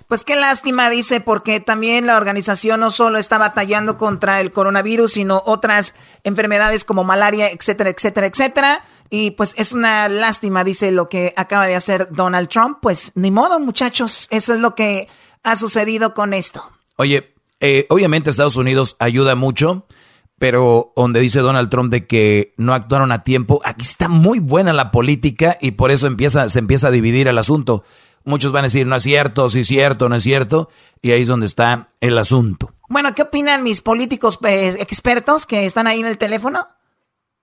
Pues 0.07 0.25
qué 0.25 0.37
lástima, 0.37 0.91
dice, 0.91 1.21
porque 1.21 1.61
también 1.61 2.07
la 2.07 2.17
organización 2.17 2.81
no 2.81 2.91
solo 2.91 3.19
está 3.19 3.39
batallando 3.39 3.97
contra 3.97 4.41
el 4.41 4.51
coronavirus, 4.51 5.13
sino 5.13 5.43
otras 5.47 5.95
enfermedades 6.25 6.85
como 6.85 7.05
malaria, 7.05 7.51
etcétera, 7.51 7.91
etcétera, 7.91 8.27
etcétera. 8.27 8.85
Y 9.09 9.33
pues 9.33 9.55
es 9.57 9.73
una 9.73 10.09
lástima, 10.09 10.63
dice 10.63 10.93
lo 10.93 11.09
que 11.09 11.33
acaba 11.37 11.67
de 11.67 11.75
hacer 11.75 12.09
Donald 12.11 12.49
Trump. 12.49 12.79
Pues 12.81 13.13
ni 13.17 13.31
modo, 13.31 13.59
muchachos, 13.59 14.29
eso 14.31 14.55
es 14.55 14.61
lo 14.61 14.75
que 14.75 15.09
ha 15.43 15.57
sucedido 15.57 16.15
con 16.15 16.35
esto. 16.35 16.71
Oye, 16.97 17.33
eh, 17.61 17.87
obviamente 17.89 18.31
Estados 18.31 18.57
Unidos 18.57 18.97
ayuda 18.99 19.35
mucho 19.35 19.87
pero 20.41 20.95
donde 20.97 21.21
dice 21.21 21.41
Donald 21.41 21.69
Trump 21.69 21.93
de 21.93 22.07
que 22.07 22.55
no 22.57 22.73
actuaron 22.73 23.13
a 23.13 23.23
tiempo, 23.23 23.61
aquí 23.63 23.83
está 23.83 24.09
muy 24.09 24.39
buena 24.39 24.73
la 24.73 24.91
política 24.91 25.59
y 25.61 25.73
por 25.73 25.91
eso 25.91 26.07
empieza, 26.07 26.49
se 26.49 26.61
empieza 26.61 26.89
a 26.89 26.91
dividir 26.91 27.29
el 27.29 27.37
asunto. 27.37 27.85
Muchos 28.25 28.51
van 28.51 28.65
a 28.65 28.69
decir, 28.69 28.87
no 28.87 28.97
es 28.97 29.03
cierto, 29.03 29.51
sí 29.51 29.61
es 29.61 29.67
cierto, 29.67 30.09
no 30.09 30.17
es 30.17 30.23
cierto, 30.23 30.71
y 31.03 31.13
ahí 31.13 31.21
es 31.21 31.29
donde 31.29 31.45
está 31.45 31.91
el 32.01 32.17
asunto. 32.17 32.73
Bueno, 32.89 33.15
¿qué 33.15 33.21
opinan 33.21 33.63
mis 33.63 33.83
políticos 33.83 34.39
pues, 34.39 34.77
expertos 34.77 35.45
que 35.45 35.67
están 35.67 35.87
ahí 35.87 36.01
en 36.01 36.07
el 36.07 36.17
teléfono? 36.17 36.67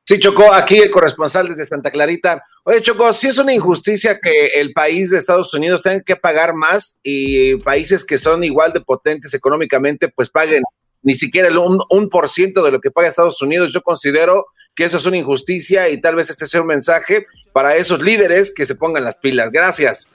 Sí, 0.03 0.17
Chocó, 0.17 0.51
aquí 0.51 0.79
el 0.79 0.89
corresponsal 0.89 1.49
desde 1.49 1.67
Santa 1.67 1.91
Clarita. 1.91 2.43
Oye, 2.63 2.81
Chocó, 2.81 3.13
sí 3.13 3.27
es 3.27 3.37
una 3.37 3.53
injusticia 3.53 4.19
que 4.19 4.47
el 4.55 4.73
país 4.73 5.11
de 5.11 5.19
Estados 5.19 5.53
Unidos 5.53 5.83
tenga 5.83 6.01
que 6.01 6.15
pagar 6.15 6.55
más 6.55 6.97
y 7.03 7.57
países 7.57 8.03
que 8.03 8.17
son 8.17 8.43
igual 8.43 8.73
de 8.73 8.81
potentes 8.81 9.35
económicamente, 9.35 10.09
pues 10.09 10.31
paguen 10.31 10.63
ni 11.03 11.15
siquiera 11.15 11.47
el 11.47 11.57
un, 11.57 12.09
por 12.09 12.29
ciento 12.29 12.63
de 12.63 12.71
lo 12.71 12.79
que 12.81 12.91
paga 12.91 13.07
Estados 13.07 13.41
Unidos. 13.41 13.71
Yo 13.73 13.81
considero 13.81 14.47
que 14.75 14.85
eso 14.85 14.97
es 14.97 15.05
una 15.05 15.17
injusticia 15.17 15.89
y 15.89 15.99
tal 15.99 16.15
vez 16.15 16.29
este 16.29 16.45
sea 16.45 16.61
un 16.61 16.67
mensaje 16.67 17.25
para 17.53 17.75
esos 17.75 18.01
líderes 18.01 18.53
que 18.53 18.65
se 18.65 18.75
pongan 18.75 19.03
las 19.03 19.17
pilas. 19.17 19.51
Gracias. 19.51 20.09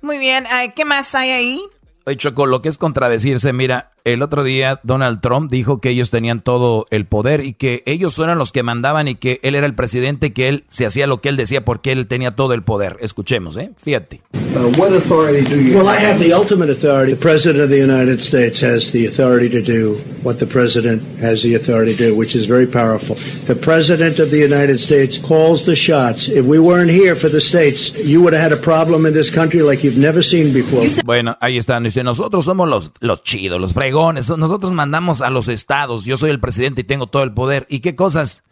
Muy 0.00 0.18
bien, 0.18 0.44
¿qué 0.76 0.84
más 0.84 1.14
hay 1.14 1.30
ahí? 1.30 1.62
Oye, 2.06 2.16
Choco, 2.16 2.46
lo 2.46 2.62
que 2.62 2.68
es 2.68 2.78
contradecirse, 2.78 3.52
mira, 3.52 3.92
el 4.04 4.22
otro 4.22 4.44
día 4.44 4.80
Donald 4.82 5.20
Trump 5.20 5.50
dijo 5.50 5.80
que 5.80 5.90
ellos 5.90 6.10
tenían 6.10 6.42
todo 6.42 6.86
el 6.90 7.06
poder 7.06 7.44
y 7.44 7.52
que 7.52 7.82
ellos 7.86 8.18
eran 8.18 8.38
los 8.38 8.52
que 8.52 8.62
mandaban 8.62 9.08
y 9.08 9.14
que 9.14 9.40
él 9.42 9.54
era 9.54 9.66
el 9.66 9.74
presidente, 9.74 10.32
que 10.32 10.48
él 10.48 10.64
se 10.68 10.86
hacía 10.86 11.06
lo 11.06 11.20
que 11.20 11.28
él 11.28 11.36
decía 11.36 11.64
porque 11.64 11.92
él 11.92 12.06
tenía 12.06 12.30
todo 12.32 12.54
el 12.54 12.62
poder. 12.62 12.96
Escuchemos, 13.00 13.56
¿eh? 13.56 13.72
Fíjate. 13.82 14.22
Uh, 14.34 14.72
what 14.76 14.92
authority 14.92 15.44
do 15.44 15.60
you 15.60 15.76
Well, 15.76 15.88
I 15.88 15.96
have 15.96 16.18
the 16.18 16.32
ultimate 16.32 16.70
authority. 16.70 17.12
The 17.12 17.20
President 17.20 17.62
of 17.62 17.70
the 17.70 17.78
United 17.78 18.20
States 18.20 18.60
has 18.62 18.90
the 18.90 19.06
authority 19.06 19.48
to 19.50 19.60
do 19.60 19.96
what 20.22 20.38
the 20.38 20.46
President 20.46 21.02
has 21.20 21.42
the 21.42 21.54
authority 21.54 21.94
to 21.94 22.10
do, 22.10 22.16
which 22.16 22.34
is 22.34 22.46
very 22.46 22.66
powerful. 22.66 23.16
The 23.46 23.54
President 23.54 24.18
of 24.18 24.30
the 24.30 24.38
United 24.38 24.80
States 24.80 25.18
calls 25.18 25.64
the 25.64 25.76
shots. 25.76 26.28
If 26.28 26.46
we 26.46 26.58
weren't 26.58 26.90
here 26.90 27.14
for 27.14 27.28
the 27.30 27.40
states, 27.40 27.92
you 28.04 28.22
would 28.22 28.32
have 28.32 28.42
had 28.42 28.52
a 28.52 28.60
problem 28.60 29.06
in 29.06 29.12
this 29.12 29.30
country 29.30 29.62
like 29.62 29.84
you've 29.84 29.98
never 29.98 30.22
seen 30.22 30.52
before. 30.52 30.86
Bueno, 31.04 31.36
ahí 31.40 31.58
están. 31.58 31.84
Dice, 31.84 32.02
nosotros 32.02 32.44
somos 32.44 32.68
los, 32.68 32.92
los 33.00 33.22
chidos, 33.22 33.60
los 33.60 33.72
fregones 33.88 34.28
nosotros 34.36 34.72
mandamos 34.72 35.22
a 35.22 35.30
los 35.30 35.48
estados, 35.48 36.04
yo 36.04 36.18
soy 36.18 36.28
el 36.28 36.40
presidente 36.40 36.82
y 36.82 36.84
tengo 36.84 37.06
todo 37.06 37.22
el 37.22 37.32
poder. 37.32 37.66
¿Y 37.70 37.80
qué 37.80 37.96
cosas? 37.96 38.44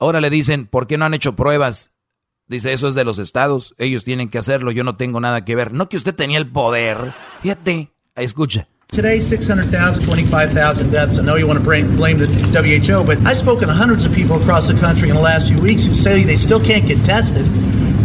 Ahora 0.00 0.20
le 0.20 0.30
dicen, 0.30 0.66
¿por 0.66 0.88
qué 0.88 0.98
no 0.98 1.04
han 1.04 1.14
hecho 1.14 1.36
pruebas? 1.36 1.92
Dice, 2.48 2.72
eso 2.72 2.88
es 2.88 2.94
de 2.94 3.04
los 3.04 3.20
estados, 3.20 3.74
ellos 3.78 4.02
tienen 4.02 4.28
que 4.28 4.38
hacerlo, 4.38 4.72
yo 4.72 4.82
no 4.82 4.96
tengo 4.96 5.20
nada 5.20 5.44
que 5.44 5.54
ver. 5.54 5.72
No 5.72 5.88
que 5.88 5.96
usted 5.96 6.12
tenía 6.12 6.38
el 6.38 6.50
poder. 6.50 7.12
Fíjate, 7.42 7.92
escucha. 8.16 8.66
Today, 8.88 9.20
600,000, 9.20 10.04
25,000 10.04 10.90
deaths. 10.90 11.18
I 11.18 11.22
know 11.22 11.36
you 11.36 11.46
want 11.46 11.60
to 11.60 11.64
blame, 11.64 11.94
blame 11.94 12.18
the 12.18 12.26
WHO, 12.50 13.04
but 13.04 13.18
I've 13.18 13.36
spoken 13.36 13.68
to 13.68 13.74
hundreds 13.74 14.04
of 14.04 14.12
people 14.12 14.42
across 14.42 14.66
the 14.66 14.74
country 14.74 15.08
in 15.08 15.14
the 15.14 15.22
last 15.22 15.46
few 15.46 15.60
weeks 15.62 15.86
who 15.86 15.94
say 15.94 16.24
they 16.24 16.36
still 16.36 16.58
can't 16.58 16.84
get 16.84 17.04
tested 17.04 17.46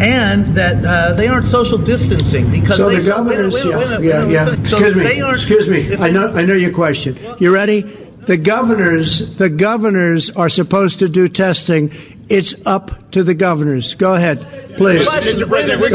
and 0.02 0.56
that 0.56 0.84
uh, 0.86 1.14
they 1.14 1.28
aren't 1.28 1.48
social 1.48 1.78
distancing 1.78 2.50
because 2.52 2.78
so 2.78 2.90
they 2.90 3.00
the 3.00 3.10
governors, 3.10 3.54
wait, 3.54 3.66
wait, 3.66 3.76
wait, 3.76 4.02
yeah, 4.04 4.26
yeah, 4.26 4.46
yeah. 4.46 4.64
So 4.66 4.78
excuse 4.78 4.96
me, 4.96 5.22
excuse 5.32 5.68
me. 5.68 5.96
I 5.98 6.10
know, 6.12 6.34
I 6.34 6.44
know 6.44 6.54
your 6.56 6.74
question. 6.74 7.18
You 7.40 7.54
ready? 7.54 7.82
The 8.26 8.38
governors, 8.38 9.36
the 9.36 9.50
governors 9.50 10.32
are 10.32 10.50
supposed 10.50 11.00
to 11.00 11.10
do 11.10 11.30
testing. 11.30 11.92
It's 12.28 12.56
up 12.66 13.12
to 13.12 13.24
the 13.24 13.36
governors. 13.36 13.94
Go 13.94 14.16
ahead, 14.16 14.40
please. 14.78 15.06
Go 15.06 15.12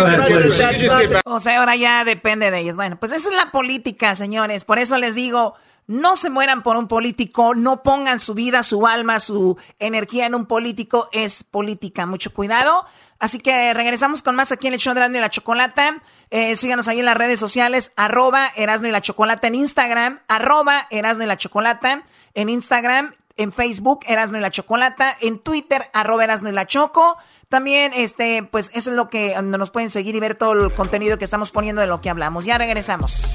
ahead, 0.05 1.23
O 1.27 1.41
sea, 1.41 1.59
ahora 1.59 1.75
ya 1.75 2.05
depende 2.05 2.53
de 2.53 2.61
ellos. 2.61 2.77
Bueno, 2.77 2.99
pues 3.01 3.11
esa 3.11 3.31
es 3.31 3.35
la 3.35 3.51
política, 3.51 4.15
señores. 4.15 4.63
Por 4.63 4.79
eso 4.79 4.97
les 4.97 5.17
digo, 5.17 5.55
no 5.89 6.15
se 6.15 6.31
mueran 6.31 6.63
por 6.63 6.77
un 6.77 6.87
político, 6.87 7.57
no 7.57 7.83
pongan 7.83 8.21
su 8.21 8.35
vida, 8.35 8.63
su 8.63 8.87
alma, 8.87 9.19
su 9.19 9.59
energía 9.81 10.27
en 10.27 10.37
un 10.37 10.47
político. 10.47 11.09
Es 11.13 11.43
política. 11.43 12.07
Mucho 12.07 12.33
cuidado. 12.33 12.87
Así 13.21 13.39
que 13.39 13.73
regresamos 13.75 14.23
con 14.23 14.35
más 14.35 14.51
aquí 14.51 14.67
en 14.67 14.75
el 14.75 14.81
show 14.81 14.95
de 14.95 15.01
Erasmo 15.01 15.19
y 15.19 15.21
la 15.21 15.29
Chocolata. 15.29 15.99
Eh, 16.31 16.57
síganos 16.57 16.89
ahí 16.89 17.01
en 17.01 17.05
las 17.05 17.17
redes 17.17 17.39
sociales, 17.39 17.93
arroba 17.97 18.51
Erasmo 18.57 18.89
y 18.89 18.91
la 18.91 19.03
Chocolata 19.03 19.47
en 19.47 19.57
Instagram, 19.57 20.21
arroba 20.27 20.87
Erasmo 20.91 21.25
y 21.25 21.27
la 21.27 21.37
Chocolata 21.37 22.05
en 22.35 22.49
Instagram, 22.49 23.13
en 23.37 23.53
Facebook 23.53 24.01
Erasmo 24.07 24.39
y 24.39 24.41
la 24.41 24.51
Chocolata, 24.51 25.15
en 25.21 25.39
Twitter, 25.39 25.83
arroba 25.93 26.25
Erasmo 26.25 26.49
y 26.49 26.53
la 26.53 26.67
Choco. 26.67 27.19
También, 27.51 27.93
este, 27.95 28.45
pues 28.45 28.71
eso 28.75 28.91
es 28.91 28.97
lo 28.97 29.11
que 29.11 29.35
nos 29.43 29.71
pueden 29.71 29.91
seguir 29.91 30.15
y 30.15 30.21
ver 30.21 30.37
todo 30.37 30.53
el 30.53 30.73
contenido 30.75 31.19
que 31.19 31.25
estamos 31.25 31.51
poniendo 31.51 31.83
de 31.83 31.89
lo 31.89 32.01
que 32.01 32.09
hablamos. 32.09 32.45
Ya 32.45 32.57
regresamos. 32.59 33.35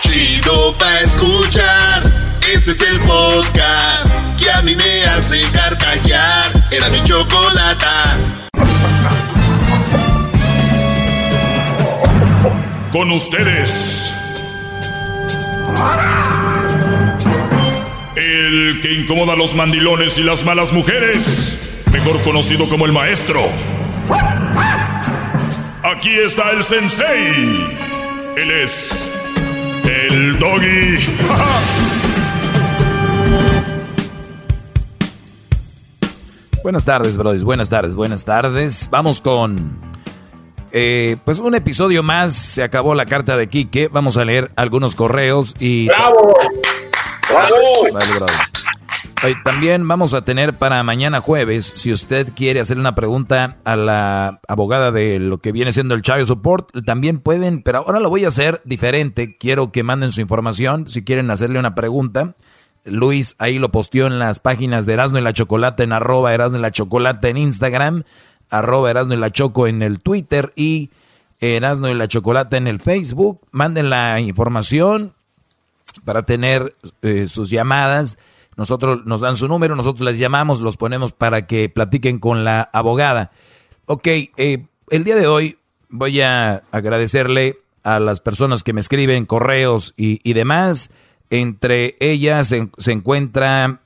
Chido 0.00 0.78
pa 0.78 1.00
escuchar. 1.00 2.38
Este 2.52 2.70
es 2.70 2.80
el 2.82 3.00
podcast 3.00 4.13
que 4.36 4.50
a 4.50 4.62
mí 4.62 4.74
me 4.74 5.04
hace 5.04 5.40
carcajear. 5.52 6.52
Era 6.70 6.88
mi 6.90 7.02
chocolata. 7.04 8.18
Con 12.92 13.10
ustedes. 13.12 14.12
El 18.16 18.80
que 18.80 18.92
incomoda 18.92 19.32
a 19.32 19.36
los 19.36 19.54
mandilones 19.54 20.18
y 20.18 20.22
las 20.22 20.44
malas 20.44 20.72
mujeres. 20.72 21.82
Mejor 21.92 22.22
conocido 22.22 22.68
como 22.68 22.86
el 22.86 22.92
maestro. 22.92 23.42
Aquí 25.82 26.10
está 26.18 26.50
el 26.50 26.64
sensei. 26.64 27.66
Él 28.36 28.50
es 28.50 29.10
el 29.84 30.38
doggy. 30.38 30.98
buenas 36.64 36.86
tardes, 36.86 37.18
brothers. 37.18 37.44
Buenas 37.44 37.68
tardes, 37.68 37.94
buenas 37.94 38.24
tardes. 38.24 38.88
Vamos 38.90 39.20
con 39.20 39.78
eh, 40.72 41.18
pues 41.24 41.38
un 41.38 41.54
episodio 41.54 42.02
más. 42.02 42.32
Se 42.32 42.62
acabó 42.62 42.94
la 42.94 43.04
carta 43.04 43.36
de 43.36 43.48
Quique. 43.48 43.88
Vamos 43.88 44.16
a 44.16 44.24
leer 44.24 44.50
algunos 44.56 44.96
correos 44.96 45.54
y. 45.60 45.88
¡Bravo! 45.88 46.34
¡Bravo! 47.28 48.26
también 49.42 49.86
vamos 49.88 50.12
a 50.12 50.24
tener 50.24 50.58
para 50.58 50.82
mañana 50.82 51.20
jueves, 51.20 51.72
si 51.76 51.90
usted 51.92 52.28
quiere 52.34 52.60
hacerle 52.60 52.82
una 52.82 52.94
pregunta 52.94 53.56
a 53.64 53.74
la 53.74 54.40
abogada 54.48 54.90
de 54.90 55.18
lo 55.18 55.38
que 55.38 55.50
viene 55.50 55.72
siendo 55.72 55.94
el 55.94 56.02
Child 56.02 56.26
Support, 56.26 56.84
también 56.84 57.20
pueden, 57.20 57.62
pero 57.62 57.78
ahora 57.78 58.00
lo 58.00 58.10
voy 58.10 58.26
a 58.26 58.28
hacer 58.28 58.60
diferente. 58.64 59.38
Quiero 59.38 59.72
que 59.72 59.82
manden 59.82 60.10
su 60.10 60.20
información 60.20 60.88
si 60.88 61.04
quieren 61.04 61.30
hacerle 61.30 61.58
una 61.58 61.74
pregunta. 61.74 62.34
Luis 62.84 63.36
ahí 63.38 63.58
lo 63.58 63.70
posteó 63.70 64.06
en 64.06 64.18
las 64.18 64.40
páginas 64.40 64.86
de 64.86 64.94
Erasmo 64.94 65.18
y 65.18 65.22
la 65.22 65.32
Chocolate 65.32 65.82
en 65.82 65.92
arroba 65.92 66.34
Erasmo 66.34 66.58
y 66.58 66.60
la 66.60 66.70
Chocolate 66.70 67.28
en 67.28 67.36
Instagram 67.36 68.04
arroba 68.50 68.90
Erasno 68.90 69.14
y 69.14 69.16
la 69.16 69.30
Choco 69.30 69.66
en 69.66 69.82
el 69.82 70.00
Twitter 70.00 70.52
y 70.56 70.90
Erasno 71.40 71.88
y 71.88 71.94
la 71.94 72.08
Chocolate 72.08 72.56
en 72.56 72.66
el 72.66 72.80
Facebook. 72.80 73.40
Manden 73.50 73.90
la 73.90 74.20
información 74.20 75.14
para 76.04 76.24
tener 76.24 76.74
eh, 77.02 77.26
sus 77.26 77.50
llamadas. 77.50 78.18
Nosotros 78.56 79.04
nos 79.04 79.20
dan 79.20 79.36
su 79.36 79.48
número, 79.48 79.74
nosotros 79.74 80.04
les 80.06 80.18
llamamos, 80.18 80.60
los 80.60 80.76
ponemos 80.76 81.12
para 81.12 81.46
que 81.46 81.68
platiquen 81.68 82.18
con 82.18 82.44
la 82.44 82.62
abogada. 82.72 83.32
Ok, 83.86 84.06
eh, 84.06 84.66
el 84.90 85.04
día 85.04 85.16
de 85.16 85.26
hoy 85.26 85.58
voy 85.88 86.20
a 86.20 86.62
agradecerle 86.70 87.58
a 87.82 88.00
las 88.00 88.20
personas 88.20 88.62
que 88.62 88.72
me 88.72 88.80
escriben 88.80 89.26
correos 89.26 89.92
y, 89.96 90.32
demás. 90.32 90.90
Entre 91.34 91.96
ellas 91.98 92.46
se, 92.46 92.70
encuentra 92.92 93.80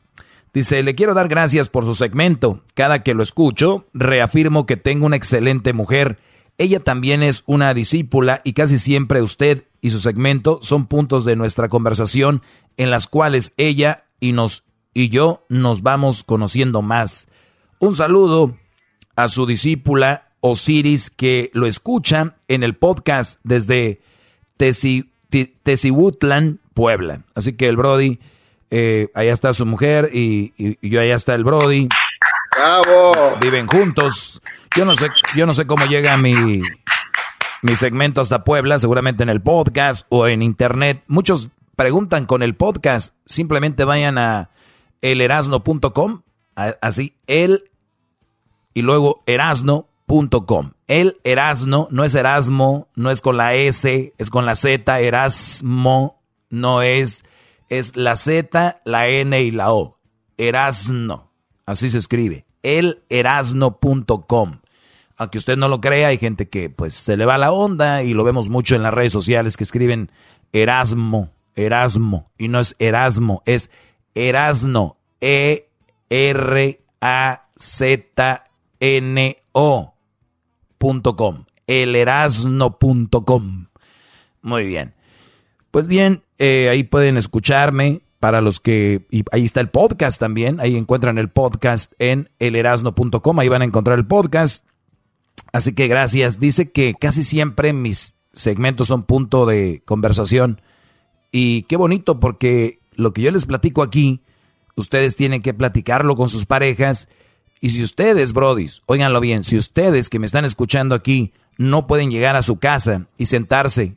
Dice, 0.53 0.83
le 0.83 0.95
quiero 0.95 1.15
dar 1.15 1.29
gracias 1.29 1.70
por 1.70 1.87
su 1.87 1.95
segmento. 1.95 2.61
Cada 2.75 3.03
que 3.03 3.15
lo 3.15 3.23
escucho, 3.23 3.87
reafirmo 3.95 4.66
que 4.66 4.77
tengo 4.77 5.07
una 5.07 5.16
excelente 5.16 5.73
mujer. 5.73 6.19
Ella 6.59 6.81
también 6.81 7.23
es 7.23 7.45
una 7.47 7.73
discípula 7.73 8.43
y 8.45 8.53
casi 8.53 8.79
siempre 8.79 9.23
usted 9.23 9.65
y 9.81 9.91
su 9.91 9.99
segmento 9.99 10.59
son 10.61 10.87
puntos 10.87 11.25
de 11.25 11.37
nuestra 11.37 11.70
conversación 11.70 12.43
en 12.77 12.91
las 12.91 13.07
cuales 13.07 13.55
ella 13.57 14.05
y 14.20 14.33
nos 14.33 14.65
y 14.93 15.09
yo 15.09 15.47
nos 15.49 15.83
vamos 15.83 16.25
conociendo 16.25 16.83
más. 16.83 17.29
Un 17.79 17.97
saludo 17.97 18.59
a 19.16 19.31
su 19.31 19.47
discípula 19.47 20.33
Osiris 20.41 21.09
que 21.09 21.51
lo 21.55 21.66
escucha 21.66 22.37
en 22.47 22.62
el 22.62 22.77
podcast 22.77 23.41
desde 23.43 24.03
Tesihutlán, 24.59 26.61
Puebla. 26.79 27.23
Así 27.35 27.55
que 27.55 27.69
el 27.69 27.77
Brody 27.77 28.21
eh, 28.71 29.09
allá 29.13 29.33
está 29.33 29.53
su 29.53 29.67
mujer 29.67 30.11
y, 30.13 30.79
yo 30.81 31.01
allá 31.01 31.17
está 31.17 31.35
el 31.35 31.43
Brody. 31.43 31.89
¡Bravo! 32.55 33.37
Viven 33.41 33.67
juntos. 33.67 34.41
Yo 34.77 34.85
no 34.85 34.95
sé, 34.95 35.09
yo 35.35 35.45
no 35.45 35.55
sé 35.55 35.67
cómo 35.67 35.87
llega 35.87 36.17
mi, 36.17 36.63
mi 37.63 37.75
segmento 37.75 38.21
hasta 38.21 38.45
Puebla, 38.45 38.79
seguramente 38.79 39.25
en 39.25 39.29
el 39.29 39.43
podcast 39.43 40.07
o 40.09 40.29
en 40.29 40.41
internet. 40.41 41.03
Muchos 41.09 41.49
preguntan 41.75 42.27
con 42.27 42.45
el 42.45 42.55
podcast. 42.55 43.17
Simplemente 43.27 43.83
vayan 43.83 44.17
a 44.17 44.51
elerasno.com, 45.03 46.23
así, 46.55 47.17
el 47.27 47.73
y 48.73 48.83
luego 48.83 49.25
erasno.com. 49.27 50.75
El 50.87 51.19
Erasno 51.25 51.89
no 51.91 52.05
es 52.05 52.15
Erasmo, 52.15 52.87
no 52.95 53.11
es 53.11 53.21
con 53.21 53.37
la 53.37 53.55
S, 53.55 54.15
es 54.17 54.31
con 54.31 54.47
la 54.47 54.55
Z, 54.55 55.01
Erasmo 55.01 56.18
no 56.51 56.83
es 56.83 57.25
es 57.69 57.97
la 57.97 58.15
Z, 58.16 58.81
la 58.85 59.09
N 59.09 59.43
y 59.43 59.51
la 59.51 59.73
O. 59.73 59.99
Erasno. 60.37 61.33
Así 61.66 61.91
se 61.91 61.99
escribe. 61.99 62.47
Elerasno.com. 62.62 64.61
Aunque 65.16 65.39
usted 65.39 65.57
no 65.57 65.69
lo 65.69 65.81
crea, 65.81 66.09
hay 66.09 66.19
gente 66.19 66.49
que 66.49 66.70
pues 66.70 66.95
se 66.95 67.16
le 67.16 67.27
va 67.27 67.39
la 67.39 67.51
onda 67.53 68.05
y 68.05 68.15
lo 68.15 68.23
vemos 68.25 68.49
mucho 68.49 68.75
en 68.77 68.83
las 68.83 68.95
redes 68.95 69.12
sociales 69.12 69.57
que 69.57 69.65
escriben 69.65 70.12
Erasmo, 70.53 71.31
Erasmo. 71.57 72.31
Y 72.39 72.47
no 72.49 72.61
es 72.61 72.77
Erasmo, 72.79 73.43
es 73.45 73.70
Erasno. 74.15 74.97
E-R-A-Z-N-O.com. 75.20 75.75
Elerasno.com. 81.66 83.66
Muy 84.41 84.66
bien. 84.66 84.95
Pues 85.70 85.86
bien, 85.86 86.23
eh, 86.39 86.69
ahí 86.70 86.85
pueden 86.85 87.16
escucharme 87.16 88.03
para 88.20 88.40
los 88.40 88.61
que, 88.61 89.07
y 89.11 89.24
ahí 89.32 89.45
está 89.45 89.61
el 89.61 89.70
podcast 89.70 90.19
también, 90.19 90.61
ahí 90.61 90.77
encuentran 90.77 91.19
el 91.19 91.28
podcast 91.28 91.93
en 91.99 92.31
elerasno.com, 92.39 93.39
ahí 93.39 93.49
van 93.49 93.62
a 93.62 93.66
encontrar 93.66 93.99
el 93.99 94.07
podcast. 94.07 94.66
Así 95.53 95.74
que 95.74 95.89
gracias. 95.89 96.40
Dice 96.40 96.70
que 96.70 96.95
casi 96.99 97.23
siempre 97.23 97.73
mis 97.73 98.15
segmentos 98.32 98.89
son 98.89 99.05
punto 99.05 99.47
de 99.47 99.82
conversación. 99.85 100.61
Y 101.32 101.62
qué 101.62 101.77
bonito 101.77 102.20
porque 102.20 102.81
lo 102.93 103.12
que 103.12 103.23
yo 103.23 103.31
les 103.31 103.47
platico 103.47 103.82
aquí, 103.82 104.23
ustedes 104.77 105.16
tienen 105.16 105.43
que 105.43 105.55
platicarlo 105.55 106.16
con 106.16 106.28
sus 106.28 106.45
parejas. 106.45 107.09
Y 107.61 107.70
si 107.70 107.82
ustedes, 107.82 108.32
brodis, 108.32 108.82
óiganlo 108.86 109.20
bien, 109.20 109.43
si 109.43 109.57
ustedes 109.57 110.09
que 110.09 110.19
me 110.19 110.27
están 110.27 110.45
escuchando 110.45 110.95
aquí 110.95 111.32
no 111.57 111.89
pueden 111.89 112.11
llegar 112.11 112.36
a 112.36 112.43
su 112.43 112.59
casa 112.59 113.07
y 113.19 113.27
sentarse 113.27 113.97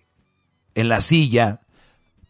en 0.76 0.90
la 0.90 1.02
silla 1.02 1.62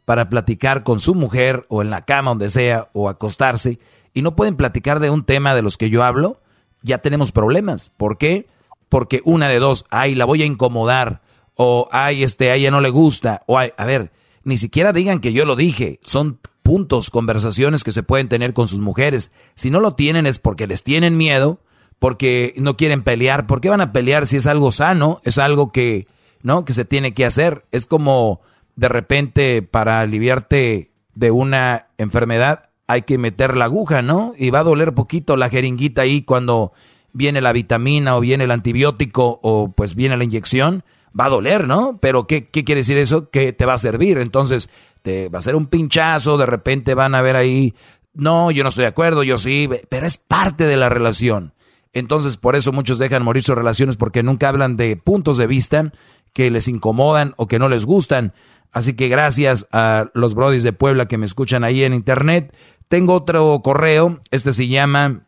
para 0.05 0.29
platicar 0.29 0.83
con 0.83 0.99
su 0.99 1.15
mujer 1.15 1.65
o 1.69 1.81
en 1.81 1.89
la 1.89 2.05
cama 2.05 2.31
donde 2.31 2.49
sea 2.49 2.89
o 2.93 3.09
acostarse 3.09 3.79
y 4.13 4.21
no 4.21 4.35
pueden 4.35 4.55
platicar 4.55 4.99
de 4.99 5.09
un 5.09 5.23
tema 5.23 5.55
de 5.55 5.61
los 5.61 5.77
que 5.77 5.89
yo 5.89 6.03
hablo, 6.03 6.41
ya 6.81 6.97
tenemos 6.97 7.31
problemas. 7.31 7.91
¿Por 7.95 8.17
qué? 8.17 8.47
Porque 8.89 9.21
una 9.23 9.47
de 9.47 9.59
dos, 9.59 9.85
ay, 9.89 10.15
la 10.15 10.25
voy 10.25 10.41
a 10.41 10.45
incomodar 10.45 11.21
o 11.55 11.87
ay, 11.91 12.23
este, 12.23 12.51
a 12.51 12.55
ella 12.55 12.71
no 12.71 12.81
le 12.81 12.89
gusta 12.89 13.41
o 13.45 13.57
ay, 13.57 13.71
a 13.77 13.85
ver, 13.85 14.11
ni 14.43 14.57
siquiera 14.57 14.91
digan 14.91 15.19
que 15.19 15.33
yo 15.33 15.45
lo 15.45 15.55
dije, 15.55 15.99
son 16.03 16.39
puntos, 16.63 17.09
conversaciones 17.09 17.83
que 17.83 17.91
se 17.91 18.03
pueden 18.03 18.29
tener 18.29 18.53
con 18.53 18.67
sus 18.67 18.81
mujeres. 18.81 19.31
Si 19.55 19.69
no 19.69 19.79
lo 19.79 19.93
tienen 19.93 20.25
es 20.25 20.39
porque 20.39 20.67
les 20.67 20.83
tienen 20.83 21.17
miedo, 21.17 21.59
porque 21.99 22.53
no 22.57 22.77
quieren 22.77 23.03
pelear. 23.03 23.47
¿Por 23.47 23.61
qué 23.61 23.69
van 23.69 23.81
a 23.81 23.91
pelear 23.91 24.25
si 24.27 24.37
es 24.37 24.47
algo 24.47 24.71
sano? 24.71 25.21
Es 25.23 25.37
algo 25.37 25.71
que 25.71 26.07
¿no? 26.43 26.65
Que 26.65 26.73
se 26.73 26.85
tiene 26.85 27.13
que 27.13 27.25
hacer. 27.25 27.65
Es 27.71 27.85
como 27.85 28.41
de 28.75 28.87
repente 28.89 29.61
para 29.61 30.01
aliviarte 30.01 30.91
de 31.13 31.31
una 31.31 31.87
enfermedad 31.97 32.69
hay 32.87 33.03
que 33.03 33.17
meter 33.17 33.55
la 33.55 33.65
aguja, 33.65 34.01
¿no? 34.01 34.33
Y 34.37 34.49
va 34.49 34.59
a 34.59 34.63
doler 34.63 34.93
poquito 34.93 35.37
la 35.37 35.49
jeringuita 35.49 36.01
ahí 36.01 36.23
cuando 36.23 36.73
viene 37.13 37.39
la 37.41 37.53
vitamina 37.53 38.17
o 38.17 38.19
viene 38.19 38.43
el 38.43 38.51
antibiótico 38.51 39.39
o 39.43 39.71
pues 39.71 39.95
viene 39.95 40.17
la 40.17 40.23
inyección. 40.23 40.83
Va 41.17 41.25
a 41.25 41.29
doler, 41.29 41.67
¿no? 41.67 41.99
Pero 42.01 42.27
¿qué, 42.27 42.49
qué 42.49 42.63
quiere 42.63 42.81
decir 42.81 42.97
eso? 42.97 43.29
Que 43.29 43.53
te 43.53 43.65
va 43.65 43.73
a 43.73 43.77
servir. 43.77 44.17
Entonces, 44.17 44.69
te 45.01 45.29
va 45.29 45.39
a 45.39 45.41
ser 45.41 45.55
un 45.55 45.67
pinchazo, 45.67 46.37
de 46.37 46.45
repente 46.45 46.93
van 46.93 47.15
a 47.15 47.21
ver 47.21 47.35
ahí, 47.35 47.73
no, 48.13 48.51
yo 48.51 48.63
no 48.63 48.69
estoy 48.69 48.83
de 48.83 48.89
acuerdo, 48.89 49.23
yo 49.23 49.37
sí, 49.37 49.69
pero 49.89 50.05
es 50.05 50.17
parte 50.17 50.65
de 50.65 50.77
la 50.77 50.89
relación. 50.89 51.53
Entonces, 51.93 52.37
por 52.37 52.55
eso 52.55 52.71
muchos 52.71 52.97
dejan 52.97 53.23
morir 53.23 53.43
sus 53.43 53.55
relaciones 53.55 53.97
porque 53.97 54.23
nunca 54.23 54.49
hablan 54.49 54.77
de 54.77 54.95
puntos 54.95 55.37
de 55.37 55.47
vista 55.47 55.91
que 56.33 56.49
les 56.51 56.67
incomodan 56.67 57.33
o 57.37 57.47
que 57.47 57.59
no 57.59 57.69
les 57.69 57.85
gustan. 57.85 58.33
Así 58.71 58.93
que 58.93 59.09
gracias 59.09 59.67
a 59.71 60.09
los 60.13 60.33
brodis 60.33 60.63
de 60.63 60.73
Puebla 60.73 61.07
que 61.07 61.17
me 61.17 61.25
escuchan 61.25 61.63
ahí 61.63 61.83
en 61.83 61.93
internet. 61.93 62.55
Tengo 62.87 63.13
otro 63.13 63.59
correo, 63.63 64.19
este 64.31 64.53
se 64.53 64.67
llama, 64.67 65.21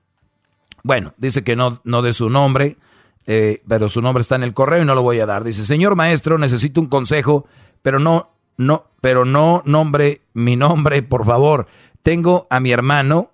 bueno, 0.83 1.13
dice 1.17 1.43
que 1.43 1.55
no, 1.55 1.81
no 1.83 2.01
de 2.01 2.13
su 2.13 2.29
nombre, 2.29 2.77
eh, 3.25 3.61
pero 3.67 3.89
su 3.89 4.01
nombre 4.01 4.21
está 4.21 4.35
en 4.35 4.43
el 4.43 4.53
correo 4.53 4.83
y 4.83 4.85
no 4.85 4.95
lo 4.95 5.01
voy 5.01 5.19
a 5.19 5.25
dar. 5.25 5.43
Dice, 5.43 5.63
señor 5.63 5.95
maestro, 5.95 6.37
necesito 6.37 6.81
un 6.81 6.87
consejo, 6.87 7.45
pero 7.81 7.99
no, 7.99 8.31
no, 8.57 8.85
pero 9.01 9.25
no 9.25 9.61
nombre 9.65 10.21
mi 10.33 10.55
nombre, 10.55 11.03
por 11.03 11.25
favor. 11.25 11.67
Tengo 12.01 12.47
a 12.49 12.59
mi 12.59 12.71
hermano 12.71 13.31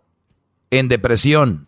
en 0.71 0.87
depresión. 0.87 1.67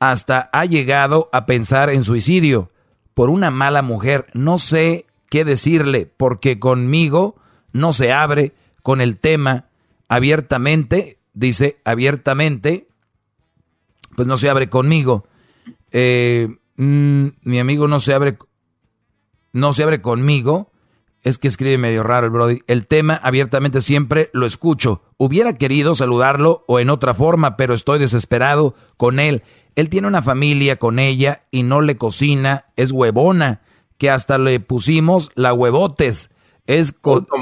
Hasta 0.00 0.50
ha 0.52 0.64
llegado 0.64 1.28
a 1.32 1.46
pensar 1.46 1.90
en 1.90 2.04
suicidio 2.04 2.70
por 3.14 3.30
una 3.30 3.50
mala 3.50 3.82
mujer. 3.82 4.26
No 4.34 4.58
sé 4.58 5.06
qué 5.28 5.44
decirle, 5.44 6.06
porque 6.06 6.58
conmigo 6.58 7.36
no 7.72 7.92
se 7.92 8.12
abre 8.12 8.52
con 8.82 9.00
el 9.00 9.18
tema 9.18 9.66
abiertamente, 10.08 11.18
dice 11.32 11.78
abiertamente, 11.84 12.86
pues 14.16 14.28
no 14.28 14.36
se 14.36 14.48
abre 14.48 14.68
conmigo. 14.68 15.26
Eh, 15.90 16.48
mm, 16.76 17.26
mi 17.42 17.58
amigo 17.58 17.88
no 17.88 17.98
se 17.98 18.14
abre, 18.14 18.38
no 19.52 19.72
se 19.72 19.82
abre 19.82 20.00
conmigo. 20.00 20.70
Es 21.22 21.38
que 21.38 21.48
escribe 21.48 21.78
medio 21.78 22.02
raro 22.02 22.26
el 22.26 22.32
Brody. 22.32 22.58
El 22.66 22.86
tema 22.86 23.14
abiertamente 23.14 23.80
siempre 23.80 24.28
lo 24.34 24.44
escucho. 24.44 25.02
Hubiera 25.16 25.56
querido 25.56 25.94
saludarlo 25.94 26.64
o 26.68 26.80
en 26.80 26.90
otra 26.90 27.14
forma, 27.14 27.56
pero 27.56 27.72
estoy 27.72 27.98
desesperado 27.98 28.74
con 28.98 29.18
él. 29.18 29.42
Él 29.74 29.88
tiene 29.88 30.06
una 30.06 30.20
familia 30.20 30.76
con 30.76 30.98
ella 30.98 31.40
y 31.50 31.62
no 31.62 31.80
le 31.80 31.96
cocina, 31.96 32.66
es 32.76 32.92
huevona 32.92 33.62
que 33.98 34.10
hasta 34.10 34.38
le 34.38 34.60
pusimos 34.60 35.30
la 35.34 35.52
huevotes. 35.52 36.30
Es 36.66 36.92
con... 36.92 37.26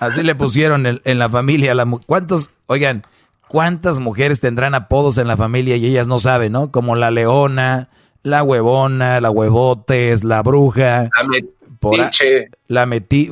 Así 0.00 0.22
le 0.22 0.34
pusieron 0.34 0.86
en, 0.86 1.18
la 1.18 1.28
familia. 1.28 1.74
La, 1.74 1.84
¿Cuántos, 2.06 2.50
oigan, 2.66 3.04
cuántas 3.48 3.98
mujeres 3.98 4.40
tendrán 4.40 4.74
apodos 4.74 5.18
en 5.18 5.28
la 5.28 5.36
familia 5.36 5.76
y 5.76 5.86
ellas 5.86 6.08
no 6.08 6.18
saben, 6.18 6.52
¿no? 6.52 6.70
Como 6.70 6.96
la 6.96 7.10
leona, 7.10 7.90
la 8.22 8.42
huevona, 8.42 9.20
la 9.20 9.30
huevotes, 9.30 10.24
la 10.24 10.42
bruja. 10.42 11.10
La 11.14 11.22
La 12.68 12.86
metí, 12.86 13.30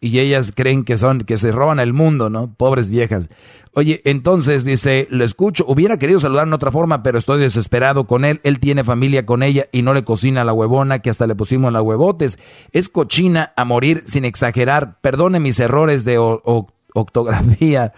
y 0.00 0.18
ellas 0.18 0.52
creen 0.54 0.84
que 0.84 0.96
son, 0.96 1.20
que 1.20 1.36
se 1.36 1.52
roban 1.52 1.80
el 1.80 1.92
mundo, 1.92 2.30
¿no? 2.30 2.52
Pobres 2.54 2.90
viejas. 2.90 3.30
Oye, 3.72 4.00
entonces 4.04 4.64
dice, 4.64 5.06
lo 5.10 5.24
escucho, 5.24 5.64
hubiera 5.68 5.96
querido 5.96 6.18
saludar 6.18 6.46
en 6.46 6.52
otra 6.52 6.72
forma, 6.72 7.04
pero 7.04 7.18
estoy 7.18 7.40
desesperado 7.40 8.04
con 8.04 8.24
él. 8.24 8.40
Él 8.42 8.58
tiene 8.58 8.82
familia 8.82 9.24
con 9.24 9.44
ella 9.44 9.66
y 9.70 9.82
no 9.82 9.94
le 9.94 10.02
cocina 10.02 10.42
la 10.42 10.52
huevona, 10.52 10.98
que 10.98 11.10
hasta 11.10 11.28
le 11.28 11.36
pusimos 11.36 11.72
la 11.72 11.80
huevotes. 11.80 12.38
Es 12.72 12.88
cochina 12.88 13.52
a 13.56 13.64
morir 13.64 14.02
sin 14.06 14.24
exagerar. 14.24 14.98
Perdone 15.00 15.38
mis 15.38 15.60
errores 15.60 16.04
de 16.04 16.18
octografía. 16.18 17.92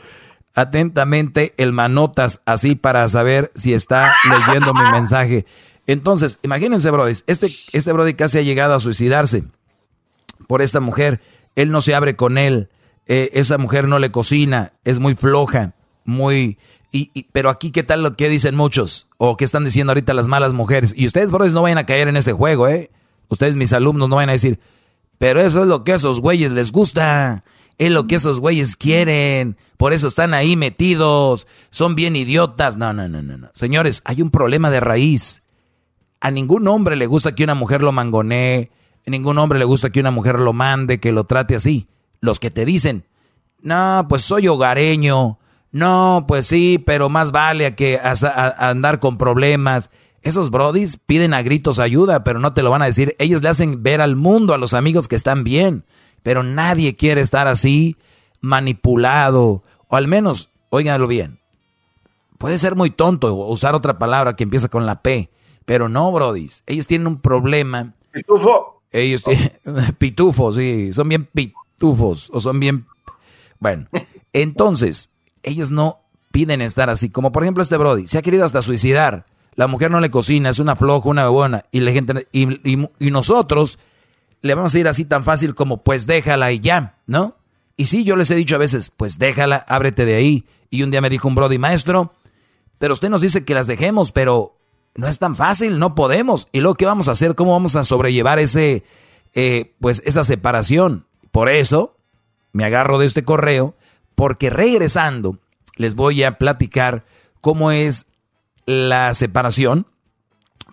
Atentamente, 0.55 1.55
el 1.57 1.73
manotas, 1.73 2.43
así 2.45 2.75
para 2.75 3.09
saber 3.09 3.51
si 3.55 3.73
está 3.73 4.13
leyendo 4.29 4.75
mi 4.75 4.85
mensaje. 4.93 5.47
Entonces, 5.87 6.39
imagínense, 6.43 6.91
Brody, 6.91 7.13
este, 7.27 7.47
este 7.47 7.93
Brody 7.93 8.13
casi 8.13 8.37
ha 8.37 8.43
llegado 8.43 8.75
a 8.75 8.81
suicidarse 8.81 9.45
por 10.47 10.61
esta 10.61 10.81
mujer. 10.81 11.23
Él 11.57 11.71
no 11.71 11.81
se 11.81 11.95
abre 11.95 12.15
con 12.15 12.37
él 12.37 12.69
eh, 13.07 13.31
esa 13.35 13.59
mujer 13.59 13.89
no 13.89 13.99
le 13.99 14.11
cocina, 14.11 14.73
es 14.85 14.99
muy 14.99 15.15
floja, 15.15 15.75
muy... 16.05 16.59
Y, 16.95 17.27
pero 17.33 17.49
aquí, 17.49 17.71
¿qué 17.71 17.83
tal 17.83 18.03
lo 18.03 18.17
que 18.17 18.29
dicen 18.29 18.55
muchos? 18.55 19.09
O 19.17 19.39
qué 19.39 19.47
están 19.47 19.65
diciendo 19.65 19.93
ahorita 19.93 20.13
las 20.13 20.29
malas 20.29 20.53
mujeres. 20.53 20.93
Y 20.95 21.07
ustedes, 21.07 21.33
brothers, 21.33 21.55
no 21.55 21.63
vayan 21.63 21.79
a 21.79 21.87
caer 21.87 22.07
en 22.09 22.19
ese 22.19 22.35
juego, 22.35 22.69
¿eh? 22.69 22.91
Ustedes, 23.29 23.57
mis 23.57 23.73
alumnos, 23.73 24.11
no 24.11 24.17
vayan 24.17 24.29
a 24.29 24.33
decir, 24.33 24.61
pero 25.17 25.41
eso 25.41 25.63
es 25.63 25.69
lo 25.69 25.85
que 25.85 25.93
a 25.93 25.97
esos 25.97 26.21
güeyes 26.21 26.51
les 26.51 26.71
gusta. 26.71 27.45
Es 27.79 27.91
lo 27.91 28.07
que 28.07 28.17
esos 28.17 28.41
güeyes 28.41 28.77
quieren. 28.77 29.57
Por 29.79 29.95
eso 29.95 30.09
están 30.09 30.35
ahí 30.35 30.55
metidos. 30.55 31.47
Son 31.71 31.95
bien 31.95 32.15
idiotas. 32.15 32.77
No, 32.77 32.93
no, 32.93 33.09
no, 33.09 33.23
no, 33.23 33.39
no. 33.39 33.49
Señores, 33.55 34.03
hay 34.05 34.21
un 34.21 34.31
problema 34.31 34.69
de 34.69 34.81
raíz. 34.81 35.45
A 36.21 36.31
ningún 36.31 36.69
hombre 36.69 36.97
le 36.97 37.07
gusta 37.07 37.35
que 37.35 37.45
una 37.45 37.55
mujer 37.55 37.83
lo 37.83 37.93
mangonee. 37.93 38.71
A 39.07 39.11
ningún 39.11 39.39
hombre 39.39 39.59
le 39.59 39.65
gusta 39.65 39.91
que 39.91 40.01
una 40.01 40.11
mujer 40.11 40.39
lo 40.39 40.53
mande, 40.53 41.01
que 41.01 41.11
lo 41.11 41.25
trate 41.25 41.55
así 41.55 41.89
los 42.23 42.41
que 42.41 42.51
te 42.51 42.65
dicen, 42.65 43.05
no, 43.61 44.07
pues 44.09 44.23
soy 44.23 44.49
hogareño, 44.49 45.39
no, 45.73 46.25
pues 46.27 46.47
sí, 46.47 46.79
pero 46.79 47.11
más 47.11 47.33
vale 47.33 47.67
a 47.67 47.77
que 47.77 48.01
andar 48.59 49.01
con 49.01 49.19
problemas. 49.19 49.91
Esos 50.23 50.51
brodis 50.51 50.97
piden 50.97 51.35
a 51.35 51.43
gritos 51.43 51.79
ayuda, 51.79 52.25
pero 52.25 52.39
no 52.39 52.55
te 52.55 52.63
lo 52.63 52.71
van 52.71 52.83
a 52.83 52.87
decir. 52.87 53.17
Ellos 53.19 53.43
le 53.43 53.49
hacen 53.49 53.83
ver 53.83 54.01
al 54.01 54.17
mundo, 54.17 54.55
a 54.55 54.59
los 54.59 54.73
amigos 54.73 55.09
que 55.09 55.17
están 55.17 55.43
bien, 55.43 55.85
pero 56.23 56.43
nadie 56.43 56.97
quiere 56.97 57.21
estar 57.21 57.49
así 57.49 57.97
manipulado, 58.41 59.63
o 59.89 59.97
al 59.97 60.09
menos, 60.09 60.51
óiganlo 60.71 61.07
bien, 61.07 61.41
puede 62.39 62.59
ser 62.59 62.75
muy 62.75 62.91
tonto 62.91 63.35
usar 63.35 63.75
otra 63.75 63.99
palabra 63.99 64.35
que 64.35 64.43
empieza 64.43 64.69
con 64.69 64.85
la 64.85 65.01
P, 65.01 65.31
pero 65.65 65.89
no, 65.89 66.11
brodis, 66.11 66.63
ellos 66.67 66.87
tienen 66.89 67.07
un 67.07 67.21
problema. 67.21 67.95
Pitufo. 68.11 68.83
Ellos 68.91 69.23
tienen, 69.23 69.53
pitufo, 69.99 70.53
sí, 70.53 70.93
son 70.93 71.09
bien 71.09 71.25
pit 71.25 71.55
tufos 71.79 72.31
o 72.33 72.41
son 72.41 72.61
bien... 72.61 72.87
Bueno, 73.59 73.89
entonces, 74.33 75.11
ellos 75.43 75.71
no 75.71 76.03
piden 76.33 76.63
estar 76.63 76.91
así. 76.91 77.11
Como 77.11 77.31
por 77.31 77.45
ejemplo 77.45 77.63
este 77.63 77.77
Brody, 77.77 78.09
se 78.09 78.19
ha 78.19 78.23
querido 78.23 78.45
hasta 78.45 78.63
suicidar. 78.63 79.27
La 79.55 79.67
mujer 79.67 79.91
no 79.91 80.01
le 80.01 80.11
cocina, 80.11 80.49
es 80.49 80.59
una 80.59 80.77
floja, 80.77 81.09
una 81.09 81.25
bebona. 81.25 81.63
Y, 81.71 81.81
la 81.81 81.93
gente, 81.93 82.27
y, 82.33 83.11
nosotros 83.11 83.79
le 84.41 84.55
vamos 84.55 84.75
a 84.75 84.79
ir 84.79 84.89
así 84.89 85.05
tan 85.05 85.25
fácil 85.25 85.55
como 85.55 85.85
pues 85.85 86.07
déjala 86.07 86.51
y 86.53 86.61
ya, 86.61 86.99
¿no? 87.07 87.37
Y 87.77 87.87
sí, 87.87 88.03
yo 88.03 88.17
les 88.17 88.31
he 88.31 88.35
dicho 88.35 88.57
a 88.57 88.59
veces, 88.59 88.91
pues 88.91 89.19
déjala, 89.19 89.57
ábrete 89.69 90.05
de 90.05 90.15
ahí. 90.15 90.47
Y 90.71 90.83
un 90.83 90.91
día 90.91 91.01
me 91.03 91.11
dijo 91.11 91.29
un 91.29 91.35
Brody, 91.35 91.59
maestro, 91.59 92.15
pero 92.79 92.95
usted 92.95 93.11
nos 93.11 93.21
dice 93.21 93.45
que 93.45 93.55
las 93.55 93.67
dejemos, 93.67 94.11
pero 94.11 94.59
no 94.95 95.07
es 95.07 95.19
tan 95.19 95.37
fácil, 95.37 95.79
no 95.79 95.95
podemos. 95.95 96.49
¿Y 96.53 96.61
luego 96.61 96.75
qué 96.75 96.87
vamos 96.87 97.09
a 97.09 97.13
hacer? 97.13 97.35
¿Cómo 97.35 97.53
vamos 97.53 97.77
a 97.77 97.85
sobrellevar 97.85 98.39
ese, 98.39 98.85
eh, 99.35 99.75
pues 99.81 100.03
esa 100.07 100.25
separación? 100.25 101.07
Por 101.33 101.49
eso 101.49 101.97
me 102.53 102.65
agarro 102.65 102.99
de 102.99 103.07
este 103.07 103.25
correo, 103.25 103.75
porque 104.15 104.51
regresando 104.51 105.39
les 105.77 105.95
voy 105.95 106.23
a 106.23 106.39
platicar 106.39 107.05
cómo 107.41 107.73
es 107.73 108.07
la 108.67 109.15
separación, 109.15 109.87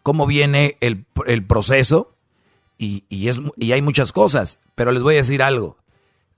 cómo 0.04 0.28
viene 0.28 0.78
el, 0.82 1.06
proceso, 1.46 2.14
y, 2.78 3.04
es, 3.28 3.42
y 3.58 3.72
hay 3.72 3.82
muchas 3.82 4.12
cosas, 4.12 4.62
pero 4.76 4.92
les 4.92 5.02
voy 5.02 5.16
a 5.16 5.20
decir 5.20 5.42
algo. 5.42 5.78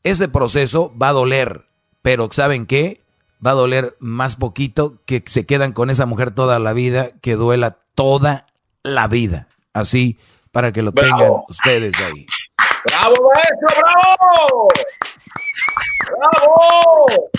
Ese 0.03 0.27
proceso 0.27 0.93
va 0.98 1.10
a 1.10 1.14
doler, 1.14 1.65
pero 2.02 2.30
¿saben 2.31 2.65
qué? 2.65 3.02
Va 3.45 3.52
a 3.52 3.56
doler 3.56 3.95
más 3.99 4.35
poquito 4.35 5.02
que 5.06 5.23
se 5.26 5.45
quedan 5.45 5.73
con 5.73 5.89
esa 5.89 6.06
mujer 6.06 6.31
toda 6.31 6.60
la 6.60 6.73
vida, 6.73 7.11
que 7.22 7.35
duela 7.35 7.77
toda 7.95 8.48
la 8.84 9.07
vida. 9.07 9.48
Así, 9.73 10.18
para 10.52 10.72
que 10.72 10.81
lo 10.81 10.91
tengan 10.91 11.31
ustedes 11.48 11.99
ahí. 11.99 12.26
¡Bravo, 12.86 13.16
maestro! 13.34 13.68
¡Bravo! 13.82 14.68
¡Bravo! 16.18 17.30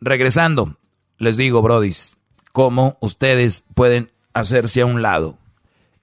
Regresando, 0.00 0.76
les 1.18 1.36
digo, 1.36 1.62
Brodis, 1.62 2.18
cómo 2.52 2.96
ustedes 3.00 3.64
pueden 3.74 4.12
hacerse 4.34 4.82
a 4.82 4.86
un 4.86 5.02
lado. 5.02 5.38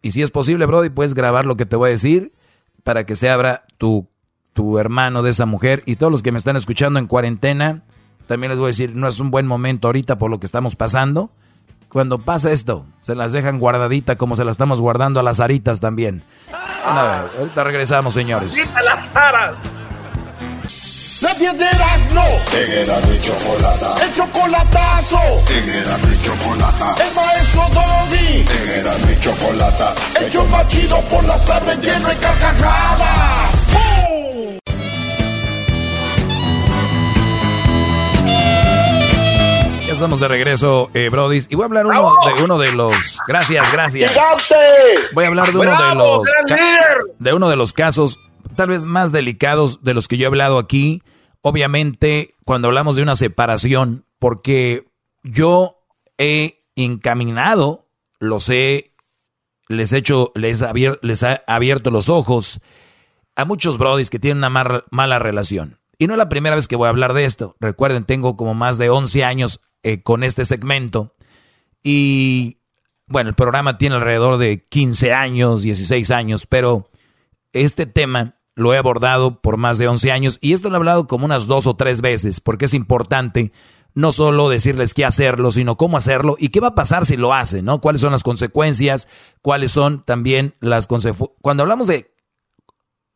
Y 0.01 0.11
si 0.11 0.21
es 0.21 0.31
posible, 0.31 0.65
Brody, 0.65 0.89
puedes 0.89 1.13
grabar 1.13 1.45
lo 1.45 1.55
que 1.55 1.65
te 1.65 1.75
voy 1.75 1.87
a 1.87 1.91
decir 1.91 2.33
para 2.83 3.05
que 3.05 3.15
se 3.15 3.29
abra 3.29 3.65
tu, 3.77 4.07
tu 4.51 4.77
hermano 4.77 5.23
de 5.23 5.29
esa 5.31 5.45
mujer. 5.45 5.81
Y 5.85 5.95
todos 5.95 6.11
los 6.11 6.21
que 6.21 6.31
me 6.31 6.37
están 6.37 6.57
escuchando 6.57 6.99
en 6.99 7.07
cuarentena, 7.07 7.83
también 8.27 8.49
les 8.49 8.59
voy 8.59 8.65
a 8.65 8.75
decir, 8.75 8.95
no 8.95 9.07
es 9.07 9.19
un 9.19 9.31
buen 9.31 9.47
momento 9.47 9.87
ahorita 9.87 10.17
por 10.17 10.29
lo 10.29 10.39
que 10.39 10.45
estamos 10.45 10.75
pasando. 10.75 11.31
Cuando 11.87 12.19
pasa 12.19 12.51
esto, 12.51 12.85
se 12.99 13.15
las 13.15 13.31
dejan 13.31 13.59
guardadita 13.59 14.17
como 14.17 14.35
se 14.35 14.43
las 14.43 14.55
estamos 14.55 14.81
guardando 14.81 15.19
a 15.19 15.23
las 15.23 15.39
aritas 15.39 15.79
también. 15.79 16.23
A 16.85 17.03
ver, 17.03 17.39
ahorita 17.39 17.63
regresamos, 17.63 18.13
señores. 18.13 18.55
las 18.73 19.15
aras! 19.15 19.53
Nadie 21.23 21.53
de 21.53 21.65
no. 22.13 22.25
En 22.51 23.09
mi 23.09 23.19
chocolata. 23.21 23.95
El 24.03 24.11
chocolatazo. 24.11 25.19
En 25.49 26.09
mi 26.09 26.21
chocolata. 26.21 26.95
El 27.01 27.15
maestro 27.15 27.69
Doggy. 27.69 28.45
En 28.49 29.07
mi 29.07 29.19
chocolata. 29.19 29.95
El 30.19 30.29
chido 30.67 31.01
por 31.07 31.23
las 31.23 31.45
tardes 31.45 31.79
lleno 31.79 32.09
de 32.09 32.15
carcajadas. 32.17 33.62
Estamos 39.93 40.19
de 40.19 40.27
regreso, 40.27 40.89
eh, 40.93 41.09
Brodis. 41.09 41.47
Y 41.51 41.55
voy 41.55 41.63
a 41.63 41.65
hablar 41.65 41.85
uno 41.85 42.13
de 42.25 42.43
uno 42.43 42.57
de 42.57 42.71
los. 42.73 43.19
Gracias, 43.27 43.71
gracias. 43.71 44.11
Voy 45.13 45.25
a 45.25 45.27
hablar 45.27 45.51
de 45.51 45.59
uno 45.59 45.89
de 45.89 45.95
los. 45.95 46.27
De 47.19 47.33
uno 47.33 47.49
de 47.49 47.55
los 47.55 47.73
casos, 47.73 48.19
tal 48.55 48.69
vez 48.69 48.85
más 48.85 49.11
delicados 49.11 49.83
de 49.83 49.93
los 49.93 50.07
que 50.07 50.17
yo 50.17 50.25
he 50.25 50.27
hablado 50.27 50.57
aquí. 50.57 51.03
Obviamente, 51.41 52.35
cuando 52.45 52.69
hablamos 52.69 52.95
de 52.95 53.03
una 53.03 53.15
separación, 53.15 54.05
porque 54.19 54.87
yo 55.23 55.83
he 56.17 56.65
encaminado, 56.75 57.87
los 58.19 58.49
he, 58.49 58.95
les 59.67 59.93
he 59.93 59.97
hecho, 59.97 60.31
les, 60.33 60.61
abierto, 60.61 60.99
les 61.03 61.21
he 61.21 61.41
abierto 61.45 61.91
los 61.91 62.09
ojos 62.09 62.61
a 63.35 63.45
muchos 63.45 63.77
brodis 63.77 64.09
que 64.09 64.19
tienen 64.19 64.43
una 64.43 64.83
mala 64.89 65.19
relación. 65.19 65.79
Y 65.97 66.07
no 66.07 66.13
es 66.13 66.17
la 66.17 66.29
primera 66.29 66.55
vez 66.55 66.67
que 66.67 66.75
voy 66.75 66.87
a 66.87 66.89
hablar 66.89 67.13
de 67.13 67.25
esto. 67.25 67.55
Recuerden, 67.59 68.05
tengo 68.05 68.35
como 68.35 68.53
más 68.53 68.77
de 68.77 68.89
11 68.89 69.23
años 69.23 69.61
eh, 69.83 70.01
con 70.01 70.23
este 70.23 70.45
segmento. 70.45 71.15
Y 71.83 72.59
bueno, 73.07 73.29
el 73.29 73.35
programa 73.35 73.77
tiene 73.77 73.95
alrededor 73.95 74.37
de 74.37 74.65
15 74.67 75.13
años, 75.13 75.61
16 75.61 76.09
años, 76.11 76.47
pero 76.47 76.89
este 77.51 77.85
tema 77.85 78.39
lo 78.55 78.73
he 78.73 78.77
abordado 78.77 79.41
por 79.41 79.57
más 79.57 79.77
de 79.77 79.87
11 79.87 80.11
años 80.11 80.37
y 80.41 80.53
esto 80.53 80.69
lo 80.69 80.75
he 80.75 80.77
hablado 80.77 81.07
como 81.07 81.25
unas 81.25 81.47
dos 81.47 81.67
o 81.67 81.75
tres 81.75 82.01
veces 82.01 82.39
porque 82.39 82.65
es 82.65 82.73
importante 82.73 83.51
no 83.95 84.11
solo 84.11 84.49
decirles 84.49 84.93
qué 84.93 85.05
hacerlo, 85.05 85.51
sino 85.51 85.77
cómo 85.77 85.97
hacerlo 85.97 86.35
y 86.39 86.49
qué 86.49 86.59
va 86.59 86.69
a 86.69 86.75
pasar 86.75 87.05
si 87.05 87.15
lo 87.15 87.33
hacen, 87.33 87.65
¿no? 87.65 87.79
¿Cuáles 87.79 88.01
son 88.01 88.11
las 88.11 88.23
consecuencias? 88.23 89.07
¿Cuáles 89.41 89.71
son 89.71 90.03
también 90.03 90.55
las 90.59 90.87
consecuencias? 90.87 91.37
Cuando 91.41 91.63
hablamos 91.63 91.87
de 91.87 92.12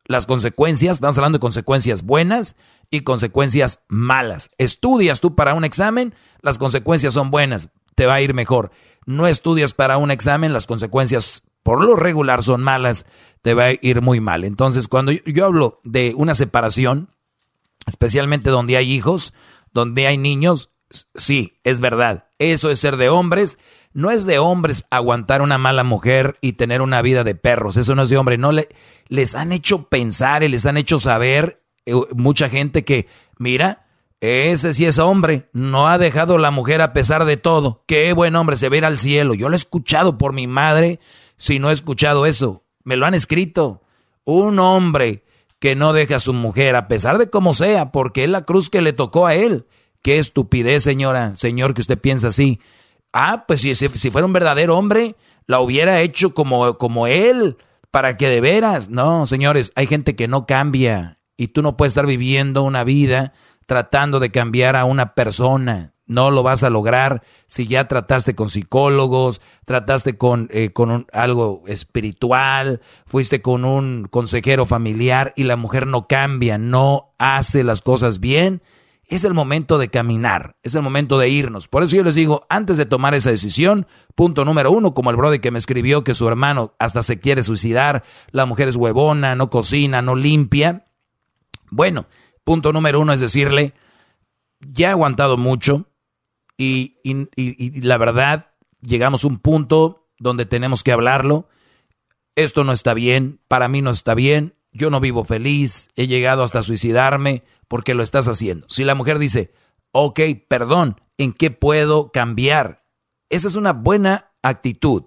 las 0.08 0.26
consecuencias, 0.26 0.96
estamos 0.96 1.18
hablando 1.18 1.36
de 1.36 1.42
consecuencias 1.42 2.02
buenas 2.02 2.56
y 2.90 3.02
consecuencias 3.02 3.84
malas. 3.88 4.50
Estudias 4.56 5.20
tú 5.20 5.34
para 5.34 5.54
un 5.54 5.64
examen, 5.64 6.14
las 6.40 6.58
consecuencias 6.58 7.12
son 7.12 7.30
buenas, 7.30 7.68
te 7.94 8.06
va 8.06 8.14
a 8.14 8.20
ir 8.22 8.32
mejor. 8.32 8.72
No 9.04 9.26
estudias 9.26 9.74
para 9.74 9.98
un 9.98 10.10
examen, 10.10 10.54
las 10.54 10.66
consecuencias 10.66 11.42
por 11.62 11.84
lo 11.84 11.94
regular 11.94 12.42
son 12.42 12.62
malas, 12.62 13.04
te 13.42 13.52
va 13.52 13.64
a 13.64 13.72
ir 13.82 14.00
muy 14.00 14.20
mal. 14.20 14.44
Entonces, 14.44 14.88
cuando 14.88 15.12
yo, 15.12 15.44
hablo 15.44 15.80
de 15.84 16.14
una 16.16 16.34
separación, 16.34 17.10
especialmente 17.86 18.48
donde 18.48 18.78
hay 18.78 18.90
hijos, 18.90 19.34
donde 19.74 20.06
hay 20.06 20.16
niños, 20.16 20.70
sí, 21.14 21.58
es 21.64 21.80
verdad. 21.80 22.28
Eso 22.38 22.70
es 22.70 22.78
ser 22.78 22.96
de 22.96 23.10
hombres, 23.10 23.58
No 23.92 24.10
es 24.10 24.26
de 24.26 24.38
hombres 24.38 24.86
aguantar 24.90 25.42
una 25.42 25.58
mala 25.58 25.84
mujer 25.84 26.36
y 26.40 26.54
tener 26.54 26.82
una 26.82 27.02
vida 27.02 27.24
de 27.24 27.34
perros. 27.34 27.76
Eso 27.76 27.94
no 27.94 28.02
es 28.02 28.08
de 28.08 28.16
hombre. 28.16 28.38
No 28.38 28.52
le, 28.52 28.68
les 29.08 29.34
han 29.34 29.52
hecho 29.52 29.88
pensar 29.88 30.42
y 30.42 30.48
les 30.48 30.66
han 30.66 30.76
hecho 30.76 30.98
saber 30.98 31.62
eh, 31.86 31.94
mucha 32.14 32.48
gente 32.48 32.84
que, 32.84 33.06
mira, 33.38 33.86
ese 34.20 34.72
sí 34.74 34.84
es 34.84 34.98
hombre. 34.98 35.48
No 35.52 35.88
ha 35.88 35.98
dejado 35.98 36.38
la 36.38 36.50
mujer 36.50 36.80
a 36.80 36.92
pesar 36.92 37.24
de 37.24 37.36
todo. 37.36 37.84
Qué 37.86 38.12
buen 38.12 38.36
hombre 38.36 38.56
se 38.56 38.68
ve 38.68 38.78
al 38.78 38.98
cielo. 38.98 39.34
Yo 39.34 39.48
lo 39.48 39.54
he 39.54 39.58
escuchado 39.58 40.18
por 40.18 40.32
mi 40.32 40.46
madre. 40.46 41.00
Si 41.36 41.58
no 41.58 41.70
he 41.70 41.72
escuchado 41.72 42.26
eso, 42.26 42.64
me 42.84 42.96
lo 42.96 43.06
han 43.06 43.14
escrito. 43.14 43.82
Un 44.24 44.58
hombre 44.58 45.24
que 45.58 45.74
no 45.74 45.92
deja 45.92 46.16
a 46.16 46.20
su 46.20 46.32
mujer 46.32 46.76
a 46.76 46.88
pesar 46.88 47.18
de 47.18 47.30
cómo 47.30 47.54
sea, 47.54 47.90
porque 47.90 48.24
es 48.24 48.30
la 48.30 48.42
cruz 48.42 48.70
que 48.70 48.80
le 48.80 48.92
tocó 48.92 49.26
a 49.26 49.34
él. 49.34 49.66
Qué 50.02 50.18
estupidez, 50.18 50.84
señora, 50.84 51.34
señor, 51.34 51.74
que 51.74 51.80
usted 51.80 51.98
piensa 51.98 52.28
así. 52.28 52.60
Ah, 53.12 53.44
pues 53.46 53.60
si, 53.62 53.74
si 53.74 54.10
fuera 54.10 54.26
un 54.26 54.32
verdadero 54.32 54.76
hombre, 54.76 55.16
la 55.46 55.60
hubiera 55.60 56.00
hecho 56.00 56.34
como, 56.34 56.78
como 56.78 57.06
él, 57.06 57.56
para 57.90 58.16
que 58.16 58.28
de 58.28 58.40
veras. 58.40 58.90
No, 58.90 59.26
señores, 59.26 59.72
hay 59.74 59.86
gente 59.86 60.14
que 60.14 60.28
no 60.28 60.46
cambia 60.46 61.18
y 61.36 61.48
tú 61.48 61.62
no 61.62 61.76
puedes 61.76 61.92
estar 61.92 62.06
viviendo 62.06 62.62
una 62.62 62.84
vida 62.84 63.32
tratando 63.66 64.20
de 64.20 64.30
cambiar 64.30 64.76
a 64.76 64.84
una 64.84 65.14
persona. 65.14 65.94
No 66.06 66.30
lo 66.30 66.42
vas 66.42 66.62
a 66.64 66.70
lograr 66.70 67.22
si 67.46 67.66
ya 67.66 67.86
trataste 67.86 68.34
con 68.34 68.48
psicólogos, 68.48 69.42
trataste 69.66 70.16
con, 70.16 70.48
eh, 70.50 70.70
con 70.72 71.06
algo 71.12 71.62
espiritual, 71.66 72.80
fuiste 73.06 73.42
con 73.42 73.66
un 73.66 74.08
consejero 74.10 74.64
familiar 74.64 75.34
y 75.36 75.44
la 75.44 75.56
mujer 75.56 75.86
no 75.86 76.06
cambia, 76.08 76.56
no 76.56 77.14
hace 77.18 77.62
las 77.62 77.82
cosas 77.82 78.20
bien 78.20 78.62
es 79.08 79.24
el 79.24 79.32
momento 79.32 79.78
de 79.78 79.88
caminar, 79.88 80.56
es 80.62 80.74
el 80.74 80.82
momento 80.82 81.18
de 81.18 81.30
irnos. 81.30 81.66
Por 81.66 81.82
eso 81.82 81.96
yo 81.96 82.04
les 82.04 82.14
digo, 82.14 82.42
antes 82.50 82.76
de 82.76 82.84
tomar 82.84 83.14
esa 83.14 83.30
decisión, 83.30 83.86
punto 84.14 84.44
número 84.44 84.70
uno, 84.70 84.92
como 84.92 85.10
el 85.10 85.16
brother 85.16 85.40
que 85.40 85.50
me 85.50 85.58
escribió 85.58 86.04
que 86.04 86.14
su 86.14 86.28
hermano 86.28 86.74
hasta 86.78 87.02
se 87.02 87.18
quiere 87.18 87.42
suicidar, 87.42 88.04
la 88.30 88.44
mujer 88.44 88.68
es 88.68 88.76
huevona, 88.76 89.34
no 89.34 89.48
cocina, 89.48 90.02
no 90.02 90.14
limpia. 90.14 90.86
Bueno, 91.70 92.06
punto 92.44 92.72
número 92.72 93.00
uno 93.00 93.14
es 93.14 93.20
decirle, 93.20 93.72
ya 94.60 94.88
he 94.88 94.90
aguantado 94.90 95.38
mucho 95.38 95.86
y, 96.58 96.98
y 97.02 97.80
la 97.80 97.96
verdad, 97.96 98.50
llegamos 98.82 99.24
a 99.24 99.28
un 99.28 99.38
punto 99.38 100.10
donde 100.18 100.44
tenemos 100.44 100.82
que 100.82 100.92
hablarlo. 100.92 101.48
Esto 102.36 102.62
no 102.62 102.72
está 102.72 102.92
bien, 102.92 103.40
para 103.48 103.68
mí 103.68 103.80
no 103.80 103.90
está 103.90 104.14
bien, 104.14 104.54
yo 104.72 104.90
no 104.90 105.00
vivo 105.00 105.24
feliz, 105.24 105.90
he 105.96 106.06
llegado 106.06 106.42
hasta 106.42 106.62
suicidarme 106.62 107.42
porque 107.68 107.94
lo 107.94 108.02
estás 108.02 108.28
haciendo. 108.28 108.66
Si 108.68 108.84
la 108.84 108.94
mujer 108.94 109.18
dice, 109.18 109.52
ok, 109.92 110.20
perdón, 110.48 111.00
¿en 111.16 111.32
qué 111.32 111.50
puedo 111.50 112.12
cambiar? 112.12 112.84
Esa 113.28 113.48
es 113.48 113.56
una 113.56 113.72
buena 113.72 114.32
actitud. 114.42 115.04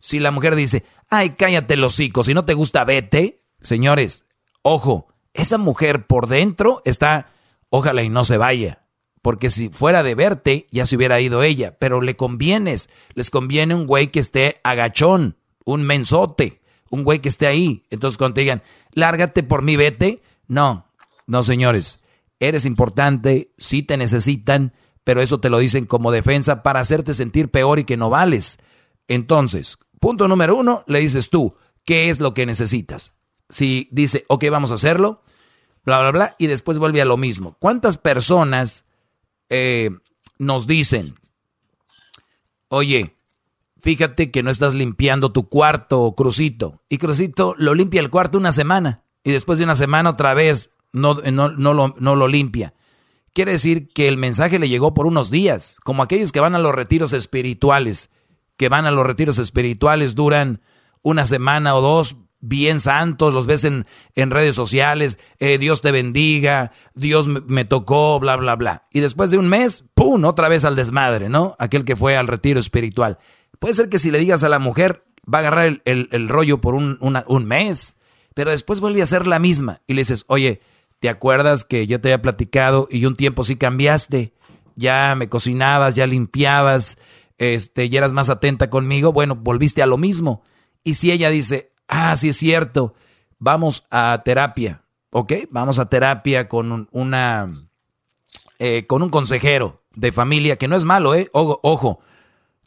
Si 0.00 0.20
la 0.20 0.30
mujer 0.30 0.54
dice, 0.54 0.84
ay, 1.08 1.30
cállate 1.30 1.76
los 1.76 1.94
hocico, 1.94 2.22
si 2.22 2.34
no 2.34 2.44
te 2.44 2.54
gusta, 2.54 2.84
vete. 2.84 3.44
Señores, 3.60 4.26
ojo, 4.62 5.08
esa 5.34 5.58
mujer 5.58 6.06
por 6.06 6.28
dentro 6.28 6.82
está, 6.84 7.32
ojalá 7.70 8.02
y 8.02 8.08
no 8.08 8.24
se 8.24 8.36
vaya. 8.36 8.84
Porque 9.20 9.50
si 9.50 9.68
fuera 9.68 10.04
de 10.04 10.14
verte, 10.14 10.68
ya 10.70 10.86
se 10.86 10.96
hubiera 10.96 11.20
ido 11.20 11.42
ella. 11.42 11.76
Pero 11.78 12.00
le 12.00 12.16
convienes. 12.16 12.88
Les 13.14 13.30
conviene 13.30 13.74
un 13.74 13.86
güey 13.86 14.12
que 14.12 14.20
esté 14.20 14.60
agachón, 14.62 15.36
un 15.64 15.82
mensote 15.82 16.62
un 16.90 17.04
güey 17.04 17.20
que 17.20 17.28
esté 17.28 17.46
ahí. 17.46 17.84
Entonces 17.90 18.18
cuando 18.18 18.34
te 18.34 18.40
digan, 18.42 18.62
lárgate 18.92 19.42
por 19.42 19.62
mí, 19.62 19.76
vete. 19.76 20.22
No, 20.46 20.86
no 21.26 21.42
señores, 21.42 22.00
eres 22.40 22.64
importante, 22.64 23.52
sí 23.58 23.82
te 23.82 23.96
necesitan, 23.96 24.72
pero 25.04 25.22
eso 25.22 25.40
te 25.40 25.50
lo 25.50 25.58
dicen 25.58 25.84
como 25.84 26.12
defensa 26.12 26.62
para 26.62 26.80
hacerte 26.80 27.14
sentir 27.14 27.50
peor 27.50 27.78
y 27.78 27.84
que 27.84 27.96
no 27.96 28.10
vales. 28.10 28.58
Entonces, 29.08 29.78
punto 30.00 30.28
número 30.28 30.56
uno, 30.56 30.84
le 30.86 31.00
dices 31.00 31.30
tú, 31.30 31.54
¿qué 31.84 32.10
es 32.10 32.20
lo 32.20 32.34
que 32.34 32.46
necesitas? 32.46 33.14
Si 33.48 33.88
dice, 33.90 34.24
ok, 34.28 34.44
vamos 34.50 34.70
a 34.70 34.74
hacerlo, 34.74 35.22
bla, 35.84 36.00
bla, 36.00 36.10
bla, 36.10 36.36
y 36.38 36.46
después 36.46 36.78
vuelve 36.78 37.00
a 37.00 37.06
lo 37.06 37.16
mismo. 37.16 37.56
¿Cuántas 37.58 37.96
personas 37.96 38.84
eh, 39.48 39.90
nos 40.38 40.66
dicen, 40.66 41.18
oye, 42.68 43.17
fíjate 43.80 44.30
que 44.30 44.42
no 44.42 44.50
estás 44.50 44.74
limpiando 44.74 45.32
tu 45.32 45.48
cuarto, 45.48 46.14
Crucito. 46.16 46.82
Y 46.88 46.98
Crucito 46.98 47.54
lo 47.58 47.74
limpia 47.74 48.00
el 48.00 48.10
cuarto 48.10 48.38
una 48.38 48.52
semana 48.52 49.04
y 49.24 49.32
después 49.32 49.58
de 49.58 49.64
una 49.64 49.74
semana 49.74 50.10
otra 50.10 50.34
vez 50.34 50.70
no, 50.92 51.14
no, 51.14 51.50
no, 51.50 51.74
lo, 51.74 51.94
no 51.98 52.16
lo 52.16 52.28
limpia. 52.28 52.74
Quiere 53.34 53.52
decir 53.52 53.92
que 53.92 54.08
el 54.08 54.16
mensaje 54.16 54.58
le 54.58 54.68
llegó 54.68 54.94
por 54.94 55.06
unos 55.06 55.30
días, 55.30 55.76
como 55.84 56.02
aquellos 56.02 56.32
que 56.32 56.40
van 56.40 56.54
a 56.54 56.58
los 56.58 56.74
retiros 56.74 57.12
espirituales, 57.12 58.10
que 58.56 58.68
van 58.68 58.86
a 58.86 58.90
los 58.90 59.06
retiros 59.06 59.38
espirituales, 59.38 60.14
duran 60.14 60.62
una 61.02 61.26
semana 61.26 61.74
o 61.74 61.80
dos, 61.80 62.16
bien 62.40 62.80
santos, 62.80 63.34
los 63.34 63.46
ves 63.46 63.64
en, 63.64 63.86
en 64.14 64.30
redes 64.30 64.54
sociales, 64.54 65.18
eh, 65.38 65.58
Dios 65.58 65.82
te 65.82 65.92
bendiga, 65.92 66.72
Dios 66.94 67.28
me, 67.28 67.40
me, 67.42 67.64
tocó, 67.64 68.18
bla, 68.18 68.36
bla, 68.36 68.56
bla. 68.56 68.86
Y 68.92 69.00
después 69.00 69.30
de 69.30 69.38
un 69.38 69.48
mes, 69.48 69.84
¡pum!, 69.94 70.24
otra 70.24 70.48
vez 70.48 70.64
al 70.64 70.76
desmadre, 70.76 71.28
¿no? 71.28 71.54
Aquel 71.58 71.84
que 71.84 71.96
fue 71.96 72.16
al 72.16 72.28
retiro 72.28 72.58
espiritual. 72.58 73.18
Puede 73.58 73.74
ser 73.74 73.88
que 73.88 73.98
si 73.98 74.10
le 74.10 74.18
digas 74.18 74.44
a 74.44 74.48
la 74.48 74.58
mujer, 74.58 75.04
va 75.32 75.38
a 75.38 75.40
agarrar 75.40 75.82
el, 75.84 76.28
rollo 76.28 76.60
por 76.60 76.74
un, 76.74 76.98
un, 77.00 77.44
mes, 77.44 77.96
pero 78.34 78.50
después 78.50 78.80
vuelve 78.80 79.02
a 79.02 79.06
ser 79.06 79.26
la 79.26 79.38
misma. 79.38 79.82
Y 79.86 79.94
le 79.94 80.02
dices, 80.02 80.24
oye, 80.28 80.60
¿te 81.00 81.08
acuerdas 81.08 81.64
que 81.64 81.86
yo 81.86 82.00
te 82.00 82.08
había 82.08 82.22
platicado 82.22 82.88
y 82.90 83.04
un 83.04 83.16
tiempo 83.16 83.44
sí 83.44 83.56
cambiaste? 83.56 84.32
Ya 84.76 85.14
me 85.16 85.28
cocinabas, 85.28 85.96
ya 85.96 86.06
limpiabas, 86.06 86.98
este, 87.36 87.88
ya 87.88 87.98
eras 87.98 88.12
más 88.12 88.30
atenta 88.30 88.70
conmigo. 88.70 89.12
Bueno, 89.12 89.34
volviste 89.34 89.82
a 89.82 89.86
lo 89.86 89.98
mismo. 89.98 90.42
Y 90.84 90.94
si 90.94 91.10
ella 91.10 91.30
dice, 91.30 91.72
ah, 91.88 92.14
sí 92.16 92.28
es 92.28 92.36
cierto, 92.36 92.94
vamos 93.38 93.84
a 93.90 94.22
terapia, 94.24 94.84
¿ok? 95.10 95.32
Vamos 95.50 95.80
a 95.80 95.88
terapia 95.88 96.48
con 96.48 96.88
una, 96.92 97.68
eh, 98.60 98.86
con 98.86 99.02
un 99.02 99.10
consejero 99.10 99.82
de 99.96 100.12
familia, 100.12 100.56
que 100.56 100.68
no 100.68 100.76
es 100.76 100.84
malo, 100.84 101.14
¿eh? 101.16 101.28
Ojo 101.32 102.00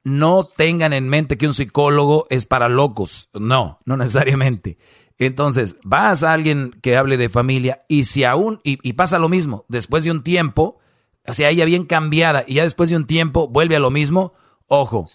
no 0.04 0.46
tengan 0.46 0.94
en 0.94 1.10
mente 1.10 1.38
que 1.38 1.48
un 1.48 1.54
psicólogo 1.54 2.26
es 2.30 2.46
para 2.46 2.70
locos. 2.70 3.30
No, 3.34 3.80
no 3.86 3.98
necesariamente. 3.98 4.78
Entonces, 5.18 5.76
vas 5.84 6.24
a 6.24 6.34
alguien 6.34 6.72
que 6.82 6.98
hable 6.98 7.18
de 7.18 7.30
familia 7.30 7.86
y 7.88 8.06
si 8.06 8.24
aún, 8.24 8.60
y, 8.64 8.94
pasa 8.94 9.20
lo 9.20 9.30
mismo, 9.30 9.66
después 9.68 10.04
de 10.04 10.10
un 10.10 10.24
tiempo, 10.24 10.80
sea, 11.30 11.52
ella 11.52 11.66
bien 11.66 11.86
cambiada 11.86 12.44
y 12.48 12.56
ya 12.56 12.64
después 12.64 12.90
de 12.90 12.96
un 12.96 13.06
tiempo 13.06 13.48
vuelve 13.48 13.76
a 13.76 13.80
lo 13.80 13.92
mismo, 13.92 14.34
ojo, 14.66 15.12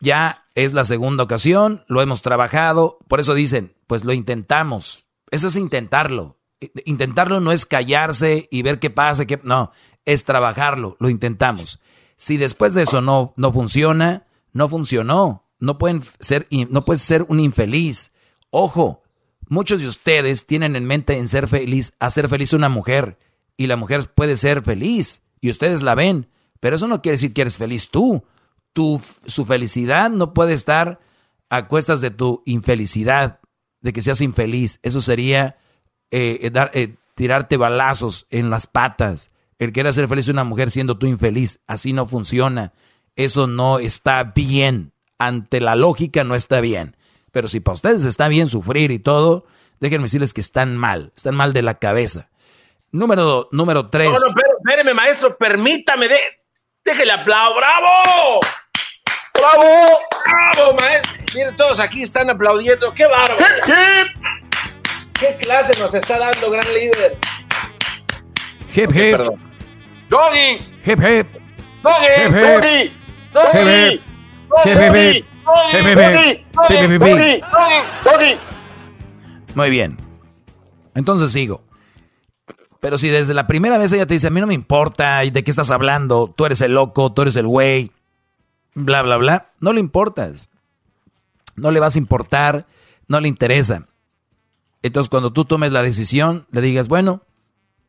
ya 0.00 0.44
es 0.54 0.72
la 0.72 0.84
segunda 0.84 1.24
ocasión, 1.24 1.84
lo 1.88 2.00
hemos 2.00 2.22
trabajado, 2.22 2.98
por 3.06 3.20
eso 3.20 3.34
dicen, 3.34 3.74
pues 3.86 4.04
lo 4.04 4.14
intentamos. 4.14 5.04
Eso 5.30 5.48
es 5.48 5.56
intentarlo. 5.56 6.38
Intentarlo 6.86 7.40
no 7.40 7.52
es 7.52 7.66
callarse 7.66 8.48
y 8.50 8.62
ver 8.62 8.78
qué 8.78 8.88
pasa, 8.88 9.26
qué, 9.26 9.38
no, 9.42 9.72
es 10.06 10.24
trabajarlo, 10.24 10.96
lo 11.00 11.10
intentamos. 11.10 11.80
Si 12.16 12.36
después 12.36 12.74
de 12.74 12.82
eso 12.82 13.00
no, 13.00 13.34
no 13.36 13.52
funciona, 13.52 14.26
no 14.52 14.68
funcionó. 14.68 15.44
No 15.58 15.78
pueden 15.78 16.02
ser, 16.20 16.46
no 16.68 16.84
puedes 16.84 17.02
ser 17.02 17.24
un 17.28 17.40
infeliz. 17.40 18.12
Ojo, 18.50 19.02
muchos 19.48 19.80
de 19.80 19.88
ustedes 19.88 20.46
tienen 20.46 20.76
en 20.76 20.84
mente 20.84 21.18
en 21.18 21.28
ser 21.28 21.48
feliz, 21.48 21.94
hacer 22.00 22.28
feliz 22.28 22.52
una 22.52 22.68
mujer. 22.68 23.18
Y 23.56 23.66
la 23.66 23.76
mujer 23.76 24.10
puede 24.12 24.36
ser 24.36 24.62
feliz. 24.62 25.22
Y 25.40 25.50
ustedes 25.50 25.82
la 25.82 25.94
ven. 25.94 26.28
Pero 26.60 26.76
eso 26.76 26.88
no 26.88 27.02
quiere 27.02 27.14
decir 27.14 27.32
que 27.32 27.42
eres 27.42 27.58
feliz 27.58 27.90
tú. 27.90 28.24
Tu, 28.72 29.00
su 29.26 29.44
felicidad 29.44 30.10
no 30.10 30.34
puede 30.34 30.54
estar 30.54 31.00
a 31.48 31.68
cuestas 31.68 32.00
de 32.00 32.10
tu 32.10 32.42
infelicidad, 32.46 33.40
de 33.80 33.92
que 33.92 34.02
seas 34.02 34.20
infeliz. 34.20 34.80
Eso 34.82 35.00
sería 35.00 35.56
eh, 36.10 36.50
dar, 36.52 36.70
eh, 36.74 36.96
tirarte 37.14 37.56
balazos 37.56 38.26
en 38.30 38.50
las 38.50 38.66
patas. 38.66 39.30
El 39.58 39.72
querer 39.72 39.90
hacer 39.90 40.08
feliz 40.08 40.28
a 40.28 40.32
una 40.32 40.44
mujer 40.44 40.70
siendo 40.70 40.98
tú 40.98 41.06
infeliz, 41.06 41.60
así 41.66 41.92
no 41.92 42.06
funciona. 42.06 42.72
Eso 43.16 43.46
no 43.46 43.78
está 43.78 44.24
bien. 44.24 44.92
Ante 45.18 45.60
la 45.60 45.76
lógica 45.76 46.24
no 46.24 46.34
está 46.34 46.60
bien. 46.60 46.96
Pero 47.30 47.48
si 47.48 47.60
para 47.60 47.74
ustedes 47.74 48.04
está 48.04 48.28
bien 48.28 48.48
sufrir 48.48 48.90
y 48.90 48.98
todo, 48.98 49.46
déjenme 49.80 50.04
decirles 50.04 50.32
que 50.32 50.40
están 50.40 50.76
mal, 50.76 51.12
están 51.16 51.34
mal 51.34 51.52
de 51.52 51.62
la 51.62 51.74
cabeza. 51.74 52.30
Número, 52.90 53.48
número 53.50 53.90
tres. 53.90 54.08
No, 54.08 54.14
no, 54.14 54.34
pero, 54.34 54.56
espéreme, 54.58 54.94
maestro, 54.94 55.36
permítame, 55.36 56.08
de, 56.08 56.16
déjele 56.84 57.10
aplauso, 57.10 57.56
¡bravo! 57.56 58.40
¡Bravo! 59.34 59.98
¡Bravo, 60.54 60.74
maestro! 60.74 61.12
Miren, 61.34 61.56
todos 61.56 61.80
aquí 61.80 62.04
están 62.04 62.30
aplaudiendo, 62.30 62.94
¡qué 62.94 63.06
bárbaro! 63.06 63.44
¿Qué 65.18 65.36
clase 65.40 65.76
nos 65.78 65.92
está 65.94 66.18
dando, 66.18 66.50
gran 66.50 66.72
líder? 66.72 67.16
Hip 68.74 68.90
hip. 68.92 69.20
Doggy. 70.10 70.58
Hip 70.84 71.00
hip. 71.00 71.26
Doggy. 71.82 72.10
Hip 72.16 72.34
hip. 72.34 73.22
Doggy. 73.32 74.00
Hip 75.72 75.98
hip. 78.20 78.38
Muy 79.54 79.70
bien. 79.70 79.96
Entonces 80.96 81.30
sigo. 81.30 81.62
Pero 82.80 82.98
si 82.98 83.08
desde 83.10 83.32
la 83.32 83.46
primera 83.46 83.78
vez 83.78 83.92
ella 83.92 84.06
te 84.06 84.14
dice, 84.14 84.26
a 84.26 84.30
mí 84.30 84.40
no 84.40 84.48
me 84.48 84.54
importa 84.54 85.20
de 85.20 85.44
qué 85.44 85.50
estás 85.50 85.70
hablando, 85.70 86.32
tú 86.36 86.44
eres 86.44 86.60
el 86.60 86.74
loco, 86.74 87.12
tú 87.12 87.22
eres 87.22 87.36
el 87.36 87.46
güey. 87.46 87.92
bla, 88.74 89.02
bla, 89.02 89.16
bla. 89.16 89.52
No 89.60 89.72
le 89.72 89.80
importas. 89.80 90.50
No 91.54 91.70
le 91.70 91.78
vas 91.78 91.94
a 91.94 91.98
importar, 91.98 92.66
no 93.06 93.20
le 93.20 93.28
interesa. 93.28 93.86
Entonces 94.82 95.08
cuando 95.08 95.32
tú 95.32 95.44
tomes 95.44 95.70
la 95.70 95.82
decisión, 95.82 96.46
le 96.50 96.60
digas, 96.60 96.88
bueno, 96.88 97.22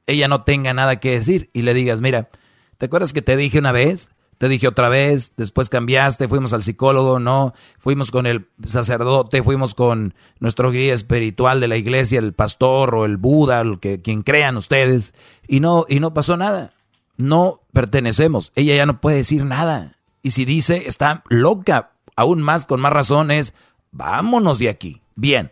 ella 0.07 0.27
no 0.27 0.44
tenga 0.44 0.73
nada 0.73 0.99
que 0.99 1.11
decir 1.11 1.49
y 1.53 1.64
le 1.64 1.73
digas, 1.73 2.02
mira, 2.02 2.30
¿te 2.77 2.88
acuerdas 2.88 3.14
que 3.14 3.22
te 3.22 3.38
dije 3.38 3.60
una 3.60 3.72
vez? 3.72 4.11
Te 4.38 4.49
dije 4.49 4.68
otra 4.68 4.90
vez, 4.90 5.34
después 5.38 5.69
cambiaste, 5.69 6.27
fuimos 6.27 6.52
al 6.52 6.61
psicólogo, 6.61 7.19
no, 7.19 7.53
fuimos 7.80 8.11
con 8.11 8.26
el 8.26 8.49
sacerdote, 8.65 9.41
fuimos 9.44 9.73
con 9.73 10.14
nuestro 10.40 10.72
guía 10.72 10.94
espiritual 10.94 11.61
de 11.61 11.69
la 11.69 11.77
iglesia, 11.77 12.19
el 12.19 12.34
pastor 12.34 12.95
o 12.95 13.06
el 13.06 13.15
Buda, 13.15 13.61
el 13.61 13.80
que, 13.80 14.02
quien 14.02 14.23
crean 14.23 14.57
ustedes, 14.57 15.14
y 15.48 15.61
no, 15.61 15.86
y 15.88 16.02
no 16.02 16.14
pasó 16.14 16.36
nada. 16.36 16.73
No 17.18 17.61
pertenecemos. 17.72 18.52
Ella 18.56 18.76
ya 18.76 18.86
no 18.86 18.99
puede 18.99 19.18
decir 19.18 19.45
nada. 19.45 19.95
Y 20.22 20.32
si 20.32 20.44
dice, 20.44 20.84
está 20.86 21.23
loca, 21.30 21.91
aún 22.18 22.41
más, 22.41 22.65
con 22.65 22.82
más 22.82 22.91
razones, 22.91 23.53
vámonos 23.91 24.60
de 24.60 24.68
aquí. 24.68 25.02
Bien. 25.15 25.52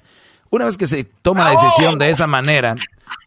Una 0.50 0.66
vez 0.66 0.78
que 0.78 0.88
se 0.88 1.06
toma 1.06 1.46
la 1.46 1.52
decisión 1.52 1.98
de 1.98 2.10
esa 2.10 2.28
manera, 2.28 2.76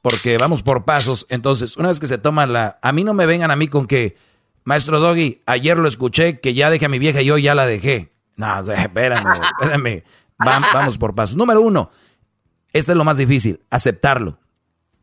porque 0.03 0.39
vamos 0.39 0.63
por 0.63 0.85
pasos, 0.85 1.27
entonces, 1.29 1.77
una 1.77 1.89
vez 1.89 2.01
que 2.01 2.07
se 2.07 2.19
toma 2.19 2.47
la... 2.47 2.79
A 2.83 2.93
mí 2.93 3.05
no 3.05 3.15
me 3.15 3.27
vengan 3.27 3.51
a 3.51 3.57
mí 3.57 3.69
con 3.69 3.87
que, 3.87 4.17
maestro 4.65 5.01
Doggy, 5.01 5.43
ayer 5.47 5.77
lo 5.79 5.89
escuché, 5.89 6.41
que 6.41 6.55
ya 6.55 6.71
dejé 6.71 6.87
a 6.87 6.89
mi 6.89 6.99
vieja 6.99 7.23
y 7.23 7.27
yo 7.27 7.39
ya 7.39 7.55
la 7.55 7.67
dejé. 7.67 8.13
No, 8.37 8.61
espérame, 8.61 9.41
espérame. 9.61 10.03
vamos 10.39 10.99
por 10.99 11.15
pasos. 11.15 11.37
Número 11.37 11.61
uno, 11.61 11.91
este 12.73 12.93
es 12.93 12.99
lo 12.99 13.05
más 13.05 13.17
difícil, 13.17 13.61
aceptarlo. 13.71 14.39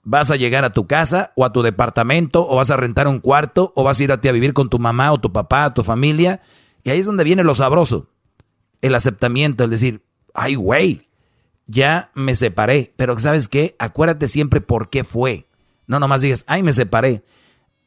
Vas 0.03 0.31
a 0.31 0.35
llegar 0.35 0.65
a 0.65 0.71
tu 0.71 0.85
casa 0.85 1.31
o 1.35 1.45
a 1.45 1.51
tu 1.51 1.61
departamento 1.61 2.47
o 2.47 2.57
vas 2.57 2.71
a 2.71 2.77
rentar 2.77 3.07
un 3.07 3.19
cuarto 3.19 3.71
o 3.75 3.83
vas 3.83 3.99
a 3.99 4.03
ir 4.03 4.11
a, 4.11 4.21
ti 4.21 4.27
a 4.27 4.33
vivir 4.33 4.53
con 4.53 4.67
tu 4.67 4.77
mamá 4.77 5.11
o 5.11 5.19
tu 5.19 5.31
papá, 5.31 5.73
tu 5.73 5.83
familia. 5.83 6.41
Y 6.83 6.89
ahí 6.89 6.99
es 6.99 7.05
donde 7.05 7.23
viene 7.23 7.43
lo 7.43 7.55
sabroso. 7.55 8.09
El 8.81 8.95
aceptamiento, 8.95 9.63
el 9.63 9.69
decir, 9.69 10.05
ay, 10.33 10.55
güey, 10.55 11.07
ya 11.67 12.11
me 12.13 12.35
separé. 12.35 12.93
Pero 12.95 13.17
¿sabes 13.19 13.47
qué? 13.47 13.75
Acuérdate 13.79 14.27
siempre 14.27 14.61
por 14.61 14.89
qué 14.89 15.03
fue. 15.03 15.47
No 15.87 15.99
nomás 15.99 16.21
digas, 16.21 16.43
ay, 16.47 16.63
me 16.63 16.73
separé. 16.73 17.23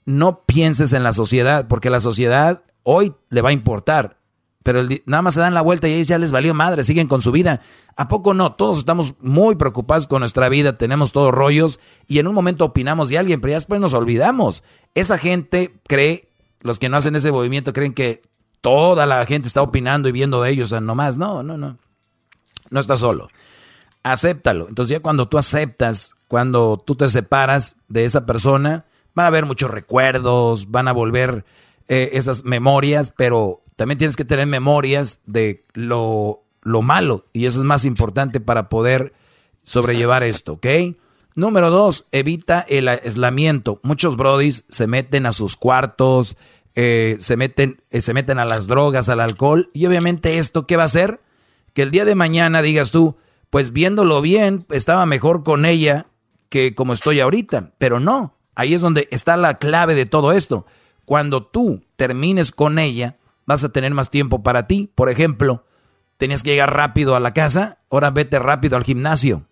No 0.05 0.43
pienses 0.45 0.93
en 0.93 1.03
la 1.03 1.13
sociedad, 1.13 1.67
porque 1.69 1.91
la 1.91 2.01
sociedad 2.01 2.63
hoy 2.83 3.15
le 3.31 3.43
va 3.43 3.51
a 3.51 3.55
importar. 3.55 4.19
Pero 4.63 4.85
nada 5.07 5.23
más 5.23 5.35
se 5.35 5.41
dan 5.41 5.55
la 5.55 5.63
vuelta 5.63 5.89
y 5.89 5.95
ellos 5.95 6.09
ya 6.09 6.19
les 6.19 6.33
valió 6.33 6.53
madre, 6.53 6.83
siguen 6.83 7.07
con 7.07 7.21
su 7.21 7.31
vida. 7.31 7.63
¿A 7.97 8.09
poco 8.09 8.35
no? 8.35 8.55
Todos 8.55 8.79
estamos 8.79 9.15
muy 9.21 9.55
preocupados 9.55 10.09
con 10.09 10.21
nuestra 10.21 10.49
vida, 10.49 10.77
tenemos 10.77 11.13
todos 11.13 11.33
rollos 11.33 11.79
y 12.09 12.19
en 12.19 12.27
un 12.27 12.35
momento 12.35 12.65
opinamos 12.65 13.09
de 13.09 13.19
alguien, 13.19 13.41
pero 13.41 13.53
ya 13.53 13.57
después 13.59 13.81
nos 13.81 13.95
olvidamos. 13.95 14.65
Esa 14.95 15.19
gente 15.19 15.79
cree, 15.87 16.29
los 16.61 16.81
que 16.81 16.89
no 16.89 16.97
hacen 16.97 17.15
ese 17.15 17.31
movimiento 17.31 17.73
creen 17.73 17.95
que 17.95 18.23
toda 18.61 19.07
la 19.07 19.25
gente 19.25 19.47
está 19.47 19.63
opinando 19.63 20.09
y 20.09 20.13
viendo 20.13 20.43
de 20.43 20.51
ellos, 20.51 20.73
nomás. 20.83 21.17
No, 21.17 21.45
no, 21.45 21.57
no. 21.57 21.79
No 22.71 22.81
estás 22.81 22.99
solo 22.99 23.29
acéptalo. 24.13 24.69
Entonces 24.69 24.97
ya 24.97 25.01
cuando 25.01 25.29
tú 25.29 25.39
aceptas, 25.39 26.15
cuando 26.29 26.83
tú 26.85 26.95
te 26.95 27.09
separas 27.09 27.77
de 27.89 28.05
esa 28.05 28.27
persona, 28.27 28.85
van 29.15 29.25
a 29.25 29.29
haber 29.29 29.47
muchos 29.47 29.71
recuerdos, 29.71 30.71
van 30.71 30.89
a 30.89 30.93
volver 30.93 31.45
eh, 31.89 32.11
esas 32.13 32.45
memorias, 32.45 33.13
pero 33.17 33.63
también 33.77 33.99
tienes 33.99 34.17
que 34.17 34.25
tener 34.25 34.47
memorias 34.47 35.21
de 35.27 35.65
lo, 35.75 36.43
lo 36.63 36.83
malo 36.83 37.27
y 37.33 37.47
eso 37.47 37.59
es 37.59 37.65
más 37.65 37.85
importante 37.85 38.41
para 38.41 38.69
poder 38.69 39.13
sobrellevar 39.63 40.23
esto, 40.23 40.55
¿ok? 40.55 40.67
Número 41.35 41.71
dos, 41.71 42.07
evita 42.13 42.65
el 42.69 42.89
aislamiento. 42.89 43.79
Muchos 43.83 44.17
brodis 44.17 44.65
se 44.69 44.87
meten 44.87 45.27
a 45.27 45.33
sus 45.33 45.57
cuartos, 45.57 46.37
eh, 46.75 47.17
se, 47.19 47.37
meten, 47.37 47.81
eh, 47.91 48.01
se 48.01 48.15
meten 48.15 48.39
a 48.39 48.45
las 48.45 48.67
drogas, 48.67 49.09
al 49.09 49.21
alcohol 49.21 49.71
y 49.75 49.87
obviamente 49.87 50.39
esto, 50.39 50.67
¿qué 50.67 50.77
va 50.77 50.85
a 50.85 50.87
hacer? 50.87 51.21
Que 51.75 51.83
el 51.83 51.91
día 51.91 52.05
de 52.05 52.15
mañana 52.15 52.63
digas 52.63 52.91
tú, 52.91 53.17
pues 53.51 53.73
viéndolo 53.73 54.21
bien, 54.21 54.67
estaba 54.71 55.07
mejor 55.07 55.45
con 55.45 55.65
ella 55.65 56.07
que 56.49 56.75
como 56.75 56.93
estoy 56.93 57.21
ahorita. 57.21 57.73
Pero 57.79 58.01
no, 58.01 58.35
ahí 58.55 58.75
es 58.75 58.81
donde 58.81 59.09
está 59.11 59.37
la 59.37 59.55
clave 59.59 59.95
de 59.95 60.07
todo 60.07 60.33
esto. 60.33 60.67
Cuando 61.05 61.47
tú 61.47 61.85
termines 61.97 62.51
con 62.53 62.79
ella, 62.79 63.17
vas 63.47 63.63
a 63.65 63.71
tener 63.71 63.93
más 63.95 64.11
tiempo 64.11 64.43
para 64.43 64.67
ti. 64.67 64.91
Por 64.95 65.09
ejemplo, 65.09 65.65
tenías 66.19 66.43
que 66.43 66.51
llegar 66.51 66.75
rápido 66.75 67.15
a 67.17 67.21
la 67.21 67.33
casa, 67.33 67.79
ahora 67.91 68.11
vete 68.11 68.39
rápido 68.39 68.77
al 68.77 68.85
gimnasio. 68.85 69.45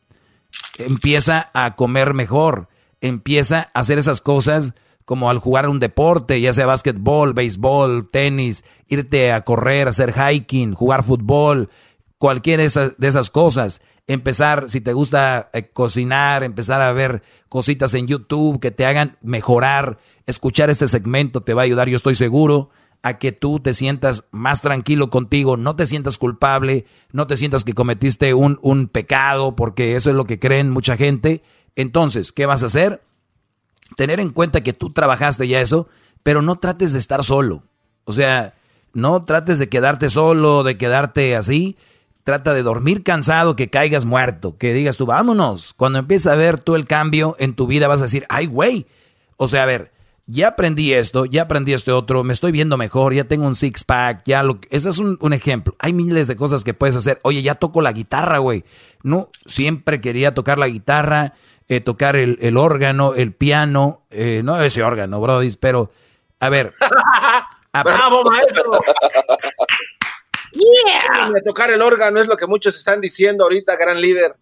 Empieza 0.78 1.50
a 1.54 1.74
comer 1.76 2.14
mejor, 2.14 2.68
empieza 3.00 3.70
a 3.74 3.80
hacer 3.80 3.98
esas 3.98 4.20
cosas 4.20 4.74
como 5.04 5.28
al 5.28 5.38
jugar 5.38 5.68
un 5.68 5.80
deporte, 5.80 6.40
ya 6.40 6.52
sea 6.52 6.66
básquetbol, 6.66 7.34
béisbol, 7.34 8.08
tenis, 8.10 8.64
irte 8.88 9.32
a 9.32 9.42
correr, 9.42 9.88
hacer 9.88 10.14
hiking, 10.14 10.72
jugar 10.72 11.04
fútbol, 11.04 11.68
cualquiera 12.24 12.62
de 12.62 13.06
esas, 13.06 13.28
cosas. 13.28 13.82
Empezar, 14.06 14.70
si 14.70 14.80
te 14.80 14.94
gusta 14.94 15.50
eh, 15.52 15.68
cocinar, 15.68 16.42
empezar 16.42 16.80
a 16.80 16.90
ver 16.90 17.22
cositas 17.50 17.92
en 17.92 18.06
YouTube 18.06 18.60
que 18.60 18.70
te 18.70 18.86
hagan 18.86 19.18
mejorar. 19.20 19.98
Escuchar 20.24 20.70
este 20.70 20.88
segmento 20.88 21.42
te 21.42 21.52
va 21.52 21.60
a 21.60 21.64
ayudar, 21.66 21.90
yo 21.90 21.96
estoy 21.96 22.14
seguro, 22.14 22.70
a 23.02 23.18
que 23.18 23.32
tú 23.32 23.60
te 23.60 23.74
sientas 23.74 24.24
más 24.30 24.62
tranquilo 24.62 25.10
contigo, 25.10 25.58
no 25.58 25.76
te 25.76 25.84
sientas 25.84 26.16
culpable, 26.16 26.86
no 27.12 27.26
te 27.26 27.36
sientas 27.36 27.62
que 27.62 27.74
cometiste 27.74 28.32
un, 28.32 28.58
un 28.62 28.88
pecado, 28.88 29.54
porque 29.54 29.94
eso 29.94 30.08
es 30.08 30.16
lo 30.16 30.24
que 30.24 30.38
creen 30.38 30.70
mucha 30.70 30.96
gente. 30.96 31.42
Entonces, 31.76 32.32
¿qué 32.32 32.46
vas 32.46 32.62
a 32.62 32.66
hacer? 32.66 33.02
Tener 33.96 34.18
en 34.18 34.30
cuenta 34.30 34.62
que 34.62 34.72
tú 34.72 34.88
trabajaste 34.88 35.46
ya 35.46 35.60
eso, 35.60 35.90
pero 36.22 36.40
no 36.40 36.58
trates 36.58 36.94
de 36.94 37.00
estar 37.00 37.22
solo. 37.22 37.64
O 38.04 38.12
sea, 38.12 38.54
no 38.94 39.24
trates 39.24 39.58
de 39.58 39.68
quedarte 39.68 40.08
solo, 40.08 40.62
de 40.62 40.78
quedarte 40.78 41.36
así 41.36 41.76
Trata 42.24 42.54
de 42.54 42.62
dormir 42.62 43.02
cansado, 43.02 43.54
que 43.54 43.68
caigas 43.68 44.06
muerto, 44.06 44.56
que 44.56 44.72
digas 44.72 44.96
tú, 44.96 45.06
vámonos. 45.06 45.74
Cuando 45.74 45.98
empieces 45.98 46.26
a 46.26 46.34
ver 46.34 46.58
tú 46.58 46.74
el 46.74 46.86
cambio 46.86 47.36
en 47.38 47.54
tu 47.54 47.66
vida, 47.66 47.86
vas 47.86 48.00
a 48.00 48.04
decir, 48.04 48.24
ay, 48.28 48.46
güey. 48.46 48.86
O 49.36 49.46
sea, 49.46 49.64
a 49.64 49.66
ver, 49.66 49.92
ya 50.26 50.48
aprendí 50.48 50.94
esto, 50.94 51.26
ya 51.26 51.42
aprendí 51.42 51.74
este 51.74 51.92
otro, 51.92 52.24
me 52.24 52.32
estoy 52.32 52.50
viendo 52.50 52.78
mejor, 52.78 53.12
ya 53.12 53.24
tengo 53.24 53.46
un 53.46 53.54
six 53.54 53.84
pack, 53.84 54.22
ya 54.24 54.42
lo 54.42 54.58
ese 54.70 54.88
es 54.88 54.98
un, 54.98 55.32
ejemplo. 55.34 55.76
Hay 55.78 55.92
miles 55.92 56.26
de 56.26 56.36
cosas 56.36 56.64
que 56.64 56.72
puedes 56.72 56.96
hacer. 56.96 57.20
Oye, 57.22 57.42
ya 57.42 57.56
toco 57.56 57.82
la 57.82 57.92
guitarra, 57.92 58.38
güey. 58.38 58.64
No, 59.02 59.28
siempre 59.44 60.00
quería 60.00 60.32
tocar 60.32 60.58
la 60.58 60.68
guitarra, 60.68 61.34
eh, 61.68 61.80
tocar 61.80 62.16
el, 62.16 62.56
órgano, 62.56 63.14
el 63.14 63.34
piano, 63.34 64.02
eh, 64.10 64.40
no 64.42 64.58
ese 64.62 64.82
órgano, 64.82 65.20
brody, 65.20 65.54
pero 65.60 65.90
a 66.40 66.48
ver. 66.48 66.72
¡Bravo, 67.84 68.22
maestro! 68.24 68.62
Yeah. 70.54 71.32
tocar 71.44 71.70
el 71.70 71.82
órgano 71.82 72.20
es 72.20 72.26
lo 72.26 72.36
que 72.36 72.46
muchos 72.46 72.76
están 72.76 73.00
diciendo 73.00 73.44
ahorita, 73.44 73.76
gran 73.76 74.00
líder. 74.00 74.36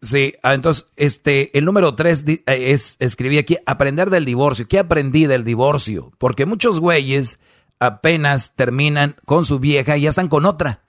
Sí, 0.00 0.32
ah, 0.42 0.54
entonces, 0.54 0.86
este, 0.96 1.56
el 1.58 1.64
número 1.64 1.94
tres 1.94 2.24
eh, 2.26 2.42
es, 2.46 2.96
escribí 3.00 3.38
aquí, 3.38 3.58
aprender 3.66 4.10
del 4.10 4.24
divorcio. 4.24 4.68
¿Qué 4.68 4.78
aprendí 4.78 5.26
del 5.26 5.44
divorcio? 5.44 6.12
Porque 6.18 6.46
muchos 6.46 6.80
güeyes 6.80 7.40
apenas 7.80 8.54
terminan 8.54 9.16
con 9.24 9.44
su 9.44 9.58
vieja 9.58 9.96
y 9.96 10.02
ya 10.02 10.10
están 10.10 10.28
con 10.28 10.46
otra. 10.46 10.80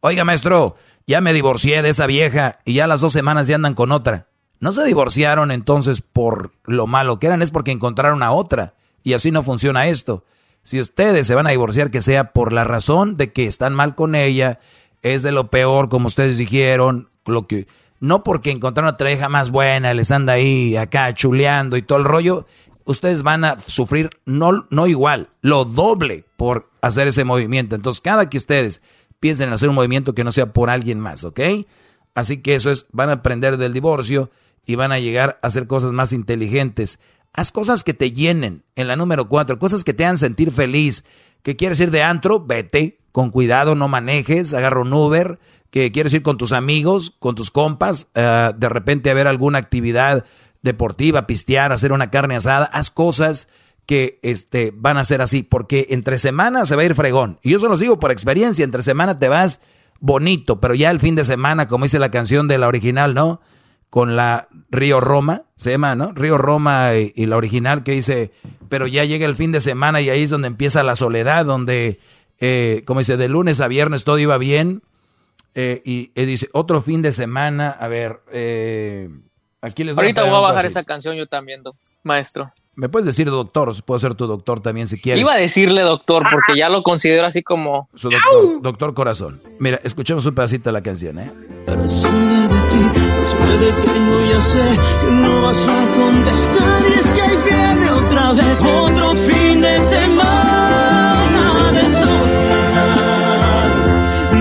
Oiga, 0.00 0.24
maestro, 0.24 0.76
ya 1.06 1.20
me 1.20 1.32
divorcié 1.32 1.82
de 1.82 1.90
esa 1.90 2.06
vieja 2.06 2.60
y 2.64 2.74
ya 2.74 2.84
a 2.84 2.88
las 2.88 3.00
dos 3.00 3.12
semanas 3.12 3.46
ya 3.46 3.56
andan 3.56 3.74
con 3.74 3.92
otra. 3.92 4.26
No 4.58 4.72
se 4.72 4.84
divorciaron 4.84 5.50
entonces 5.50 6.00
por 6.00 6.52
lo 6.64 6.86
malo 6.86 7.18
que 7.18 7.26
eran, 7.26 7.42
es 7.42 7.50
porque 7.50 7.72
encontraron 7.72 8.22
a 8.22 8.32
otra. 8.32 8.74
Y 9.02 9.12
así 9.12 9.30
no 9.30 9.42
funciona 9.42 9.86
esto. 9.86 10.24
Si 10.66 10.80
ustedes 10.80 11.28
se 11.28 11.36
van 11.36 11.46
a 11.46 11.50
divorciar, 11.50 11.92
que 11.92 12.00
sea 12.00 12.32
por 12.32 12.52
la 12.52 12.64
razón 12.64 13.16
de 13.16 13.32
que 13.32 13.46
están 13.46 13.72
mal 13.72 13.94
con 13.94 14.16
ella, 14.16 14.58
es 15.02 15.22
de 15.22 15.30
lo 15.30 15.48
peor, 15.48 15.88
como 15.88 16.08
ustedes 16.08 16.38
dijeron, 16.38 17.08
lo 17.24 17.46
que 17.46 17.68
no 18.00 18.24
porque 18.24 18.50
encontraron 18.50 18.92
otra 18.92 19.12
hija 19.12 19.28
más 19.28 19.50
buena, 19.50 19.94
les 19.94 20.10
anda 20.10 20.32
ahí 20.32 20.76
acá 20.76 21.14
chuleando 21.14 21.76
y 21.76 21.82
todo 21.82 21.98
el 21.98 22.04
rollo, 22.04 22.48
ustedes 22.84 23.22
van 23.22 23.44
a 23.44 23.60
sufrir 23.60 24.10
no, 24.24 24.66
no 24.70 24.88
igual, 24.88 25.28
lo 25.40 25.64
doble 25.64 26.24
por 26.36 26.68
hacer 26.80 27.06
ese 27.06 27.22
movimiento. 27.22 27.76
Entonces, 27.76 28.00
cada 28.00 28.28
que 28.28 28.36
ustedes 28.36 28.82
piensen 29.20 29.46
en 29.46 29.54
hacer 29.54 29.68
un 29.68 29.76
movimiento 29.76 30.16
que 30.16 30.24
no 30.24 30.32
sea 30.32 30.52
por 30.52 30.68
alguien 30.68 30.98
más, 30.98 31.22
¿ok? 31.22 31.40
Así 32.16 32.38
que 32.38 32.56
eso 32.56 32.72
es, 32.72 32.86
van 32.90 33.10
a 33.10 33.12
aprender 33.12 33.56
del 33.56 33.72
divorcio 33.72 34.32
y 34.66 34.74
van 34.74 34.90
a 34.90 34.98
llegar 34.98 35.38
a 35.42 35.46
hacer 35.46 35.68
cosas 35.68 35.92
más 35.92 36.12
inteligentes. 36.12 36.98
Haz 37.36 37.52
cosas 37.52 37.84
que 37.84 37.92
te 37.92 38.12
llenen. 38.12 38.64
En 38.76 38.88
la 38.88 38.96
número 38.96 39.28
cuatro, 39.28 39.58
cosas 39.58 39.84
que 39.84 39.92
te 39.92 40.04
hagan 40.04 40.16
sentir 40.16 40.50
feliz. 40.50 41.04
¿Que 41.42 41.54
quieres 41.54 41.78
ir 41.80 41.90
de 41.90 42.02
antro? 42.02 42.40
Vete. 42.40 42.98
Con 43.12 43.30
cuidado, 43.30 43.74
no 43.74 43.88
manejes. 43.88 44.54
Agarra 44.54 44.80
un 44.80 44.92
Uber. 44.92 45.38
¿Que 45.70 45.92
quieres 45.92 46.14
ir 46.14 46.22
con 46.22 46.38
tus 46.38 46.52
amigos, 46.52 47.14
con 47.18 47.34
tus 47.34 47.50
compas? 47.50 48.08
Eh, 48.14 48.52
de 48.56 48.68
repente 48.70 49.10
a 49.10 49.14
ver 49.14 49.26
alguna 49.26 49.58
actividad 49.58 50.24
deportiva, 50.62 51.26
pistear, 51.26 51.72
hacer 51.72 51.92
una 51.92 52.10
carne 52.10 52.36
asada. 52.36 52.64
Haz 52.72 52.90
cosas 52.90 53.48
que 53.84 54.18
este, 54.22 54.72
van 54.74 54.96
a 54.96 55.04
ser 55.04 55.20
así. 55.20 55.42
Porque 55.42 55.88
entre 55.90 56.18
semanas 56.18 56.68
se 56.68 56.76
va 56.76 56.82
a 56.82 56.86
ir 56.86 56.94
fregón. 56.94 57.38
Y 57.42 57.50
yo 57.50 57.58
se 57.58 57.68
los 57.68 57.80
digo 57.80 58.00
por 58.00 58.12
experiencia. 58.12 58.64
Entre 58.64 58.80
semana 58.80 59.18
te 59.18 59.28
vas 59.28 59.60
bonito. 60.00 60.58
Pero 60.58 60.74
ya 60.74 60.90
el 60.90 61.00
fin 61.00 61.16
de 61.16 61.24
semana, 61.24 61.68
como 61.68 61.84
dice 61.84 61.98
la 61.98 62.10
canción 62.10 62.48
de 62.48 62.56
la 62.56 62.68
original, 62.68 63.12
¿no? 63.12 63.42
Con 63.96 64.14
la 64.14 64.48
Río 64.68 65.00
Roma, 65.00 65.44
se 65.56 65.70
llama, 65.70 65.94
¿no? 65.94 66.12
Río 66.12 66.36
Roma 66.36 66.90
y, 66.96 67.24
la 67.24 67.38
original 67.38 67.82
que 67.82 67.92
dice, 67.92 68.30
pero 68.68 68.86
ya 68.86 69.06
llega 69.06 69.24
el 69.24 69.34
fin 69.34 69.52
de 69.52 69.60
semana 69.62 70.02
y 70.02 70.10
ahí 70.10 70.24
es 70.24 70.28
donde 70.28 70.48
empieza 70.48 70.82
la 70.82 70.96
soledad, 70.96 71.46
donde 71.46 71.98
eh, 72.38 72.82
como 72.84 73.00
dice, 73.00 73.16
de 73.16 73.30
lunes 73.30 73.62
a 73.62 73.68
viernes 73.68 74.04
todo 74.04 74.18
iba 74.18 74.36
bien. 74.36 74.82
Eh, 75.54 75.80
y, 75.86 76.08
dice, 76.26 76.50
otro 76.52 76.82
fin 76.82 77.00
de 77.00 77.10
semana, 77.10 77.70
a 77.70 77.88
ver, 77.88 78.20
eh, 78.32 79.08
aquí 79.62 79.82
les 79.82 79.96
Ahorita 79.96 80.24
voy 80.24 80.34
a 80.34 80.40
bajar 80.40 80.66
esa 80.66 80.84
canción 80.84 81.16
yo 81.16 81.26
también, 81.26 81.62
maestro. 82.02 82.52
Me 82.74 82.90
puedes 82.90 83.06
decir 83.06 83.30
doctor, 83.30 83.82
puedo 83.82 83.98
ser 83.98 84.14
tu 84.14 84.26
doctor 84.26 84.60
también 84.60 84.86
si 84.86 85.00
quieres. 85.00 85.22
Iba 85.22 85.32
a 85.32 85.38
decirle 85.38 85.80
doctor 85.80 86.22
porque 86.30 86.54
ya 86.54 86.68
lo 86.68 86.82
considero 86.82 87.24
así 87.24 87.42
como... 87.42 87.88
Su 87.94 88.10
doctor, 88.10 88.60
doctor 88.60 88.92
corazón. 88.92 89.40
Mira, 89.58 89.80
escuchemos 89.84 90.26
un 90.26 90.34
pedacito 90.34 90.68
de 90.68 90.72
la 90.74 90.82
canción, 90.82 91.18
¿eh? 91.18 91.30
De 93.34 93.72
ti, 93.72 93.88
de 93.88 94.28
ya 94.28 94.40
sé 94.40 94.78
que 95.00 95.10
no 95.10 95.42
vas 95.42 95.66
a 95.66 95.88
contestar 95.96 96.82
y 96.88 96.92
es 96.94 97.12
que 97.12 97.20
ahí 97.20 97.36
viene 97.44 97.90
otra 97.90 98.32
vez 98.34 98.62
otro 98.62 99.16
fin 99.16 99.60
de 99.60 99.80
semana 99.80 101.72
de 101.72 101.80
soledad, 101.80 102.88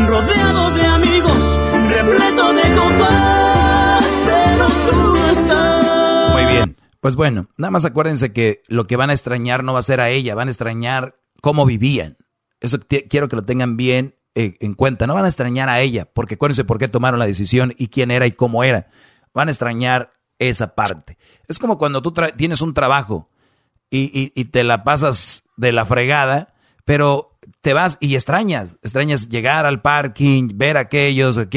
rodeado 0.07 0.72
de 0.72 0.86
amigos, 0.86 1.60
repleto 1.90 2.53
de 2.53 2.62
copas, 2.74 4.06
pero 4.26 4.68
tú 4.88 4.95
no 5.16 5.32
estás. 5.32 6.34
Muy 6.34 6.45
bien. 6.53 6.78
Pues 6.99 7.16
bueno, 7.16 7.48
nada 7.57 7.72
más 7.72 7.86
acuérdense 7.86 8.34
que 8.34 8.62
lo 8.68 8.86
que 8.86 8.98
van 8.98 9.10
a 9.10 9.14
extrañar 9.14 9.64
no 9.64 9.74
va 9.74 9.80
a 9.80 9.84
ser 9.84 9.99
a 9.99 10.10
ella, 10.10 10.36
van 10.36 10.48
a 10.48 10.52
extrañar 10.52 11.16
cómo 11.41 11.66
vivían. 11.66 12.18
Eso 12.60 12.78
quiero 13.10 13.30
que 13.30 13.36
lo 13.36 13.45
tengan 13.45 13.78
bien 13.78 14.16
en 14.36 14.74
cuenta. 14.74 15.07
No 15.07 15.16
van 15.16 15.26
a 15.26 15.30
extrañar 15.30 15.70
a 15.70 15.82
ella, 15.82 16.06
porque 16.06 16.36
acuérdense 16.36 16.64
por 16.64 16.78
qué 16.78 16.88
tomaron 16.88 17.20
la 17.20 17.26
decisión 17.26 17.74
y 17.78 17.88
quién 17.88 18.12
era 18.12 18.28
y 18.28 18.32
cómo 18.32 18.64
era. 18.64 18.88
Van 19.34 19.48
a 19.48 19.52
extrañar 19.52 20.14
esa 20.40 20.76
parte. 20.76 21.18
Es 21.48 21.60
como 21.60 21.78
cuando 21.78 22.02
tú 22.02 22.14
tienes 22.38 22.62
un 22.62 22.74
trabajo 22.74 23.30
y, 23.90 24.32
y, 24.36 24.45
te 24.45 24.64
la 24.64 24.84
pasas 24.84 25.44
de 25.56 25.72
la 25.72 25.86
fregada, 25.86 26.53
pero 26.84 27.38
te 27.62 27.74
vas 27.74 27.98
y 28.02 28.16
extrañas. 28.16 28.78
Extrañas 28.82 29.30
llegar 29.30 29.66
al 29.66 29.82
parking, 29.82 30.49
ver 30.56 30.78
aquellos, 30.78 31.38
ok, 31.38 31.56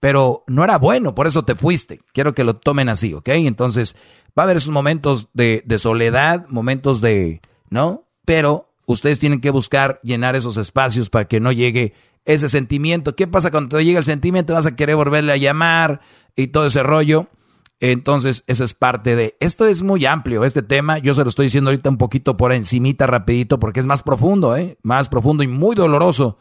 pero 0.00 0.44
no 0.48 0.64
era 0.64 0.78
bueno, 0.78 1.14
por 1.14 1.26
eso 1.26 1.44
te 1.44 1.54
fuiste. 1.54 2.00
Quiero 2.12 2.34
que 2.34 2.44
lo 2.44 2.54
tomen 2.54 2.88
así, 2.88 3.14
¿ok? 3.14 3.28
Entonces, 3.28 3.94
Va 4.38 4.42
a 4.42 4.44
haber 4.44 4.58
esos 4.58 4.70
momentos 4.70 5.28
de, 5.32 5.64
soledad, 5.78 6.46
momentos 6.48 7.00
de, 7.00 7.40
¿no? 7.70 8.06
Pero 8.26 8.74
ustedes 8.86 9.18
tienen 9.18 9.40
que 9.40 9.50
buscar 9.50 10.00
llenar 10.02 10.36
esos 10.36 10.56
espacios 10.56 11.10
para 11.10 11.26
que 11.26 11.40
no 11.40 11.52
llegue 11.52 11.92
ese 12.24 12.48
sentimiento. 12.48 13.14
¿Qué 13.14 13.26
pasa 13.26 13.50
cuando 13.50 13.76
te 13.76 13.84
llega 13.84 13.98
el 13.98 14.04
sentimiento? 14.04 14.54
Vas 14.54 14.66
a 14.66 14.76
querer 14.76 14.96
volverle 14.96 15.32
a 15.32 15.36
llamar 15.36 16.00
y 16.34 16.48
todo 16.48 16.66
ese 16.66 16.82
rollo. 16.82 17.28
Entonces, 17.78 18.42
eso 18.46 18.64
es 18.64 18.72
parte 18.72 19.16
de... 19.16 19.36
Esto 19.38 19.66
es 19.66 19.82
muy 19.82 20.06
amplio, 20.06 20.44
este 20.44 20.62
tema. 20.62 20.98
Yo 20.98 21.12
se 21.12 21.22
lo 21.22 21.28
estoy 21.28 21.46
diciendo 21.46 21.70
ahorita 21.70 21.90
un 21.90 21.98
poquito 21.98 22.36
por 22.36 22.52
encimita, 22.52 23.06
rapidito, 23.06 23.58
porque 23.58 23.80
es 23.80 23.86
más 23.86 24.02
profundo, 24.02 24.56
¿eh? 24.56 24.78
Más 24.82 25.08
profundo 25.08 25.42
y 25.42 25.48
muy 25.48 25.76
doloroso 25.76 26.38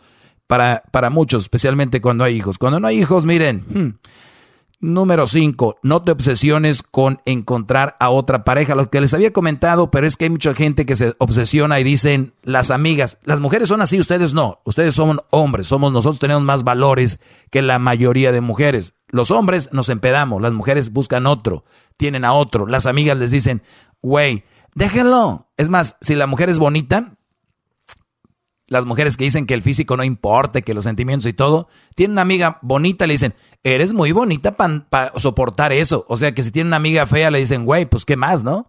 para, 0.47 0.83
para 0.91 1.09
muchos, 1.09 1.43
especialmente 1.43 1.99
cuando 1.99 2.23
hay 2.23 2.35
hijos. 2.35 2.57
Cuando 2.57 2.79
no 2.79 2.87
hay 2.87 2.99
hijos, 2.99 3.25
miren... 3.25 3.65
Hmm, 3.67 3.99
Número 4.85 5.25
5, 5.25 5.79
no 5.81 6.03
te 6.03 6.11
obsesiones 6.11 6.83
con 6.83 7.19
encontrar 7.25 7.97
a 7.99 8.11
otra 8.11 8.43
pareja. 8.43 8.75
Lo 8.75 8.91
que 8.91 9.01
les 9.01 9.15
había 9.15 9.33
comentado, 9.33 9.89
pero 9.89 10.05
es 10.05 10.15
que 10.15 10.25
hay 10.25 10.29
mucha 10.29 10.53
gente 10.53 10.85
que 10.85 10.95
se 10.95 11.15
obsesiona 11.17 11.79
y 11.79 11.83
dicen 11.83 12.35
las 12.43 12.69
amigas, 12.69 13.17
las 13.23 13.39
mujeres 13.39 13.67
son 13.67 13.81
así, 13.81 13.97
ustedes 13.97 14.35
no. 14.35 14.59
Ustedes 14.63 14.93
son 14.93 15.21
hombres, 15.31 15.65
somos 15.65 15.91
nosotros 15.91 16.19
tenemos 16.19 16.43
más 16.43 16.63
valores 16.63 17.19
que 17.49 17.63
la 17.63 17.79
mayoría 17.79 18.31
de 18.31 18.41
mujeres. 18.41 18.93
Los 19.07 19.31
hombres 19.31 19.69
nos 19.71 19.89
empedamos, 19.89 20.39
las 20.39 20.53
mujeres 20.53 20.93
buscan 20.93 21.25
otro, 21.25 21.65
tienen 21.97 22.23
a 22.23 22.33
otro. 22.33 22.67
Las 22.67 22.85
amigas 22.85 23.17
les 23.17 23.31
dicen, 23.31 23.63
güey, 24.03 24.43
déjenlo. 24.75 25.47
Es 25.57 25.67
más, 25.67 25.95
si 26.01 26.13
la 26.13 26.27
mujer 26.27 26.51
es 26.51 26.59
bonita, 26.59 27.17
las 28.67 28.85
mujeres 28.85 29.15
que 29.15 29.25
dicen 29.25 29.45
que 29.45 29.53
el 29.53 29.61
físico 29.61 29.95
no 29.95 30.03
importa, 30.03 30.61
que 30.61 30.73
los 30.73 30.85
sentimientos 30.85 31.27
y 31.27 31.33
todo, 31.33 31.67
tienen 31.93 32.13
una 32.13 32.23
amiga 32.23 32.57
bonita, 32.61 33.05
le 33.05 33.13
dicen, 33.13 33.35
eres 33.63 33.93
muy 33.93 34.11
bonita 34.11 34.57
para 34.57 35.11
soportar 35.17 35.71
eso. 35.71 36.05
O 36.07 36.15
sea 36.15 36.33
que 36.33 36.43
si 36.43 36.51
tiene 36.51 36.67
una 36.67 36.77
amiga 36.77 37.05
fea, 37.05 37.31
le 37.31 37.39
dicen, 37.39 37.65
güey, 37.65 37.85
pues 37.85 38.05
qué 38.05 38.17
más, 38.17 38.43
¿no? 38.43 38.67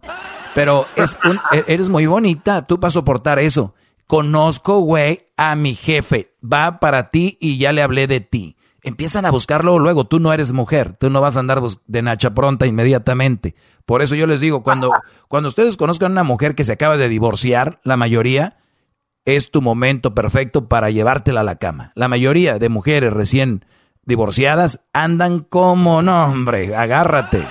Pero 0.53 0.85
es 0.95 1.17
un, 1.23 1.39
e-, 1.51 1.63
eres 1.67 1.89
muy 1.89 2.05
bonita, 2.05 2.67
tú 2.67 2.79
para 2.79 2.91
soportar 2.91 3.39
eso. 3.39 3.73
Conozco, 4.05 4.79
güey, 4.79 5.27
a 5.35 5.55
mi 5.55 5.75
jefe, 5.75 6.33
va 6.41 6.79
para 6.79 7.09
ti 7.09 7.37
y 7.41 7.57
ya 7.57 7.73
le 7.73 7.81
hablé 7.81 8.07
de 8.07 8.21
ti. 8.21 8.55
Empiezan 8.83 9.25
a 9.25 9.31
buscarlo 9.31 9.79
luego, 9.79 10.05
tú 10.05 10.19
no 10.19 10.31
eres 10.31 10.53
mujer, 10.53 10.93
tú 10.93 11.09
no 11.09 11.19
vas 11.19 11.35
a 11.35 11.41
andar 11.41 11.61
de 11.87 12.01
nacha 12.01 12.33
pronta 12.33 12.65
inmediatamente. 12.65 13.55
Por 13.85 14.01
eso 14.01 14.15
yo 14.15 14.27
les 14.27 14.39
digo, 14.39 14.63
cuando, 14.63 14.91
cuando 15.27 15.49
ustedes 15.49 15.75
conozcan 15.75 16.11
a 16.11 16.13
una 16.13 16.23
mujer 16.23 16.55
que 16.55 16.63
se 16.63 16.71
acaba 16.71 16.95
de 16.95 17.09
divorciar, 17.09 17.79
la 17.83 17.97
mayoría, 17.97 18.57
es 19.27 19.51
tu 19.51 19.61
momento 19.61 20.15
perfecto 20.15 20.69
para 20.69 20.89
llevártela 20.89 21.41
a 21.41 21.43
la 21.43 21.57
cama. 21.57 21.91
La 21.95 22.07
mayoría 22.07 22.59
de 22.59 22.69
mujeres 22.69 23.11
recién 23.11 23.65
divorciadas 24.05 24.85
andan 24.93 25.41
como, 25.41 26.01
no, 26.01 26.27
hombre, 26.27 26.73
agárrate. 26.73 27.45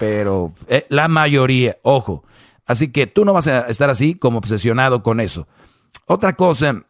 Pero 0.00 0.52
eh, 0.66 0.84
la 0.88 1.06
mayoría, 1.06 1.76
ojo. 1.82 2.24
Así 2.66 2.90
que 2.90 3.06
tú 3.06 3.24
no 3.24 3.32
vas 3.32 3.46
a 3.46 3.68
estar 3.68 3.88
así 3.88 4.16
como 4.16 4.38
obsesionado 4.38 5.04
con 5.04 5.20
eso. 5.20 5.46
Otra 6.06 6.34
cosa, 6.34 6.86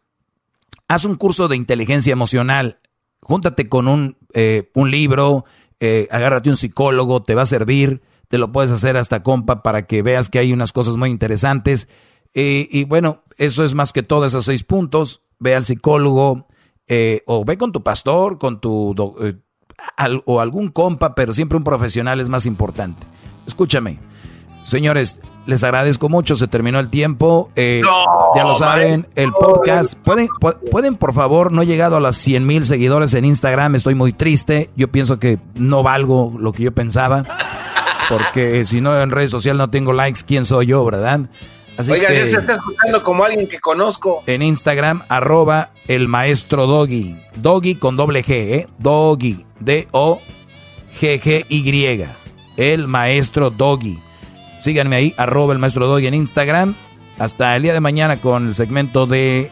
haz 0.87 1.05
un 1.05 1.15
curso 1.15 1.47
de 1.47 1.55
inteligencia 1.55 2.11
emocional. 2.11 2.79
Júntate 3.21 3.69
con 3.69 3.87
un, 3.87 4.17
eh, 4.33 4.71
un 4.73 4.89
libro, 4.89 5.45
eh, 5.79 6.07
agárrate 6.09 6.49
un 6.49 6.55
psicólogo, 6.55 7.21
te 7.21 7.35
va 7.35 7.43
a 7.43 7.45
servir. 7.45 8.01
Te 8.29 8.39
lo 8.39 8.51
puedes 8.51 8.71
hacer 8.71 8.97
hasta 8.97 9.21
compa 9.21 9.61
para 9.61 9.85
que 9.85 10.01
veas 10.01 10.27
que 10.27 10.39
hay 10.39 10.53
unas 10.53 10.73
cosas 10.73 10.97
muy 10.97 11.11
interesantes. 11.11 11.87
y 12.33 12.83
bueno, 12.83 13.23
eso 13.37 13.63
es 13.63 13.73
más 13.73 13.93
que 13.93 14.03
todo 14.03 14.25
esos 14.25 14.45
seis 14.45 14.63
puntos. 14.63 15.21
Ve 15.39 15.55
al 15.55 15.65
psicólogo 15.65 16.47
eh, 16.87 17.23
o 17.27 17.45
ve 17.45 17.57
con 17.57 17.71
tu 17.71 17.83
pastor, 17.83 18.37
con 18.37 18.59
tu 18.59 18.95
eh, 19.21 19.35
o 20.25 20.41
algún 20.41 20.69
compa, 20.69 21.13
pero 21.15 21.33
siempre 21.33 21.57
un 21.57 21.63
profesional 21.63 22.19
es 22.19 22.29
más 22.29 22.45
importante. 22.45 23.05
Escúchame, 23.45 23.99
señores, 24.63 25.19
les 25.45 25.63
agradezco 25.63 26.09
mucho. 26.09 26.35
Se 26.35 26.47
terminó 26.47 26.79
el 26.79 26.89
tiempo. 26.89 27.51
Eh, 27.55 27.81
ya 28.35 28.43
lo 28.43 28.55
saben, 28.55 29.07
el 29.15 29.31
podcast. 29.31 29.93
¿Pueden, 29.95 30.27
pueden, 30.71 30.95
por 30.95 31.13
favor, 31.13 31.51
no 31.51 31.61
he 31.61 31.65
llegado 31.65 31.97
a 31.97 31.99
las 31.99 32.15
100 32.17 32.45
mil 32.45 32.65
seguidores 32.65 33.13
en 33.13 33.25
Instagram. 33.25 33.75
Estoy 33.75 33.93
muy 33.93 34.13
triste. 34.13 34.71
Yo 34.75 34.87
pienso 34.87 35.19
que 35.19 35.39
no 35.55 35.83
valgo 35.83 36.33
lo 36.37 36.51
que 36.53 36.63
yo 36.63 36.71
pensaba. 36.71 37.23
Porque 38.09 38.65
si 38.65 38.81
no 38.81 38.99
en 38.99 39.11
redes 39.11 39.31
sociales 39.31 39.57
no 39.57 39.69
tengo 39.69 39.93
likes, 39.93 40.21
¿quién 40.25 40.45
soy 40.45 40.67
yo, 40.67 40.83
verdad? 40.85 41.29
Oiga, 41.79 42.11
ya 42.11 42.25
se 42.25 42.35
está 42.37 42.53
escuchando 42.53 43.03
como 43.03 43.23
alguien 43.23 43.47
que 43.47 43.59
conozco. 43.59 44.23
En 44.25 44.41
Instagram, 44.41 45.03
arroba 45.09 45.69
el 45.87 46.07
maestro 46.07 46.65
Doggy. 46.65 47.15
Doggy 47.35 47.75
con 47.75 47.95
doble 47.95 48.23
G, 48.23 48.31
¿eh? 48.31 48.65
Doggy. 48.79 49.45
D-O-G-G-Y. 49.59 50.19
El 52.57 52.87
maestro 52.87 53.51
Doggy. 53.51 54.01
Síganme 54.59 54.95
ahí, 54.95 55.13
arroba 55.17 55.53
el 55.53 55.59
maestro 55.59 55.85
Doggy 55.87 56.07
en 56.07 56.15
Instagram. 56.15 56.75
Hasta 57.19 57.55
el 57.55 57.63
día 57.63 57.73
de 57.73 57.79
mañana 57.79 58.17
con 58.17 58.47
el 58.47 58.55
segmento 58.55 59.05
de. 59.05 59.51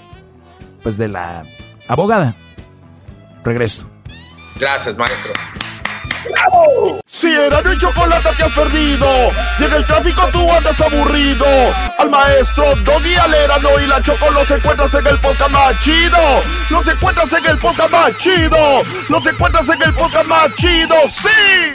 Pues 0.81 0.97
de 0.97 1.07
la 1.07 1.43
abogada. 1.87 2.35
Regreso. 3.43 3.87
Gracias, 4.59 4.97
maestro. 4.97 5.33
Si 7.05 7.27
era 7.27 7.61
de 7.61 7.77
chocolate 7.77 8.29
te 8.37 8.43
has 8.43 8.51
perdido 8.51 9.07
Y 9.59 9.63
en 9.63 9.73
el 9.73 9.85
tráfico 9.85 10.27
tú 10.31 10.51
andas 10.51 10.79
aburrido. 10.81 11.45
Al 11.97 12.09
maestro 12.09 12.75
Doggy 12.83 13.15
Alerano 13.15 13.69
y 13.79 13.87
la 13.87 14.01
Choco 14.01 14.29
los 14.31 14.49
encuentras 14.51 14.93
en 14.93 15.07
el 15.07 15.19
podcast 15.19 15.51
más 15.51 15.79
chido. 15.79 16.41
Los 16.69 16.87
encuentras 16.87 17.33
en 17.33 17.45
el 17.45 17.57
podcast 17.57 17.91
más 17.91 18.17
chido. 18.17 18.57
Los 19.09 19.25
encuentras 19.25 19.69
en 19.69 19.81
el 19.81 19.93
podcast 19.93 20.27
más 20.27 20.53
chido, 20.55 20.95
¡sí! 21.09 21.73